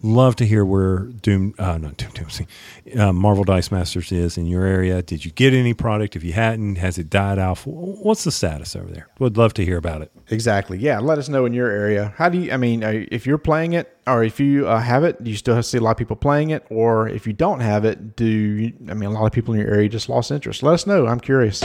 love 0.02 0.36
to 0.38 0.46
hear 0.46 0.64
where 0.64 1.00
Doom, 1.00 1.56
uh, 1.58 1.78
not 1.78 1.98
Doom, 1.98 2.12
Doom, 2.12 3.00
uh, 3.00 3.12
Marvel 3.14 3.44
Dice 3.44 3.72
Masters 3.72 4.12
is 4.12 4.38
in 4.38 4.46
your 4.46 4.64
area. 4.64 5.02
Did 5.02 5.26
you 5.26 5.32
get 5.32 5.54
any 5.54 5.74
product? 5.74 6.16
If 6.16 6.24
you 6.24 6.34
hadn't, 6.34 6.76
has 6.76 6.98
it 6.98 7.10
died 7.10 7.40
off? 7.40 7.66
What's 7.66 8.24
the 8.24 8.32
status 8.32 8.76
over 8.76 8.90
there? 8.90 9.08
Would 9.20 9.38
love 9.38 9.54
to 9.56 9.66
hear 9.66 9.78
about 9.78 10.02
it. 10.02 10.12
Exactly. 10.30 10.78
Yeah. 10.78 11.00
Let 11.00 11.18
us 11.18 11.30
know 11.30 11.46
in 11.46 11.54
your 11.54 11.70
area. 11.70 12.14
How 12.18 12.30
do 12.30 12.38
you, 12.38 12.52
I 12.52 12.58
mean, 12.58 12.84
if 12.84 13.26
you're 13.26 13.38
playing 13.38 13.74
it 13.74 13.96
or 14.06 14.24
if 14.24 14.40
you 14.40 14.68
uh, 14.68 14.80
have 14.80 15.04
it, 15.04 15.24
do 15.24 15.32
you 15.32 15.38
still 15.38 15.62
see 15.64 15.78
a 15.78 15.82
lot 15.82 15.92
of 15.92 15.98
people 15.98 16.16
playing 16.16 16.52
it? 16.52 16.66
Or 16.70 17.08
if 17.08 17.26
you 17.26 17.34
don't 17.34 17.60
have 17.60 17.86
it, 17.86 18.16
do 18.16 18.26
you, 18.26 18.74
I 18.90 18.94
mean, 18.94 19.10
a 19.10 19.14
lot 19.14 19.26
of 19.26 19.32
people 19.32 19.54
in 19.54 19.60
your 19.60 19.70
area 19.70 19.90
just 19.90 20.10
lost 20.10 20.32
interest? 20.32 20.64
Let 20.64 20.74
us 20.74 20.88
know. 20.88 21.08
I'm 21.08 21.20
curious. 21.20 21.64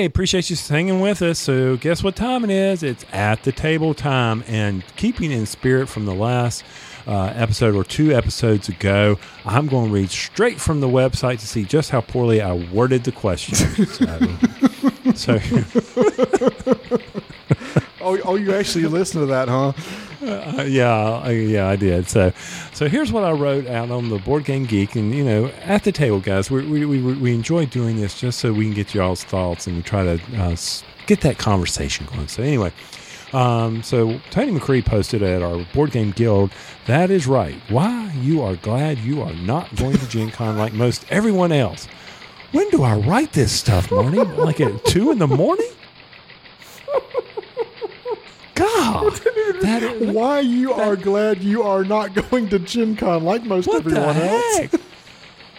Hey, 0.00 0.06
appreciate 0.06 0.48
you 0.48 0.56
hanging 0.56 1.00
with 1.00 1.20
us. 1.20 1.38
So, 1.38 1.76
guess 1.76 2.02
what 2.02 2.16
time 2.16 2.42
it 2.42 2.48
is? 2.48 2.82
It's 2.82 3.04
at 3.12 3.42
the 3.42 3.52
table 3.52 3.92
time. 3.92 4.42
And 4.46 4.82
keeping 4.96 5.30
in 5.30 5.44
spirit 5.44 5.90
from 5.90 6.06
the 6.06 6.14
last 6.14 6.64
uh, 7.06 7.24
episode 7.36 7.74
or 7.74 7.84
two 7.84 8.10
episodes 8.10 8.70
ago, 8.70 9.18
I'm 9.44 9.66
going 9.66 9.88
to 9.88 9.94
read 9.94 10.08
straight 10.08 10.58
from 10.58 10.80
the 10.80 10.86
website 10.86 11.40
to 11.40 11.46
see 11.46 11.64
just 11.64 11.90
how 11.90 12.00
poorly 12.00 12.40
I 12.40 12.54
worded 12.72 13.04
the 13.04 13.12
question. 13.12 13.58
So, 15.14 15.38
so 15.38 15.38
Oh, 18.00 18.18
oh, 18.24 18.36
you 18.36 18.54
actually 18.54 18.86
listened 18.86 19.22
to 19.22 19.26
that, 19.26 19.48
huh? 19.48 19.72
Uh, 20.22 20.64
yeah, 20.68 21.20
I, 21.24 21.30
yeah, 21.30 21.68
I 21.68 21.76
did. 21.76 22.08
So, 22.08 22.32
so 22.72 22.88
here's 22.88 23.10
what 23.10 23.24
I 23.24 23.32
wrote 23.32 23.66
out 23.66 23.90
on 23.90 24.10
the 24.10 24.18
Board 24.18 24.44
Game 24.44 24.66
Geek, 24.66 24.94
and 24.94 25.14
you 25.14 25.24
know, 25.24 25.46
at 25.62 25.84
the 25.84 25.92
table, 25.92 26.20
guys, 26.20 26.50
we 26.50 26.66
we 26.66 26.84
we, 26.84 27.14
we 27.14 27.34
enjoy 27.34 27.66
doing 27.66 27.96
this 27.96 28.18
just 28.18 28.38
so 28.38 28.52
we 28.52 28.64
can 28.64 28.74
get 28.74 28.94
y'all's 28.94 29.24
thoughts 29.24 29.66
and 29.66 29.84
try 29.84 30.04
to 30.04 30.20
uh, 30.36 30.56
get 31.06 31.22
that 31.22 31.38
conversation 31.38 32.06
going. 32.06 32.28
So 32.28 32.42
anyway. 32.42 32.72
Um, 33.32 33.84
so 33.84 34.18
Tony 34.30 34.50
McCree 34.50 34.84
posted 34.84 35.22
at 35.22 35.40
our 35.40 35.64
board 35.72 35.92
game 35.92 36.10
guild. 36.10 36.50
That 36.86 37.12
is 37.12 37.28
right. 37.28 37.54
Why 37.68 38.12
you 38.16 38.42
are 38.42 38.56
glad 38.56 38.98
you 38.98 39.22
are 39.22 39.32
not 39.34 39.72
going 39.76 39.96
to 39.96 40.08
Gen 40.08 40.32
Con 40.32 40.58
like 40.58 40.72
most 40.72 41.04
everyone 41.10 41.52
else. 41.52 41.86
When 42.52 42.68
do 42.70 42.82
I 42.82 42.96
write 42.96 43.32
this 43.32 43.52
stuff, 43.52 43.92
Marty? 43.92 44.18
like 44.18 44.60
at 44.60 44.84
two 44.84 45.12
in 45.12 45.18
the 45.18 45.28
morning? 45.28 45.70
God, 48.60 49.12
that 49.62 49.82
is, 49.82 50.14
Why 50.14 50.40
you 50.40 50.72
are 50.72 50.96
glad 50.96 51.42
you 51.42 51.62
are 51.62 51.84
not 51.84 52.14
going 52.30 52.48
to 52.50 52.58
Gen 52.58 52.96
Con 52.96 53.24
like 53.24 53.44
most 53.44 53.66
what 53.66 53.84
the 53.84 53.90
everyone 53.90 54.16
else? 54.16 54.56
heck? 54.58 54.80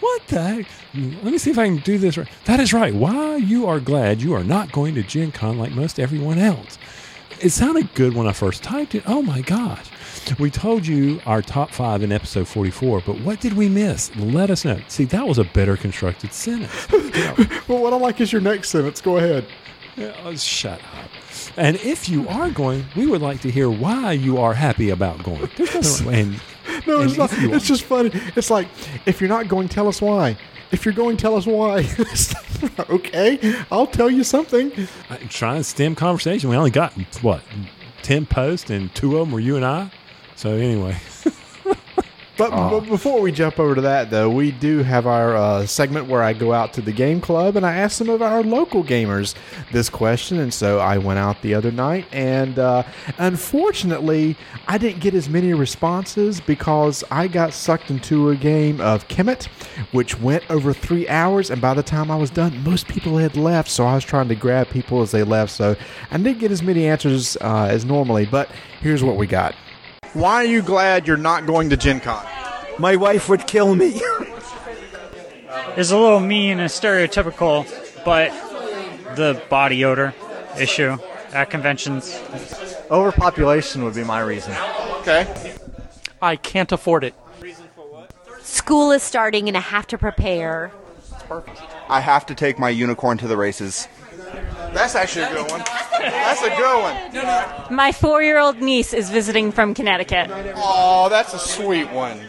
What 0.00 0.26
the 0.28 0.42
heck? 0.42 0.66
Let 0.94 1.24
me 1.32 1.38
see 1.38 1.50
if 1.50 1.58
I 1.58 1.66
can 1.66 1.78
do 1.78 1.98
this 1.98 2.16
right. 2.18 2.28
That 2.44 2.60
is 2.60 2.72
right. 2.72 2.94
Why 2.94 3.36
you 3.36 3.66
are 3.66 3.80
glad 3.80 4.20
you 4.20 4.34
are 4.34 4.44
not 4.44 4.72
going 4.72 4.94
to 4.96 5.02
Gen 5.02 5.32
Con 5.32 5.58
like 5.58 5.72
most 5.72 5.98
everyone 6.00 6.38
else. 6.38 6.78
It 7.40 7.50
sounded 7.50 7.92
good 7.94 8.14
when 8.14 8.28
I 8.28 8.32
first 8.32 8.62
typed 8.62 8.94
it. 8.94 9.02
Oh 9.06 9.20
my 9.22 9.40
gosh. 9.40 9.90
We 10.38 10.50
told 10.50 10.86
you 10.86 11.20
our 11.26 11.42
top 11.42 11.70
five 11.72 12.02
in 12.04 12.12
episode 12.12 12.46
44, 12.46 13.02
but 13.04 13.20
what 13.22 13.40
did 13.40 13.54
we 13.54 13.68
miss? 13.68 14.14
Let 14.16 14.50
us 14.50 14.64
know. 14.64 14.80
See, 14.86 15.04
that 15.06 15.26
was 15.26 15.38
a 15.38 15.44
better 15.44 15.76
constructed 15.76 16.32
sentence. 16.32 16.86
Well, 17.68 17.82
what 17.82 17.92
I 17.92 17.96
like 17.96 18.20
is 18.20 18.32
your 18.32 18.42
next 18.42 18.68
sentence. 18.70 19.00
Go 19.00 19.16
ahead. 19.16 19.46
Yeah, 19.96 20.14
oh, 20.24 20.34
shut 20.36 20.80
up. 20.80 21.10
And 21.56 21.76
if 21.76 22.08
you 22.08 22.26
are 22.28 22.50
going, 22.50 22.84
we 22.96 23.06
would 23.06 23.20
like 23.22 23.40
to 23.42 23.50
hear 23.50 23.68
why 23.70 24.12
you 24.12 24.38
are 24.38 24.54
happy 24.54 24.90
about 24.90 25.22
going. 25.22 25.48
And, 26.14 26.40
No, 26.86 27.00
and 27.00 27.10
it's 27.10 27.18
not. 27.18 27.30
It's 27.32 27.66
just 27.66 27.84
funny. 27.84 28.10
It's 28.36 28.50
like 28.50 28.68
if 29.06 29.20
you're 29.20 29.28
not 29.28 29.48
going, 29.48 29.68
tell 29.68 29.88
us 29.88 30.00
why. 30.00 30.36
If 30.70 30.84
you're 30.86 30.94
going, 30.94 31.18
tell 31.18 31.36
us 31.36 31.44
why. 31.46 31.86
okay, 32.90 33.62
I'll 33.70 33.86
tell 33.86 34.08
you 34.10 34.24
something. 34.24 34.72
I'm 35.10 35.28
trying 35.28 35.58
to 35.58 35.64
stem 35.64 35.94
conversation. 35.94 36.48
We 36.48 36.56
only 36.56 36.70
got 36.70 36.92
what 37.22 37.42
ten 38.02 38.24
posts, 38.24 38.70
and 38.70 38.92
two 38.94 39.18
of 39.18 39.26
them 39.26 39.32
were 39.32 39.40
you 39.40 39.56
and 39.56 39.64
I. 39.64 39.90
So 40.36 40.52
anyway, 40.54 40.96
But, 42.50 42.70
but 42.70 42.80
before 42.88 43.20
we 43.20 43.30
jump 43.30 43.60
over 43.60 43.76
to 43.76 43.80
that, 43.82 44.10
though, 44.10 44.28
we 44.28 44.50
do 44.50 44.82
have 44.82 45.06
our 45.06 45.36
uh, 45.36 45.64
segment 45.64 46.08
where 46.08 46.24
I 46.24 46.32
go 46.32 46.52
out 46.52 46.72
to 46.72 46.80
the 46.80 46.90
game 46.90 47.20
club 47.20 47.56
and 47.56 47.64
I 47.64 47.76
ask 47.76 47.96
some 47.96 48.08
of 48.08 48.20
our 48.20 48.42
local 48.42 48.82
gamers 48.82 49.36
this 49.70 49.88
question. 49.88 50.40
And 50.40 50.52
so 50.52 50.80
I 50.80 50.98
went 50.98 51.20
out 51.20 51.40
the 51.42 51.54
other 51.54 51.70
night, 51.70 52.06
and 52.10 52.58
uh, 52.58 52.82
unfortunately, 53.18 54.36
I 54.66 54.76
didn't 54.76 55.00
get 55.00 55.14
as 55.14 55.28
many 55.28 55.54
responses 55.54 56.40
because 56.40 57.04
I 57.12 57.28
got 57.28 57.52
sucked 57.54 57.90
into 57.90 58.30
a 58.30 58.36
game 58.36 58.80
of 58.80 59.06
Kemet, 59.06 59.46
which 59.92 60.18
went 60.18 60.42
over 60.50 60.72
three 60.72 61.08
hours. 61.08 61.48
And 61.48 61.60
by 61.60 61.74
the 61.74 61.82
time 61.84 62.10
I 62.10 62.16
was 62.16 62.30
done, 62.30 62.60
most 62.64 62.88
people 62.88 63.18
had 63.18 63.36
left. 63.36 63.70
So 63.70 63.84
I 63.84 63.94
was 63.94 64.04
trying 64.04 64.26
to 64.28 64.34
grab 64.34 64.68
people 64.68 65.00
as 65.02 65.12
they 65.12 65.22
left. 65.22 65.52
So 65.52 65.76
I 66.10 66.16
didn't 66.16 66.40
get 66.40 66.50
as 66.50 66.62
many 66.62 66.88
answers 66.88 67.36
uh, 67.40 67.68
as 67.70 67.84
normally. 67.84 68.26
But 68.26 68.50
here's 68.80 69.04
what 69.04 69.16
we 69.16 69.28
got. 69.28 69.54
Why 70.14 70.34
are 70.36 70.44
you 70.44 70.62
glad 70.62 71.06
you're 71.06 71.16
not 71.16 71.46
going 71.46 71.70
to 71.70 71.76
Gen 71.76 72.00
Con? 72.00 72.24
My 72.78 72.96
wife 72.96 73.28
would 73.28 73.46
kill 73.46 73.74
me. 73.74 74.00
is 75.76 75.90
a 75.90 75.98
little 75.98 76.20
mean 76.20 76.60
and 76.60 76.70
stereotypical, 76.70 77.66
but 78.04 78.30
the 79.16 79.42
body 79.48 79.84
odor 79.84 80.14
issue 80.58 80.98
at 81.32 81.48
conventions. 81.50 82.18
Overpopulation 82.90 83.84
would 83.84 83.94
be 83.94 84.04
my 84.04 84.20
reason. 84.20 84.54
Okay. 85.00 85.56
I 86.20 86.36
can't 86.36 86.70
afford 86.72 87.04
it. 87.04 87.14
School 88.42 88.92
is 88.92 89.02
starting 89.02 89.48
and 89.48 89.56
I 89.56 89.60
have 89.60 89.86
to 89.88 89.98
prepare. 89.98 90.72
I 91.88 92.00
have 92.00 92.26
to 92.26 92.34
take 92.34 92.58
my 92.58 92.68
unicorn 92.68 93.16
to 93.18 93.28
the 93.28 93.36
races. 93.36 93.88
That's 94.72 94.94
actually 94.94 95.24
a 95.26 95.32
good 95.32 95.50
one. 95.50 95.62
That's 96.00 96.42
a 96.42 96.48
good 96.50 96.82
one. 96.82 97.74
My 97.74 97.92
four 97.92 98.22
year 98.22 98.38
old 98.38 98.60
niece 98.60 98.92
is 98.92 99.10
visiting 99.10 99.52
from 99.52 99.74
Connecticut. 99.74 100.30
Oh, 100.56 101.08
that's 101.08 101.34
a 101.34 101.38
sweet 101.38 101.90
one. 101.90 102.20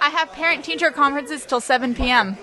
I 0.00 0.10
have 0.10 0.30
parent 0.32 0.64
teacher 0.64 0.90
conferences 0.90 1.44
till 1.44 1.60
7 1.60 1.94
p.m. 1.94 2.36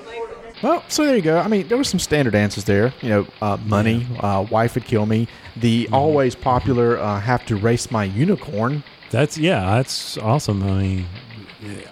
Well, 0.61 0.83
so 0.87 1.05
there 1.05 1.15
you 1.15 1.21
go. 1.21 1.39
I 1.39 1.47
mean, 1.47 1.67
there 1.67 1.77
were 1.77 1.83
some 1.83 1.99
standard 1.99 2.35
answers 2.35 2.63
there. 2.65 2.93
You 3.01 3.09
know, 3.09 3.27
uh, 3.41 3.57
money, 3.65 4.07
uh, 4.19 4.45
wife 4.49 4.75
would 4.75 4.85
kill 4.85 5.05
me. 5.05 5.27
The 5.55 5.89
always 5.91 6.35
popular 6.35 6.97
uh, 6.97 7.19
have 7.19 7.45
to 7.47 7.55
race 7.55 7.91
my 7.91 8.03
unicorn. 8.05 8.83
that's 9.11 9.37
yeah, 9.37 9.75
that's 9.75 10.17
awesome. 10.17 10.63
I 10.63 10.81
mean, 10.81 11.05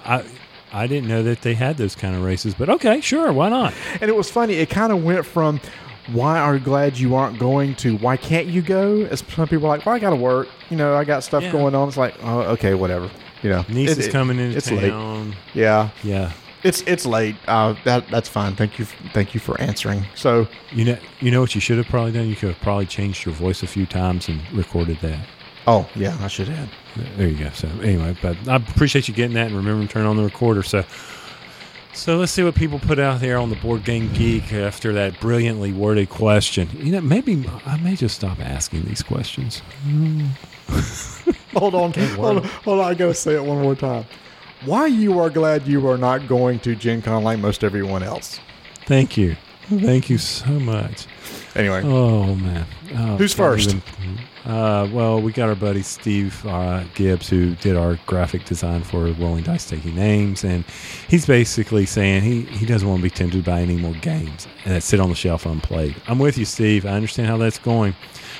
I 0.06 0.24
I 0.72 0.88
didn't 0.88 1.08
know 1.08 1.24
that 1.24 1.42
they 1.42 1.54
had 1.54 1.78
those 1.78 1.96
kind 1.96 2.16
of 2.16 2.24
races, 2.24 2.56
but 2.56 2.70
okay, 2.70 3.00
sure, 3.02 3.32
why 3.32 3.50
not? 3.50 3.74
And 4.02 4.10
it 4.10 4.16
was 4.16 4.30
funny. 4.32 4.56
It 4.56 4.70
kind 4.70 4.92
of 4.92 5.04
went 5.04 5.26
from 5.26 5.60
why 6.12 6.38
are 6.40 6.56
you 6.56 6.60
glad 6.60 6.98
you 6.98 7.16
aren't 7.16 7.40
going 7.40 7.76
to 7.76 7.98
why 7.98 8.18
can't 8.18 8.48
you 8.48 8.62
go? 8.62 9.04
As 9.06 9.24
some 9.34 9.48
people 9.48 9.66
are 9.68 9.70
like, 9.78 9.86
well, 9.86 9.96
I 9.96 10.00
got 10.00 10.10
to 10.12 10.16
work. 10.16 10.48
You 10.70 10.78
know, 10.78 10.96
I 10.96 11.04
got 11.04 11.24
stuff 11.24 11.44
Yeah. 11.44 11.52
going 11.52 11.76
on. 11.76 11.88
It's 11.88 11.98
like, 11.98 12.16
oh, 12.24 12.42
okay, 12.42 12.74
whatever. 12.74 13.10
You 13.42 13.50
know, 13.52 13.66
Niece 13.70 13.92
It- 13.92 13.98
is 14.00 14.08
it- 14.08 14.12
coming 14.12 14.38
in 14.40 14.52
it's 14.52 14.70
late. 14.72 14.94
Yeah, 15.54 15.90
Yeah. 16.04 16.32
it's 16.64 16.82
it's 16.82 17.06
late. 17.06 17.36
Uh, 17.48 17.76
that 17.86 18.08
that's 18.10 18.30
fine. 18.30 18.56
Thank 18.56 18.80
you. 18.80 18.86
Thank 19.14 19.34
you 19.34 19.40
for 19.40 19.60
answering. 19.62 20.06
So 20.16 20.48
You 20.72 20.86
know, 20.86 20.98
you 21.20 21.32
know 21.32 21.42
what 21.42 21.56
you 21.56 21.62
should 21.62 21.78
have 21.78 21.88
probably 21.88 22.12
done. 22.12 22.28
You 22.28 22.36
could 22.36 22.50
have 22.50 22.60
probably 22.62 22.86
changed 22.86 23.26
your 23.26 23.34
voice 23.36 23.64
a 23.64 23.68
few 23.68 23.86
times 23.86 24.28
and 24.30 24.40
recorded 24.54 24.98
that. 25.02 25.20
Oh 25.68 25.88
yeah, 25.96 26.18
I 26.22 26.28
should 26.28 26.50
have. 26.50 26.70
There 27.18 27.28
you 27.28 27.38
go. 27.38 27.50
So 27.54 27.68
anyway, 27.82 28.16
but 28.22 28.36
I 28.48 28.56
appreciate 28.58 29.08
you 29.08 29.14
getting 29.14 29.34
that 29.36 29.48
and 29.48 29.56
remembering 29.56 29.88
to 29.88 29.94
turn 29.94 30.06
on 30.06 30.18
the 30.18 30.24
recorder. 30.24 30.62
So, 30.64 30.84
so 31.94 32.18
let's 32.18 32.32
see 32.32 32.44
what 32.44 32.56
people 32.56 32.80
put 32.80 33.00
out 33.00 33.20
there 33.20 33.38
on 33.38 33.50
the 33.50 33.56
board 33.56 33.84
game 33.84 34.12
geek 34.14 34.52
after 34.52 34.94
that 34.94 35.20
brilliantly 35.20 35.72
worded 35.72 36.10
question. 36.10 36.70
You 36.74 36.94
know, 36.94 37.02
maybe 37.02 37.46
I 37.66 37.78
may 37.78 37.96
just 37.96 38.16
stop 38.16 38.40
asking 38.40 38.84
these 38.84 39.04
questions. 39.04 39.62
Hold 41.54 41.76
on, 41.76 41.94
hold 41.94 42.38
on, 42.38 42.44
hold 42.44 42.80
on. 42.80 42.86
I 42.86 42.96
gotta 42.96 43.14
say 43.14 43.36
it 43.36 43.44
one 43.44 43.62
more 43.62 43.76
time. 43.76 44.06
Why 44.66 44.88
you 44.88 45.20
are 45.20 45.30
glad 45.30 45.68
you 45.68 45.88
are 45.88 46.00
not 46.00 46.28
going 46.28 46.60
to 46.62 46.76
Gen 46.76 47.04
Con 47.04 47.24
like 47.24 47.38
most 47.38 47.64
everyone 47.64 48.02
else? 48.02 48.40
Thank 48.88 49.18
you, 49.18 49.36
thank 49.70 50.10
you 50.10 50.18
so 50.18 50.48
much. 50.48 51.06
Anyway, 51.56 51.82
Oh 51.84 52.36
man, 52.36 52.66
Oh, 52.96 53.18
Who's 53.18 53.34
first? 53.34 53.70
even- 53.70 53.82
uh, 54.46 54.90
well, 54.92 55.22
we 55.22 55.32
got 55.32 55.48
our 55.48 55.56
buddy 55.56 55.82
Steve 55.82 56.46
uh, 56.46 56.84
Gibbs 56.96 57.30
who 57.30 57.56
did 57.56 57.78
our 57.78 57.98
graphic 58.08 58.44
design 58.44 58.84
for 58.84 59.06
Rolling 59.14 59.44
Dice 59.44 59.70
Taking 59.70 59.96
Names, 59.96 60.44
and 60.44 60.66
he's 61.08 61.26
basically 61.26 61.86
saying 61.86 62.24
he, 62.24 62.42
he 62.42 62.66
doesn't 62.66 62.88
want 62.88 63.00
to 63.00 63.04
be 63.04 63.10
tempted 63.10 63.46
by 63.46 63.62
any 63.62 63.78
more 63.78 63.94
games 63.94 64.46
and 64.66 64.74
that 64.76 64.82
sit 64.84 65.00
on 65.00 65.08
the 65.10 65.16
shelf 65.16 65.46
unplayed. 65.46 65.96
I'm 66.08 66.20
with 66.20 66.38
you, 66.38 66.44
Steve. 66.44 66.86
I 66.86 66.90
understand 66.90 67.30
how 67.30 67.38
that's 67.38 67.58
going, 67.60 67.96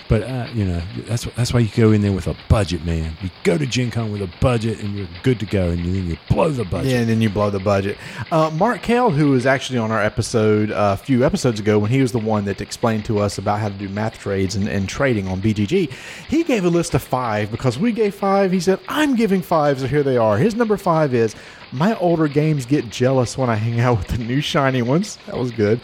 but 0.10 0.24
uh, 0.24 0.48
you 0.54 0.66
know 0.66 0.82
that's 1.08 1.26
that's 1.36 1.54
why 1.54 1.62
you 1.62 1.70
go 1.76 1.92
in 1.92 2.02
there 2.02 2.12
with 2.12 2.28
a 2.28 2.36
budget, 2.50 2.86
man. 2.86 3.16
You 3.22 3.30
go 3.44 3.58
to 3.58 3.66
Gen 3.66 3.92
Con 3.92 4.12
with 4.12 4.22
a 4.22 4.30
budget, 4.40 4.80
and 4.80 4.96
you're 4.96 5.08
good 5.24 5.40
to 5.40 5.46
go, 5.46 5.70
and 5.70 5.84
then 5.84 6.08
you 6.08 6.18
blow 6.30 6.50
the 6.50 6.66
budget. 6.66 6.92
yeah, 6.92 7.00
and 7.00 7.10
then 7.10 7.22
you 7.22 7.30
blow 7.30 7.50
the 7.50 7.60
budget. 7.60 7.98
Uh, 8.32 8.50
Mark 8.52 8.82
Kale, 8.82 9.10
who 9.12 9.32
was 9.32 9.46
actually 9.46 9.80
on 9.80 9.92
our 9.92 10.02
episode 10.02 10.72
uh, 10.72 10.96
a 11.00 11.04
few 11.04 11.26
episodes 11.26 11.60
ago, 11.60 11.80
when 11.80 11.92
he 11.92 12.02
was 12.02 12.12
the 12.12 12.20
one 12.20 12.46
that 12.46 12.62
explained 12.62 13.06
to 13.06 13.20
us 13.20 13.38
about 13.38 13.60
how 13.60 13.70
to 13.70 13.76
do 13.76 13.90
math 13.90 14.18
trades 14.20 14.56
and, 14.56 14.68
and 14.68 14.88
trading 14.90 15.28
on 15.28 15.42
BGG. 15.42 15.92
He 16.28 16.44
gave 16.44 16.66
a 16.66 16.70
list 16.70 16.94
of 16.94 17.02
five 17.02 17.52
because 17.52 17.80
we 17.80 17.92
gave 17.92 18.14
five. 18.16 18.52
He 18.52 18.60
said, 18.60 18.80
I'm 18.88 19.16
giving 19.16 19.42
five, 19.42 19.80
so 19.80 19.88
here 19.88 20.04
they 20.04 20.18
are. 20.18 20.38
His 20.38 20.56
number 20.56 20.78
five 20.78 21.14
is 21.14 21.36
My 21.72 21.96
older 21.98 22.28
games 22.28 22.66
get 22.66 22.90
jealous 22.90 23.38
when 23.38 23.50
I 23.50 23.56
hang 23.56 23.80
out 23.80 23.98
with 24.00 24.08
the 24.08 24.18
new 24.18 24.42
shiny 24.42 24.82
ones. 24.82 25.18
That 25.26 25.38
was 25.38 25.52
good. 25.52 25.82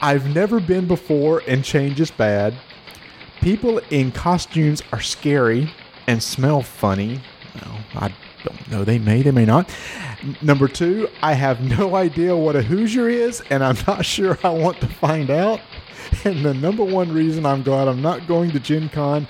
I've 0.00 0.34
never 0.34 0.60
been 0.60 0.86
before, 0.86 1.42
and 1.46 1.64
change 1.64 2.00
is 2.00 2.10
bad. 2.10 2.54
People 3.40 3.78
in 3.90 4.12
costumes 4.12 4.82
are 4.92 5.00
scary 5.00 5.70
and 6.06 6.22
smell 6.22 6.62
funny. 6.62 7.20
Well, 7.54 7.78
I 7.94 8.14
don't 8.44 8.70
know. 8.70 8.84
They 8.84 8.98
may, 8.98 9.22
they 9.22 9.30
may 9.30 9.44
not. 9.44 9.68
Number 10.40 10.68
two, 10.68 11.08
I 11.22 11.34
have 11.34 11.60
no 11.78 11.94
idea 11.96 12.36
what 12.36 12.56
a 12.56 12.62
Hoosier 12.62 13.08
is, 13.08 13.42
and 13.50 13.62
I'm 13.62 13.76
not 13.86 14.04
sure 14.06 14.38
I 14.42 14.50
want 14.50 14.80
to 14.80 14.86
find 14.86 15.30
out. 15.30 15.60
And 16.24 16.44
the 16.44 16.54
number 16.54 16.84
one 16.84 17.12
reason 17.12 17.46
I'm 17.46 17.62
glad 17.62 17.88
I'm 17.88 18.02
not 18.02 18.26
going 18.26 18.50
to 18.52 18.60
Gen 18.60 18.88
Con, 18.88 19.26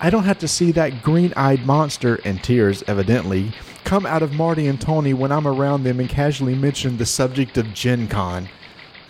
I 0.00 0.10
don't 0.10 0.24
have 0.24 0.38
to 0.38 0.48
see 0.48 0.72
that 0.72 1.02
green 1.02 1.32
eyed 1.36 1.66
monster, 1.66 2.20
and 2.24 2.42
tears 2.42 2.82
evidently, 2.86 3.52
come 3.84 4.06
out 4.06 4.22
of 4.22 4.32
Marty 4.32 4.66
and 4.66 4.80
Tony 4.80 5.12
when 5.12 5.32
I'm 5.32 5.46
around 5.46 5.82
them 5.82 6.00
and 6.00 6.08
casually 6.08 6.54
mention 6.54 6.96
the 6.96 7.06
subject 7.06 7.58
of 7.58 7.72
Gen 7.74 8.08
Con. 8.08 8.48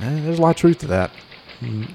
Eh, 0.00 0.20
there's 0.22 0.38
a 0.38 0.42
lot 0.42 0.50
of 0.50 0.56
truth 0.56 0.78
to 0.78 0.86
that. 0.88 1.10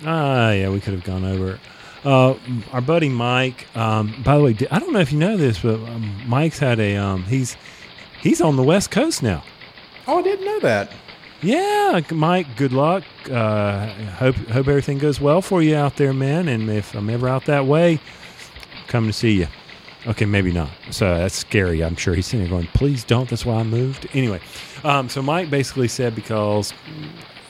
Ah, 0.06 0.52
yeah, 0.52 0.70
we 0.70 0.80
could 0.80 0.94
have 0.94 1.04
gone 1.04 1.26
over 1.26 1.54
it. 1.54 1.60
Uh, 2.06 2.38
our 2.72 2.82
buddy 2.82 3.10
Mike. 3.10 3.66
Um, 3.76 4.22
by 4.24 4.38
the 4.38 4.44
way, 4.44 4.56
I 4.70 4.78
don't 4.80 4.94
know 4.94 5.00
if 5.00 5.12
you 5.12 5.18
know 5.18 5.38
this, 5.38 5.60
but 5.60 5.76
um, 5.76 6.22
Mike's 6.28 6.60
had 6.60 6.80
a. 6.80 6.96
Um, 6.96 7.24
he's 7.24 7.58
he's 8.22 8.42
on 8.42 8.56
the 8.56 8.64
West 8.64 8.92
Coast 8.92 9.24
now. 9.24 9.44
Oh, 10.08 10.20
I 10.20 10.22
didn't 10.22 10.46
know 10.46 10.60
that. 10.60 10.92
Yeah, 11.42 12.00
Mike. 12.12 12.56
Good 12.58 12.74
luck. 12.74 13.04
Uh, 13.30 13.88
hope 14.18 14.36
hope 14.36 14.68
everything 14.68 15.00
goes 15.00 15.20
well 15.20 15.42
for 15.42 15.64
you 15.64 15.76
out 15.76 15.96
there, 15.98 16.14
man. 16.14 16.48
And 16.48 16.70
if 16.70 16.94
I'm 16.94 17.10
ever 17.10 17.28
out 17.28 17.46
that 17.46 17.66
way, 17.66 18.00
come 18.88 19.08
to 19.08 19.14
see 19.14 19.40
you. 19.40 19.48
Okay, 20.08 20.26
maybe 20.26 20.52
not. 20.52 20.70
So 20.92 21.18
that's 21.18 21.36
scary. 21.36 21.84
I'm 21.84 21.96
sure 21.96 22.14
he's 22.14 22.28
sitting 22.28 22.42
there 22.42 22.50
going, 22.50 22.68
"Please 22.74 23.04
don't." 23.04 23.28
That's 23.28 23.46
why 23.46 23.56
I 23.56 23.64
moved. 23.64 24.08
Anyway, 24.14 24.40
um, 24.84 25.10
so 25.10 25.24
Mike 25.24 25.50
basically 25.50 25.88
said 25.88 26.14
because 26.14 26.72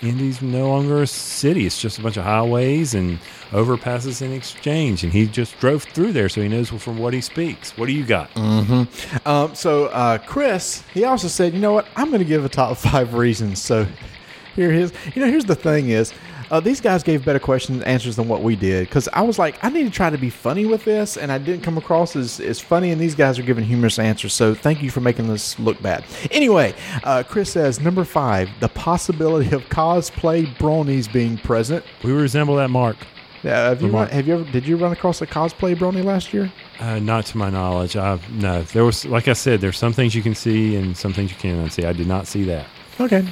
Indy's 0.02 0.42
no 0.42 0.70
longer 0.70 1.02
a 1.02 1.08
city; 1.08 1.66
it's 1.66 1.82
just 1.82 2.00
a 2.00 2.02
bunch 2.02 2.18
of 2.18 2.24
highways 2.24 2.94
and 2.94 3.20
overpasses 3.52 4.22
in 4.22 4.32
exchange, 4.32 5.04
and 5.04 5.14
he 5.14 5.28
just 5.28 5.58
drove 5.60 5.84
through 5.84 6.14
there, 6.14 6.30
so 6.30 6.42
he 6.42 6.48
knows 6.48 6.70
from 6.70 6.98
what 6.98 7.14
he 7.14 7.22
speaks. 7.22 7.78
What 7.78 7.88
do 7.88 7.94
you 7.94 8.06
got? 8.06 8.34
Mm-hmm. 8.34 9.28
Um, 9.28 9.56
so 9.56 9.86
uh, 9.88 10.18
Chris, 10.20 10.84
he 10.94 11.04
also 11.04 11.28
said, 11.28 11.54
you 11.54 11.60
know 11.60 11.74
what? 11.74 11.88
I'm 11.96 12.08
going 12.10 12.20
to 12.20 12.26
give 12.26 12.46
a 12.46 12.50
top 12.50 12.78
five 12.78 13.14
reasons. 13.14 13.62
So 13.62 13.88
here 14.56 14.72
his. 14.72 14.94
You 15.14 15.22
know, 15.22 15.30
here's 15.30 15.46
the 15.46 15.56
thing: 15.56 15.90
is 15.90 16.14
uh, 16.52 16.60
these 16.60 16.82
guys 16.82 17.04
gave 17.04 17.26
better 17.26 17.40
questions 17.40 17.80
and 17.80 17.88
answers 17.88 18.16
than 18.16 18.28
what 18.28 18.42
we 18.42 18.56
did 18.56 18.88
because 18.88 19.08
I 19.14 19.22
was 19.22 19.40
like, 19.40 19.64
I 19.64 19.70
need 19.70 19.84
to 19.84 19.90
try 19.90 20.10
to 20.10 20.18
be 20.18 20.30
funny 20.30 20.66
with 20.66 20.86
this, 20.86 21.18
and 21.18 21.32
I 21.32 21.38
didn't 21.38 21.64
come 21.64 21.78
across 21.78 22.16
as, 22.16 22.40
as 22.40 22.60
funny. 22.60 22.92
And 22.92 23.00
these 23.00 23.16
guys 23.16 23.40
are 23.40 23.44
giving 23.44 23.64
humorous 23.64 24.00
answers. 24.00 24.34
So 24.34 24.54
thank 24.54 24.82
you 24.82 24.92
for 24.92 25.02
making 25.02 25.28
this 25.28 25.58
look 25.60 25.82
bad. 25.82 26.04
Anyway, 26.32 26.76
uh, 27.04 27.24
Chris 27.28 27.52
says 27.52 27.80
number 27.80 28.04
five: 28.04 28.50
the 28.60 28.70
possibility 28.70 29.56
of 29.56 29.64
cosplay 29.66 30.46
bronies 30.58 31.12
being 31.12 31.38
present. 31.38 31.84
We 32.04 32.12
resemble 32.12 32.56
that 32.58 32.70
Mark. 32.70 32.98
Yeah, 33.46 33.70
have 33.70 33.82
you 33.84 33.90
run, 33.90 34.10
have 34.10 34.28
you 34.28 34.34
ever 34.40 34.52
did 34.52 34.68
you 34.68 34.76
run 34.76 34.92
across 34.92 35.22
a 35.22 35.28
cosplay 35.28 35.76
brony 35.76 36.04
last 36.04 36.34
year? 36.34 36.52
Uh, 36.80 36.98
not 36.98 37.28
to 37.28 37.38
my 37.38 37.52
knowledge. 37.52 37.96
I 37.96 38.20
no. 38.32 38.64
There 38.64 38.84
was, 38.84 39.06
like 39.06 39.28
I 39.28 39.34
said, 39.34 39.62
there's 39.62 39.78
some 39.78 39.94
things 39.94 40.16
you 40.16 40.24
can 40.24 40.34
see 40.34 40.76
and 40.76 40.98
some 40.98 41.14
things 41.14 41.30
you 41.30 41.38
cannot 41.38 41.72
see. 41.72 41.86
I 41.86 41.94
did 41.94 42.08
not 42.08 42.26
see 42.26 42.44
that. 42.46 42.66
Okay. 43.00 43.28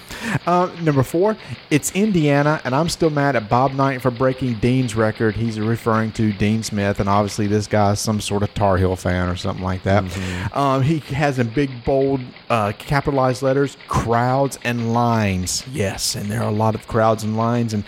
Uh, 0.46 0.70
number 0.82 1.04
four, 1.04 1.38
it's 1.70 1.92
Indiana, 1.94 2.60
and 2.66 2.76
I'm 2.76 2.90
still 2.90 3.10
mad 3.10 3.38
at 3.38 3.48
Bob 3.48 3.74
Knight 3.74 4.02
for 4.02 4.12
breaking 4.12 4.56
Dean's 4.56 4.94
record. 4.94 5.36
He's 5.36 5.58
referring 5.58 6.12
to 6.14 6.34
Dean 6.34 6.64
Smith, 6.64 7.00
and 7.00 7.08
obviously 7.08 7.48
this 7.48 7.66
guy's 7.68 8.00
some 8.02 8.20
sort 8.20 8.44
of 8.44 8.54
Tar 8.54 8.78
Heel 8.78 8.98
fan 8.98 9.30
or 9.30 9.38
something 9.38 9.64
like 9.64 9.84
that. 9.84 10.04
Um, 10.54 10.82
he 10.82 11.00
has 11.16 11.40
in 11.40 11.48
big, 11.50 11.84
bold, 11.86 12.20
uh, 12.50 12.74
capitalized 12.78 13.42
letters, 13.42 13.78
crowds 13.88 14.60
and 14.66 14.94
lines. 14.94 15.66
Yes, 15.72 16.16
and 16.16 16.30
there 16.30 16.42
are 16.42 16.50
a 16.50 16.54
lot 16.54 16.76
of 16.76 16.86
crowds 16.88 17.24
and 17.24 17.38
lines, 17.38 17.74
and 17.74 17.86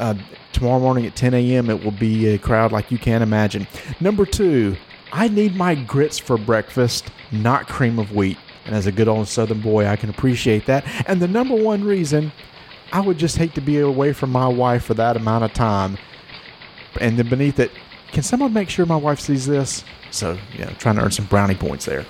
uh, 0.00 0.14
tomorrow 0.52 0.80
morning 0.80 1.06
at 1.06 1.14
10 1.14 1.32
a.m. 1.34 1.70
it 1.70 1.84
will 1.84 1.92
be 1.92 2.26
a 2.28 2.38
crowd 2.38 2.72
like 2.72 2.90
you 2.90 2.98
can't 2.98 3.22
imagine. 3.22 3.68
Number 4.00 4.26
two, 4.26 4.76
I 5.12 5.28
need 5.28 5.54
my 5.54 5.76
grits 5.76 6.18
for 6.18 6.36
breakfast, 6.36 7.10
not 7.30 7.68
cream 7.68 8.00
of 8.00 8.12
wheat. 8.12 8.38
And 8.64 8.74
as 8.74 8.86
a 8.86 8.92
good 8.92 9.08
old 9.08 9.28
Southern 9.28 9.60
boy, 9.60 9.86
I 9.86 9.96
can 9.96 10.10
appreciate 10.10 10.66
that. 10.66 10.84
And 11.06 11.20
the 11.20 11.28
number 11.28 11.54
one 11.54 11.84
reason, 11.84 12.32
I 12.92 13.00
would 13.00 13.18
just 13.18 13.36
hate 13.36 13.54
to 13.54 13.60
be 13.60 13.78
away 13.80 14.12
from 14.12 14.30
my 14.30 14.48
wife 14.48 14.84
for 14.84 14.94
that 14.94 15.16
amount 15.16 15.44
of 15.44 15.52
time. 15.52 15.98
And 17.00 17.18
then 17.18 17.28
beneath 17.28 17.58
it, 17.58 17.72
can 18.12 18.22
someone 18.22 18.52
make 18.52 18.70
sure 18.70 18.86
my 18.86 18.96
wife 18.96 19.20
sees 19.20 19.46
this? 19.46 19.84
So, 20.10 20.38
yeah, 20.56 20.70
trying 20.74 20.96
to 20.96 21.02
earn 21.02 21.10
some 21.10 21.26
brownie 21.26 21.56
points 21.56 21.84
there. 21.84 22.06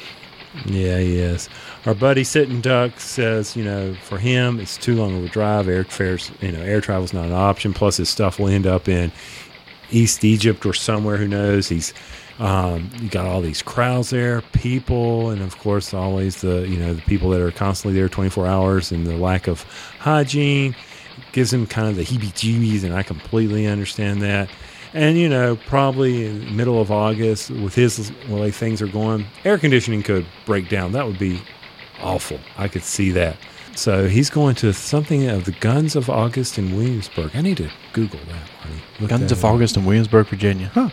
Yeah, 0.67 0.99
he 0.99 1.19
is. 1.19 1.49
Our 1.87 1.95
buddy 1.95 2.23
Sitting 2.23 2.61
Duck 2.61 3.01
says, 3.01 3.57
you 3.57 3.65
know, 3.65 3.95
for 3.95 4.19
him 4.19 4.61
it's 4.61 4.77
too 4.77 4.95
long 4.95 5.17
of 5.17 5.25
a 5.25 5.29
drive. 5.29 5.67
Airfares, 5.67 6.31
you 6.43 6.53
know, 6.53 6.61
air 6.61 6.81
travel's 6.81 7.13
not 7.13 7.27
an 7.27 7.33
option. 7.33 7.75
Plus, 7.75 7.97
his 7.97 8.09
stuff 8.09 8.39
will 8.39 8.49
end 8.49 8.67
up 8.67 8.89
in 8.89 9.11
East 9.91 10.25
Egypt 10.25 10.65
or 10.65 10.73
somewhere. 10.73 11.17
Who 11.17 11.27
knows? 11.27 11.69
He's 11.69 11.93
um, 12.39 12.91
you 13.01 13.09
got 13.09 13.27
all 13.27 13.41
these 13.41 13.63
crowds 13.63 14.11
there, 14.11 14.41
people, 14.53 15.31
and 15.31 15.41
of 15.43 15.57
course, 15.59 15.95
always 15.95 16.41
the 16.41 16.67
you 16.69 16.77
know 16.77 16.95
the 16.95 17.03
people 17.03 17.31
that 17.31 17.41
are 17.41 17.53
constantly 17.53 17.99
there 17.99 18.09
24 18.09 18.47
hours, 18.47 18.91
and 18.91 19.07
the 19.07 19.17
lack 19.17 19.47
of 19.47 19.63
hygiene 19.99 20.75
gives 21.33 21.53
him 21.53 21.67
kind 21.67 21.89
of 21.89 21.97
the 21.97 22.05
heebie-jeebies, 22.05 22.85
and 22.85 22.95
I 22.95 23.03
completely 23.03 23.67
understand 23.67 24.23
that. 24.23 24.51
And 24.93 25.17
you 25.19 25.29
know, 25.29 25.57
probably 25.67 26.33
middle 26.51 26.81
of 26.81 26.91
August, 26.91 27.51
with 27.51 27.75
his 27.75 28.11
the 28.11 28.35
way 28.35 28.51
things 28.51 28.83
are 28.83 28.89
going, 28.89 29.27
air 29.45 29.59
conditioning 29.59 30.03
could 30.03 30.27
break 30.45 30.69
down. 30.69 30.93
That 30.93 31.07
would 31.07 31.19
be 31.19 31.41
awful. 32.01 32.41
I 32.57 32.69
could 32.69 32.83
see 32.83 33.11
that. 33.13 33.37
So 33.77 34.09
he's 34.09 34.31
going 34.31 34.55
to 34.57 34.73
something 34.73 35.29
of 35.29 35.45
the 35.45 35.53
Guns 35.53 35.97
of 35.97 36.09
August 36.09 36.59
in 36.59 36.77
Williamsburg. 36.77 37.31
I 37.35 37.41
need 37.41 37.57
to 37.59 37.71
Google 37.93 38.21
that. 38.21 38.51
Marty. 38.69 38.83
Look 39.01 39.11
Guns 39.11 39.23
that 39.23 39.33
of 39.33 39.45
up. 39.45 39.53
August 39.53 39.77
in 39.77 39.85
Williamsburg, 39.85 40.27
Virginia. 40.29 40.71
Huh. 40.73 40.91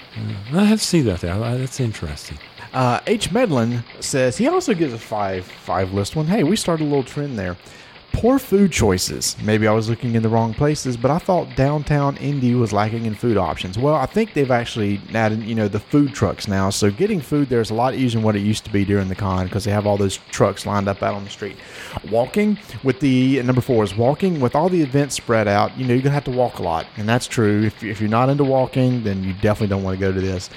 I 0.54 0.64
have 0.66 0.80
to 0.80 0.86
see 0.86 1.02
that 1.02 1.22
there. 1.22 1.34
I- 1.34 1.58
That's 1.58 1.80
interesting. 1.80 2.38
Uh, 2.74 3.00
H. 3.06 3.32
Medlin 3.32 3.84
says 4.00 4.38
he 4.38 4.48
also 4.48 4.74
gives 4.74 4.94
a 4.94 4.98
five 4.98 5.46
five 5.46 5.92
list 5.94 6.16
one. 6.16 6.26
Hey, 6.28 6.44
we 6.44 6.56
started 6.56 6.84
a 6.86 6.88
little 6.88 7.04
trend 7.04 7.38
there. 7.38 7.58
Poor 8.14 8.38
food 8.40 8.72
choices. 8.72 9.36
Maybe 9.42 9.68
I 9.68 9.72
was 9.72 9.90
looking 9.90 10.16
in 10.16 10.22
the 10.22 10.30
wrong 10.30 10.54
places, 10.54 10.98
but 10.98 11.10
I 11.10 11.18
thought 11.18 11.56
downtown 11.56 12.18
Indy 12.18 12.54
was 12.56 12.72
lacking 12.74 13.06
in 13.06 13.16
food 13.16 13.38
options. 13.38 13.80
Well, 13.80 13.96
I 13.96 14.06
think 14.06 14.34
they've 14.34 14.52
actually 14.52 15.02
added, 15.14 15.44
you 15.44 15.56
know, 15.56 15.68
the 15.68 15.80
food 15.80 16.14
trucks 16.14 16.48
now. 16.48 16.70
So 16.70 16.92
getting 16.92 17.22
food 17.22 17.50
there 17.50 17.62
is 17.62 17.72
a 17.72 17.74
lot 17.74 17.96
easier 17.96 18.20
than 18.20 18.24
what 18.24 18.36
it 18.36 18.42
used 18.42 18.66
to 18.66 18.72
be 18.72 18.86
during 18.86 19.08
the 19.08 19.16
con 19.16 19.46
because 19.46 19.64
they 19.64 19.72
have 19.72 19.88
all 19.88 19.98
those 19.98 20.18
trucks 20.30 20.66
lined 20.66 20.88
up 20.88 21.02
out 21.02 21.16
on 21.16 21.24
the 21.24 21.30
street. 21.30 21.56
Walking 22.12 22.58
with 22.84 23.00
the 23.00 23.42
number 23.44 23.62
four 23.62 23.84
is 23.84 23.96
walking 23.96 24.40
with 24.40 24.56
all 24.56 24.70
the 24.70 24.82
events 24.82 25.16
spread 25.16 25.48
out. 25.48 25.76
You 25.78 25.88
know, 25.88 25.94
you're 25.94 26.04
gonna 26.04 26.14
have 26.14 26.26
to 26.26 26.32
walk 26.32 26.60
a 26.60 26.64
lot, 26.64 26.86
and 26.98 27.08
that's 27.08 27.28
true. 27.28 27.64
If, 27.64 27.84
if 27.84 28.02
you're 28.02 28.10
not 28.10 28.30
into 28.30 28.44
walking, 28.44 29.04
then 29.04 29.24
you 29.24 29.34
definitely 29.34 29.68
don't 29.68 29.84
want 29.84 29.98
to 29.98 30.06
go 30.06 30.12
to 30.12 30.22
this. 30.22 30.50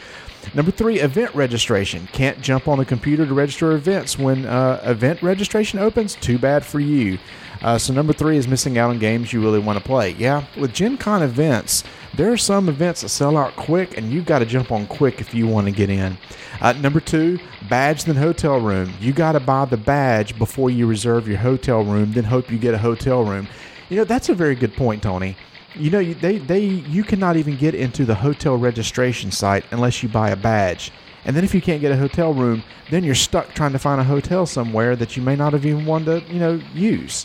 Number 0.53 0.71
three, 0.71 1.01
event 1.01 1.35
registration. 1.35 2.07
Can't 2.13 2.41
jump 2.43 2.69
on 2.69 2.79
a 2.79 2.85
computer 2.85 3.25
to 3.25 3.33
register 3.33 3.73
events 3.73 4.19
when 4.19 4.45
uh, 4.45 4.81
event 4.85 5.23
registration 5.23 5.79
opens. 5.79 6.17
Too 6.17 6.39
bad 6.39 6.65
for 6.65 6.81
you. 6.81 7.19
Uh, 7.65 7.79
so 7.79 7.95
number 7.95 8.13
three 8.13 8.37
is 8.37 8.47
missing 8.47 8.77
out 8.77 8.91
on 8.91 8.99
games 8.99 9.33
you 9.33 9.41
really 9.41 9.59
want 9.59 9.79
to 9.79 9.83
play. 9.85 10.11
Yeah, 10.11 10.45
with 10.59 10.75
Gen 10.75 10.99
Con 10.99 11.23
events, 11.23 11.83
there 12.15 12.31
are 12.31 12.37
some 12.37 12.69
events 12.69 13.01
that 13.01 13.09
sell 13.09 13.39
out 13.39 13.57
quick, 13.57 13.97
and 13.97 14.13
you've 14.13 14.27
got 14.27 14.41
to 14.41 14.45
jump 14.45 14.71
on 14.71 14.87
quick 14.87 15.19
if 15.23 15.33
you 15.33 15.47
want 15.47 15.67
to 15.67 15.73
get 15.73 15.89
in. 15.89 16.19
Uh, 16.61 16.75
number 16.75 17.01
two, 17.01 17.39
badge 17.71 18.05
then 18.05 18.17
hotel 18.17 18.61
room. 18.61 18.93
You 19.01 19.15
got 19.15 19.33
to 19.33 19.41
buy 19.41 19.65
the 19.65 19.79
badge 19.79 20.37
before 20.39 20.69
you 20.69 20.87
reserve 20.87 21.27
your 21.27 21.39
hotel 21.39 21.83
room, 21.83 22.13
then 22.13 22.25
hope 22.25 22.51
you 22.51 22.59
get 22.59 22.75
a 22.75 22.79
hotel 22.79 23.25
room. 23.25 23.49
You 23.89 23.97
know 23.97 24.05
that's 24.05 24.29
a 24.29 24.35
very 24.35 24.55
good 24.55 24.75
point, 24.77 25.03
Tony. 25.03 25.35
You 25.75 25.91
know, 25.91 26.01
you- 26.01 26.15
they, 26.15 26.39
they 26.39 26.61
you 26.61 27.03
cannot 27.03 27.39
even 27.39 27.57
get 27.57 27.75
into 27.75 28.05
the 28.05 28.15
hotel 28.15 28.59
registration 28.59 29.31
site 29.31 29.65
unless 29.71 30.03
you 30.03 30.11
buy 30.11 30.31
a 30.31 30.37
badge. 30.37 30.93
And 31.25 31.35
then 31.35 31.45
if 31.45 31.55
you 31.55 31.63
can't 31.63 31.81
get 31.81 31.93
a 31.93 31.97
hotel 31.97 32.35
room, 32.35 32.63
then 32.91 33.03
you're 33.05 33.15
stuck 33.15 33.55
trying 33.55 33.73
to 33.73 33.79
find 33.79 34.03
a 34.03 34.05
hotel 34.05 34.45
somewhere 34.45 34.95
that 34.97 35.17
you 35.17 35.23
may 35.23 35.35
not 35.35 35.55
have 35.55 35.65
even 35.65 35.87
wanted 35.87 36.27
to, 36.27 36.33
you 36.33 36.39
know, 36.39 36.61
use. 36.75 37.25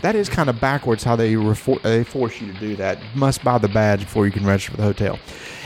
That 0.00 0.16
is 0.16 0.28
kind 0.28 0.48
of 0.48 0.58
backwards 0.60 1.04
how 1.04 1.16
they 1.16 1.34
refor- 1.34 1.82
they 1.82 2.02
force 2.04 2.40
you 2.40 2.52
to 2.52 2.58
do 2.58 2.76
that. 2.76 2.98
You 2.98 3.20
must 3.20 3.44
buy 3.44 3.58
the 3.58 3.68
badge 3.68 4.00
before 4.00 4.26
you 4.26 4.32
can 4.32 4.46
register 4.46 4.70
for 4.72 4.76
the 4.78 4.82
hotel. 4.82 5.18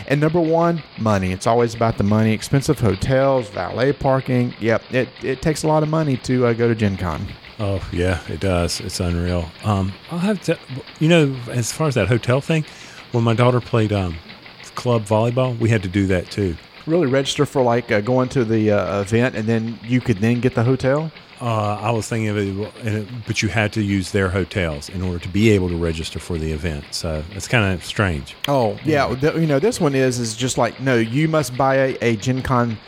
And 0.08 0.20
number 0.20 0.40
one, 0.40 0.82
money. 0.98 1.32
It's 1.32 1.46
always 1.46 1.74
about 1.74 1.96
the 1.96 2.04
money. 2.04 2.32
Expensive 2.32 2.80
hotels, 2.80 3.48
valet 3.50 3.92
parking. 3.92 4.54
Yep, 4.60 4.82
it, 4.92 5.08
it 5.22 5.42
takes 5.42 5.62
a 5.62 5.68
lot 5.68 5.82
of 5.82 5.88
money 5.88 6.16
to 6.18 6.46
uh, 6.46 6.52
go 6.52 6.68
to 6.68 6.74
Gen 6.74 6.96
Con. 6.96 7.26
Oh 7.60 7.86
yeah, 7.92 8.20
it 8.28 8.40
does. 8.40 8.80
It's 8.80 8.98
unreal. 9.00 9.48
Um, 9.62 9.92
I'll 10.10 10.18
have 10.18 10.40
to, 10.42 10.58
you 10.98 11.08
know, 11.08 11.36
as 11.50 11.72
far 11.72 11.86
as 11.86 11.94
that 11.94 12.08
hotel 12.08 12.40
thing, 12.40 12.64
when 13.12 13.22
my 13.22 13.34
daughter 13.34 13.60
played 13.60 13.92
um, 13.92 14.16
club 14.74 15.04
volleyball, 15.04 15.56
we 15.58 15.68
had 15.68 15.82
to 15.84 15.88
do 15.88 16.06
that 16.08 16.30
too. 16.30 16.56
Really 16.86 17.06
register 17.06 17.46
for 17.46 17.62
like 17.62 17.90
uh, 17.90 18.00
going 18.00 18.28
to 18.30 18.44
the 18.44 18.72
uh, 18.72 19.00
event 19.00 19.34
and 19.34 19.48
then 19.48 19.78
you 19.82 20.00
could 20.00 20.18
then 20.18 20.40
get 20.40 20.54
the 20.54 20.64
hotel? 20.64 21.10
Uh, 21.40 21.76
I 21.80 21.90
was 21.90 22.08
thinking 22.08 22.28
of 22.28 22.36
it, 22.38 23.08
but 23.26 23.42
you 23.42 23.48
had 23.48 23.72
to 23.74 23.82
use 23.82 24.12
their 24.12 24.28
hotels 24.28 24.88
in 24.88 25.02
order 25.02 25.18
to 25.18 25.28
be 25.28 25.50
able 25.50 25.68
to 25.68 25.76
register 25.76 26.18
for 26.18 26.38
the 26.38 26.52
event. 26.52 26.84
So 26.92 27.24
it's 27.32 27.48
kind 27.48 27.74
of 27.74 27.84
strange. 27.84 28.36
Oh 28.46 28.78
yeah, 28.84 29.12
the, 29.14 29.38
you 29.38 29.46
know 29.46 29.58
this 29.58 29.80
one 29.80 29.94
is 29.94 30.18
is 30.18 30.36
just 30.36 30.58
like 30.58 30.80
no, 30.80 30.96
you 30.96 31.28
must 31.28 31.56
buy 31.56 31.74
a, 31.74 31.98
a 32.00 32.16
Gen 32.16 32.40
Con 32.40 32.78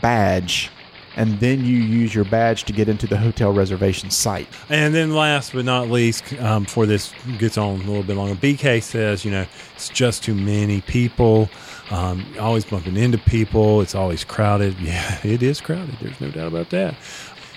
badge, 0.00 0.70
and 1.16 1.40
then 1.40 1.64
you 1.64 1.76
use 1.76 2.14
your 2.14 2.24
badge 2.24 2.64
to 2.64 2.72
get 2.72 2.88
into 2.88 3.06
the 3.06 3.16
hotel 3.16 3.52
reservation 3.52 4.10
site. 4.10 4.48
And 4.68 4.94
then 4.94 5.14
last 5.14 5.52
but 5.52 5.64
not 5.64 5.90
least, 5.90 6.32
um, 6.34 6.62
before 6.62 6.86
this 6.86 7.12
gets 7.38 7.58
on 7.58 7.80
a 7.80 7.84
little 7.84 8.04
bit 8.04 8.16
longer, 8.16 8.36
BK 8.36 8.82
says, 8.82 9.24
you 9.24 9.32
know, 9.32 9.44
it's 9.74 9.88
just 9.88 10.22
too 10.22 10.34
many 10.34 10.80
people. 10.82 11.50
Um, 11.90 12.26
always 12.38 12.64
bumping 12.64 12.96
into 12.96 13.18
people. 13.18 13.80
It's 13.80 13.94
always 13.94 14.24
crowded. 14.24 14.76
Yeah, 14.88 15.18
it 15.24 15.42
is 15.42 15.60
crowded. 15.60 15.96
There's 16.00 16.20
no 16.20 16.30
doubt 16.30 16.48
about 16.48 16.70
that. 16.70 16.94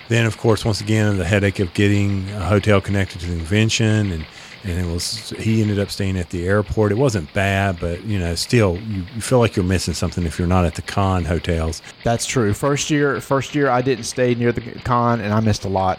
Then, 0.08 0.26
of 0.26 0.36
course, 0.36 0.64
once 0.64 0.80
again, 0.80 1.16
the 1.16 1.24
headache 1.24 1.58
of 1.60 1.72
getting 1.74 2.28
a 2.30 2.44
hotel 2.44 2.80
connected 2.80 3.20
to 3.20 3.26
the 3.26 3.36
convention, 3.36 4.12
and 4.12 4.26
and 4.64 4.78
it 4.78 4.92
was 4.92 5.30
he 5.30 5.60
ended 5.60 5.78
up 5.78 5.90
staying 5.90 6.16
at 6.16 6.30
the 6.30 6.46
airport. 6.46 6.92
It 6.92 6.98
wasn't 6.98 7.32
bad, 7.32 7.80
but 7.80 8.04
you 8.04 8.18
know, 8.18 8.34
still, 8.34 8.76
you, 8.86 9.04
you 9.14 9.20
feel 9.20 9.38
like 9.38 9.56
you're 9.56 9.64
missing 9.64 9.94
something 9.94 10.24
if 10.24 10.38
you're 10.38 10.48
not 10.48 10.64
at 10.64 10.74
the 10.74 10.82
con 10.82 11.24
hotels. 11.24 11.82
That's 12.04 12.26
true. 12.26 12.52
First 12.54 12.90
year, 12.90 13.20
first 13.20 13.54
year, 13.54 13.70
I 13.70 13.82
didn't 13.82 14.04
stay 14.04 14.34
near 14.34 14.52
the 14.52 14.60
con, 14.84 15.20
and 15.20 15.32
I 15.32 15.40
missed 15.40 15.64
a 15.64 15.68
lot. 15.68 15.98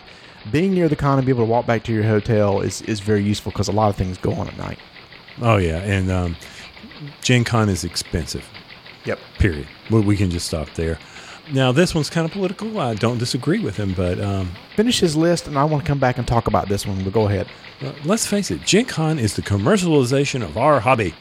Being 0.52 0.74
near 0.74 0.90
the 0.90 0.96
con 0.96 1.18
and 1.18 1.26
be 1.26 1.32
able 1.32 1.46
to 1.46 1.50
walk 1.52 1.66
back 1.66 1.84
to 1.86 1.94
your 1.94 2.04
hotel 2.04 2.62
is 2.62 2.82
is 2.84 3.00
very 3.00 3.24
useful 3.24 3.52
because 3.52 3.68
a 3.68 3.74
lot 3.74 3.90
of 3.90 3.96
things 3.96 4.18
go 4.18 4.34
on 4.34 4.48
at 4.48 4.58
night. 4.58 4.80
Oh 5.42 5.58
yeah, 5.58 5.78
and 5.78 6.12
um, 6.12 6.36
Gen 7.22 7.44
Con 7.44 7.70
is 7.70 7.84
expensive. 7.84 8.46
Yep. 9.06 9.20
Period. 9.40 9.68
We, 9.90 10.02
we 10.02 10.18
can 10.18 10.30
just 10.30 10.48
stop 10.48 10.70
there. 10.76 10.98
Now 11.52 11.72
this 11.74 11.94
one's 11.94 12.10
kind 12.10 12.26
of 12.26 12.32
political. 12.32 12.80
I 12.80 12.94
don't 12.96 13.18
disagree 13.18 13.60
with 13.60 13.76
him, 13.76 13.94
but 13.94 14.20
um, 14.22 14.50
Finish 14.76 15.00
his 15.02 15.16
list, 15.16 15.48
and 15.48 15.58
I 15.58 15.66
want 15.66 15.84
to 15.84 15.88
come 15.88 16.00
back 16.00 16.18
and 16.18 16.28
talk 16.28 16.48
about 16.48 16.70
this 16.70 16.88
one. 16.88 17.04
But 17.04 17.14
go 17.14 17.28
ahead. 17.28 17.48
uh, 17.82 17.92
let's 18.06 18.26
face 18.26 18.50
it, 18.50 18.66
Gen 18.66 18.86
Con 18.86 19.20
is 19.20 19.36
the 19.36 19.42
commercialization 19.42 20.42
of 20.42 20.58
our 20.58 20.80
hobby. 20.80 21.14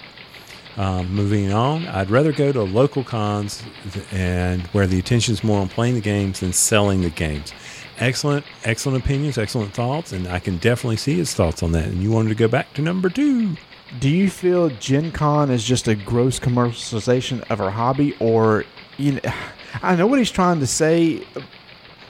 Um, 0.76 1.12
moving 1.14 1.52
on, 1.52 1.86
I'd 1.86 2.08
rather 2.08 2.32
go 2.32 2.50
to 2.50 2.62
local 2.62 3.04
cons 3.04 3.62
and 4.10 4.62
where 4.68 4.86
the 4.86 4.98
attention 4.98 5.34
is 5.34 5.44
more 5.44 5.60
on 5.60 5.68
playing 5.68 5.94
the 5.96 6.00
games 6.00 6.40
than 6.40 6.54
selling 6.54 7.02
the 7.02 7.10
games. 7.10 7.52
Excellent, 7.98 8.46
excellent 8.64 9.04
opinions, 9.04 9.36
excellent 9.36 9.74
thoughts, 9.74 10.12
and 10.12 10.26
I 10.26 10.38
can 10.38 10.56
definitely 10.56 10.96
see 10.96 11.14
his 11.14 11.34
thoughts 11.34 11.62
on 11.62 11.72
that. 11.72 11.84
And 11.88 12.02
you 12.02 12.10
wanted 12.10 12.30
to 12.30 12.34
go 12.36 12.48
back 12.48 12.72
to 12.74 12.82
number 12.82 13.10
two. 13.10 13.56
Do 13.98 14.08
you 14.08 14.30
feel 14.30 14.70
Gen 14.70 15.12
Con 15.12 15.50
is 15.50 15.62
just 15.64 15.86
a 15.86 15.94
gross 15.94 16.40
commercialization 16.40 17.48
of 17.50 17.60
our 17.60 17.70
hobby, 17.70 18.16
or 18.20 18.64
you 18.96 19.12
know, 19.12 19.20
I 19.82 19.96
know 19.96 20.06
what 20.06 20.18
he's 20.18 20.30
trying 20.30 20.60
to 20.60 20.66
say. 20.66 21.24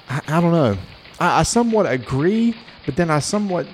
I, 0.08 0.20
I 0.28 0.40
don't 0.40 0.52
know. 0.52 0.78
I, 1.18 1.40
I 1.40 1.42
somewhat 1.42 1.90
agree, 1.90 2.56
but 2.86 2.96
then 2.96 3.10
I 3.10 3.18
somewhat. 3.18 3.66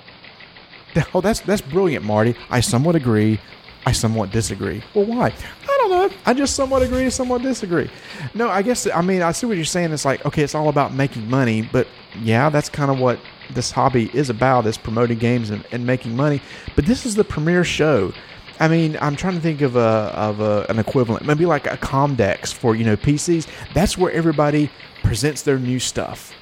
Oh, 1.15 1.21
that's 1.21 1.41
that's 1.41 1.61
brilliant, 1.61 2.05
Marty. 2.05 2.35
I 2.51 2.61
somewhat 2.61 2.97
agree. 2.97 3.39
I 3.87 3.93
somewhat 3.93 4.33
disagree. 4.33 4.83
Well, 4.95 5.07
why? 5.07 5.29
I 5.29 5.77
don't 5.79 5.91
know. 5.91 6.11
I 6.27 6.35
just 6.35 6.57
somewhat 6.57 6.83
agree, 6.83 7.09
somewhat 7.11 7.43
disagree. 7.43 7.91
No, 8.35 8.49
I 8.49 8.63
guess 8.63 8.87
I 8.87 9.01
mean 9.03 9.23
I 9.23 9.33
see 9.33 9.47
what 9.47 9.57
you're 9.57 9.65
saying. 9.65 9.93
It's 9.93 10.05
like 10.05 10.25
okay, 10.27 10.43
it's 10.43 10.55
all 10.55 10.69
about 10.69 10.93
making 10.95 11.29
money, 11.29 11.63
but 11.63 11.87
yeah, 12.21 12.51
that's 12.51 12.69
kind 12.69 12.91
of 12.91 12.99
what 12.99 13.19
this 13.51 13.71
hobby 13.71 14.11
is 14.15 14.31
about: 14.31 14.67
is 14.67 14.77
promoting 14.79 15.19
games 15.19 15.51
and, 15.51 15.65
and 15.73 15.87
making 15.87 16.15
money. 16.17 16.41
But 16.77 16.87
this 16.87 17.07
is 17.07 17.15
the 17.15 17.25
premier 17.25 17.65
show. 17.65 18.13
I 18.61 18.67
mean, 18.67 18.99
I'm 19.01 19.15
trying 19.15 19.35
to 19.35 19.41
think 19.41 19.61
of 19.61 19.77
a 19.77 19.81
of 19.81 20.41
a, 20.41 20.67
an 20.69 20.79
equivalent, 20.79 21.25
maybe 21.25 21.47
like 21.47 21.67
a 21.67 21.77
Comdex 21.77 22.53
for 22.53 22.75
you 22.75 22.85
know 22.85 22.97
PCs. 22.97 23.47
That's 23.73 23.97
where 23.97 24.11
everybody 24.13 24.71
presents 25.03 25.43
their 25.43 25.59
new 25.59 25.79
stuff. 25.79 26.33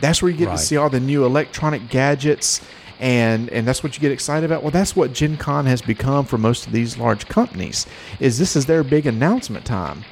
That's 0.00 0.22
where 0.22 0.30
you 0.30 0.36
get 0.36 0.48
Right. 0.48 0.58
to 0.58 0.62
see 0.64 0.76
all 0.76 0.88
the 0.90 1.00
new 1.00 1.24
electronic 1.24 1.88
gadgets, 1.88 2.60
and 3.00 3.48
and 3.50 3.66
that's 3.66 3.82
what 3.82 3.96
you 3.96 4.00
get 4.00 4.12
excited 4.12 4.44
about. 4.44 4.62
Well, 4.62 4.70
that's 4.70 4.94
what 4.94 5.12
Gen 5.12 5.36
Con 5.36 5.66
has 5.66 5.82
become 5.82 6.24
for 6.26 6.38
most 6.38 6.66
of 6.66 6.72
these 6.72 6.96
large 6.96 7.26
companies. 7.28 7.86
Is 8.20 8.38
this 8.38 8.54
is 8.54 8.66
their 8.66 8.84
big 8.84 9.06
announcement 9.06 9.64
time? 9.64 10.04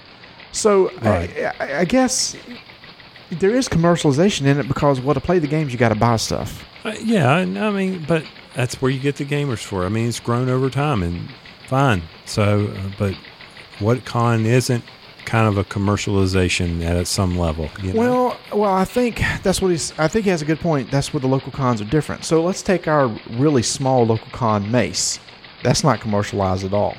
So 0.51 0.91
Right. 1.01 1.31
I, 1.39 1.55
I, 1.61 1.79
I 1.81 1.85
guess 1.85 2.35
there 3.39 3.55
is 3.55 3.69
commercialization 3.69 4.47
in 4.47 4.59
it 4.59 4.69
because 4.69 5.01
well, 5.01 5.15
to 5.15 5.21
play 5.21 5.39
the 5.39 5.47
games, 5.47 5.73
you 5.73 5.79
got 5.79 5.91
to 5.91 5.95
buy 5.95 6.17
stuff. 6.17 6.65
Uh, 6.85 6.95
yeah, 7.03 7.31
I, 7.31 7.41
I 7.41 7.71
mean, 7.71 8.05
but 8.07 8.25
that's 8.55 8.81
where 8.83 8.91
you 8.91 9.01
get 9.01 9.17
the 9.17 9.25
gamers 9.25 9.63
for. 9.63 9.85
I 9.85 9.89
mean, 9.89 10.09
it's 10.09 10.21
grown 10.21 10.49
over 10.49 10.69
time, 10.71 11.03
and 11.03 11.29
fine. 11.69 12.03
So, 12.25 12.67
uh, 12.67 12.91
but 12.99 13.15
what 13.79 14.05
con 14.05 14.45
isn't 14.47 14.85
kind 15.25 15.47
of 15.47 15.57
a 15.57 15.65
commercialization 15.65 16.83
at 16.83 17.07
some 17.07 17.39
level? 17.39 17.69
You 17.81 17.93
know? 17.93 18.01
Well, 18.01 18.37
well, 18.53 18.75
I 18.75 18.85
think 18.85 19.23
that's 19.43 19.63
what 19.63 19.71
he's. 19.71 19.97
I 19.99 20.09
think 20.09 20.25
he 20.25 20.31
has 20.31 20.43
a 20.43 20.45
good 20.45 20.61
point. 20.61 20.91
That's 20.91 21.13
where 21.13 21.21
the 21.21 21.29
local 21.29 21.53
cons 21.53 21.81
are 21.81 21.87
different. 21.87 22.25
So 22.25 22.43
let's 22.43 22.63
take 22.63 22.89
our 22.89 23.09
really 23.31 23.63
small 23.63 24.05
local 24.05 24.31
con, 24.33 24.71
Mace. 24.71 25.19
That's 25.63 25.85
not 25.85 26.01
commercialized 26.01 26.65
at 26.65 26.75
all. 26.75 26.97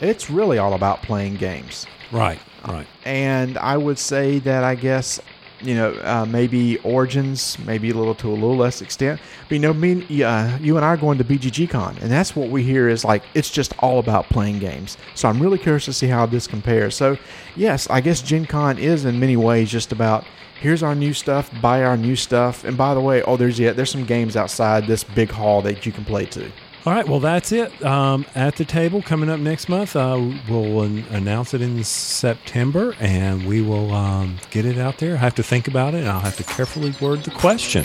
It's 0.00 0.30
really 0.30 0.58
all 0.58 0.74
about 0.74 1.02
playing 1.02 1.36
games. 1.36 1.86
right, 2.12 2.38
right. 2.68 2.86
And 3.04 3.58
I 3.58 3.76
would 3.76 3.98
say 3.98 4.38
that 4.40 4.64
I 4.64 4.74
guess, 4.74 5.20
you 5.60 5.74
know, 5.74 5.92
uh, 6.02 6.26
maybe 6.28 6.78
Origins, 6.78 7.58
maybe 7.60 7.90
a 7.90 7.94
little 7.94 8.14
to 8.16 8.28
a 8.28 8.34
little 8.34 8.56
less 8.56 8.82
extent. 8.82 9.20
But 9.48 9.52
you 9.52 9.60
know, 9.60 9.72
me, 9.72 10.22
uh, 10.22 10.58
you 10.58 10.76
and 10.76 10.84
I 10.84 10.88
are 10.88 10.96
going 10.96 11.18
to 11.18 11.24
BGG 11.24 11.70
Con, 11.70 11.96
and 12.00 12.10
that's 12.10 12.36
what 12.36 12.48
we 12.50 12.62
hear 12.62 12.88
is 12.88 13.04
like 13.04 13.22
it's 13.34 13.50
just 13.50 13.72
all 13.78 13.98
about 13.98 14.28
playing 14.28 14.58
games. 14.58 14.96
So 15.14 15.28
I'm 15.28 15.40
really 15.40 15.58
curious 15.58 15.84
to 15.86 15.92
see 15.92 16.06
how 16.06 16.26
this 16.26 16.46
compares. 16.46 16.94
So, 16.94 17.16
yes, 17.56 17.88
I 17.90 18.00
guess 18.00 18.22
Gen 18.22 18.46
Con 18.46 18.78
is 18.78 19.04
in 19.04 19.18
many 19.18 19.36
ways 19.36 19.70
just 19.70 19.92
about 19.92 20.24
here's 20.60 20.82
our 20.82 20.94
new 20.94 21.12
stuff, 21.12 21.50
buy 21.60 21.84
our 21.84 21.96
new 21.96 22.16
stuff, 22.16 22.64
and 22.64 22.76
by 22.76 22.94
the 22.94 23.00
way, 23.00 23.22
oh, 23.22 23.36
there's 23.36 23.58
yet 23.58 23.76
there's 23.76 23.90
some 23.90 24.04
games 24.04 24.36
outside 24.36 24.86
this 24.86 25.04
big 25.04 25.30
hall 25.30 25.62
that 25.62 25.84
you 25.86 25.92
can 25.92 26.04
play 26.04 26.26
too. 26.26 26.50
All 26.86 26.92
right, 26.92 27.08
well, 27.08 27.20
that's 27.20 27.50
it. 27.50 27.82
Um, 27.82 28.26
at 28.34 28.56
the 28.56 28.64
table 28.66 29.00
coming 29.00 29.30
up 29.30 29.40
next 29.40 29.70
month, 29.70 29.96
uh, 29.96 30.20
we'll 30.50 30.82
an- 30.82 31.06
announce 31.10 31.54
it 31.54 31.62
in 31.62 31.82
September 31.82 32.94
and 33.00 33.46
we 33.46 33.62
will 33.62 33.90
um, 33.94 34.36
get 34.50 34.66
it 34.66 34.76
out 34.76 34.98
there. 34.98 35.14
I 35.14 35.16
have 35.16 35.34
to 35.36 35.42
think 35.42 35.66
about 35.66 35.94
it 35.94 36.00
and 36.00 36.08
I'll 36.08 36.20
have 36.20 36.36
to 36.36 36.44
carefully 36.44 36.94
word 37.00 37.20
the 37.20 37.30
question. 37.30 37.84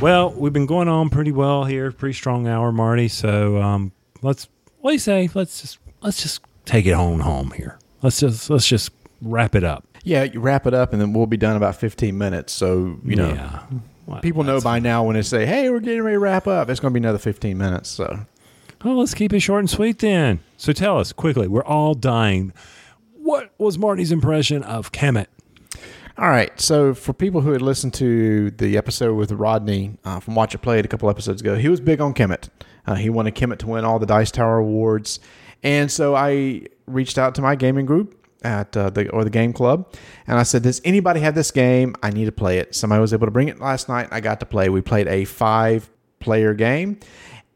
Well, 0.00 0.32
we've 0.32 0.52
been 0.52 0.66
going 0.66 0.88
on 0.88 1.10
pretty 1.10 1.30
well 1.30 1.64
here, 1.64 1.92
pretty 1.92 2.14
strong 2.14 2.48
hour, 2.48 2.72
Marty. 2.72 3.06
So 3.06 3.62
um, 3.62 3.92
let's 4.20 4.48
what 4.80 4.90
do 4.90 4.94
you 4.94 5.00
say? 5.00 5.28
Let's 5.32 5.60
just 5.60 5.78
let's 6.02 6.20
just 6.20 6.40
take 6.64 6.86
it 6.86 6.92
on 6.92 7.20
home 7.20 7.52
here. 7.52 7.78
Let's 8.02 8.18
just 8.18 8.50
let's 8.50 8.66
just 8.66 8.90
wrap 9.22 9.54
it 9.54 9.62
up. 9.62 9.84
Yeah, 10.02 10.24
you 10.24 10.40
wrap 10.40 10.66
it 10.66 10.74
up, 10.74 10.92
and 10.92 11.00
then 11.00 11.12
we'll 11.12 11.26
be 11.26 11.36
done 11.36 11.56
about 11.56 11.76
15 11.76 12.16
minutes. 12.16 12.52
So 12.52 12.98
you 13.04 13.14
know. 13.16 13.28
yeah. 13.28 13.62
Well, 14.08 14.20
People 14.20 14.42
know 14.42 14.60
by 14.60 14.78
now 14.78 15.04
when 15.04 15.14
they 15.16 15.22
say, 15.22 15.44
"Hey, 15.44 15.68
we're 15.68 15.80
getting 15.80 16.02
ready 16.02 16.14
to 16.14 16.18
wrap 16.18 16.46
up," 16.46 16.70
it's 16.70 16.80
going 16.80 16.92
to 16.94 16.98
be 16.98 17.04
another 17.04 17.18
fifteen 17.18 17.58
minutes. 17.58 17.90
So, 17.90 18.20
Oh, 18.84 18.94
let's 18.94 19.12
keep 19.12 19.32
it 19.32 19.40
short 19.40 19.60
and 19.60 19.68
sweet 19.70 19.98
then. 19.98 20.40
So 20.56 20.72
tell 20.72 20.98
us 20.98 21.12
quickly. 21.12 21.48
We're 21.48 21.64
all 21.64 21.94
dying. 21.94 22.52
What 23.16 23.50
was 23.58 23.76
Marty's 23.76 24.10
impression 24.12 24.62
of 24.62 24.92
Kemet? 24.92 25.26
all 26.16 26.28
right. 26.30 26.58
So, 26.60 26.94
for 26.94 27.12
people 27.12 27.42
who 27.42 27.52
had 27.52 27.60
listened 27.60 27.92
to 27.94 28.50
the 28.52 28.76
episode 28.78 29.14
with 29.14 29.30
Rodney 29.32 29.98
uh, 30.04 30.20
from 30.20 30.34
Watch 30.34 30.54
It 30.54 30.58
Played 30.58 30.84
a 30.84 30.88
couple 30.88 31.10
episodes 31.10 31.40
ago, 31.42 31.56
he 31.56 31.68
was 31.68 31.80
big 31.80 32.00
on 32.00 32.14
Kemet. 32.14 32.48
Uh, 32.86 32.94
he 32.94 33.10
wanted 33.10 33.34
Kemet 33.34 33.58
to 33.58 33.66
win 33.66 33.84
all 33.84 33.98
the 33.98 34.06
Dice 34.06 34.30
Tower 34.30 34.56
awards, 34.58 35.20
and 35.62 35.90
so 35.90 36.14
I 36.14 36.62
reached 36.86 37.18
out 37.18 37.34
to 37.34 37.42
my 37.42 37.54
gaming 37.54 37.84
group 37.84 38.17
at 38.42 38.76
uh, 38.76 38.90
the 38.90 39.08
or 39.10 39.24
the 39.24 39.30
game 39.30 39.52
club, 39.52 39.92
and 40.26 40.38
I 40.38 40.42
said, 40.42 40.62
"Does 40.62 40.80
anybody 40.84 41.20
have 41.20 41.34
this 41.34 41.50
game? 41.50 41.96
I 42.02 42.10
need 42.10 42.26
to 42.26 42.32
play 42.32 42.58
it." 42.58 42.74
Somebody 42.74 43.00
was 43.00 43.12
able 43.12 43.26
to 43.26 43.30
bring 43.32 43.48
it 43.48 43.60
last 43.60 43.88
night. 43.88 44.08
I 44.10 44.20
got 44.20 44.40
to 44.40 44.46
play. 44.46 44.68
We 44.68 44.80
played 44.80 45.08
a 45.08 45.24
five 45.24 45.90
player 46.20 46.54
game. 46.54 46.98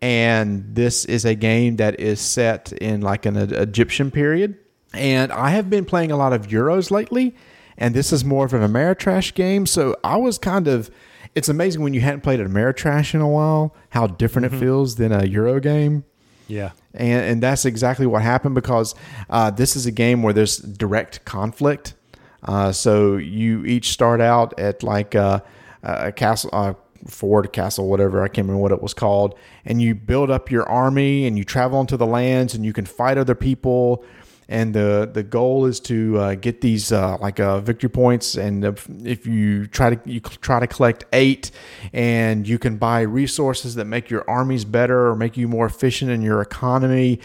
And 0.01 0.74
this 0.74 1.05
is 1.05 1.24
a 1.24 1.37
game 1.37 1.76
that 1.76 2.01
is 2.01 2.20
set 2.20 2.72
in 2.72 3.03
like 3.03 3.24
an 3.24 3.37
Egyptian 3.37 4.11
period. 4.11 4.59
And 4.93 5.30
I 5.33 5.51
have 5.51 5.70
been 5.70 5.85
playing 5.85 6.11
a 6.11 6.16
lot 6.16 6.33
of 6.33 6.49
Euros 6.49 6.91
lately, 6.91 7.37
and 7.78 7.95
this 7.95 8.12
is 8.12 8.24
more 8.24 8.45
of 8.45 8.53
an 8.53 8.61
Ameritrash 8.61 9.33
game. 9.35 9.64
So 9.64 9.97
I 10.05 10.16
was 10.16 10.39
kind 10.39 10.68
of. 10.68 10.91
It's 11.35 11.49
amazing 11.49 11.83
when 11.83 11.95
you 11.95 12.03
hadn't 12.03 12.20
played 12.20 12.41
an 12.41 12.49
Ameritrash 12.53 13.14
in 13.14 13.22
a 13.22 13.28
while 13.28 13.74
how 13.89 14.07
different 14.07 14.53
it 14.53 14.59
feels 14.59 14.97
than 14.97 15.12
a 15.12 15.24
Euro 15.24 15.61
game. 15.61 16.05
Yeah. 16.47 16.72
And, 16.95 17.24
and 17.24 17.43
that's 17.43 17.64
exactly 17.64 18.07
what 18.07 18.22
happened 18.22 18.55
because 18.55 18.95
uh, 19.30 19.51
this 19.51 19.76
is 19.76 19.86
a 19.86 19.93
game 19.93 20.22
where 20.22 20.32
there's 20.32 20.59
direct 20.59 21.24
conflict. 21.24 21.95
Uh, 22.43 22.72
so 22.72 23.16
you 23.16 23.64
each 23.64 23.90
start 23.90 24.20
out 24.20 24.59
at 24.59 24.82
like 24.82 25.14
a, 25.14 25.43
a 25.82 26.12
castle, 26.12 26.51
uh, 26.53 26.74
fort, 27.07 27.53
castle, 27.53 27.88
whatever. 27.88 28.22
I 28.22 28.28
can't 28.28 28.47
remember 28.47 28.62
what 28.62 28.72
it 28.72 28.82
was 28.82 28.95
called. 28.95 29.38
And 29.64 29.80
you 29.80 29.95
build 29.95 30.30
up 30.30 30.51
your 30.51 30.68
army 30.68 31.26
and 31.26 31.38
you 31.38 31.45
travel 31.45 31.80
into 31.80 31.97
the 31.97 32.07
lands 32.07 32.55
and 32.55 32.64
you 32.64 32.72
can 32.72 32.84
fight 32.84 33.18
other 33.18 33.34
people. 33.34 34.05
And 34.53 34.74
the, 34.74 35.11
the 35.11 35.22
goal 35.22 35.64
is 35.64 35.80
to 35.80 36.18
uh, 36.18 36.34
get 36.34 36.61
these 36.61 36.92
uh, 36.92 37.16
like 37.18 37.40
uh, 37.40 37.61
victory 37.61 37.88
points. 37.88 38.34
And 38.34 38.64
if, 38.64 39.26
you 39.26 39.66
try 39.66 39.94
to 39.94 40.11
you 40.11 40.20
try 40.20 40.61
to 40.61 40.66
collect 40.66 41.05
eight, 41.12 41.50
and 41.92 42.46
you 42.46 42.59
can 42.59 42.76
buy 42.76 43.00
resources 43.00 43.76
that 43.76 43.86
make 43.86 44.11
your 44.11 44.28
armies 44.28 44.64
better 44.66 45.09
or 45.09 45.16
make 45.16 45.38
you 45.38 45.48
more 45.48 45.64
efficient 45.64 46.11
in 46.11 46.20
your 46.20 46.42
economy. 46.42 47.20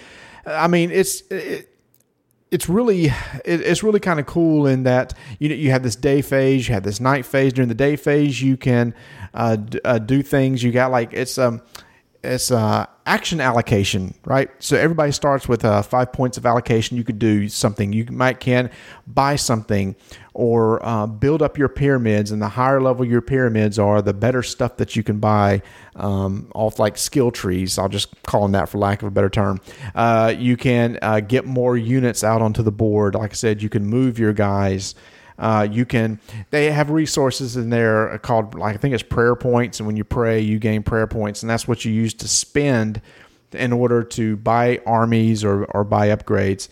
I 0.45 0.67
mean, 0.67 0.89
it's 0.89 1.21
it, 1.30 1.69
it's 2.49 2.69
really 2.69 3.11
it's 3.43 3.84
really 3.84 3.99
kind 3.99 4.19
of 4.19 4.25
cool 4.25 4.65
in 4.65 4.84
that 4.84 5.13
you 5.39 5.49
know 5.49 5.55
you 5.55 5.71
have 5.71 5.84
this 5.84 5.95
day 5.95 6.21
phase, 6.21 6.67
you 6.67 6.73
have 6.73 6.84
this 6.84 6.99
night 6.99 7.25
phase. 7.25 7.53
During 7.53 7.69
the 7.69 7.75
day 7.75 7.97
phase, 7.97 8.41
you 8.41 8.55
can 8.55 8.93
uh, 9.34 9.57
d- 9.57 9.80
uh, 9.84 9.99
do 9.99 10.21
things. 10.21 10.63
You 10.63 10.71
got 10.71 10.91
like 10.91 11.13
it's 11.13 11.38
um 11.38 11.61
it's 12.24 12.51
uh, 12.51 12.86
action 13.05 13.39
allocation, 13.39 14.13
right? 14.26 14.49
So 14.59 14.76
everybody 14.76 15.11
starts 15.11 15.47
with 15.47 15.63
uh, 15.63 15.82
five 15.82 16.11
points 16.11 16.38
of 16.38 16.45
allocation. 16.45 16.97
You 16.97 17.03
could 17.03 17.20
do 17.20 17.47
something. 17.47 17.93
You 17.93 18.05
might 18.11 18.39
can 18.39 18.70
buy 19.05 19.36
something 19.36 19.95
or 20.34 20.86
uh, 20.86 21.07
build 21.07 21.41
up 21.41 21.57
your 21.57 21.70
pyramids. 21.70 22.32
And 22.32 22.41
the 22.41 22.49
higher 22.49 22.82
level 22.82 23.05
your 23.05 23.22
pyramids 23.22 23.80
are, 23.80 24.01
the 24.01 24.13
better 24.13 24.43
stuff 24.43 24.78
that 24.78 24.95
you 24.95 25.03
can 25.03 25.20
buy 25.20 25.61
um, 25.95 26.51
off 26.53 26.80
like 26.80 26.97
skill 26.97 27.32
trees. 27.32 27.78
I'll 27.78 27.89
just 27.89 28.22
call 28.24 28.43
them 28.43 28.51
that 28.51 28.70
for 28.70 28.78
lack 28.78 29.01
of 29.01 29.07
a 29.07 29.11
better 29.11 29.30
term. 29.30 29.61
Uh, 29.95 30.34
you 30.38 30.57
can 30.57 30.99
uh, 31.01 31.22
get 31.22 31.45
more 31.45 31.78
units 31.78 32.24
out 32.24 32.41
onto 32.41 32.61
the 32.61 32.72
board. 32.72 33.15
Like 33.15 33.32
I 33.32 33.36
said, 33.36 33.61
you 33.61 33.70
can 33.70 33.86
move 33.86 34.20
your 34.20 34.34
guys. 34.34 34.95
Uh, 35.38 35.67
you 35.69 35.85
can. 35.85 36.19
They 36.49 36.71
have 36.71 36.89
resources 36.89 37.57
in 37.57 37.69
there 37.69 38.17
called 38.19 38.55
like 38.55 38.75
I 38.75 38.77
think 38.77 38.93
it's 38.93 39.03
prayer 39.03 39.35
points, 39.35 39.79
and 39.79 39.88
when 39.88 39.97
you 39.97 40.03
pray, 40.03 40.39
you 40.39 40.59
gain 40.59 40.83
prayer 40.83 41.07
points, 41.07 41.43
and 41.43 41.49
that's 41.49 41.67
what 41.67 41.85
you 41.85 41.91
use 41.91 42.13
to 42.15 42.27
spend 42.27 43.01
in 43.53 43.71
order 43.71 44.03
to 44.03 44.38
buy 44.38 44.81
armies 44.85 45.43
or 45.43 45.65
or 45.65 45.83
buy 45.83 46.09
upgrades. 46.09 46.69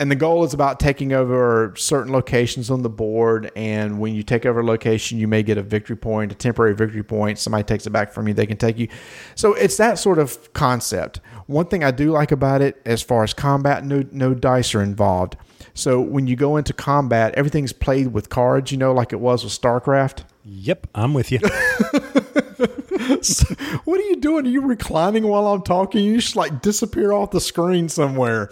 And 0.00 0.10
the 0.10 0.16
goal 0.16 0.44
is 0.44 0.54
about 0.54 0.80
taking 0.80 1.12
over 1.12 1.74
certain 1.76 2.10
locations 2.10 2.70
on 2.70 2.80
the 2.80 2.88
board. 2.88 3.52
And 3.54 4.00
when 4.00 4.14
you 4.14 4.22
take 4.22 4.46
over 4.46 4.60
a 4.60 4.64
location, 4.64 5.18
you 5.18 5.28
may 5.28 5.42
get 5.42 5.58
a 5.58 5.62
victory 5.62 5.94
point, 5.94 6.32
a 6.32 6.34
temporary 6.34 6.74
victory 6.74 7.02
point. 7.02 7.38
Somebody 7.38 7.64
takes 7.64 7.86
it 7.86 7.90
back 7.90 8.10
from 8.10 8.26
you, 8.26 8.32
they 8.32 8.46
can 8.46 8.56
take 8.56 8.78
you. 8.78 8.88
So 9.34 9.52
it's 9.52 9.76
that 9.76 9.98
sort 9.98 10.18
of 10.18 10.54
concept. 10.54 11.20
One 11.48 11.66
thing 11.66 11.84
I 11.84 11.90
do 11.90 12.12
like 12.12 12.32
about 12.32 12.62
it, 12.62 12.80
as 12.86 13.02
far 13.02 13.24
as 13.24 13.34
combat, 13.34 13.84
no 13.84 14.02
no 14.10 14.32
dice 14.32 14.74
are 14.74 14.82
involved. 14.82 15.36
So 15.80 15.98
when 15.98 16.26
you 16.26 16.36
go 16.36 16.58
into 16.58 16.74
combat, 16.74 17.34
everything's 17.36 17.72
played 17.72 18.08
with 18.08 18.28
cards, 18.28 18.70
you 18.70 18.76
know, 18.76 18.92
like 18.92 19.14
it 19.14 19.20
was 19.20 19.42
with 19.42 19.52
StarCraft. 19.58 20.24
Yep, 20.44 20.88
I'm 20.94 21.14
with 21.14 21.32
you. 21.32 21.38
so 23.22 23.54
what 23.84 23.98
are 23.98 24.04
you 24.04 24.16
doing? 24.16 24.46
Are 24.46 24.50
you 24.50 24.60
reclining 24.60 25.26
while 25.26 25.46
I'm 25.46 25.62
talking? 25.62 26.04
You 26.04 26.16
just 26.16 26.36
like 26.36 26.60
disappear 26.60 27.12
off 27.12 27.30
the 27.30 27.40
screen 27.40 27.88
somewhere. 27.88 28.50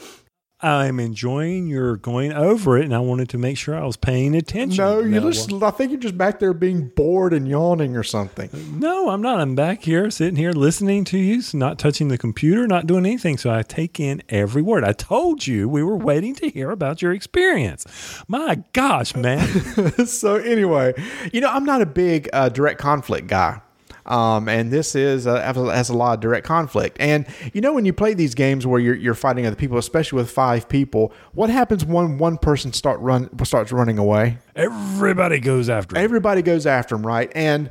I'm 0.60 0.98
enjoying 0.98 1.68
your 1.68 1.96
going 1.96 2.32
over 2.32 2.76
it, 2.78 2.84
and 2.84 2.94
I 2.94 2.98
wanted 2.98 3.28
to 3.28 3.38
make 3.38 3.56
sure 3.56 3.76
I 3.76 3.84
was 3.84 3.96
paying 3.96 4.34
attention. 4.34 4.84
No, 4.84 4.98
you 4.98 5.20
just. 5.20 5.52
I 5.52 5.70
think 5.70 5.92
you're 5.92 6.00
just 6.00 6.18
back 6.18 6.40
there 6.40 6.52
being 6.52 6.88
bored 6.88 7.32
and 7.32 7.46
yawning 7.46 7.96
or 7.96 8.02
something. 8.02 8.50
No, 8.76 9.10
I'm 9.10 9.22
not. 9.22 9.40
I'm 9.40 9.54
back 9.54 9.84
here, 9.84 10.10
sitting 10.10 10.34
here, 10.34 10.50
listening 10.50 11.04
to 11.04 11.18
you, 11.18 11.42
not 11.54 11.78
touching 11.78 12.08
the 12.08 12.18
computer, 12.18 12.66
not 12.66 12.88
doing 12.88 13.06
anything. 13.06 13.38
So 13.38 13.52
I 13.52 13.62
take 13.62 14.00
in 14.00 14.20
every 14.28 14.62
word. 14.62 14.82
I 14.82 14.92
told 14.92 15.46
you 15.46 15.68
we 15.68 15.84
were 15.84 15.96
waiting 15.96 16.34
to 16.36 16.50
hear 16.50 16.70
about 16.70 17.02
your 17.02 17.12
experience. 17.12 17.86
My 18.26 18.64
gosh, 18.72 19.14
man. 19.14 19.46
so 20.06 20.36
anyway, 20.36 20.92
you 21.32 21.40
know, 21.40 21.50
I'm 21.50 21.64
not 21.64 21.82
a 21.82 21.86
big 21.86 22.28
uh, 22.32 22.48
direct 22.48 22.80
conflict 22.80 23.28
guy. 23.28 23.60
Um, 24.08 24.48
and 24.48 24.70
this 24.70 24.94
is 24.94 25.26
uh, 25.26 25.40
has 25.42 25.90
a 25.90 25.94
lot 25.94 26.14
of 26.14 26.20
direct 26.20 26.46
conflict. 26.46 26.96
And 26.98 27.26
you 27.52 27.60
know 27.60 27.74
when 27.74 27.84
you 27.84 27.92
play 27.92 28.14
these 28.14 28.34
games 28.34 28.66
where 28.66 28.80
you're, 28.80 28.94
you're 28.94 29.14
fighting 29.14 29.46
other 29.46 29.54
people, 29.54 29.76
especially 29.76 30.16
with 30.16 30.30
five 30.30 30.68
people, 30.68 31.12
what 31.32 31.50
happens 31.50 31.84
when 31.84 32.16
one 32.18 32.38
person 32.38 32.72
start 32.72 32.98
run 33.00 33.28
starts 33.44 33.70
running 33.70 33.98
away? 33.98 34.38
Everybody 34.56 35.40
goes 35.40 35.68
after 35.68 35.96
him. 35.96 36.02
Everybody 36.02 36.40
goes 36.40 36.66
after 36.66 36.94
him, 36.94 37.06
right? 37.06 37.30
And 37.34 37.70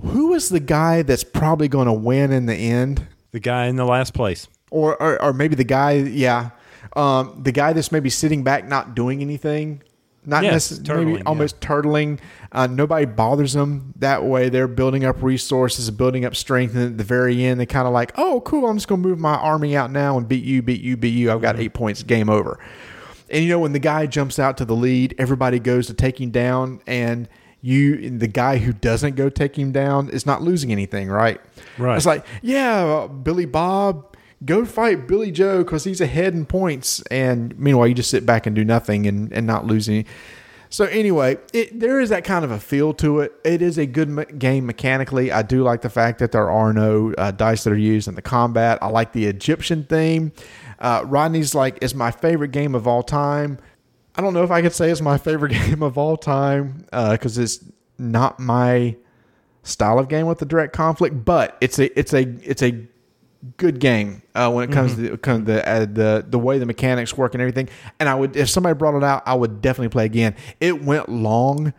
who 0.00 0.32
is 0.34 0.48
the 0.48 0.60
guy 0.60 1.02
that's 1.02 1.24
probably 1.24 1.68
going 1.68 1.86
to 1.86 1.92
win 1.92 2.32
in 2.32 2.46
the 2.46 2.54
end? 2.54 3.06
The 3.32 3.40
guy 3.40 3.66
in 3.66 3.74
the 3.74 3.84
last 3.84 4.14
place, 4.14 4.46
or 4.70 5.00
or, 5.02 5.20
or 5.20 5.32
maybe 5.32 5.56
the 5.56 5.64
guy, 5.64 5.94
yeah, 5.94 6.50
um, 6.94 7.40
the 7.42 7.50
guy 7.50 7.72
that's 7.72 7.90
maybe 7.90 8.10
sitting 8.10 8.44
back, 8.44 8.68
not 8.68 8.94
doing 8.94 9.22
anything 9.22 9.82
not 10.26 10.42
Yes, 10.42 10.52
necessarily 10.52 11.04
maybe 11.04 11.22
almost 11.24 11.60
turtling. 11.60 12.18
Uh, 12.52 12.66
nobody 12.66 13.04
bothers 13.04 13.52
them 13.52 13.92
that 13.96 14.24
way. 14.24 14.48
They're 14.48 14.68
building 14.68 15.04
up 15.04 15.22
resources, 15.22 15.90
building 15.90 16.24
up 16.24 16.36
strength, 16.36 16.74
and 16.74 16.84
at 16.84 16.98
the 16.98 17.04
very 17.04 17.44
end, 17.44 17.60
they 17.60 17.66
kind 17.66 17.86
of 17.86 17.92
like, 17.92 18.12
oh, 18.16 18.40
cool, 18.42 18.68
I'm 18.68 18.76
just 18.76 18.88
going 18.88 19.02
to 19.02 19.08
move 19.08 19.18
my 19.18 19.34
army 19.34 19.76
out 19.76 19.90
now 19.90 20.16
and 20.16 20.28
beat 20.28 20.44
you, 20.44 20.62
beat 20.62 20.80
you, 20.80 20.96
beat 20.96 21.10
you. 21.10 21.32
I've 21.32 21.42
got 21.42 21.58
eight 21.58 21.74
points, 21.74 22.02
game 22.02 22.30
over. 22.30 22.58
And 23.30 23.42
you 23.42 23.50
know, 23.50 23.58
when 23.58 23.72
the 23.72 23.78
guy 23.78 24.06
jumps 24.06 24.38
out 24.38 24.56
to 24.58 24.64
the 24.64 24.76
lead, 24.76 25.14
everybody 25.18 25.58
goes 25.58 25.86
to 25.88 25.94
take 25.94 26.20
him 26.20 26.30
down, 26.30 26.80
and 26.86 27.28
you, 27.60 28.10
the 28.10 28.28
guy 28.28 28.58
who 28.58 28.72
doesn't 28.72 29.16
go 29.16 29.28
take 29.30 29.58
him 29.58 29.72
down, 29.72 30.10
is 30.10 30.26
not 30.26 30.42
losing 30.42 30.70
anything, 30.70 31.08
right? 31.08 31.40
Right. 31.78 31.96
It's 31.96 32.06
like, 32.06 32.24
yeah, 32.42 33.06
Billy 33.06 33.46
Bob, 33.46 34.14
go 34.44 34.64
fight 34.64 35.06
Billy 35.06 35.30
Joe 35.30 35.64
because 35.64 35.84
he's 35.84 36.00
ahead 36.00 36.34
in 36.34 36.46
points. 36.46 37.00
And 37.10 37.58
meanwhile, 37.58 37.86
you 37.86 37.94
just 37.94 38.10
sit 38.10 38.26
back 38.26 38.46
and 38.46 38.54
do 38.54 38.64
nothing 38.64 39.06
and, 39.06 39.32
and 39.32 39.46
not 39.46 39.66
lose 39.66 39.88
any. 39.88 40.06
So 40.70 40.86
anyway, 40.86 41.38
it, 41.52 41.78
there 41.78 42.00
is 42.00 42.08
that 42.08 42.24
kind 42.24 42.44
of 42.44 42.50
a 42.50 42.58
feel 42.58 42.94
to 42.94 43.20
it. 43.20 43.32
It 43.44 43.62
is 43.62 43.78
a 43.78 43.86
good 43.86 44.08
me- 44.08 44.24
game 44.38 44.66
mechanically. 44.66 45.30
I 45.30 45.42
do 45.42 45.62
like 45.62 45.82
the 45.82 45.90
fact 45.90 46.18
that 46.18 46.32
there 46.32 46.50
are 46.50 46.72
no 46.72 47.14
uh, 47.16 47.30
dice 47.30 47.62
that 47.64 47.72
are 47.72 47.76
used 47.76 48.08
in 48.08 48.16
the 48.16 48.22
combat. 48.22 48.78
I 48.82 48.88
like 48.88 49.12
the 49.12 49.26
Egyptian 49.26 49.84
theme. 49.84 50.32
Uh, 50.80 51.04
Rodney's 51.06 51.54
like 51.54 51.78
is 51.80 51.94
my 51.94 52.10
favorite 52.10 52.50
game 52.50 52.74
of 52.74 52.88
all 52.88 53.04
time. 53.04 53.58
I 54.16 54.22
don't 54.22 54.34
know 54.34 54.42
if 54.42 54.50
I 54.50 54.62
could 54.62 54.72
say 54.72 54.90
it's 54.90 55.00
my 55.00 55.16
favorite 55.16 55.52
game 55.66 55.82
of 55.82 55.96
all 55.96 56.16
time 56.16 56.86
because 56.90 57.38
it's 57.38 57.64
not 57.96 58.40
my 58.40 58.96
style 59.62 59.98
of 59.98 60.08
game 60.08 60.26
with 60.26 60.38
the 60.38 60.46
direct 60.46 60.72
conflict, 60.72 61.24
but 61.24 61.56
it's 61.60 61.78
a 61.78 61.96
it's 61.98 62.12
a 62.12 62.22
it's 62.42 62.62
a 62.62 62.86
good 63.56 63.78
game 63.78 64.22
uh, 64.34 64.50
when 64.50 64.68
it 64.68 64.72
comes 64.72 64.92
Mm-hmm. 64.94 65.06
to 65.08 65.16
kind 65.18 65.40
of 65.40 65.46
the 65.46 65.68
uh, 65.68 65.80
the 65.80 66.24
the 66.28 66.38
way 66.38 66.58
the 66.58 66.66
mechanics 66.66 67.16
work 67.16 67.34
and 67.34 67.40
everything. 67.40 67.68
And 68.00 68.08
I 68.08 68.14
would 68.14 68.36
if 68.36 68.48
somebody 68.48 68.74
brought 68.76 68.96
it 68.96 69.04
out, 69.04 69.22
I 69.26 69.34
would 69.34 69.60
definitely 69.60 69.90
play 69.90 70.04
again. 70.06 70.34
It 70.60 70.82
went 70.82 71.08
long. 71.08 71.72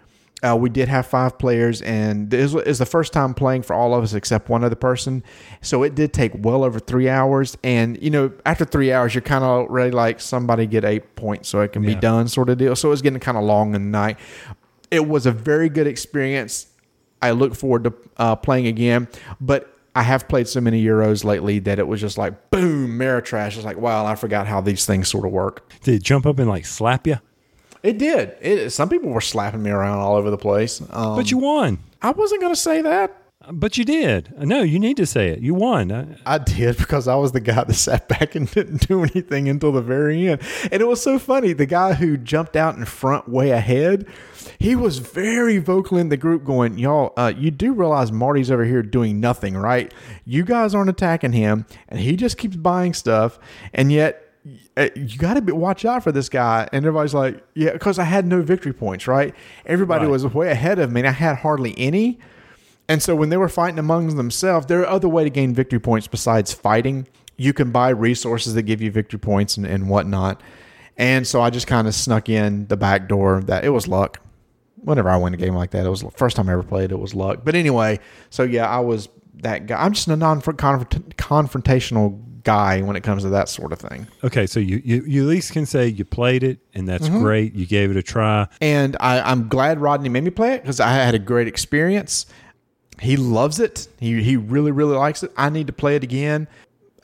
Uh, 0.44 0.56
we 0.56 0.70
did 0.70 0.88
have 0.90 1.08
five 1.08 1.40
players, 1.40 1.82
and 1.82 2.30
this 2.30 2.54
is 2.54 2.78
the 2.78 2.86
first 2.86 3.14
time 3.14 3.34
playing 3.34 3.64
for 3.64 3.74
all 3.74 3.96
of 3.96 4.04
us 4.04 4.14
except 4.14 4.48
one 4.48 4.64
other 4.64 4.76
person. 4.76 5.24
So 5.62 5.82
it 5.82 5.96
did 5.96 6.14
take 6.14 6.34
well 6.36 6.64
over 6.64 6.78
three 6.78 7.10
hours. 7.10 7.58
And 7.64 8.00
you 8.04 8.12
know, 8.12 8.32
after 8.46 8.64
three 8.64 8.92
hours, 8.92 9.16
you're 9.16 9.24
kind 9.24 9.44
of 9.44 9.50
already 9.50 9.92
like 9.92 10.20
somebody 10.20 10.68
get 10.68 10.86
eight 10.86 11.16
points 11.16 11.50
so 11.50 11.62
it 11.62 11.72
can 11.72 11.82
be 11.84 11.96
done, 11.96 12.28
sort 12.28 12.50
of 12.50 12.60
deal. 12.60 12.76
So 12.76 12.90
it 12.90 12.92
was 12.92 13.02
getting 13.02 13.20
kind 13.20 13.38
of 13.38 13.44
long 13.44 13.74
in 13.74 13.86
the 13.86 13.98
night. 13.98 14.18
It 14.92 15.08
was 15.08 15.26
a 15.26 15.32
very 15.32 15.70
good 15.70 15.88
experience. 15.88 16.68
I 17.24 17.32
look 17.32 17.56
forward 17.56 17.86
to 17.86 17.94
uh, 18.18 18.36
playing 18.36 18.68
again, 18.68 19.08
but 19.42 19.75
I 19.96 20.04
have 20.04 20.28
played 20.28 20.48
so 20.48 20.60
many 20.60 20.84
Euros 20.84 21.24
lately 21.24 21.60
that 21.60 21.80
it 21.80 21.88
was 21.88 22.02
just 22.02 22.18
like 22.18 22.52
boom, 22.52 23.00
Ameritrash. 23.00 23.56
It's 23.56 23.64
like 23.66 23.78
wow, 23.78 24.06
I 24.06 24.16
forgot 24.16 24.46
how 24.46 24.62
these 24.62 24.86
things 24.86 25.08
sort 25.08 25.26
of 25.26 25.32
work. 25.32 25.70
Did 25.84 25.96
it 25.96 26.04
jump 26.04 26.26
up 26.26 26.38
and 26.38 26.50
like 26.50 26.66
slap 26.66 27.08
you? 27.08 27.18
It 27.82 27.98
did. 28.00 28.36
It, 28.42 28.72
some 28.72 28.90
people 28.90 29.10
were 29.12 29.22
slapping 29.22 29.62
me 29.64 29.70
around 29.70 30.00
all 30.00 30.16
over 30.16 30.30
the 30.32 30.38
place. 30.38 30.82
Um, 30.90 31.16
But 31.16 31.30
you 31.32 31.38
won. 31.38 31.78
I 32.02 32.12
wasn't 32.12 32.42
going 32.42 32.54
to 32.54 32.60
say 32.60 32.82
that. 32.82 33.16
But 33.52 33.78
you 33.78 33.86
did. 33.86 34.34
No, 34.40 34.62
you 34.64 34.80
need 34.80 34.98
to 34.98 35.06
say 35.06 35.30
it. 35.30 35.40
You 35.40 35.54
won. 35.54 36.18
I 36.26 36.38
did 36.38 36.78
because 36.78 37.08
I 37.08 37.16
was 37.16 37.32
the 37.32 37.40
guy 37.40 37.64
that 37.64 37.74
sat 37.74 38.08
back 38.08 38.36
and 38.36 38.50
didn't 38.52 38.88
do 38.88 39.04
anything 39.04 39.48
until 39.50 39.72
the 39.72 39.82
very 39.82 40.28
end. 40.28 40.42
And 40.72 40.82
it 40.82 40.88
was 40.88 41.02
so 41.02 41.20
funny. 41.20 41.54
The 41.54 41.66
guy 41.66 41.94
who 41.94 42.18
jumped 42.18 42.56
out 42.56 42.76
in 42.76 42.86
front 42.86 43.28
way 43.30 43.52
ahead, 43.52 44.08
he 44.60 44.76
was 44.76 45.00
very 45.00 45.58
vocal 45.60 45.98
in 45.98 46.10
the 46.10 46.18
group 46.18 46.44
going, 46.44 46.78
Y'all, 46.78 47.14
uh, 47.18 47.34
you 47.38 47.52
do 47.52 47.74
realize 47.74 48.12
Marty's 48.12 48.50
over 48.50 48.66
here 48.66 48.82
doing 48.82 49.20
nothing, 49.20 49.56
right? 49.56 49.94
You 50.26 50.44
guys 50.44 50.74
aren't 50.74 50.90
attacking 50.90 51.34
him, 51.34 51.66
and 51.90 52.00
he 52.00 52.16
just 52.16 52.38
keeps 52.38 52.56
buying 52.56 52.94
stuff. 52.94 53.38
And 53.74 53.92
yet, 53.92 54.22
uh, 54.78 54.90
you 54.96 55.18
got 55.18 55.36
to 55.36 55.42
be 55.42 55.52
watch 55.52 55.86
out 55.86 56.04
for 56.04 56.12
this 56.12 56.30
guy. 56.30 56.68
And 56.72 56.86
everybody's 56.86 57.14
like, 57.14 57.44
Yeah, 57.54 57.74
because 57.74 58.00
I 58.00 58.04
had 58.06 58.26
no 58.26 58.42
victory 58.42 58.74
points, 58.74 59.08
right? 59.08 59.34
Everybody 59.66 60.06
Right. 60.06 60.12
was 60.12 60.26
way 60.26 60.50
ahead 60.52 60.80
of 60.80 60.92
me, 60.92 61.02
and 61.02 61.08
I 61.08 61.12
had 61.12 61.38
hardly 61.38 61.74
any. 61.78 62.20
And 62.88 63.02
so 63.02 63.16
when 63.16 63.30
they 63.30 63.38
were 63.38 63.50
fighting 63.50 63.80
among 63.80 64.16
themselves, 64.16 64.68
there 64.68 64.82
are 64.82 64.88
other 64.88 65.10
way 65.10 65.24
to 65.24 65.30
gain 65.30 65.54
victory 65.54 65.80
points 65.80 66.08
besides 66.08 66.54
fighting. 66.54 67.08
You 67.38 67.52
can 67.52 67.72
buy 67.72 67.90
resources 67.90 68.54
that 68.54 68.64
give 68.64 68.82
you 68.82 68.92
victory 68.92 69.20
points 69.20 69.58
and, 69.58 69.66
and 69.66 69.90
whatnot. 69.90 70.42
And 70.98 71.26
so 71.28 71.42
I 71.42 71.50
just 71.50 71.68
kind 71.68 71.88
of 71.88 71.96
snuck 71.96 72.30
in 72.30 72.68
the 72.68 72.78
back 72.78 73.10
door 73.10 73.42
that 73.48 73.66
it 73.66 73.70
was 73.70 73.88
luck. 73.88 74.22
Whenever 74.78 75.10
I 75.10 75.18
win 75.18 75.34
a 75.34 75.38
game 75.38 75.56
like 75.56 75.72
that, 75.72 75.86
it 75.86 75.90
was 75.90 76.02
the 76.02 76.12
first 76.12 76.36
time 76.38 76.48
I 76.48 76.54
ever 76.54 76.64
played, 76.64 76.92
it 76.92 77.00
was 77.00 77.14
luck. 77.16 77.40
But 77.44 77.56
anyway, 77.56 78.00
so 78.30 78.44
yeah, 78.44 78.68
I 78.70 78.80
was 78.80 79.10
that 79.42 79.66
guy. 79.66 79.84
I'm 79.84 79.94
just 79.94 80.08
a 80.08 80.16
non 80.16 80.42
confrontational 80.42 82.22
guy 82.44 82.82
when 82.82 82.96
it 82.96 83.02
comes 83.02 83.24
to 83.24 83.30
that 83.30 83.50
sort 83.50 83.74
of 83.74 83.80
thing. 83.80 84.08
okay, 84.24 84.46
so 84.46 84.60
you, 84.60 84.80
you, 84.86 85.04
you 85.08 85.24
at 85.24 85.28
least 85.30 85.52
can 85.52 85.66
say 85.66 85.88
you 85.88 86.06
played 86.06 86.44
it, 86.44 86.60
and 86.76 86.88
that's 86.88 87.10
Mm-hmm. 87.10 87.22
great. 87.24 87.56
You 87.56 87.66
gave 87.66 87.90
it 87.92 87.98
a 87.98 88.04
try. 88.04 88.48
And 88.62 88.96
I, 89.00 89.20
I'm 89.22 89.48
glad 89.48 89.80
Rodney 89.80 90.10
made 90.10 90.24
me 90.24 90.30
play 90.30 90.54
it 90.54 90.62
because 90.62 90.80
I 90.80 90.92
had 90.92 91.16
a 91.16 91.20
great 91.20 91.48
experience. 91.48 92.28
He 93.02 93.18
loves 93.18 93.60
it. 93.60 93.88
He 94.00 94.22
he 94.24 94.38
really 94.38 94.72
really 94.72 94.96
likes 94.96 95.24
it. 95.24 95.32
I 95.38 95.50
need 95.50 95.68
to 95.68 95.74
play 95.74 95.96
it 95.96 96.04
again, 96.04 96.48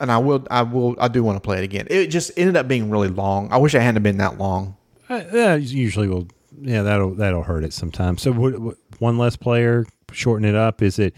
and 0.00 0.10
I 0.10 0.18
will. 0.18 0.46
I 0.50 0.62
will. 0.62 0.96
I 0.98 1.08
do 1.08 1.22
want 1.22 1.36
to 1.36 1.40
play 1.40 1.58
it 1.58 1.64
again. 1.64 1.86
It 1.90 2.08
just 2.08 2.32
ended 2.36 2.56
up 2.56 2.68
being 2.68 2.90
really 2.90 3.08
long. 3.08 3.50
I 3.52 3.58
wish 3.58 3.74
it 3.74 3.80
hadn't 3.80 4.02
been 4.02 4.18
that 4.18 4.38
long. 4.38 4.76
Uh, 5.08 5.22
that 5.32 5.62
usually 5.62 6.08
will. 6.08 6.28
Yeah, 6.60 6.82
that'll 6.82 7.14
that'll 7.14 7.42
hurt 7.42 7.64
it 7.64 7.72
sometimes. 7.72 8.22
So 8.22 8.32
what, 8.32 8.58
what, 8.58 8.76
one 8.98 9.18
less 9.18 9.36
player, 9.36 9.84
shorten 10.12 10.46
it 10.46 10.54
up. 10.54 10.82
Is 10.82 10.98
it 10.98 11.14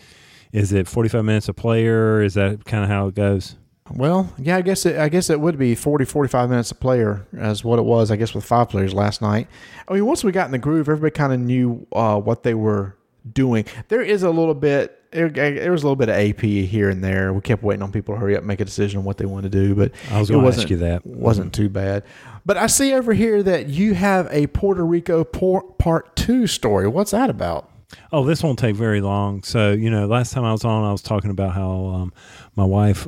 is 0.53 0.73
it 0.73 0.89
forty 0.89 1.09
five 1.09 1.25
minutes 1.25 1.49
a 1.49 1.55
player? 1.55 2.23
Is 2.23 2.35
that 2.35 2.65
kind 2.65 2.83
of 2.83 2.91
how 2.91 3.09
it 3.09 3.15
goes? 3.15 3.57
Well, 3.91 4.33
yeah, 4.39 4.57
I 4.57 4.63
guess 4.63 4.87
it, 4.87 4.97
I 4.97 5.11
guess 5.11 5.29
it 5.29 5.39
would 5.41 5.59
be 5.59 5.75
40, 5.75 6.07
45 6.07 6.49
minutes 6.49 6.71
a 6.71 6.75
player 6.75 7.27
as 7.37 7.65
what 7.65 7.79
it 7.79 7.83
was. 7.83 8.11
I 8.11 8.17
guess 8.17 8.35
with 8.35 8.43
five 8.43 8.71
players 8.71 8.95
last 8.95 9.21
night. 9.21 9.47
I 9.87 9.93
mean, 9.93 10.07
once 10.07 10.25
we 10.25 10.33
got 10.33 10.47
in 10.47 10.53
the 10.53 10.59
groove, 10.59 10.89
everybody 10.89 11.11
kind 11.11 11.35
of 11.35 11.41
knew 11.41 11.87
uh, 11.93 12.19
what 12.19 12.45
they 12.45 12.55
were 12.55 12.97
doing. 13.33 13.65
There 13.89 14.03
is 14.03 14.23
a 14.23 14.31
little 14.31 14.55
bit. 14.55 15.01
There, 15.11 15.29
there 15.29 15.71
was 15.71 15.85
a 15.85 15.87
little 15.87 15.97
bit 15.97 16.09
of 16.09 16.17
AP 16.17 16.41
here 16.41 16.91
and 16.91 17.03
there. 17.03 17.33
We 17.33 17.41
kept 17.41 17.63
waiting 17.63 17.83
on 17.83 17.93
people 17.93 18.15
to 18.17 18.21
hurry 18.21 18.35
up 18.35 18.41
and 18.41 18.49
make 18.49 18.61
a 18.61 18.65
decision 18.65 18.99
on 18.99 19.05
what 19.05 19.17
they 19.17 19.27
want 19.27 19.45
to 19.45 19.49
do, 19.49 19.75
but 19.77 19.93
I 20.11 20.19
was 20.19 20.29
it 20.29 20.33
going 20.33 20.43
to 20.43 20.47
wasn't 20.47 20.65
ask 20.65 20.71
you 20.71 20.77
that. 20.79 21.07
wasn't 21.07 21.53
too 21.55 21.69
bad. 21.69 22.03
But 22.45 22.57
I 22.57 22.67
see 22.67 22.93
over 22.93 23.13
here 23.15 23.41
that 23.45 23.69
you 23.69 23.95
have 23.95 24.27
a 24.33 24.49
Puerto 24.49 24.85
Rico 24.85 25.23
part 25.23 26.17
two 26.17 26.49
story. 26.49 26.89
What's 26.89 27.13
that 27.13 27.31
about? 27.31 27.71
Oh, 28.13 28.25
this 28.25 28.43
won't 28.43 28.59
take 28.59 28.75
very 28.75 29.01
long. 29.01 29.45
So, 29.45 29.71
you 29.71 29.89
know, 29.89 30.07
last 30.07 30.33
time 30.33 30.45
I 30.45 30.51
was 30.51 30.65
on, 30.65 30.83
I 30.85 30.91
was 30.91 31.01
talking 31.01 31.31
about 31.31 31.53
how 31.55 31.87
um, 31.87 32.13
my 32.57 32.65
wife 32.65 33.07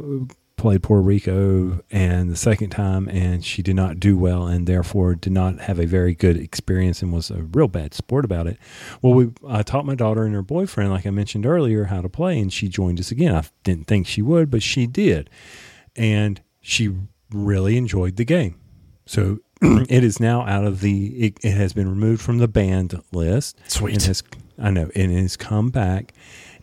played 0.66 0.82
Puerto 0.82 1.00
Rico 1.00 1.80
and 1.92 2.28
the 2.28 2.34
second 2.34 2.70
time, 2.70 3.08
and 3.08 3.44
she 3.44 3.62
did 3.62 3.76
not 3.76 4.00
do 4.00 4.18
well, 4.18 4.48
and 4.48 4.66
therefore 4.66 5.14
did 5.14 5.32
not 5.32 5.60
have 5.60 5.78
a 5.78 5.86
very 5.86 6.12
good 6.12 6.36
experience 6.36 7.02
and 7.02 7.12
was 7.12 7.30
a 7.30 7.40
real 7.40 7.68
bad 7.68 7.94
sport 7.94 8.24
about 8.24 8.48
it. 8.48 8.58
Well, 9.00 9.14
we 9.14 9.30
I 9.46 9.62
taught 9.62 9.86
my 9.86 9.94
daughter 9.94 10.24
and 10.24 10.34
her 10.34 10.42
boyfriend, 10.42 10.90
like 10.90 11.06
I 11.06 11.10
mentioned 11.10 11.46
earlier, 11.46 11.84
how 11.84 12.02
to 12.02 12.08
play, 12.08 12.40
and 12.40 12.52
she 12.52 12.66
joined 12.66 12.98
us 12.98 13.12
again. 13.12 13.32
I 13.32 13.44
didn't 13.62 13.86
think 13.86 14.08
she 14.08 14.22
would, 14.22 14.50
but 14.50 14.60
she 14.60 14.88
did, 14.88 15.30
and 15.94 16.40
she 16.60 16.92
really 17.30 17.76
enjoyed 17.76 18.16
the 18.16 18.24
game. 18.24 18.58
So 19.06 19.38
it 19.62 20.02
is 20.02 20.18
now 20.18 20.44
out 20.46 20.64
of 20.64 20.80
the. 20.80 21.26
It, 21.26 21.38
it 21.44 21.52
has 21.52 21.74
been 21.74 21.88
removed 21.88 22.22
from 22.22 22.38
the 22.38 22.48
banned 22.48 23.00
list. 23.12 23.56
Sweet. 23.68 23.94
And 23.94 24.02
has, 24.02 24.24
I 24.58 24.70
know, 24.70 24.90
and 24.96 25.12
it 25.12 25.22
has 25.22 25.36
come 25.36 25.70
back. 25.70 26.12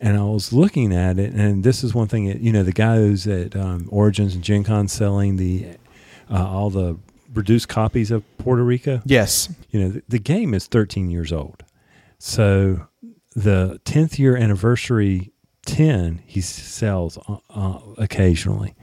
And 0.03 0.17
I 0.17 0.23
was 0.23 0.51
looking 0.51 0.93
at 0.93 1.17
it, 1.17 1.33
and 1.33 1.63
this 1.63 1.81
is 1.81 1.95
one 1.95 2.09
thing. 2.09 2.27
That, 2.27 2.41
you 2.41 2.51
know, 2.51 2.61
the 2.61 2.73
guy 2.73 2.97
who's 2.97 3.25
at 3.25 3.55
um, 3.55 3.87
Origins 3.89 4.35
and 4.35 4.43
Gen 4.43 4.65
Con 4.65 4.89
selling 4.89 5.37
the 5.37 5.77
uh, 6.29 6.45
all 6.45 6.69
the 6.69 6.97
reduced 7.33 7.69
copies 7.69 8.11
of 8.11 8.21
Puerto 8.37 8.63
Rico. 8.63 9.01
Yes. 9.05 9.47
You 9.69 9.79
know, 9.79 9.89
the, 9.91 10.03
the 10.09 10.19
game 10.19 10.53
is 10.53 10.67
13 10.67 11.09
years 11.09 11.31
old, 11.31 11.63
so 12.19 12.85
the 13.33 13.79
10th 13.85 14.19
year 14.19 14.35
anniversary 14.35 15.31
10 15.65 16.21
he 16.25 16.41
sells 16.41 17.17
uh, 17.29 17.37
uh, 17.49 17.79
occasionally. 17.97 18.75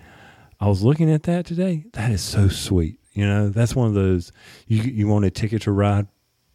I 0.59 0.69
was 0.69 0.83
looking 0.83 1.11
at 1.11 1.25
that 1.25 1.45
today. 1.45 1.85
That 1.93 2.13
is 2.13 2.23
so 2.23 2.49
sweet. 2.49 2.99
You 3.13 3.27
know, 3.27 3.51
that's 3.51 3.77
one 3.77 3.89
of 3.89 3.95
those 3.95 4.33
you 4.67 4.83
you 4.83 5.07
want 5.07 5.27
a 5.27 5.31
ticket 5.31 5.61
to 5.63 5.73
ride 5.73 6.07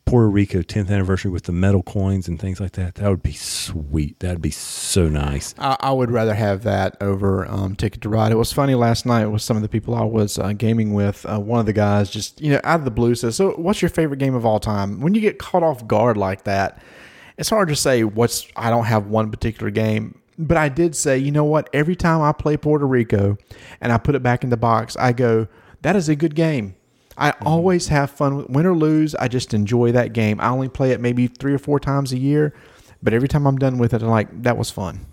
Puerto 0.06 0.30
Rico 0.30 0.62
10th 0.62 0.92
anniversary 0.92 1.32
with 1.32 1.44
the 1.46 1.52
metal 1.52 1.82
coins 1.82 2.28
and 2.28 2.40
things 2.40 2.60
like 2.60 2.74
that. 2.74 2.96
That 2.96 3.10
would 3.10 3.24
be 3.24 3.34
sweet. 3.34 4.20
That'd 4.20 4.42
be 4.42 4.52
so 4.52 5.10
nice. 5.10 5.56
I, 5.58 5.76
I 5.80 5.92
would 5.92 6.12
rather 6.12 6.36
have 6.36 6.64
that 6.64 6.96
over 7.02 7.50
um, 7.50 7.76
Ticket 7.76 8.02
to 8.02 8.10
Ride. 8.10 8.32
It 8.32 8.36
was 8.36 8.54
funny 8.54 8.76
last 8.76 9.08
night 9.08 9.26
with 9.26 9.42
some 9.42 9.58
of 9.58 9.64
the 9.64 9.70
people 9.70 9.96
I 9.96 10.04
was 10.04 10.38
uh, 10.38 10.54
gaming 10.54 10.94
with. 10.94 11.26
Uh, 11.26 11.40
one 11.40 11.60
of 11.60 11.66
the 11.66 11.74
guys 11.74 12.12
just, 12.12 12.40
you 12.40 12.52
know, 12.52 12.62
out 12.64 12.80
of 12.80 12.86
the 12.86 12.92
blue 12.92 13.16
says, 13.16 13.36
So, 13.36 13.52
what's 13.54 13.82
your 13.82 13.90
favorite 13.90 14.20
game 14.20 14.36
of 14.36 14.46
all 14.46 14.60
time? 14.60 15.02
When 15.02 15.16
you 15.16 15.22
get 15.22 15.40
caught 15.40 15.64
off 15.64 15.88
guard 15.88 16.18
like 16.18 16.44
that, 16.44 16.82
it's 17.38 17.50
hard 17.50 17.70
to 17.70 17.76
say 17.76 18.04
what's, 18.04 18.48
I 18.56 18.70
don't 18.70 18.86
have 18.86 19.08
one 19.08 19.32
particular 19.32 19.72
game. 19.72 20.22
But 20.38 20.58
I 20.58 20.70
did 20.70 20.96
say, 20.96 21.18
you 21.18 21.32
know 21.32 21.46
what? 21.46 21.70
Every 21.74 21.96
time 21.96 22.22
I 22.22 22.32
play 22.32 22.58
Puerto 22.58 22.86
Rico 22.86 23.38
and 23.82 23.92
I 23.92 23.98
put 23.98 24.16
it 24.16 24.22
back 24.22 24.44
in 24.44 24.50
the 24.50 24.58
box, 24.58 24.96
I 24.98 25.14
go, 25.14 25.48
that 25.82 25.96
is 25.96 26.10
a 26.10 26.16
good 26.16 26.36
game. 26.36 26.76
I 27.18 27.32
always 27.46 27.88
have 27.88 28.12
fun. 28.12 28.46
Win 28.50 28.66
or 28.66 28.76
lose, 28.76 29.16
I 29.16 29.28
just 29.28 29.54
enjoy 29.54 29.92
that 29.94 30.14
game. 30.14 30.40
I 30.42 30.50
only 30.50 30.70
play 30.70 30.92
it 30.92 31.00
maybe 31.00 31.28
three 31.28 31.54
or 31.54 31.58
four 31.58 31.80
times 31.80 32.12
a 32.12 32.18
year, 32.18 32.54
but 33.02 33.14
every 33.14 33.28
time 33.28 33.46
I'm 33.46 33.58
done 33.58 33.78
with 33.78 33.94
it, 33.94 34.02
I'm 34.02 34.10
like, 34.10 34.44
that 34.44 34.58
was 34.58 34.70
fun. 34.70 35.06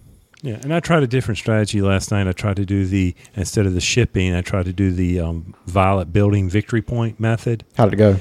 Yeah, 0.42 0.58
and 0.60 0.74
I 0.74 0.80
tried 0.80 1.04
a 1.04 1.06
different 1.06 1.38
strategy 1.38 1.80
last 1.80 2.10
night. 2.10 2.26
I 2.26 2.32
tried 2.32 2.56
to 2.56 2.66
do 2.66 2.84
the 2.84 3.14
instead 3.36 3.64
of 3.64 3.74
the 3.74 3.80
shipping, 3.80 4.34
I 4.34 4.40
tried 4.40 4.64
to 4.64 4.72
do 4.72 4.90
the 4.90 5.20
um, 5.20 5.54
violet 5.66 6.12
building 6.12 6.48
victory 6.48 6.82
point 6.82 7.20
method. 7.20 7.64
How 7.76 7.84
did 7.84 7.94
it 7.94 7.96
go? 7.96 8.16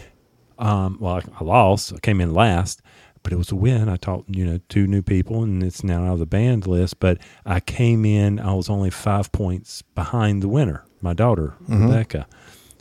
Um, 0.59 0.97
well, 0.99 1.15
I, 1.15 1.21
I 1.39 1.43
lost. 1.43 1.91
I 1.91 1.97
came 1.97 2.21
in 2.21 2.31
last, 2.31 2.83
but 3.23 3.33
it 3.33 3.37
was 3.37 3.51
a 3.51 3.55
win. 3.55 3.89
I 3.89 3.95
taught 3.95 4.25
you 4.27 4.45
know 4.45 4.59
two 4.69 4.85
new 4.85 5.01
people, 5.01 5.41
and 5.41 5.63
it's 5.63 5.83
now 5.83 6.05
out 6.05 6.13
of 6.13 6.19
the 6.19 6.27
banned 6.27 6.67
list. 6.67 6.99
But 6.99 7.17
I 7.43 7.59
came 7.59 8.05
in. 8.05 8.39
I 8.39 8.53
was 8.53 8.69
only 8.69 8.91
five 8.91 9.31
points 9.31 9.81
behind 9.95 10.43
the 10.43 10.47
winner, 10.47 10.85
my 11.01 11.13
daughter 11.13 11.55
Rebecca. 11.67 12.27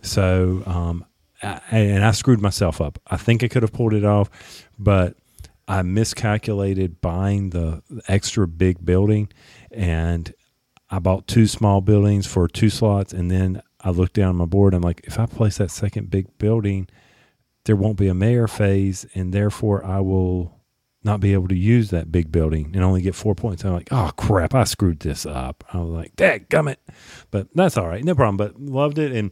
So, 0.03 0.63
um, 0.67 1.05
I, 1.43 1.61
and 1.73 2.05
I 2.05 2.11
screwed 2.11 2.41
myself 2.41 2.81
up. 2.81 2.99
I 3.07 3.17
think 3.17 3.43
I 3.43 3.49
could 3.49 3.63
have 3.63 3.73
pulled 3.73 3.95
it 3.95 4.05
off, 4.05 4.31
but 4.79 5.17
I 5.67 5.83
miscalculated 5.83 7.01
buying 7.01 7.51
the 7.51 7.83
extra 8.09 8.47
big 8.47 8.85
building, 8.85 9.29
and 9.71 10.35
I 10.91 10.99
bought 10.99 11.27
two 11.27 11.47
small 11.47 11.81
buildings 11.81 12.27
for 12.27 12.49
two 12.49 12.71
slots, 12.71 13.13
and 13.13 13.31
then 13.31 13.63
I 13.81 13.91
looked 13.91 14.15
down 14.15 14.37
my 14.37 14.45
board. 14.45 14.75
I'm 14.75 14.83
like, 14.83 15.03
if 15.05 15.19
I 15.19 15.27
place 15.27 15.59
that 15.59 15.71
second 15.71 16.11
big 16.11 16.37
building, 16.39 16.89
there 17.65 17.77
won't 17.77 17.97
be 17.97 18.09
a 18.09 18.15
mayor 18.15 18.49
phase, 18.49 19.07
and 19.15 19.33
therefore 19.33 19.85
I 19.85 20.01
will 20.01 20.61
not 21.03 21.21
be 21.21 21.33
able 21.33 21.49
to 21.49 21.57
use 21.57 21.91
that 21.91 22.13
big 22.13 22.31
building 22.31 22.73
and 22.75 22.85
only 22.85 23.01
get 23.01 23.15
four 23.15 23.35
points. 23.35 23.65
I'm 23.65 23.73
like, 23.73 23.89
oh 23.91 24.11
crap, 24.17 24.55
I 24.55 24.65
screwed 24.65 25.01
this 25.01 25.25
up. 25.25 25.65
I 25.73 25.79
was 25.79 25.89
like, 25.89 26.15
dang 26.17 26.41
gummit. 26.51 26.77
But 27.31 27.49
that's 27.55 27.79
all 27.79 27.89
right, 27.89 28.05
no 28.05 28.15
problem. 28.15 28.37
But 28.37 28.61
loved 28.61 28.99
it 28.99 29.13
and 29.13 29.31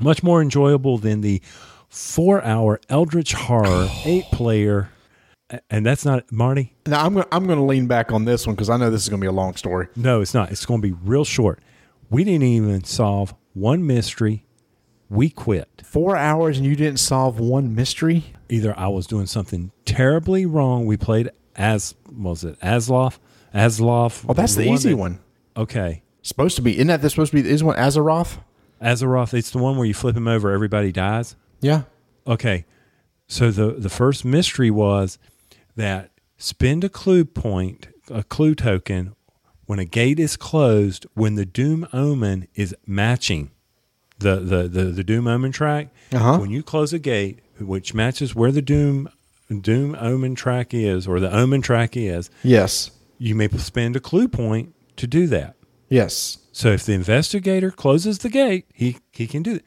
much 0.00 0.22
more 0.22 0.42
enjoyable 0.42 0.98
than 0.98 1.20
the 1.20 1.40
four 1.88 2.42
hour 2.44 2.80
Eldritch 2.88 3.32
Horror 3.32 3.66
oh. 3.66 4.02
eight 4.04 4.24
player. 4.32 4.90
And 5.68 5.84
that's 5.84 6.04
not 6.04 6.30
Marty. 6.30 6.74
Now 6.86 7.04
I'm 7.04 7.14
gonna, 7.14 7.26
I'm 7.32 7.46
going 7.46 7.58
to 7.58 7.64
lean 7.64 7.88
back 7.88 8.12
on 8.12 8.24
this 8.24 8.46
one 8.46 8.54
because 8.54 8.70
I 8.70 8.76
know 8.76 8.88
this 8.88 9.02
is 9.02 9.08
going 9.08 9.20
to 9.20 9.24
be 9.24 9.28
a 9.28 9.32
long 9.32 9.56
story. 9.56 9.88
No, 9.96 10.20
it's 10.20 10.32
not. 10.32 10.52
It's 10.52 10.64
going 10.64 10.80
to 10.80 10.86
be 10.86 10.94
real 11.02 11.24
short. 11.24 11.58
We 12.08 12.22
didn't 12.22 12.44
even 12.44 12.84
solve 12.84 13.34
one 13.52 13.84
mystery. 13.84 14.46
We 15.08 15.28
quit. 15.28 15.82
Four 15.84 16.16
hours 16.16 16.58
and 16.58 16.66
you 16.66 16.76
didn't 16.76 17.00
solve 17.00 17.40
one 17.40 17.74
mystery. 17.74 18.26
Either 18.48 18.78
I 18.78 18.86
was 18.86 19.08
doing 19.08 19.26
something 19.26 19.72
terribly 19.84 20.46
wrong. 20.46 20.86
We 20.86 20.96
played 20.96 21.30
as 21.56 21.96
was 22.12 22.44
it 22.44 22.58
Asloff? 22.60 23.18
Asloff. 23.52 24.24
Oh, 24.28 24.34
that's 24.34 24.54
the, 24.54 24.70
easy 24.70 24.90
that- 24.90 24.96
one. 24.96 25.18
Okay. 25.56 26.02
Supposed 26.22 26.56
to 26.56 26.62
be. 26.62 26.74
Isn't 26.74 26.88
that 26.88 27.02
this 27.02 27.12
supposed 27.12 27.32
to 27.32 27.42
be? 27.42 27.48
Is 27.48 27.64
one 27.64 27.76
Azeroth? 27.76 28.38
Azeroth. 28.82 29.34
It's 29.34 29.50
the 29.50 29.58
one 29.58 29.76
where 29.76 29.86
you 29.86 29.94
flip 29.94 30.16
him 30.16 30.28
over, 30.28 30.50
everybody 30.50 30.92
dies. 30.92 31.36
Yeah. 31.60 31.82
Okay. 32.26 32.64
So 33.28 33.50
the 33.50 33.72
the 33.72 33.90
first 33.90 34.24
mystery 34.24 34.70
was 34.70 35.18
that 35.76 36.10
spend 36.38 36.82
a 36.84 36.88
clue 36.88 37.24
point, 37.24 37.88
a 38.10 38.22
clue 38.24 38.54
token, 38.54 39.14
when 39.66 39.78
a 39.78 39.84
gate 39.84 40.18
is 40.18 40.36
closed, 40.36 41.06
when 41.14 41.34
the 41.36 41.46
Doom 41.46 41.86
Omen 41.92 42.48
is 42.54 42.74
matching 42.86 43.50
the 44.18 44.36
the 44.36 44.68
the, 44.68 44.84
the 44.86 45.04
Doom 45.04 45.26
Omen 45.28 45.52
track. 45.52 45.88
Uh-huh. 46.12 46.38
When 46.38 46.50
you 46.50 46.62
close 46.62 46.92
a 46.92 46.98
gate 46.98 47.38
which 47.60 47.94
matches 47.94 48.34
where 48.34 48.50
the 48.50 48.62
Doom 48.62 49.08
Doom 49.60 49.96
Omen 50.00 50.34
track 50.34 50.72
is, 50.74 51.06
or 51.06 51.20
the 51.20 51.30
Omen 51.34 51.60
track 51.62 51.96
is, 51.96 52.30
Yes. 52.42 52.90
you 53.18 53.34
may 53.34 53.48
spend 53.48 53.96
a 53.96 54.00
clue 54.00 54.28
point 54.28 54.74
to 54.96 55.06
do 55.06 55.26
that. 55.28 55.54
Yes. 55.88 56.38
So 56.52 56.70
if 56.70 56.84
the 56.84 56.94
investigator 56.94 57.70
closes 57.70 58.18
the 58.18 58.28
gate, 58.28 58.66
he, 58.72 58.98
he 59.12 59.26
can 59.26 59.42
do 59.42 59.56
it. 59.56 59.64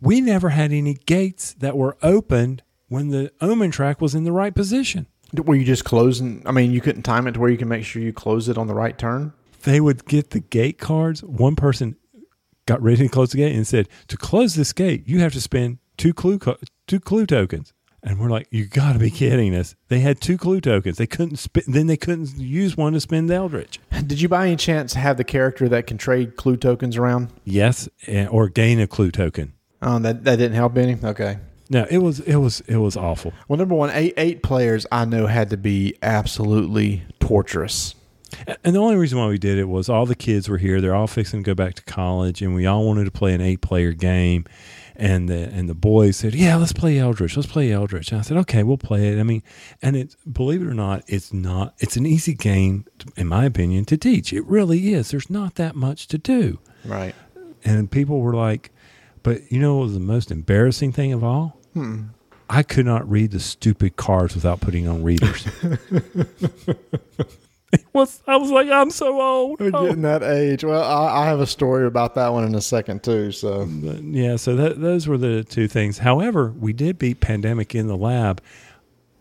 We 0.00 0.20
never 0.20 0.50
had 0.50 0.72
any 0.72 0.94
gates 0.94 1.54
that 1.54 1.76
were 1.76 1.96
opened 2.02 2.62
when 2.88 3.08
the 3.08 3.32
omen 3.40 3.70
track 3.70 4.00
was 4.00 4.14
in 4.14 4.24
the 4.24 4.32
right 4.32 4.54
position. 4.54 5.06
Were 5.32 5.54
you 5.54 5.64
just 5.64 5.84
closing? 5.84 6.42
I 6.46 6.52
mean, 6.52 6.70
you 6.70 6.80
couldn't 6.80 7.02
time 7.02 7.26
it 7.26 7.32
to 7.32 7.40
where 7.40 7.50
you 7.50 7.56
can 7.56 7.68
make 7.68 7.84
sure 7.84 8.02
you 8.02 8.12
close 8.12 8.48
it 8.48 8.58
on 8.58 8.66
the 8.66 8.74
right 8.74 8.96
turn. 8.96 9.32
They 9.64 9.80
would 9.80 10.06
get 10.06 10.30
the 10.30 10.40
gate 10.40 10.78
cards. 10.78 11.24
One 11.24 11.56
person 11.56 11.96
got 12.66 12.80
ready 12.82 13.04
to 13.04 13.08
close 13.08 13.30
the 13.30 13.38
gate 13.38 13.54
and 13.54 13.66
said, 13.66 13.88
"To 14.08 14.16
close 14.16 14.54
this 14.54 14.72
gate, 14.72 15.08
you 15.08 15.18
have 15.20 15.32
to 15.32 15.40
spend 15.40 15.78
two 15.96 16.12
clue 16.12 16.38
co- 16.38 16.58
two 16.86 17.00
clue 17.00 17.26
tokens." 17.26 17.72
And 18.06 18.20
we're 18.20 18.30
like, 18.30 18.46
"You 18.52 18.66
got 18.66 18.92
to 18.92 19.00
be 19.00 19.10
kidding 19.10 19.52
us!" 19.54 19.74
They 19.88 19.98
had 19.98 20.20
two 20.20 20.38
clue 20.38 20.60
tokens. 20.60 20.96
They 20.96 21.08
couldn't 21.08 21.38
spin. 21.38 21.64
Then 21.66 21.88
they 21.88 21.96
couldn't 21.96 22.38
use 22.38 22.76
one 22.76 22.92
to 22.92 23.00
spend 23.00 23.28
the 23.28 23.34
Eldritch. 23.34 23.80
Did 24.06 24.20
you 24.20 24.28
by 24.28 24.46
any 24.46 24.56
chance 24.56 24.94
have 24.94 25.16
the 25.16 25.24
character 25.24 25.68
that 25.68 25.88
can 25.88 25.98
trade 25.98 26.36
clue 26.36 26.56
tokens 26.56 26.96
around? 26.96 27.30
Yes, 27.44 27.88
eh, 28.06 28.26
or 28.28 28.48
gain 28.48 28.78
a 28.78 28.86
clue 28.86 29.10
token. 29.10 29.54
Oh, 29.82 29.98
that 29.98 30.22
that 30.22 30.36
didn't 30.36 30.54
help 30.54 30.78
any. 30.78 30.96
Okay. 31.02 31.38
No, 31.68 31.84
it 31.90 31.98
was 31.98 32.20
it 32.20 32.36
was 32.36 32.60
it 32.68 32.76
was 32.76 32.96
awful. 32.96 33.32
Well, 33.48 33.58
number 33.58 33.74
one, 33.74 33.90
eight 33.90 34.14
eight 34.16 34.42
players 34.42 34.86
I 34.92 35.04
know 35.04 35.26
had 35.26 35.50
to 35.50 35.56
be 35.56 35.96
absolutely 36.00 37.02
torturous. 37.18 37.96
And 38.64 38.74
the 38.74 38.80
only 38.80 38.96
reason 38.96 39.18
why 39.18 39.28
we 39.28 39.38
did 39.38 39.58
it 39.58 39.68
was 39.68 39.88
all 39.88 40.06
the 40.06 40.14
kids 40.14 40.48
were 40.48 40.58
here. 40.58 40.80
They're 40.80 40.94
all 40.94 41.06
fixing 41.06 41.42
to 41.42 41.46
go 41.46 41.54
back 41.54 41.74
to 41.74 41.82
college, 41.84 42.42
and 42.42 42.54
we 42.54 42.66
all 42.66 42.84
wanted 42.84 43.04
to 43.04 43.10
play 43.10 43.34
an 43.34 43.40
eight-player 43.40 43.92
game. 43.92 44.44
And 44.98 45.28
the 45.28 45.50
and 45.52 45.68
the 45.68 45.74
boys 45.74 46.16
said, 46.16 46.34
"Yeah, 46.34 46.56
let's 46.56 46.72
play 46.72 46.98
Eldritch. 46.98 47.36
Let's 47.36 47.50
play 47.50 47.70
Eldritch." 47.70 48.10
And 48.12 48.18
I 48.18 48.22
said, 48.22 48.38
"Okay, 48.38 48.62
we'll 48.62 48.78
play 48.78 49.08
it." 49.08 49.20
I 49.20 49.24
mean, 49.24 49.42
and 49.82 49.94
it's 49.94 50.16
believe 50.24 50.62
it 50.62 50.66
or 50.66 50.74
not, 50.74 51.02
it's 51.06 51.32
not. 51.32 51.74
It's 51.78 51.96
an 51.96 52.06
easy 52.06 52.32
game, 52.32 52.86
in 53.16 53.26
my 53.26 53.44
opinion, 53.44 53.84
to 53.86 53.96
teach. 53.98 54.32
It 54.32 54.44
really 54.46 54.94
is. 54.94 55.10
There's 55.10 55.28
not 55.28 55.56
that 55.56 55.76
much 55.76 56.06
to 56.08 56.18
do. 56.18 56.60
Right. 56.84 57.14
And 57.64 57.90
people 57.90 58.20
were 58.20 58.34
like, 58.34 58.70
"But 59.22 59.52
you 59.52 59.60
know 59.60 59.76
what 59.76 59.84
was 59.84 59.94
the 59.94 60.00
most 60.00 60.30
embarrassing 60.30 60.92
thing 60.92 61.12
of 61.12 61.22
all? 61.22 61.60
Hmm. 61.74 62.04
I 62.48 62.62
could 62.62 62.86
not 62.86 63.08
read 63.10 63.32
the 63.32 63.40
stupid 63.40 63.96
cards 63.96 64.34
without 64.34 64.60
putting 64.60 64.88
on 64.88 65.02
readers." 65.02 65.46
It 67.72 67.84
was 67.92 68.22
I 68.26 68.36
was 68.36 68.50
like, 68.50 68.68
I'm 68.68 68.90
so 68.90 69.20
old. 69.20 69.60
We're 69.60 69.70
Oh. 69.74 69.86
getting 69.86 70.02
that 70.02 70.22
age. 70.22 70.62
Well, 70.64 70.82
I, 70.82 71.22
I 71.22 71.26
have 71.26 71.40
a 71.40 71.46
story 71.46 71.86
about 71.86 72.14
that 72.14 72.28
one 72.32 72.44
in 72.44 72.54
a 72.54 72.60
second 72.60 73.02
too. 73.02 73.32
So 73.32 73.66
But, 73.66 74.02
yeah, 74.04 74.36
so 74.36 74.54
that, 74.56 74.80
those 74.80 75.08
were 75.08 75.18
the 75.18 75.42
two 75.44 75.66
things. 75.68 75.98
However, 75.98 76.54
we 76.58 76.72
did 76.72 76.98
beat 76.98 77.20
Pandemic 77.20 77.74
in 77.74 77.86
the 77.88 77.96
lab 77.96 78.40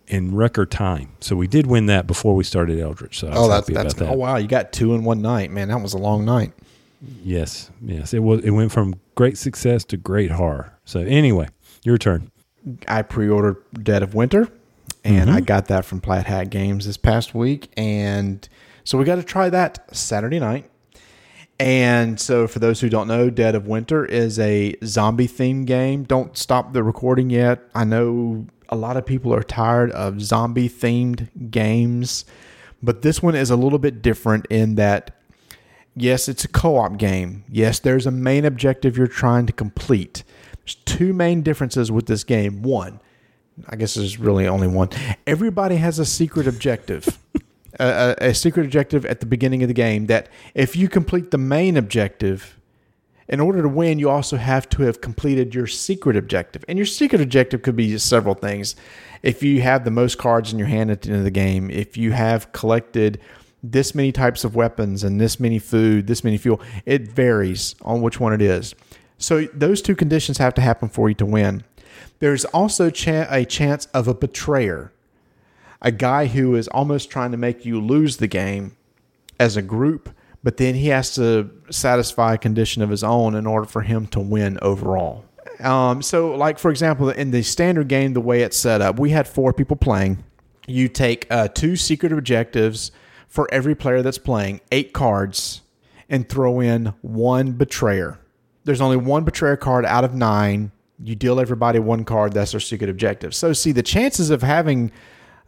in 0.08 0.36
record 0.36 0.70
time. 0.70 1.10
So 1.22 1.36
we 1.36 1.48
did 1.48 1.66
win 1.68 1.88
that 1.88 2.06
before 2.06 2.36
we 2.36 2.43
started 2.43 2.80
Eldritch. 2.80 3.20
So 3.20 3.30
oh, 3.34 3.50
that's 3.50 3.68
that's 3.68 3.96
that. 3.96 4.10
oh 4.10 4.14
wow, 4.14 4.38
you 4.38 4.48
got 4.48 4.72
two 4.72 4.93
in 4.93 5.04
one 5.04 5.22
night, 5.22 5.50
man. 5.52 5.70
That 5.70 5.82
was 5.82 5.93
a 5.93 5.98
long 5.98 6.24
night. 6.26 6.54
Yes, 7.24 7.72
yes. 7.82 8.14
It 8.14 8.20
was. 8.20 8.43
It 8.43 8.52
went 8.52 8.72
from 8.72 8.96
great 9.16 9.38
success 9.38 9.84
to 9.86 9.98
great 9.98 10.32
horror. 10.32 10.78
So 10.86 11.00
anyway, 11.02 11.50
your 11.84 11.98
turn. 11.98 12.32
I 12.88 13.02
pre-ordered 13.04 13.58
Dead 13.84 14.02
of 14.02 14.16
Winter, 14.16 14.48
and 15.06 15.30
I 15.30 15.36
mm-hmm. 15.36 15.45
got 15.45 15.68
that 15.68 15.86
from 15.86 16.01
Plaid 16.01 16.26
Hat 16.26 16.49
Games 16.49 16.86
this 16.86 16.97
past 16.97 17.36
week, 17.36 17.70
and 17.78 18.47
so 18.84 18.97
we 18.97 19.06
got 19.06 19.16
to 19.16 19.24
try 19.24 19.49
that 19.49 19.95
Saturday 19.95 20.39
night. 20.39 20.70
And 21.58 22.20
so, 22.20 22.47
for 22.47 22.60
those 22.60 22.82
who 22.82 22.89
don't 22.89 23.08
know, 23.08 23.30
Dead 23.30 23.56
of 23.56 23.68
Winter 23.68 24.03
is 24.03 24.39
a 24.39 24.76
zombie 24.84 25.28
themed 25.28 25.68
game. 25.68 26.03
Don't 26.03 26.36
stop 26.38 26.74
the 26.74 26.84
recording 26.84 27.30
yet. 27.30 27.62
I 27.74 27.86
know 27.86 28.47
a 28.68 28.76
lot 28.76 28.97
of 28.97 29.06
people 29.06 29.34
are 29.34 29.43
tired 29.43 29.91
of 29.91 30.22
zombie 30.22 30.68
themed 30.68 31.51
games, 31.51 32.26
but 32.84 33.03
this 33.03 33.22
one 33.22 33.36
is 33.36 33.51
a 33.51 33.56
little 33.56 33.80
bit 33.80 34.01
different 34.01 34.47
in 34.47 34.76
that 34.76 35.16
yes, 35.95 36.28
it's 36.28 36.43
a 36.43 36.49
co 36.49 36.78
op 36.78 36.97
game. 36.97 37.45
Yes, 37.47 37.80
there's 37.80 38.06
a 38.06 38.12
main 38.12 38.43
objective 38.43 38.97
you're 38.97 39.08
trying 39.08 39.45
to 39.45 39.53
complete. 39.53 40.24
There's 40.58 40.76
two 40.76 41.14
main 41.14 41.41
differences 41.41 41.91
with 41.91 42.08
this 42.08 42.24
game. 42.24 42.64
One, 42.64 42.99
I 43.68 43.76
guess 43.76 43.93
there's 43.93 44.20
really 44.20 44.47
only 44.47 44.68
one. 44.68 44.89
Everybody 45.26 45.78
has 45.78 45.99
a 45.99 46.06
secret 46.06 46.47
objective. 46.47 47.18
a, 47.80 48.16
a, 48.22 48.30
a 48.30 48.34
secret 48.34 48.66
objective 48.66 49.06
at 49.06 49.20
the 49.20 49.26
beginning 49.26 49.64
of 49.64 49.68
the 49.68 49.74
game 49.74 50.08
that 50.08 50.30
if 50.53 50.76
you 50.76 50.89
complete 50.89 51.32
the 51.32 51.38
main 51.38 51.78
objective, 51.78 52.56
in 53.28 53.39
order 53.39 53.62
to 53.64 53.70
win, 53.70 53.97
you 53.97 54.10
also 54.10 54.38
have 54.38 54.70
to 54.70 54.84
have 54.84 55.01
completed 55.01 55.56
your 55.56 55.68
secret 55.68 56.16
objective. 56.16 56.64
And 56.68 56.78
your 56.78 56.86
secret 56.86 57.22
objective 57.22 57.64
could 57.64 57.76
be 57.76 57.97
several 57.97 58.36
things. 58.36 58.76
If 59.24 59.41
you 59.41 59.62
have 59.62 59.84
the 59.84 59.91
most 59.91 60.18
cards 60.18 60.53
in 60.53 60.60
your 60.60 60.68
hand 60.68 60.91
at 60.91 61.01
the 61.01 61.10
end 61.10 61.18
of 61.18 61.24
the 61.24 61.32
game, 61.32 61.72
if 61.72 61.97
you 61.97 62.12
have 62.12 62.51
collected 62.51 63.20
this 63.64 63.95
many 63.95 64.12
types 64.12 64.43
of 64.43 64.56
weapons 64.56 65.03
and 65.03 65.20
this 65.20 65.39
many 65.39 65.58
food, 65.58 66.06
this 66.06 66.24
many 66.24 66.38
fuel, 66.38 66.62
it 66.86 67.08
varies 67.08 67.76
on 67.82 68.01
which 68.01 68.20
one 68.20 68.32
it 68.32 68.41
is. 68.41 68.76
So 69.18 69.45
those 69.53 69.82
two 69.82 69.95
conditions 69.95 70.38
have 70.38 70.53
to 70.56 70.62
happen 70.62 70.89
for 70.89 71.10
you 71.10 71.16
to 71.16 71.26
win. 71.26 71.64
There's 72.26 72.45
also 72.45 72.89
cha- 72.89 73.28
a 73.30 73.45
chance 73.45 73.86
of 73.93 74.07
a 74.07 74.15
betrayer, 74.15 74.91
a 75.80 75.91
guy 75.91 76.26
who 76.26 76.55
is 76.55 76.67
almost 76.69 77.11
trying 77.11 77.30
to 77.30 77.38
make 77.38 77.65
you 77.65 77.80
lose 77.80 78.17
the 78.17 78.26
game 78.26 78.76
as 79.39 79.55
a 79.55 79.61
group, 79.61 80.09
but 80.41 80.57
then 80.57 80.73
he 80.73 80.88
has 80.88 81.13
to 81.17 81.51
satisfy 81.69 82.34
a 82.34 82.39
condition 82.39 82.82
of 82.82 82.89
his 82.89 83.03
own 83.03 83.36
in 83.36 83.45
order 83.45 83.67
for 83.67 83.84
him 83.84 84.07
to 84.07 84.19
win 84.19 84.57
overall. 84.63 85.23
Um, 85.59 86.01
so, 86.01 86.36
like 86.36 86.57
for 86.57 86.71
example, 86.71 87.11
in 87.11 87.30
the 87.30 87.43
standard 87.43 87.89
game, 87.89 88.13
the 88.13 88.21
way 88.21 88.41
it's 88.41 88.57
set 88.57 88.82
up, 88.82 88.97
we 88.99 89.11
had 89.11 89.28
four 89.28 89.53
people 89.53 89.76
playing. 89.76 90.23
You 90.65 90.88
take 90.88 91.28
uh, 91.30 91.49
two 91.49 91.76
secret 91.76 92.11
objectives 92.11 92.91
for 93.28 93.47
every 93.53 93.76
player 93.76 94.01
that's 94.01 94.17
playing, 94.17 94.61
eight 94.71 94.93
cards, 94.93 95.61
and 96.09 96.28
throw 96.28 96.59
in 96.59 96.95
one 97.03 97.51
betrayer. 97.51 98.17
There's 98.63 98.82
only 98.82 98.97
one 98.97 99.26
betrayer 99.26 99.57
card 99.57 99.86
out 99.86 100.03
of 100.03 100.15
nine. 100.15 100.71
You 101.04 101.16
deal 101.16 101.39
everybody 101.39 101.80
one 101.80 102.06
card. 102.06 102.34
That's 102.34 102.52
their 102.52 102.60
secret 102.60 102.89
objective. 102.89 103.36
So, 103.36 103.54
see, 103.54 103.72
the 103.72 103.84
chances 103.84 104.30
of 104.30 104.41
having 104.41 104.91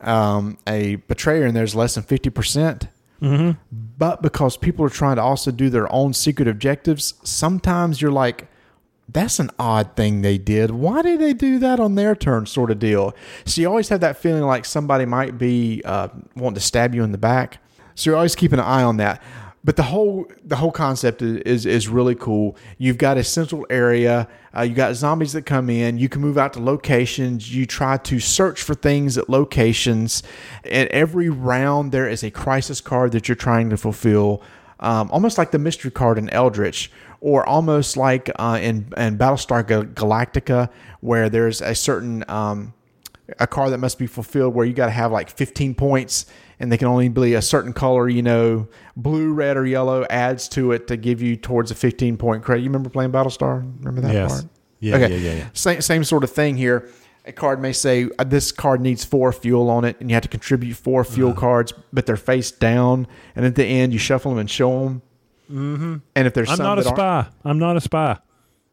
um, 0.02 0.58
a 0.68 0.95
betrayer 0.95 1.45
in 1.45 1.54
there 1.54 1.64
is 1.64 1.76
less 1.76 1.95
than 1.95 2.04
50%. 2.04 2.89
But 3.72 4.22
because 4.22 4.58
people 4.58 4.86
are 4.86 4.89
trying 4.89 5.16
to 5.16 5.24
also 5.24 5.52
do 5.52 5.70
their 5.70 5.91
own 5.91 6.14
secret 6.14 6.48
objectives, 6.48 7.16
sometimes 7.24 8.02
you're 8.02 8.12
like, 8.12 8.48
that's 9.10 9.39
an 9.39 9.50
odd 9.58 9.95
thing 9.95 10.22
they 10.22 10.38
did. 10.38 10.70
Why 10.72 11.02
did 11.02 11.20
they 11.22 11.34
do 11.34 11.60
that 11.60 11.80
on 11.80 11.95
their 11.95 12.14
turn, 12.16 12.45
sort 12.45 12.70
of 12.72 12.80
deal? 12.80 13.16
So 13.45 13.62
you 13.62 13.68
always 13.68 13.89
have 13.89 14.02
that 14.02 14.18
feeling 14.18 14.43
like 14.43 14.66
somebody 14.66 15.06
might 15.06 15.38
be 15.38 15.82
uh, 15.86 16.10
wanting 16.36 16.56
to 16.56 16.62
stab 16.62 16.93
you 16.93 17.04
in 17.04 17.12
the 17.12 17.18
back. 17.18 17.60
So 17.95 18.10
you're 18.10 18.18
always 18.18 18.36
keeping 18.36 18.60
an 18.60 18.66
eye 18.66 18.84
on 18.84 18.98
that. 18.98 19.24
But 19.64 19.76
the 19.76 19.84
whole 19.84 20.32
the 20.45 20.55
whole 20.55 20.72
concept 20.72 21.22
is 21.22 21.66
is, 21.66 21.88
really 21.89 22.16
cool. 22.16 22.55
You've 22.78 22.97
got 22.97 23.18
a 23.18 23.24
central 23.24 23.66
area. 23.70 24.28
Uh, 24.55 24.62
you 24.62 24.74
got 24.74 24.95
zombies 24.95 25.34
that 25.34 25.45
come 25.45 25.70
in. 25.70 25.97
You 25.97 26.10
can 26.10 26.22
move 26.22 26.38
out 26.38 26.53
to 26.53 26.62
locations. 26.62 27.53
You 27.53 27.66
try 27.66 27.97
to 27.97 28.20
search 28.20 28.62
for 28.62 28.76
things 28.76 29.18
at 29.18 29.30
locations. 29.30 30.24
And 30.64 30.88
every 30.89 31.30
round 31.30 31.91
there 31.91 32.08
is 32.08 32.24
a 32.24 32.32
crisis 32.32 32.80
card 32.82 33.12
that 33.12 33.28
you're 33.28 33.36
trying 33.36 33.70
to 33.72 33.78
fulfill. 33.78 34.41
Um, 34.80 35.10
almost 35.12 35.38
like 35.38 35.51
the 35.51 35.60
mystery 35.60 35.91
card 35.91 36.18
in 36.18 36.30
Eldritch, 36.30 36.91
or 37.20 37.45
almost 37.45 37.97
like 37.97 38.30
uh, 38.38 38.60
in 38.62 38.93
in 38.95 39.18
Battlestar 39.18 39.64
Galactica, 39.93 40.70
where 41.01 41.30
there's 41.30 41.62
a 41.62 41.74
certain 41.74 42.24
um, 42.30 42.74
a 43.39 43.47
card 43.47 43.71
that 43.73 43.78
must 43.80 43.99
be 43.99 44.07
fulfilled 44.07 44.53
where 44.55 44.65
you 44.65 44.73
got 44.73 44.86
to 44.86 44.91
have 44.91 45.11
like 45.11 45.30
15 45.30 45.75
points 45.75 46.25
and 46.59 46.71
they 46.71 46.78
can 46.78 46.88
only 46.88 47.09
be 47.09 47.34
a 47.34 47.41
certain 47.41 47.73
color, 47.73 48.07
you 48.09 48.21
know, 48.21 48.67
blue, 48.95 49.32
red, 49.34 49.57
or 49.57 49.65
yellow 49.65 50.05
adds 50.09 50.47
to 50.49 50.71
it 50.71 50.88
to 50.88 50.97
give 50.97 51.21
you 51.21 51.36
towards 51.36 51.69
a 51.71 51.75
15 51.75 52.17
point 52.17 52.43
credit. 52.43 52.61
You 52.61 52.69
remember 52.69 52.89
playing 52.89 53.11
Battlestar? 53.11 53.69
Remember 53.80 54.01
that 54.01 54.13
Yes. 54.13 54.32
part? 54.41 54.51
Yeah, 54.80 54.95
Okay. 54.95 55.09
yeah, 55.17 55.30
yeah, 55.32 55.38
yeah. 55.39 55.47
Same, 55.53 55.82
same 55.82 56.03
sort 56.03 56.23
of 56.23 56.32
thing 56.32 56.55
here. 56.57 56.88
A 57.25 57.32
card 57.34 57.61
may 57.61 57.73
say 57.73 58.07
uh, 58.17 58.23
this 58.23 58.51
card 58.53 58.80
needs 58.80 59.03
four 59.03 59.34
fuel 59.34 59.69
on 59.69 59.84
it, 59.84 59.97
and 59.99 60.09
you 60.09 60.13
have 60.13 60.23
to 60.23 60.30
contribute 60.30 60.75
four 60.78 61.03
fuel 61.03 61.32
Uh-huh. 61.32 61.39
cards, 61.39 61.73
but 61.91 62.05
they're 62.05 62.15
face 62.15 62.51
down. 62.51 63.05
And 63.36 63.45
at 63.45 63.55
the 63.55 63.65
end, 63.65 63.91
you 63.91 63.99
shuffle 63.99 64.32
them 64.32 64.39
and 64.39 64.49
show 64.49 64.84
them. 64.86 65.01
Mm-hmm. 65.51 65.95
And 66.15 66.28
if 66.28 66.34
there's 66.34 66.49
I'm 66.49 66.57
not 66.59 66.80
a 66.80 66.84
spy. 66.84 67.28
I'm 67.43 67.59
not 67.59 67.75
a 67.75 67.82
spy. 67.82 68.17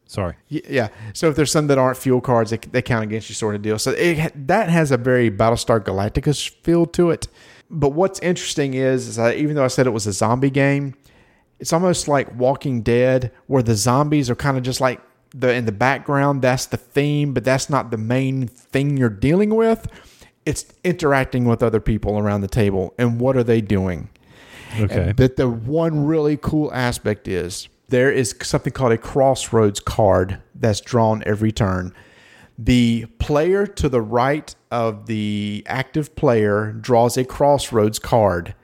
Sorry. 0.07 0.34
Yeah. 0.48 0.88
So 1.12 1.28
if 1.28 1.36
there's 1.36 1.50
some 1.50 1.66
that 1.68 1.78
aren't 1.78 1.96
fuel 1.96 2.20
cards, 2.20 2.50
they, 2.50 2.59
they 2.59 2.82
count 2.82 3.05
against 3.05 3.28
you, 3.28 3.34
sort 3.34 3.55
of 3.55 3.62
deal. 3.62 3.78
So 3.78 3.92
it, 3.92 4.46
that 4.46 4.68
has 4.68 4.90
a 4.90 4.96
very 4.96 5.30
Battlestar 5.30 5.80
Galactica 5.80 6.50
feel 6.62 6.86
to 6.86 7.11
it. 7.11 7.28
But 7.70 7.90
what's 7.90 8.20
interesting 8.20 8.74
is, 8.74 9.09
is 9.09 9.16
that 9.16 9.36
even 9.36 9.57
though 9.57 9.64
I 9.64 9.68
said 9.68 9.86
it 9.86 9.90
was 9.90 10.07
a 10.07 10.12
zombie 10.12 10.50
game, 10.50 10.94
it's 11.59 11.72
almost 11.72 12.09
like 12.09 12.34
Walking 12.36 12.82
Dead, 12.82 13.32
where 13.46 13.62
the 13.62 13.74
zombies 13.74 14.28
are 14.28 14.34
kind 14.34 14.57
of 14.57 14.62
just 14.62 14.80
like 14.80 15.00
the 15.34 15.52
in 15.52 15.64
the 15.64 15.72
background. 15.72 16.42
That's 16.42 16.66
the 16.66 16.76
theme, 16.76 17.32
but 17.32 17.44
that's 17.44 17.70
not 17.70 17.90
the 17.90 17.96
main 17.96 18.46
thing 18.46 18.96
you're 18.96 19.09
dealing 19.09 19.55
with. 19.55 19.88
It's 20.44 20.66
interacting 20.84 21.46
with 21.46 21.62
other 21.62 21.80
people 21.80 22.18
around 22.18 22.42
the 22.42 22.48
table, 22.48 22.92
and 22.98 23.18
what 23.18 23.36
are 23.36 23.44
they 23.44 23.61
doing? 23.61 24.11
Okay. 24.78 25.12
But 25.16 25.36
the 25.36 25.48
one 25.48 26.05
really 26.05 26.36
cool 26.36 26.72
aspect 26.74 27.28
is 27.28 27.68
there 27.89 28.11
is 28.11 28.35
something 28.43 28.72
called 28.72 28.93
a 28.93 28.99
crossroads 28.99 29.80
card 29.80 30.41
that's 30.55 30.80
drawn 30.80 31.22
every 31.26 31.53
turn. 31.53 31.93
The 32.59 33.07
player 33.18 33.66
to 33.66 33.89
the 33.89 34.01
right 34.01 34.55
of 34.70 35.07
the 35.07 35.64
active 35.66 36.14
player 36.14 36.72
draws 36.72 37.16
a 37.16 37.24
crossroads 37.24 37.99
card, 37.99 38.55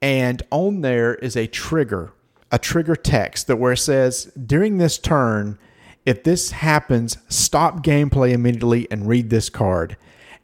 and 0.00 0.42
on 0.50 0.82
there 0.82 1.14
is 1.14 1.36
a 1.36 1.46
trigger, 1.46 2.12
a 2.50 2.58
trigger 2.58 2.96
text 2.96 3.46
that 3.46 3.56
where 3.56 3.72
it 3.72 3.78
says 3.78 4.26
during 4.34 4.78
this 4.78 4.98
turn, 4.98 5.58
if 6.04 6.24
this 6.24 6.50
happens, 6.50 7.16
stop 7.28 7.84
gameplay 7.84 8.32
immediately 8.32 8.86
and 8.90 9.08
read 9.08 9.30
this 9.30 9.48
card. 9.48 9.96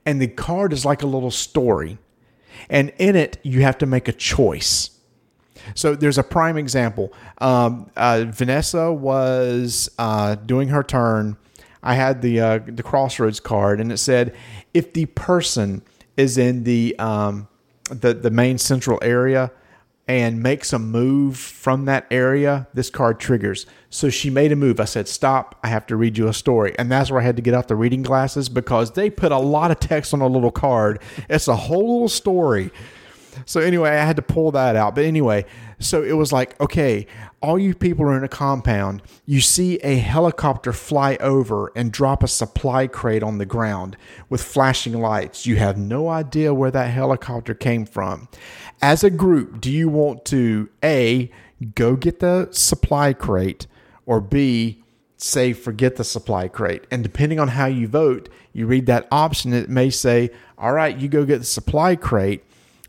And 0.07 0.23
the 0.23 0.29
card 0.29 0.73
is 0.73 0.85
like 0.85 1.03
a 1.03 1.07
little 1.07 1.31
story. 1.31 1.99
And 2.71 2.93
in 2.99 3.17
it, 3.17 3.39
you 3.43 3.63
have 3.63 3.77
to 3.79 3.87
make 3.87 4.09
a 4.09 4.13
choice. 4.13 4.98
So 5.75 5.95
there's 5.95 6.19
a 6.19 6.23
prime 6.23 6.57
example. 6.57 7.13
Um, 7.39 7.91
uh, 7.97 8.25
Vanessa 8.29 8.93
was 8.93 9.91
uh, 9.99 10.35
doing 10.37 10.69
her 10.69 10.83
turn. 10.83 11.37
I 11.83 11.95
had 11.95 12.23
the 12.23 12.41
uh, 12.41 12.61
the 12.67 12.83
crossroads 12.83 13.41
card, 13.41 13.81
and 13.81 13.93
it 13.93 13.99
said 13.99 14.35
if 14.75 14.93
the 14.93 15.07
person 15.07 15.83
is 16.17 16.37
in 16.37 16.65
the 16.65 16.99
um, 16.99 17.49
the 17.91 18.15
the 18.15 18.31
main 18.31 18.59
central 18.59 18.99
area 19.03 19.51
and 20.09 20.43
makes 20.43 20.73
a 20.73 20.79
move 20.79 21.37
from 21.37 21.85
that 21.85 22.07
area, 22.11 22.67
this 22.73 22.89
card 22.89 23.21
triggers. 23.21 23.67
So 23.91 24.09
she 24.09 24.31
made 24.31 24.53
a 24.53 24.57
move. 24.57 24.81
I 24.81 24.87
said, 24.87 25.07
"Stop! 25.07 25.59
I 25.63 25.69
have 25.69 25.87
to 25.87 25.97
read 25.97 26.19
you 26.19 26.29
a 26.29 26.35
story," 26.35 26.75
and 26.79 26.91
that's 26.91 27.11
where 27.11 27.21
I 27.21 27.25
had 27.25 27.37
to 27.37 27.43
get 27.43 27.55
out 27.55 27.69
the 27.69 27.77
reading 27.77 28.03
glasses 28.03 28.49
because 28.49 28.93
they 28.93 29.11
put 29.11 29.33
a 29.33 29.39
lot 29.39 29.71
of 29.71 29.79
text 29.79 30.13
on 30.13 30.21
a 30.21 30.27
little 30.27 30.51
card. 30.51 31.01
It's 31.29 31.47
a 31.47 31.57
whole 31.57 31.93
little 31.93 32.09
story. 32.09 32.71
So 33.47 33.61
anyway, 33.61 33.91
I 33.91 34.05
had 34.05 34.17
to 34.17 34.23
pull 34.23 34.51
that 34.53 34.77
out. 34.77 34.95
But 34.95 35.05
anyway, 35.05 35.45
so 35.79 36.03
it 36.03 36.13
was 36.13 36.33
like, 36.33 36.61
okay, 36.61 37.07
all 37.41 37.59
you 37.59 37.75
people 37.75 38.05
are 38.07 38.17
in 38.17 38.25
a 38.25 38.29
compound. 38.29 39.03
You 39.27 39.41
see 39.41 39.77
a 39.79 39.97
helicopter 39.97 40.73
fly 40.73 41.17
over 41.21 41.73
and 41.77 41.93
drop 41.93 42.23
a 42.23 42.29
supply 42.29 42.87
crate 42.87 43.23
on 43.23 43.39
the 43.39 43.47
ground 43.47 43.97
with 44.29 44.43
flashing 44.43 44.95
lights. 45.01 45.47
You 45.47 45.57
have 45.57 45.79
no 45.79 46.09
idea 46.09 46.53
where 46.53 46.71
that 46.71 46.91
helicopter 46.91 47.55
came 47.55 47.87
from. 47.87 48.29
As 48.83 49.05
a 49.05 49.11
group, 49.11 49.61
do 49.61 49.71
you 49.71 49.89
want 49.89 50.25
to 50.27 50.69
A, 50.83 51.31
go 51.75 51.97
get 51.97 52.21
the 52.21 52.49
supply 52.51 53.13
crate, 53.13 53.67
or 54.07 54.21
B, 54.21 54.83
say 55.17 55.53
forget 55.53 55.97
the 55.97 56.05
supply 56.05 56.49
crate? 56.49 56.87
And 56.91 57.03
depending 57.03 57.39
on 57.39 57.49
how 57.49 57.67
you 57.67 57.89
vote, 57.89 58.29
you 58.53 58.67
read 58.67 58.87
that 58.87 59.07
option, 59.13 59.53
it 59.53 59.69
may 59.69 59.91
say, 59.91 60.31
all 60.57 60.73
right, 60.73 60.97
you 60.97 61.09
go 61.09 61.25
get 61.25 61.39
the 61.39 61.45
supply 61.45 61.95
crate 61.95 62.45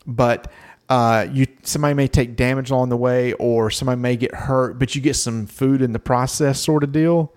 but 0.09 0.51
Uh, 0.89 1.27
you 1.31 1.45
somebody 1.61 1.93
may 1.93 2.07
take 2.07 2.35
damage 2.35 2.71
along 2.71 2.89
the 2.89 2.97
way, 2.97 3.33
or 3.33 3.69
somebody 3.69 4.01
may 4.01 4.17
get 4.17 4.33
hurt, 4.33 4.79
but 4.79 4.95
you 4.95 5.01
get 5.01 5.15
some 5.15 5.45
food 5.45 5.83
in 5.83 5.91
the 5.93 5.99
process, 5.99 6.59
sort 6.59 6.83
of 6.83 6.91
deal. 6.91 7.31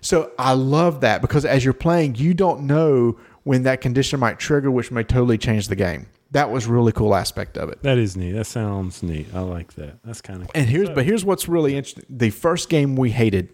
So 0.00 0.32
I 0.36 0.54
love 0.54 1.00
that 1.02 1.22
because 1.22 1.44
as 1.44 1.64
you're 1.64 1.74
playing, 1.74 2.16
you 2.16 2.34
don't 2.34 2.62
know 2.66 3.16
when 3.44 3.62
that 3.62 3.80
condition 3.80 4.18
might 4.18 4.40
trigger, 4.40 4.68
which 4.68 4.90
may 4.90 5.04
totally 5.04 5.38
change 5.38 5.68
the 5.68 5.76
game. 5.76 6.06
That 6.32 6.50
was 6.50 6.66
really 6.66 6.90
cool 6.90 7.14
aspect 7.14 7.56
of 7.56 7.68
it. 7.68 7.80
That 7.84 7.98
is 7.98 8.16
neat. 8.16 8.32
That 8.32 8.46
sounds 8.46 9.00
neat. 9.00 9.28
I 9.32 9.42
like 9.42 9.74
that. 9.74 10.02
That's 10.02 10.20
kind 10.20 10.42
of. 10.42 10.48
Cool. 10.48 10.60
And 10.60 10.68
here's 10.68 10.90
but 10.90 11.04
here's 11.04 11.24
what's 11.24 11.48
really 11.48 11.76
interesting. 11.76 12.04
The 12.10 12.30
first 12.30 12.68
game 12.68 12.96
we 12.96 13.10
hated 13.10 13.50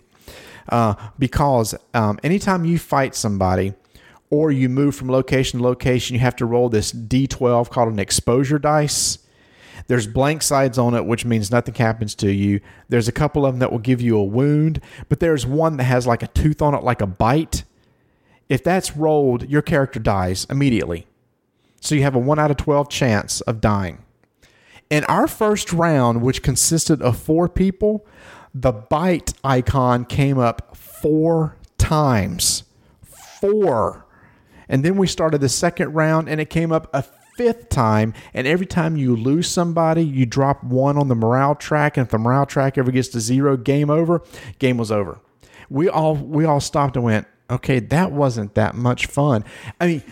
uh, 0.71 0.95
because 1.19 1.75
um, 1.93 2.19
anytime 2.23 2.65
you 2.65 2.79
fight 2.79 3.15
somebody 3.15 3.75
or 4.35 4.51
you 4.51 4.69
move 4.69 4.97
from 4.97 5.09
location 5.09 5.61
to 5.61 5.65
location, 5.65 6.15
you 6.15 6.21
have 6.21 6.35
to 6.35 6.45
roll 6.45 6.69
this 6.69 6.93
D12 6.93 7.71
called 7.71 7.93
an 7.93 8.01
exposure 8.01 8.59
dice. 8.59 9.19
There's 9.87 10.09
blank 10.09 10.43
sides 10.43 10.77
on 10.77 10.95
it, 10.95 11.07
which 11.07 11.25
means 11.25 11.53
nothing 11.53 11.75
happens 11.75 12.17
to 12.17 12.33
you. 12.33 12.61
There's 12.89 13.07
a 13.07 13.13
couple 13.13 13.47
of 13.47 13.55
them 13.55 13.61
that 13.61 13.71
will 13.71 13.79
give 13.79 14.01
you 14.01 14.19
a 14.19 14.25
wound, 14.25 14.81
but 15.09 15.21
there's 15.21 15.47
one 15.47 15.77
that 15.77 15.85
has 15.85 16.05
like 16.05 16.25
a 16.25 16.29
tooth 16.29 16.61
on 16.61 16.75
it, 16.75 16.83
like 16.83 17.01
a 17.01 17.07
bite. 17.07 17.63
If 18.49 18.65
that's 18.65 18.97
rolled, 18.97 19.49
your 19.49 19.63
character 19.63 20.01
dies 20.01 20.47
immediately. 20.51 21.07
So 21.81 21.95
you 21.95 22.03
have 22.03 22.17
a 22.17 22.19
1 22.19 22.39
out 22.39 22.51
of 22.51 22.57
12 22.57 22.89
chance 22.89 23.41
of 23.43 23.61
dying. 23.61 24.05
In 24.91 25.05
our 25.05 25.29
first 25.29 25.73
round, 25.73 26.23
which 26.23 26.43
consisted 26.43 27.01
of 27.03 27.17
four 27.17 27.49
people, 27.49 28.05
the 28.53 28.73
bite 28.73 29.35
icon 29.45 30.05
came 30.05 30.39
up 30.39 30.77
four 30.77 31.57
times. 31.79 32.65
Four. 33.41 34.04
And 34.69 34.85
then 34.85 34.97
we 34.97 35.07
started 35.07 35.41
the 35.41 35.49
second 35.49 35.93
round 35.93 36.29
and 36.29 36.41
it 36.41 36.51
came 36.51 36.73
up 36.73 36.89
a 36.93 37.05
fifth 37.37 37.69
time. 37.69 38.15
And 38.33 38.47
every 38.47 38.67
time 38.67 38.97
you 38.97 39.17
lose 39.17 39.49
somebody, 39.49 40.05
you 40.05 40.27
drop 40.27 40.63
one 40.63 40.97
on 40.97 41.09
the 41.09 41.15
morale 41.15 41.55
track. 41.55 41.97
And 41.97 42.07
if 42.07 42.11
the 42.11 42.19
morale 42.19 42.47
track 42.47 42.79
ever 42.79 42.91
gets 42.91 43.09
to 43.09 43.21
zero, 43.21 43.57
game 43.57 43.91
over, 43.91 44.23
game 44.59 44.77
was 44.77 44.93
over. 44.93 45.21
We 45.71 45.89
all 45.89 46.15
we 46.15 46.45
all 46.45 46.61
stopped 46.61 46.97
and 46.97 47.05
went, 47.05 47.27
okay, 47.51 47.81
that 47.81 48.13
wasn't 48.13 48.55
that 48.55 48.75
much 48.75 49.07
fun. 49.07 49.45
I 49.81 49.87
mean, 49.87 50.03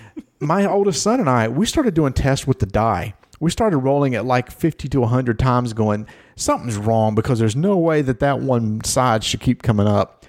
my 0.41 0.65
oldest 0.71 1.03
son 1.03 1.21
and 1.21 1.29
I, 1.29 1.49
we 1.49 1.67
started 1.67 1.95
doing 1.95 2.13
tests 2.13 2.47
with 2.47 2.59
the 2.59 2.67
die. 2.67 3.15
We 3.41 3.51
started 3.51 3.79
rolling 3.79 4.13
it 4.13 4.23
like 4.23 4.53
50 4.53 4.89
to 4.89 5.01
100 5.01 5.37
times, 5.37 5.73
going, 5.73 6.07
something's 6.37 6.77
wrong 6.77 7.17
because 7.17 7.41
there's 7.41 7.57
no 7.57 7.77
way 7.77 8.01
that 8.01 8.21
that 8.21 8.39
one 8.39 8.85
side 8.85 9.25
should 9.25 9.41
keep 9.41 9.63
coming 9.63 9.89
up. 9.89 10.22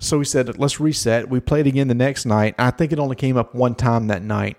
So 0.00 0.18
we 0.18 0.24
said, 0.24 0.58
let's 0.58 0.80
reset. 0.80 1.28
We 1.28 1.40
played 1.40 1.66
again 1.66 1.88
the 1.88 1.94
next 1.94 2.24
night. 2.24 2.54
I 2.58 2.70
think 2.70 2.90
it 2.90 2.98
only 2.98 3.16
came 3.16 3.36
up 3.36 3.54
one 3.54 3.74
time 3.74 4.06
that 4.06 4.22
night. 4.22 4.56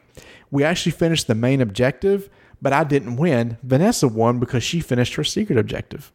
We 0.52 0.64
actually 0.64 0.92
finished 0.92 1.26
the 1.26 1.36
main 1.36 1.62
objective, 1.62 2.30
but 2.62 2.74
I 2.74 2.84
didn't 2.84 3.16
win. 3.16 3.58
Vanessa 3.64 4.08
won 4.08 4.40
because 4.40 4.64
she 4.64 4.80
finished 4.80 5.16
her 5.16 5.24
secret 5.24 5.58
objective. 5.58 6.12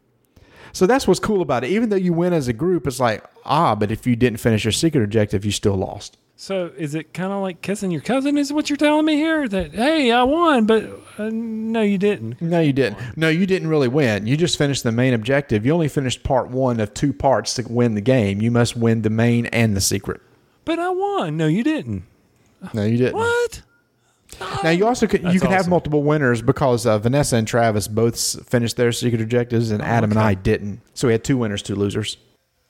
So 0.71 0.87
that's 0.87 1.07
what's 1.07 1.19
cool 1.19 1.41
about 1.41 1.65
it. 1.65 1.71
Even 1.71 1.89
though 1.89 1.97
you 1.97 2.13
win 2.13 2.31
as 2.31 2.47
a 2.47 2.53
group, 2.53 2.87
it's 2.87 3.01
like, 3.01 3.23
ah, 3.43 3.75
but 3.75 3.91
if 3.91 4.07
you 4.07 4.15
didn't 4.15 4.39
finish 4.39 4.63
your 4.63 4.71
secret 4.71 5.03
objective, 5.03 5.43
you 5.43 5.51
still 5.51 5.75
lost. 5.75 6.17
So 6.39 6.71
is 6.77 6.93
it 6.93 7.15
kind 7.15 7.33
of 7.33 7.41
like 7.41 7.63
kissing 7.63 7.89
your 7.89 8.01
cousin? 8.01 8.37
Is 8.37 8.53
what 8.53 8.69
you're 8.69 8.77
telling 8.77 9.05
me 9.05 9.15
here? 9.15 9.47
That 9.47 9.73
hey, 9.73 10.11
I 10.11 10.21
won, 10.21 10.67
but 10.67 10.87
uh, 11.17 11.31
no, 11.33 11.81
you 11.81 11.97
didn't. 11.97 12.39
No, 12.39 12.59
you 12.59 12.73
didn't. 12.73 13.17
No, 13.17 13.27
you 13.27 13.47
didn't 13.47 13.69
really 13.69 13.87
win. 13.87 14.27
You 14.27 14.37
just 14.37 14.55
finished 14.55 14.83
the 14.83 14.91
main 14.91 15.15
objective. 15.15 15.65
You 15.65 15.73
only 15.73 15.87
finished 15.87 16.21
part 16.21 16.49
one 16.49 16.79
of 16.79 16.93
two 16.93 17.11
parts 17.11 17.55
to 17.55 17.63
win 17.67 17.95
the 17.95 18.01
game. 18.01 18.39
You 18.39 18.51
must 18.51 18.77
win 18.77 19.01
the 19.01 19.09
main 19.09 19.47
and 19.47 19.75
the 19.75 19.81
secret. 19.81 20.21
But 20.63 20.77
I 20.77 20.91
won. 20.91 21.37
No, 21.37 21.47
you 21.47 21.63
didn't. 21.63 22.03
No, 22.71 22.85
you 22.85 22.97
didn't. 22.97 23.15
What? 23.15 23.63
Now 24.63 24.69
you 24.69 24.85
also 24.85 25.07
could 25.07 25.23
you 25.23 25.29
That's 25.29 25.41
could 25.41 25.51
have 25.51 25.67
multiple 25.67 26.03
winners 26.03 26.43
because 26.43 26.85
uh, 26.85 26.99
Vanessa 26.99 27.37
and 27.37 27.47
Travis 27.47 27.87
both 27.87 28.47
finished 28.47 28.77
their 28.77 28.91
secret 28.91 29.21
objectives, 29.21 29.71
and 29.71 29.81
Adam 29.81 30.11
and. 30.11 30.19
I 30.19 30.35
didn't. 30.35 30.81
So 30.93 31.07
we 31.07 31.13
had 31.13 31.23
two 31.23 31.37
winners, 31.37 31.63
two 31.63 31.75
losers. 31.75 32.17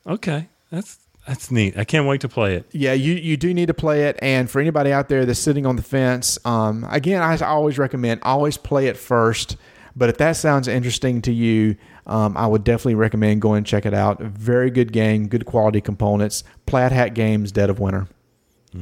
Okay, 0.05 0.47
that's 0.71 0.99
that's 1.27 1.51
neat. 1.51 1.77
I 1.77 1.83
can't 1.83 2.07
wait 2.07 2.21
to 2.21 2.29
play 2.29 2.55
it. 2.55 2.65
Yeah, 2.71 2.93
you, 2.93 3.13
you 3.13 3.35
do 3.35 3.53
need 3.53 3.67
to 3.67 3.73
play 3.73 4.05
it. 4.05 4.17
And 4.21 4.49
for 4.49 4.61
anybody 4.61 4.93
out 4.93 5.09
there 5.09 5.25
that's 5.25 5.39
sitting 5.39 5.65
on 5.65 5.75
the 5.75 5.81
fence, 5.81 6.39
um, 6.45 6.85
again, 6.89 7.21
I 7.21 7.37
always 7.45 7.77
recommend 7.77 8.21
always 8.23 8.55
play 8.57 8.87
it 8.87 8.95
first. 8.95 9.57
But 9.95 10.09
if 10.09 10.17
that 10.19 10.37
sounds 10.37 10.67
interesting 10.67 11.21
to 11.23 11.33
you, 11.33 11.75
um, 12.05 12.37
I 12.37 12.47
would 12.47 12.63
definitely 12.63 12.95
recommend 12.95 13.41
going 13.41 13.57
and 13.57 13.65
check 13.65 13.85
it 13.85 13.93
out. 13.93 14.21
Very 14.21 14.69
good 14.69 14.93
game, 14.93 15.27
good 15.27 15.45
quality 15.45 15.81
components. 15.81 16.43
Plaid 16.65 16.93
Hat 16.93 17.13
Games, 17.13 17.51
Dead 17.51 17.69
of 17.69 17.79
Winter. 17.79 18.07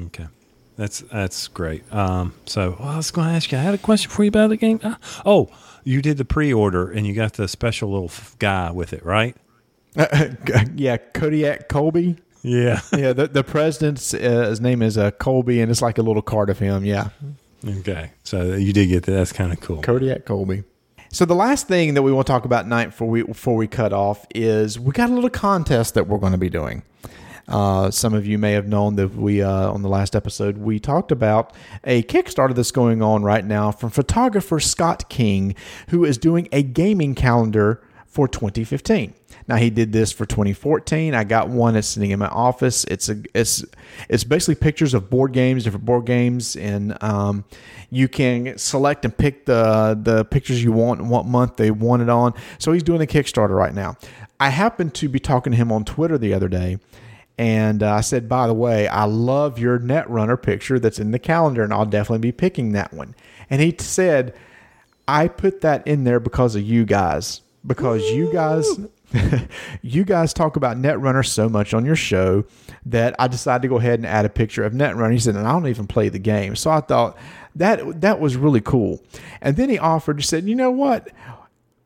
Okay. 0.07 0.27
That's 0.77 0.99
that's 0.99 1.47
great. 1.47 1.91
Um, 1.93 2.33
so 2.45 2.75
well, 2.79 2.89
I 2.89 2.97
was 2.97 3.09
going 3.09 3.29
to 3.29 3.33
ask 3.33 3.51
you. 3.51 3.57
I 3.57 3.61
had 3.61 3.73
a 3.73 3.79
question 3.79 4.11
for 4.11 4.23
you 4.23 4.27
about 4.27 4.49
the 4.49 4.57
game. 4.57 4.79
Ah, 4.83 4.99
oh, 5.25 5.49
you 5.83 6.01
did 6.01 6.17
the 6.17 6.25
pre-order 6.25 6.91
and 6.91 7.07
you 7.07 7.13
got 7.13 7.33
the 7.33 7.47
special 7.47 7.91
little 7.91 8.11
guy 8.39 8.71
with 8.71 8.91
it, 8.91 9.03
right? 9.05 9.37
yeah, 10.75 10.97
Kodiak 10.97 11.69
Colby. 11.69 12.17
Yeah. 12.45 12.81
Yeah, 12.95 13.13
the, 13.13 13.27
the 13.27 13.43
president's 13.43 14.13
uh, 14.13 14.47
his 14.49 14.61
name 14.61 14.81
is 14.81 14.97
uh, 14.97 15.11
Colby, 15.11 15.59
and 15.61 15.69
it's 15.69 15.81
like 15.81 15.97
a 15.97 16.01
little 16.01 16.21
card 16.21 16.49
of 16.49 16.59
him. 16.59 16.85
Yeah, 16.85 17.09
okay. 17.67 18.11
So 18.23 18.53
you 18.53 18.71
did 18.71 18.87
get 18.87 19.03
that. 19.03 19.11
That's 19.11 19.33
kind 19.33 19.51
of 19.51 19.59
cool. 19.59 19.81
Kodiak 19.81 20.25
Colby. 20.25 20.63
So 21.09 21.25
the 21.25 21.35
last 21.35 21.67
thing 21.67 21.93
that 21.95 22.03
we 22.03 22.11
want 22.11 22.27
to 22.27 22.33
talk 22.33 22.45
about 22.45 22.63
tonight 22.63 22.87
before 22.87 23.09
we 23.09 23.23
before 23.23 23.55
we 23.55 23.67
cut 23.67 23.91
off 23.93 24.25
is 24.33 24.79
we 24.79 24.91
got 24.91 25.09
a 25.09 25.13
little 25.13 25.29
contest 25.29 25.93
that 25.95 26.07
we're 26.07 26.19
going 26.19 26.31
to 26.31 26.37
be 26.37 26.49
doing. 26.49 26.83
Uh, 27.47 27.91
some 27.91 28.13
of 28.13 28.25
you 28.25 28.37
may 28.37 28.53
have 28.53 28.67
known 28.67 28.95
that 28.95 29.15
we 29.15 29.41
uh, 29.41 29.71
on 29.71 29.81
the 29.81 29.89
last 29.89 30.15
episode 30.15 30.57
we 30.57 30.79
talked 30.79 31.11
about 31.11 31.53
a 31.83 32.01
Kickstarter 32.03 32.55
that's 32.55 32.71
going 32.71 33.03
on 33.03 33.23
right 33.23 33.45
now 33.45 33.71
from 33.71 33.91
photographer 33.91 34.59
Scott 34.59 35.09
King, 35.09 35.53
who 35.89 36.05
is 36.05 36.17
doing 36.17 36.47
a 36.51 36.63
gaming 36.63 37.13
calendar 37.13 37.81
for 38.15 38.29
2015. 38.29 39.13
Now 39.45 39.57
he 39.57 39.69
did 39.69 39.91
this 39.91 40.13
for 40.13 40.25
2014. 40.25 41.13
I 41.13 41.25
got 41.25 41.49
one 41.49 41.73
that's 41.73 41.89
sitting 41.89 42.11
in 42.11 42.19
my 42.19 42.29
office. 42.29 42.85
It's 42.85 43.09
a 43.09 43.21
it's 43.33 43.65
it's 44.07 44.23
basically 44.23 44.55
pictures 44.55 44.93
of 44.93 45.09
board 45.09 45.33
games, 45.33 45.65
different 45.65 45.83
board 45.83 46.05
games, 46.05 46.55
and 46.55 46.97
um, 47.03 47.43
you 47.89 48.07
can 48.07 48.57
select 48.57 49.03
and 49.03 49.15
pick 49.15 49.45
the 49.45 49.99
the 50.01 50.23
pictures 50.23 50.63
you 50.63 50.71
want 50.71 51.01
and 51.01 51.09
what 51.09 51.25
month 51.25 51.57
they 51.57 51.71
want 51.71 52.03
it 52.03 52.09
on. 52.09 52.33
So 52.57 52.71
he's 52.71 52.83
doing 52.83 53.01
a 53.01 53.05
Kickstarter 53.05 53.53
right 53.53 53.73
now. 53.73 53.97
I 54.39 54.47
happened 54.47 54.93
to 54.95 55.09
be 55.09 55.19
talking 55.19 55.51
to 55.51 55.57
him 55.57 55.69
on 55.69 55.83
Twitter 55.83 56.17
the 56.17 56.33
other 56.33 56.47
day, 56.47 56.77
and 57.37 57.83
uh, 57.83 57.95
I 57.95 58.01
said, 58.01 58.29
by 58.29 58.47
the 58.47 58.53
way, 58.53 58.87
I 58.87 59.03
love 59.03 59.59
your 59.59 59.77
Netrunner 59.77 60.41
picture 60.41 60.79
that's 60.79 60.99
in 60.99 61.11
the 61.11 61.19
calendar, 61.19 61.63
and 61.63 61.73
I'll 61.73 61.85
definitely 61.85 62.19
be 62.19 62.31
picking 62.31 62.71
that 62.71 62.93
one. 62.93 63.13
And 63.49 63.61
he 63.61 63.75
said, 63.77 64.33
I 65.05 65.27
put 65.27 65.59
that 65.61 65.85
in 65.85 66.05
there 66.05 66.21
because 66.21 66.55
of 66.55 66.63
you 66.63 66.85
guys, 66.85 67.41
because 67.65 68.03
you 68.11 68.31
guys. 68.31 68.67
you 69.81 70.03
guys 70.03 70.33
talk 70.33 70.57
about 70.57 70.77
Netrunner 70.77 71.25
so 71.25 71.47
much 71.47 71.73
on 71.73 71.85
your 71.85 71.95
show 71.95 72.43
that 72.87 73.15
I 73.17 73.27
decided 73.27 73.61
to 73.61 73.67
go 73.69 73.77
ahead 73.77 73.99
and 73.99 74.05
add 74.05 74.25
a 74.25 74.29
picture 74.29 74.63
of 74.63 74.73
Netrunner. 74.73 75.13
He 75.13 75.19
said, 75.19 75.35
and 75.35 75.47
I 75.47 75.51
don't 75.53 75.67
even 75.67 75.87
play 75.87 76.09
the 76.09 76.19
game. 76.19 76.55
So 76.55 76.69
I 76.71 76.81
thought 76.81 77.15
that 77.55 78.01
that 78.01 78.19
was 78.19 78.35
really 78.35 78.61
cool. 78.61 79.01
And 79.41 79.55
then 79.55 79.69
he 79.69 79.77
offered, 79.77 80.17
he 80.17 80.23
said, 80.23 80.45
you 80.45 80.55
know 80.55 80.71
what? 80.71 81.11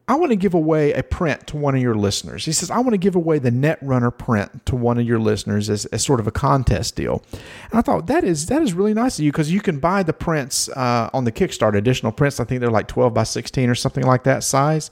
I 0.09 0.15
want 0.15 0.31
to 0.31 0.35
give 0.35 0.55
away 0.55 0.91
a 0.93 1.03
print 1.03 1.45
to 1.47 1.57
one 1.57 1.75
of 1.75 1.81
your 1.83 1.93
listeners. 1.93 2.43
He 2.43 2.51
says, 2.51 2.71
I 2.71 2.79
want 2.79 2.93
to 2.93 2.97
give 2.97 3.15
away 3.15 3.37
the 3.37 3.51
Netrunner 3.51 4.17
print 4.17 4.65
to 4.65 4.75
one 4.75 4.97
of 4.97 5.05
your 5.05 5.19
listeners 5.19 5.69
as, 5.69 5.85
as 5.85 6.03
sort 6.03 6.19
of 6.19 6.25
a 6.25 6.31
contest 6.31 6.95
deal. 6.95 7.21
And 7.69 7.77
I 7.77 7.83
thought 7.83 8.07
that 8.07 8.23
is 8.23 8.47
that 8.47 8.63
is 8.63 8.73
really 8.73 8.95
nice 8.95 9.19
of 9.19 9.25
you 9.25 9.31
because 9.31 9.51
you 9.51 9.61
can 9.61 9.77
buy 9.77 10.01
the 10.01 10.13
prints 10.13 10.67
uh, 10.69 11.11
on 11.13 11.25
the 11.25 11.31
Kickstarter, 11.31 11.77
additional 11.77 12.11
prints. 12.11 12.39
I 12.39 12.43
think 12.43 12.59
they're 12.59 12.71
like 12.71 12.87
12 12.87 13.13
by 13.13 13.21
16 13.21 13.69
or 13.69 13.75
something 13.75 14.03
like 14.03 14.23
that 14.23 14.43
size. 14.43 14.89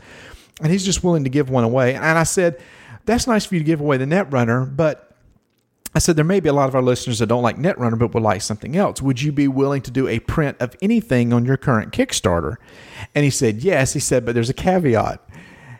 And 0.62 0.72
he's 0.72 0.86
just 0.86 1.04
willing 1.04 1.24
to 1.24 1.30
give 1.30 1.50
one 1.50 1.64
away. 1.64 1.94
And 1.96 2.04
I 2.04 2.24
said, 2.24 2.60
that's 3.06 3.28
nice 3.28 3.46
for 3.46 3.56
you 3.56 3.60
to 3.60 3.66
give 3.66 3.80
away 3.80 3.98
the 3.98 4.06
Netrunner, 4.06 4.76
but 4.76 5.08
I 5.96 6.00
said 6.00 6.16
there 6.16 6.26
may 6.26 6.40
be 6.40 6.50
a 6.50 6.54
lot 6.54 6.70
of 6.70 6.76
our 6.76 6.82
listeners 6.82 7.20
that 7.20 7.28
don't 7.28 7.42
like 7.42 7.58
Netrunner 7.58 7.98
but 7.98 8.14
would 8.14 8.22
like 8.22 8.42
something 8.42 8.76
else. 8.76 9.02
Would 9.02 9.22
you 9.22 9.32
be 9.32 9.48
willing 9.48 9.82
to 9.84 9.92
do 9.92 10.08
a 10.08 10.20
print 10.20 10.58
of 10.60 10.76
anything 10.82 11.34
on 11.34 11.46
your 11.46 11.58
current 11.58 11.92
Kickstarter? 11.92 12.58
And 13.16 13.24
he 13.24 13.32
said, 13.32 13.64
yes. 13.64 13.94
He 13.94 14.00
said, 14.00 14.26
but 14.26 14.36
there's 14.36 14.50
a 14.50 14.54
caveat. 14.54 15.28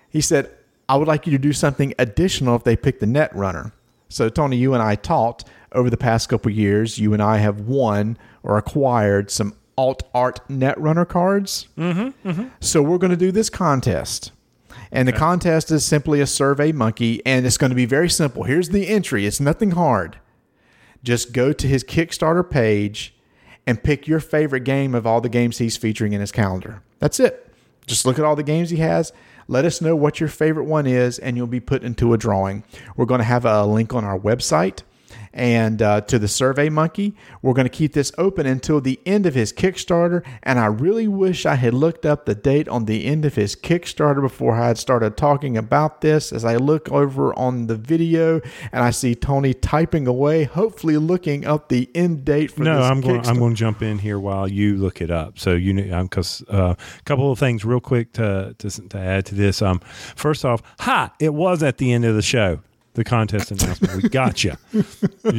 He 0.10 0.22
said, 0.22 0.50
I 0.90 0.96
would 0.96 1.08
like 1.08 1.28
you 1.28 1.32
to 1.34 1.38
do 1.38 1.54
something 1.54 1.94
additional 2.00 2.56
if 2.56 2.64
they 2.64 2.76
pick 2.76 3.00
the 3.00 3.06
Netrunner. 3.06 3.74
So, 4.10 4.30
Tony, 4.30 4.56
you 4.56 4.74
and 4.74 4.82
I 4.82 4.96
talked 4.96 5.44
over 5.74 5.90
the 5.90 5.98
past 5.98 6.30
couple 6.30 6.50
of 6.50 6.58
years. 6.58 6.98
You 6.98 7.14
and 7.14 7.22
I 7.22 7.38
have 7.38 7.60
won 7.62 8.18
or 8.42 8.58
acquired 8.58 9.30
some 9.30 9.54
alt 9.78 10.04
art 10.14 10.40
Netrunner 10.48 11.08
cards. 11.08 11.68
Mm-hmm. 11.78 12.30
mm-hmm. 12.30 12.48
So, 12.62 12.82
we're 12.82 12.98
going 12.98 13.12
to 13.12 13.18
do 13.18 13.34
this 13.34 13.50
contest. 13.50 14.32
And 14.92 15.08
the 15.08 15.14
contest 15.14 15.72
is 15.72 15.86
simply 15.86 16.22
a 16.22 16.28
survey 16.28 16.72
monkey, 16.72 17.22
and 17.26 17.46
it's 17.46 17.58
going 17.58 17.72
to 17.72 17.76
be 17.76 17.86
very 17.86 18.10
simple. 18.10 18.44
Here's 18.44 18.70
the 18.70 18.88
entry 18.88 19.26
it's 19.26 19.40
nothing 19.40 19.72
hard. 19.72 20.18
Just 21.04 21.32
go 21.32 21.54
to 21.54 21.68
his 21.68 21.84
Kickstarter 21.84 22.48
page 22.50 23.16
and 23.66 23.84
pick 23.84 24.08
your 24.08 24.20
favorite 24.20 24.64
game 24.64 24.96
of 24.96 25.06
all 25.06 25.22
the 25.22 25.30
games 25.30 25.58
he's 25.58 25.78
featuring 25.78 26.14
in 26.14 26.22
his 26.22 26.32
calendar. 26.32 26.82
That's 27.00 27.20
it. 27.20 27.52
Just 27.86 28.06
look 28.06 28.18
at 28.20 28.26
all 28.26 28.36
the 28.36 28.44
games 28.44 28.70
he 28.70 28.78
has. 28.78 29.14
Let 29.48 29.64
us 29.64 29.82
know 29.82 29.96
what 29.96 30.20
your 30.20 30.30
favorite 30.30 30.66
one 30.66 30.86
is, 30.86 31.20
and 31.20 31.38
you'll 31.38 31.48
be 31.48 31.62
put 31.62 31.84
into 31.84 32.14
a 32.14 32.18
drawing. 32.18 32.64
We're 32.96 33.06
going 33.06 33.20
to 33.20 33.26
have 33.26 33.46
a 33.46 33.66
link 33.66 33.94
on 33.94 34.04
our 34.04 34.20
website, 34.20 34.82
and 35.38 35.82
uh, 35.82 36.02
to 36.02 36.20
the 36.20 36.28
Survey 36.28 36.68
Monkey. 36.68 37.16
We're 37.42 37.54
going 37.54 37.66
to 37.66 37.70
keep 37.70 37.94
this 37.94 38.12
open 38.18 38.46
until 38.46 38.82
the 38.82 39.00
end 39.06 39.26
of 39.26 39.36
his 39.36 39.54
Kickstarter, 39.54 40.26
and 40.44 40.60
I 40.60 40.66
really 40.66 41.08
wish 41.08 41.46
I 41.46 41.56
had 41.56 41.74
looked 41.74 42.06
up 42.06 42.26
the 42.26 42.36
date 42.36 42.68
on 42.68 42.86
the 42.86 43.06
end 43.06 43.24
of 43.24 43.36
his 43.36 43.56
Kickstarter 43.56 44.20
before 44.20 44.56
I 44.56 44.68
had 44.68 44.78
started 44.78 45.16
talking 45.16 45.56
about 45.56 46.02
this. 46.02 46.34
As 46.34 46.44
I 46.44 46.56
look 46.56 46.90
over 46.92 47.38
on 47.38 47.68
the 47.68 47.76
video 47.76 48.42
and 48.72 48.84
I 48.84 48.90
see 48.90 49.14
Tony 49.14 49.54
typing 49.54 50.08
away, 50.08 50.44
hopefully 50.44 50.98
looking 50.98 51.46
up 51.46 51.70
the 51.70 51.90
end 51.94 52.26
date 52.26 52.52
for 52.52 52.64
no, 52.64 52.78
this 52.78 52.86
I'm 52.86 53.02
going. 53.02 53.28
I'm 53.28 53.38
going 53.38 53.54
to 53.54 53.60
jump 53.60 53.82
in 53.82 54.00
here 54.00 54.20
while 54.20 54.48
you 54.48 54.76
look 54.76 55.02
it 55.02 55.12
up. 55.12 55.38
So 55.38 55.54
you 55.54 55.74
know, 55.74 56.04
because 56.04 56.44
a 56.50 56.76
couple 57.06 57.32
of 57.32 57.38
things 57.38 57.64
real 57.64 57.80
quick 57.80 58.14
to, 58.14 58.56
to 58.58 58.90
to 58.90 58.98
add 58.98 59.28
to 59.28 59.36
this. 59.36 59.62
Um, 59.62 59.80
first 60.16 60.44
off, 60.44 60.64
ha! 60.80 61.14
It 61.20 61.34
was 61.34 61.62
at 61.62 61.78
the 61.78 61.94
end 61.94 62.06
of 62.06 62.16
the 62.16 62.22
show. 62.22 62.60
The 62.98 63.04
contest 63.04 63.52
announcement. 63.52 64.02
We 64.02 64.10
got 64.10 64.44
you. 64.44 64.54
You 64.74 64.82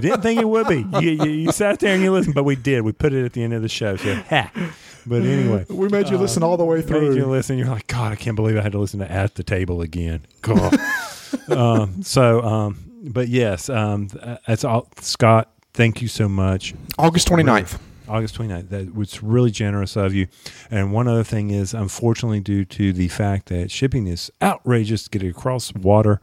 didn't 0.01 0.23
think 0.23 0.41
it 0.41 0.49
would 0.49 0.69
be. 0.69 0.87
You, 1.01 1.25
you, 1.25 1.31
you 1.31 1.51
sat 1.51 1.81
there 1.81 1.93
and 1.93 2.01
you 2.01 2.13
listened, 2.13 2.37
but 2.37 2.45
we 2.45 2.55
did. 2.55 2.83
We 2.83 2.93
put 2.93 3.13
it 3.13 3.25
at 3.25 3.33
the 3.33 3.43
end 3.43 3.53
of 3.53 3.63
the 3.63 3.69
show. 3.69 3.97
So 3.97 4.15
ha! 4.15 4.53
But 5.05 5.23
anyway, 5.23 5.67
We 5.69 5.89
made 5.89 6.09
you 6.09 6.19
listen 6.19 6.45
all 6.45 6.57
the 6.57 6.65
way 6.65 6.77
made 6.77 6.87
through. 6.87 7.17
you 7.17 7.27
listen. 7.27 7.59
You're 7.59 7.67
like, 7.67 7.89
God, 7.89 8.13
I 8.13 8.15
can't 8.15 8.37
believe 8.37 8.57
I 8.57 8.61
had 8.61 8.71
to 8.73 8.79
listen 8.79 9.01
to 9.01 9.11
at 9.11 9.35
the 9.35 9.43
table 9.43 9.83
again. 9.83 10.25
God. 10.41 10.79
um, 11.49 12.01
so, 12.05 12.43
um, 12.43 12.79
but 13.03 13.27
yes, 13.27 13.69
um, 13.69 14.09
that's 14.47 14.63
all. 14.63 14.89
Scott, 15.01 15.51
thank 15.75 16.01
you 16.01 16.07
so 16.07 16.29
much. 16.29 16.75
August 16.97 17.29
29th. 17.29 17.81
August 18.09 18.39
29th. 18.39 18.69
That 18.69 18.95
was 18.95 19.21
really 19.23 19.51
generous 19.51 19.97
of 19.97 20.15
you. 20.15 20.29
And 20.71 20.93
one 20.93 21.09
other 21.09 21.25
thing 21.25 21.51
is, 21.51 21.75
unfortunately, 21.75 22.39
due 22.41 22.65
to 22.67 22.93
the 22.93 23.09
fact 23.09 23.47
that 23.47 23.73
shipping 23.73 24.07
is 24.07 24.31
outrageous 24.41 25.05
to 25.05 25.11
get 25.11 25.23
it 25.25 25.31
across 25.31 25.75
water, 25.75 26.21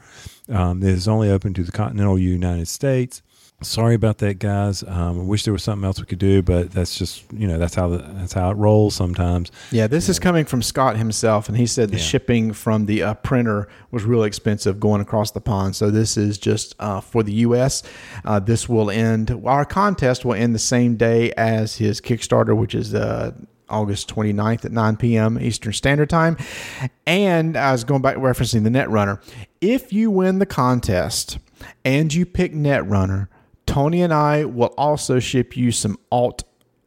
um, 0.50 0.82
is 0.84 1.08
only 1.08 1.30
open 1.30 1.54
to 1.56 1.64
the 1.64 1.72
continental 1.72 2.18
United 2.20 2.68
States. 2.68 3.22
Sorry 3.62 3.96
about 3.96 4.18
that, 4.18 4.38
guys. 4.38 4.84
Um, 4.84 5.22
I 5.22 5.24
wish 5.24 5.44
there 5.46 5.54
was 5.54 5.64
something 5.64 5.86
else 5.86 5.98
we 5.98 6.06
could 6.06 6.20
do, 6.20 6.42
but 6.42 6.72
that's 6.72 6.98
just 6.98 7.24
you 7.32 7.48
know 7.48 7.58
that's 7.58 7.74
how 7.74 7.88
the, 7.88 7.98
that's 8.00 8.34
how 8.34 8.52
it 8.52 8.56
rolls 8.56 8.96
sometimes. 8.96 9.50
Yeah, 9.72 9.88
this 9.88 10.10
is 10.10 10.20
coming 10.20 10.44
from 10.44 10.62
Scott 10.62 10.98
himself, 10.98 11.48
and 11.48 11.58
he 11.58 11.66
said 11.66 11.90
the 11.90 11.96
Yeah. 11.96 12.04
shipping 12.04 12.52
from 12.52 12.86
the 12.86 13.02
uh, 13.02 13.14
printer 13.14 13.70
was 13.92 14.04
really 14.04 14.28
expensive 14.28 14.78
going 14.82 15.00
across 15.00 15.32
the 15.32 15.40
pond. 15.40 15.78
So 15.78 15.90
this 15.90 16.18
is 16.18 16.38
just 16.38 16.76
uh, 16.80 17.00
for 17.00 17.24
the 17.24 17.32
U.S. 17.48 17.82
Uh, 18.26 18.40
this 18.40 18.68
will 18.68 18.92
end. 18.92 19.32
Our 19.46 19.64
contest 19.64 20.26
will 20.26 20.34
end 20.36 20.54
the 20.54 20.60
same 20.60 20.98
day 20.98 21.32
as 21.38 21.78
his 21.78 22.02
Kickstarter, 22.02 22.56
which 22.58 22.76
is 22.76 22.94
uh, 22.94 23.32
August 23.70 24.14
29th 24.14 24.66
at 24.66 24.72
9 24.72 24.98
p.m. 24.98 25.40
Eastern 25.40 25.74
Standard 25.74 26.10
Time. 26.10 26.38
And 27.06 27.58
I 27.58 27.72
was 27.72 27.84
going 27.84 28.02
back 28.02 28.18
referencing 28.18 28.64
the 28.64 28.70
Netrunner. 28.70 29.22
If 29.62 29.92
you 29.94 30.12
win 30.12 30.40
the 30.40 30.46
contest 30.46 31.40
and 31.84 32.14
you 32.14 32.26
pick 32.26 32.54
Netrunner, 32.54 33.28
Tony 33.66 34.02
and 34.02 34.14
I 34.14 34.46
will 34.46 34.74
also 34.78 35.20
ship 35.20 35.58
you 35.58 35.72
some 35.72 35.98
alt 36.12 36.44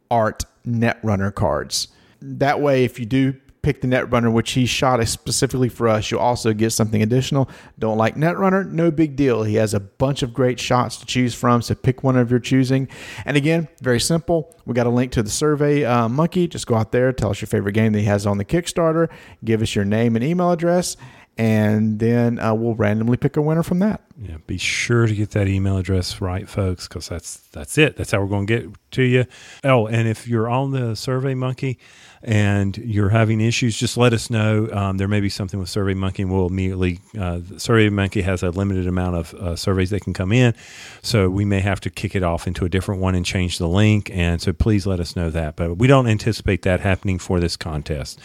art 0.09 0.45
Netrunner 0.65 1.33
cards. 1.33 1.89
That 2.21 2.61
way, 2.61 2.83
if 2.83 2.99
you 2.99 3.05
do 3.05 3.35
pick 3.69 3.81
the 3.81 3.87
Netrunner, 3.87 4.33
which 4.33 4.53
he 4.53 4.65
shot 4.65 4.99
specifically 5.07 5.69
for 5.69 5.87
us, 5.87 6.09
you'll 6.09 6.19
also 6.19 6.53
get 6.53 6.71
something 6.71 7.03
additional. 7.03 7.47
Don't 7.77 7.99
like 7.99 8.15
Netrunner? 8.15 8.67
No 8.67 8.89
big 8.89 9.15
deal. 9.15 9.43
He 9.43 9.55
has 9.55 9.75
a 9.75 9.79
bunch 9.79 10.23
of 10.23 10.33
great 10.33 10.59
shots 10.59 10.97
to 10.97 11.05
choose 11.05 11.35
from, 11.35 11.61
so 11.61 11.75
pick 11.75 12.01
one 12.01 12.17
of 12.17 12.31
your 12.31 12.39
choosing. 12.39 12.87
And 13.25 13.37
again, 13.37 13.67
very 13.79 13.99
simple. 13.99 14.55
We 14.65 14.73
got 14.73 14.87
a 14.87 14.89
link 14.89 15.11
to 15.11 15.21
the 15.21 15.29
survey 15.29 15.85
uh, 15.85 16.09
monkey. 16.09 16.47
Just 16.47 16.65
go 16.65 16.73
out 16.73 16.91
there, 16.91 17.13
tell 17.13 17.29
us 17.29 17.41
your 17.41 17.47
favorite 17.47 17.73
game 17.73 17.93
that 17.93 17.99
he 17.99 18.05
has 18.05 18.25
on 18.25 18.39
the 18.39 18.45
Kickstarter, 18.45 19.07
give 19.45 19.61
us 19.61 19.75
your 19.75 19.85
name 19.85 20.15
and 20.15 20.25
email 20.25 20.51
address, 20.51 20.97
and 21.37 21.99
then 21.99 22.39
uh, 22.39 22.55
we'll 22.55 22.73
randomly 22.73 23.17
pick 23.17 23.37
a 23.37 23.41
winner 23.41 23.61
from 23.61 23.77
that. 23.79 24.01
Yeah, 24.19 24.37
be 24.47 24.57
sure 24.57 25.05
to 25.05 25.13
get 25.13 25.29
that 25.31 25.47
email 25.47 25.77
address 25.77 26.19
right, 26.19 26.49
folks, 26.49 26.87
because 26.87 27.07
that's 27.07 27.37
that's 27.51 27.77
it. 27.77 27.97
That's 27.97 28.11
how 28.11 28.19
we're 28.19 28.27
going 28.27 28.47
to 28.47 28.59
get 28.61 28.91
to 28.91 29.03
you. 29.03 29.25
Oh, 29.63 29.85
and 29.85 30.07
if 30.07 30.27
you're 30.27 30.49
on 30.49 30.71
the 30.71 30.95
Survey 30.95 31.35
Monkey 31.35 31.77
and 32.21 32.77
you're 32.77 33.09
having 33.09 33.39
issues, 33.39 33.77
just 33.77 33.95
let 33.95 34.11
us 34.13 34.29
know. 34.29 34.69
Um, 34.71 34.97
there 34.97 35.07
may 35.07 35.21
be 35.21 35.29
something 35.29 35.59
with 35.59 35.69
Survey 35.69 35.93
Monkey, 35.93 36.23
and 36.23 36.31
we'll 36.31 36.47
immediately. 36.47 36.99
Uh, 37.17 37.39
Survey 37.57 37.89
Monkey 37.89 38.21
has 38.21 38.43
a 38.43 38.49
limited 38.49 38.87
amount 38.87 39.15
of 39.15 39.33
uh, 39.35 39.55
surveys 39.55 39.89
that 39.91 40.01
can 40.01 40.13
come 40.13 40.31
in, 40.31 40.53
so 41.01 41.29
we 41.29 41.45
may 41.45 41.61
have 41.61 41.79
to 41.81 41.89
kick 41.89 42.15
it 42.15 42.23
off 42.23 42.45
into 42.47 42.65
a 42.65 42.69
different 42.69 43.01
one 43.01 43.15
and 43.15 43.25
change 43.25 43.57
the 43.57 43.67
link. 43.67 44.09
And 44.13 44.41
so 44.41 44.51
please 44.51 44.85
let 44.85 44.99
us 44.99 45.15
know 45.15 45.29
that. 45.29 45.55
But 45.55 45.75
we 45.75 45.87
don't 45.87 46.07
anticipate 46.07 46.63
that 46.63 46.81
happening 46.81 47.19
for 47.19 47.39
this 47.39 47.55
contest. 47.55 48.19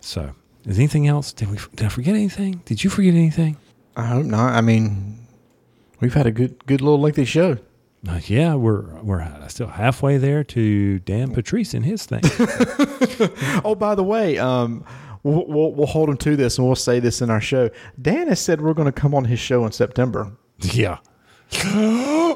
So, 0.00 0.32
is 0.64 0.78
anything 0.78 1.06
else? 1.06 1.32
Did 1.32 1.50
we? 1.50 1.58
Did 1.74 1.86
I 1.86 1.90
forget 1.90 2.14
anything? 2.14 2.62
Did 2.64 2.82
you 2.82 2.90
forget 2.90 3.14
anything? 3.14 3.58
I 3.94 4.06
hope 4.06 4.24
not. 4.24 4.54
I 4.54 4.60
mean, 4.60 5.26
we've 6.00 6.14
had 6.14 6.26
a 6.26 6.30
good, 6.30 6.64
good 6.66 6.80
little 6.80 7.00
lengthy 7.00 7.24
show. 7.24 7.58
Uh, 8.06 8.20
yeah, 8.26 8.54
we're 8.54 8.82
we're 9.02 9.26
still 9.48 9.66
halfway 9.66 10.18
there 10.18 10.44
to 10.44 10.98
Dan 11.00 11.32
Patrice 11.32 11.74
and 11.74 11.84
his 11.84 12.06
thing. 12.06 12.20
Oh, 13.64 13.74
by 13.74 13.94
the 13.96 14.04
way, 14.04 14.38
um, 14.38 14.84
we'll, 15.24 15.44
we'll, 15.46 15.72
we'll 15.72 15.86
hold 15.86 16.08
him 16.08 16.16
to 16.18 16.36
this 16.36 16.58
and 16.58 16.66
we'll 16.66 16.76
say 16.76 17.00
this 17.00 17.20
in 17.20 17.30
our 17.30 17.40
show. 17.40 17.68
Dan 18.00 18.28
has 18.28 18.38
said 18.38 18.60
we're 18.60 18.74
going 18.74 18.86
to 18.86 18.92
come 18.92 19.14
on 19.14 19.24
his 19.24 19.40
show 19.40 19.64
in 19.66 19.72
September. 19.72 20.30
yeah, 20.60 20.98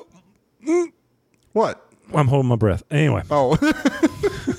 What? 1.52 1.86
I'm 2.14 2.26
holding 2.28 2.48
my 2.48 2.56
breath. 2.56 2.82
Anyway, 2.90 3.22
Oh, 3.30 3.56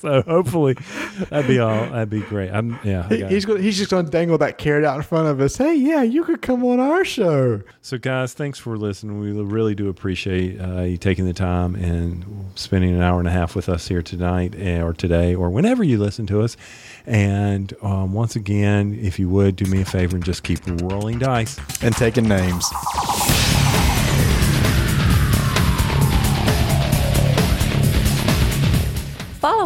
so 0.00 0.22
hopefully 0.22 0.76
that'd 1.30 1.46
be 1.46 1.58
all. 1.58 1.88
That'd 1.88 2.10
be 2.10 2.20
great. 2.20 2.50
I'm 2.50 2.78
yeah. 2.84 3.08
He, 3.08 3.24
he's 3.24 3.44
going. 3.44 3.62
He's 3.62 3.76
just 3.76 3.90
going 3.90 4.04
to 4.04 4.10
dangle 4.10 4.38
that 4.38 4.58
carrot 4.58 4.84
out 4.84 4.96
in 4.96 5.02
front 5.02 5.28
of 5.28 5.40
us. 5.40 5.56
Hey, 5.56 5.74
yeah, 5.74 6.02
you 6.02 6.24
could 6.24 6.42
come 6.42 6.64
on 6.64 6.80
our 6.80 7.04
show. 7.04 7.62
So 7.80 7.98
guys, 7.98 8.34
thanks 8.34 8.58
for 8.58 8.76
listening. 8.76 9.20
We 9.20 9.30
really 9.32 9.74
do 9.74 9.88
appreciate 9.88 10.60
uh, 10.60 10.82
you 10.82 10.96
taking 10.96 11.26
the 11.26 11.32
time 11.32 11.74
and 11.74 12.50
spending 12.54 12.94
an 12.94 13.02
hour 13.02 13.18
and 13.18 13.28
a 13.28 13.32
half 13.32 13.54
with 13.54 13.68
us 13.68 13.88
here 13.88 14.02
tonight 14.02 14.54
eh, 14.56 14.80
or 14.80 14.92
today 14.92 15.34
or 15.34 15.50
whenever 15.50 15.84
you 15.84 15.98
listen 15.98 16.26
to 16.26 16.42
us. 16.42 16.56
And 17.06 17.72
um, 17.82 18.12
once 18.12 18.36
again, 18.36 18.98
if 19.00 19.18
you 19.18 19.28
would 19.28 19.56
do 19.56 19.64
me 19.66 19.82
a 19.82 19.84
favor 19.84 20.16
and 20.16 20.24
just 20.24 20.42
keep 20.42 20.60
rolling 20.82 21.18
dice. 21.18 21.58
And 21.82 21.94
taking 21.94 22.28
names. 22.28 22.66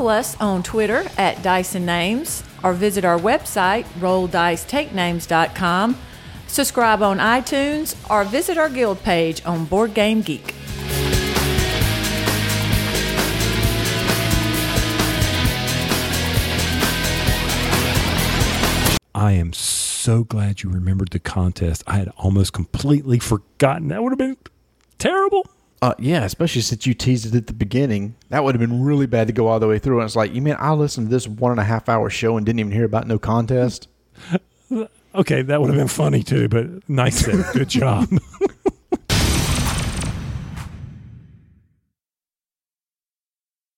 Follow 0.01 0.13
us 0.13 0.41
on 0.41 0.63
Twitter 0.63 1.05
at 1.19 1.43
Dyson 1.43 1.85
Names 1.85 2.43
or 2.65 2.73
visit 2.73 3.05
our 3.05 3.19
website, 3.19 3.85
rolldicetakenames.com. 3.99 5.99
Subscribe 6.47 7.03
on 7.03 7.19
iTunes 7.19 8.11
or 8.11 8.25
visit 8.25 8.57
our 8.57 8.71
guild 8.71 9.03
page 9.03 9.45
on 9.45 9.67
Board 9.67 9.93
Game 9.93 10.23
Geek. 10.23 10.55
I 19.15 19.33
am 19.33 19.53
so 19.53 20.25
glad 20.25 20.63
you 20.63 20.71
remembered 20.71 21.11
the 21.11 21.19
contest. 21.19 21.85
I 21.87 21.99
had 21.99 22.11
almost 22.17 22.55
completely 22.55 23.19
forgotten. 23.19 23.89
That 23.89 24.03
would 24.03 24.13
have 24.13 24.19
been 24.19 24.39
terrible. 24.97 25.47
Uh, 25.83 25.95
yeah, 25.99 26.25
especially 26.25 26.61
since 26.61 26.87
you 26.87 26.93
teased 26.93 27.27
it 27.27 27.35
at 27.35 27.47
the 27.47 27.55
beginning. 27.55 28.15
That 28.29 28.45
would 28.45 28.55
have 28.55 28.61
been 28.61 28.83
really 28.83 29.07
bad 29.07 29.29
to 29.29 29.33
go 29.33 29.47
all 29.47 29.59
the 29.59 29.67
way 29.67 29.79
through. 29.79 30.01
And 30.01 30.07
it's 30.07 30.17
like, 30.17 30.35
you 30.35 30.43
mean 30.43 30.57
I 30.59 30.73
listened 30.73 31.09
to 31.09 31.11
this 31.11 31.27
one 31.27 31.53
and 31.53 31.61
a 31.61 31.65
half 31.65 31.89
hour 31.89 32.11
show 32.11 32.37
and 32.37 32.45
didn't 32.45 32.61
even 32.61 32.73
hear 32.73 32.85
about 32.85 33.07
no 33.07 33.19
contest? 33.19 33.89
Okay, 35.13 35.43
that 35.43 35.61
would 35.61 35.71
have 35.71 35.77
been 35.77 35.89
funny 35.89 36.23
too, 36.23 36.49
but 36.49 36.89
nice. 36.89 37.27
Good 37.53 37.69
job. 37.69 38.09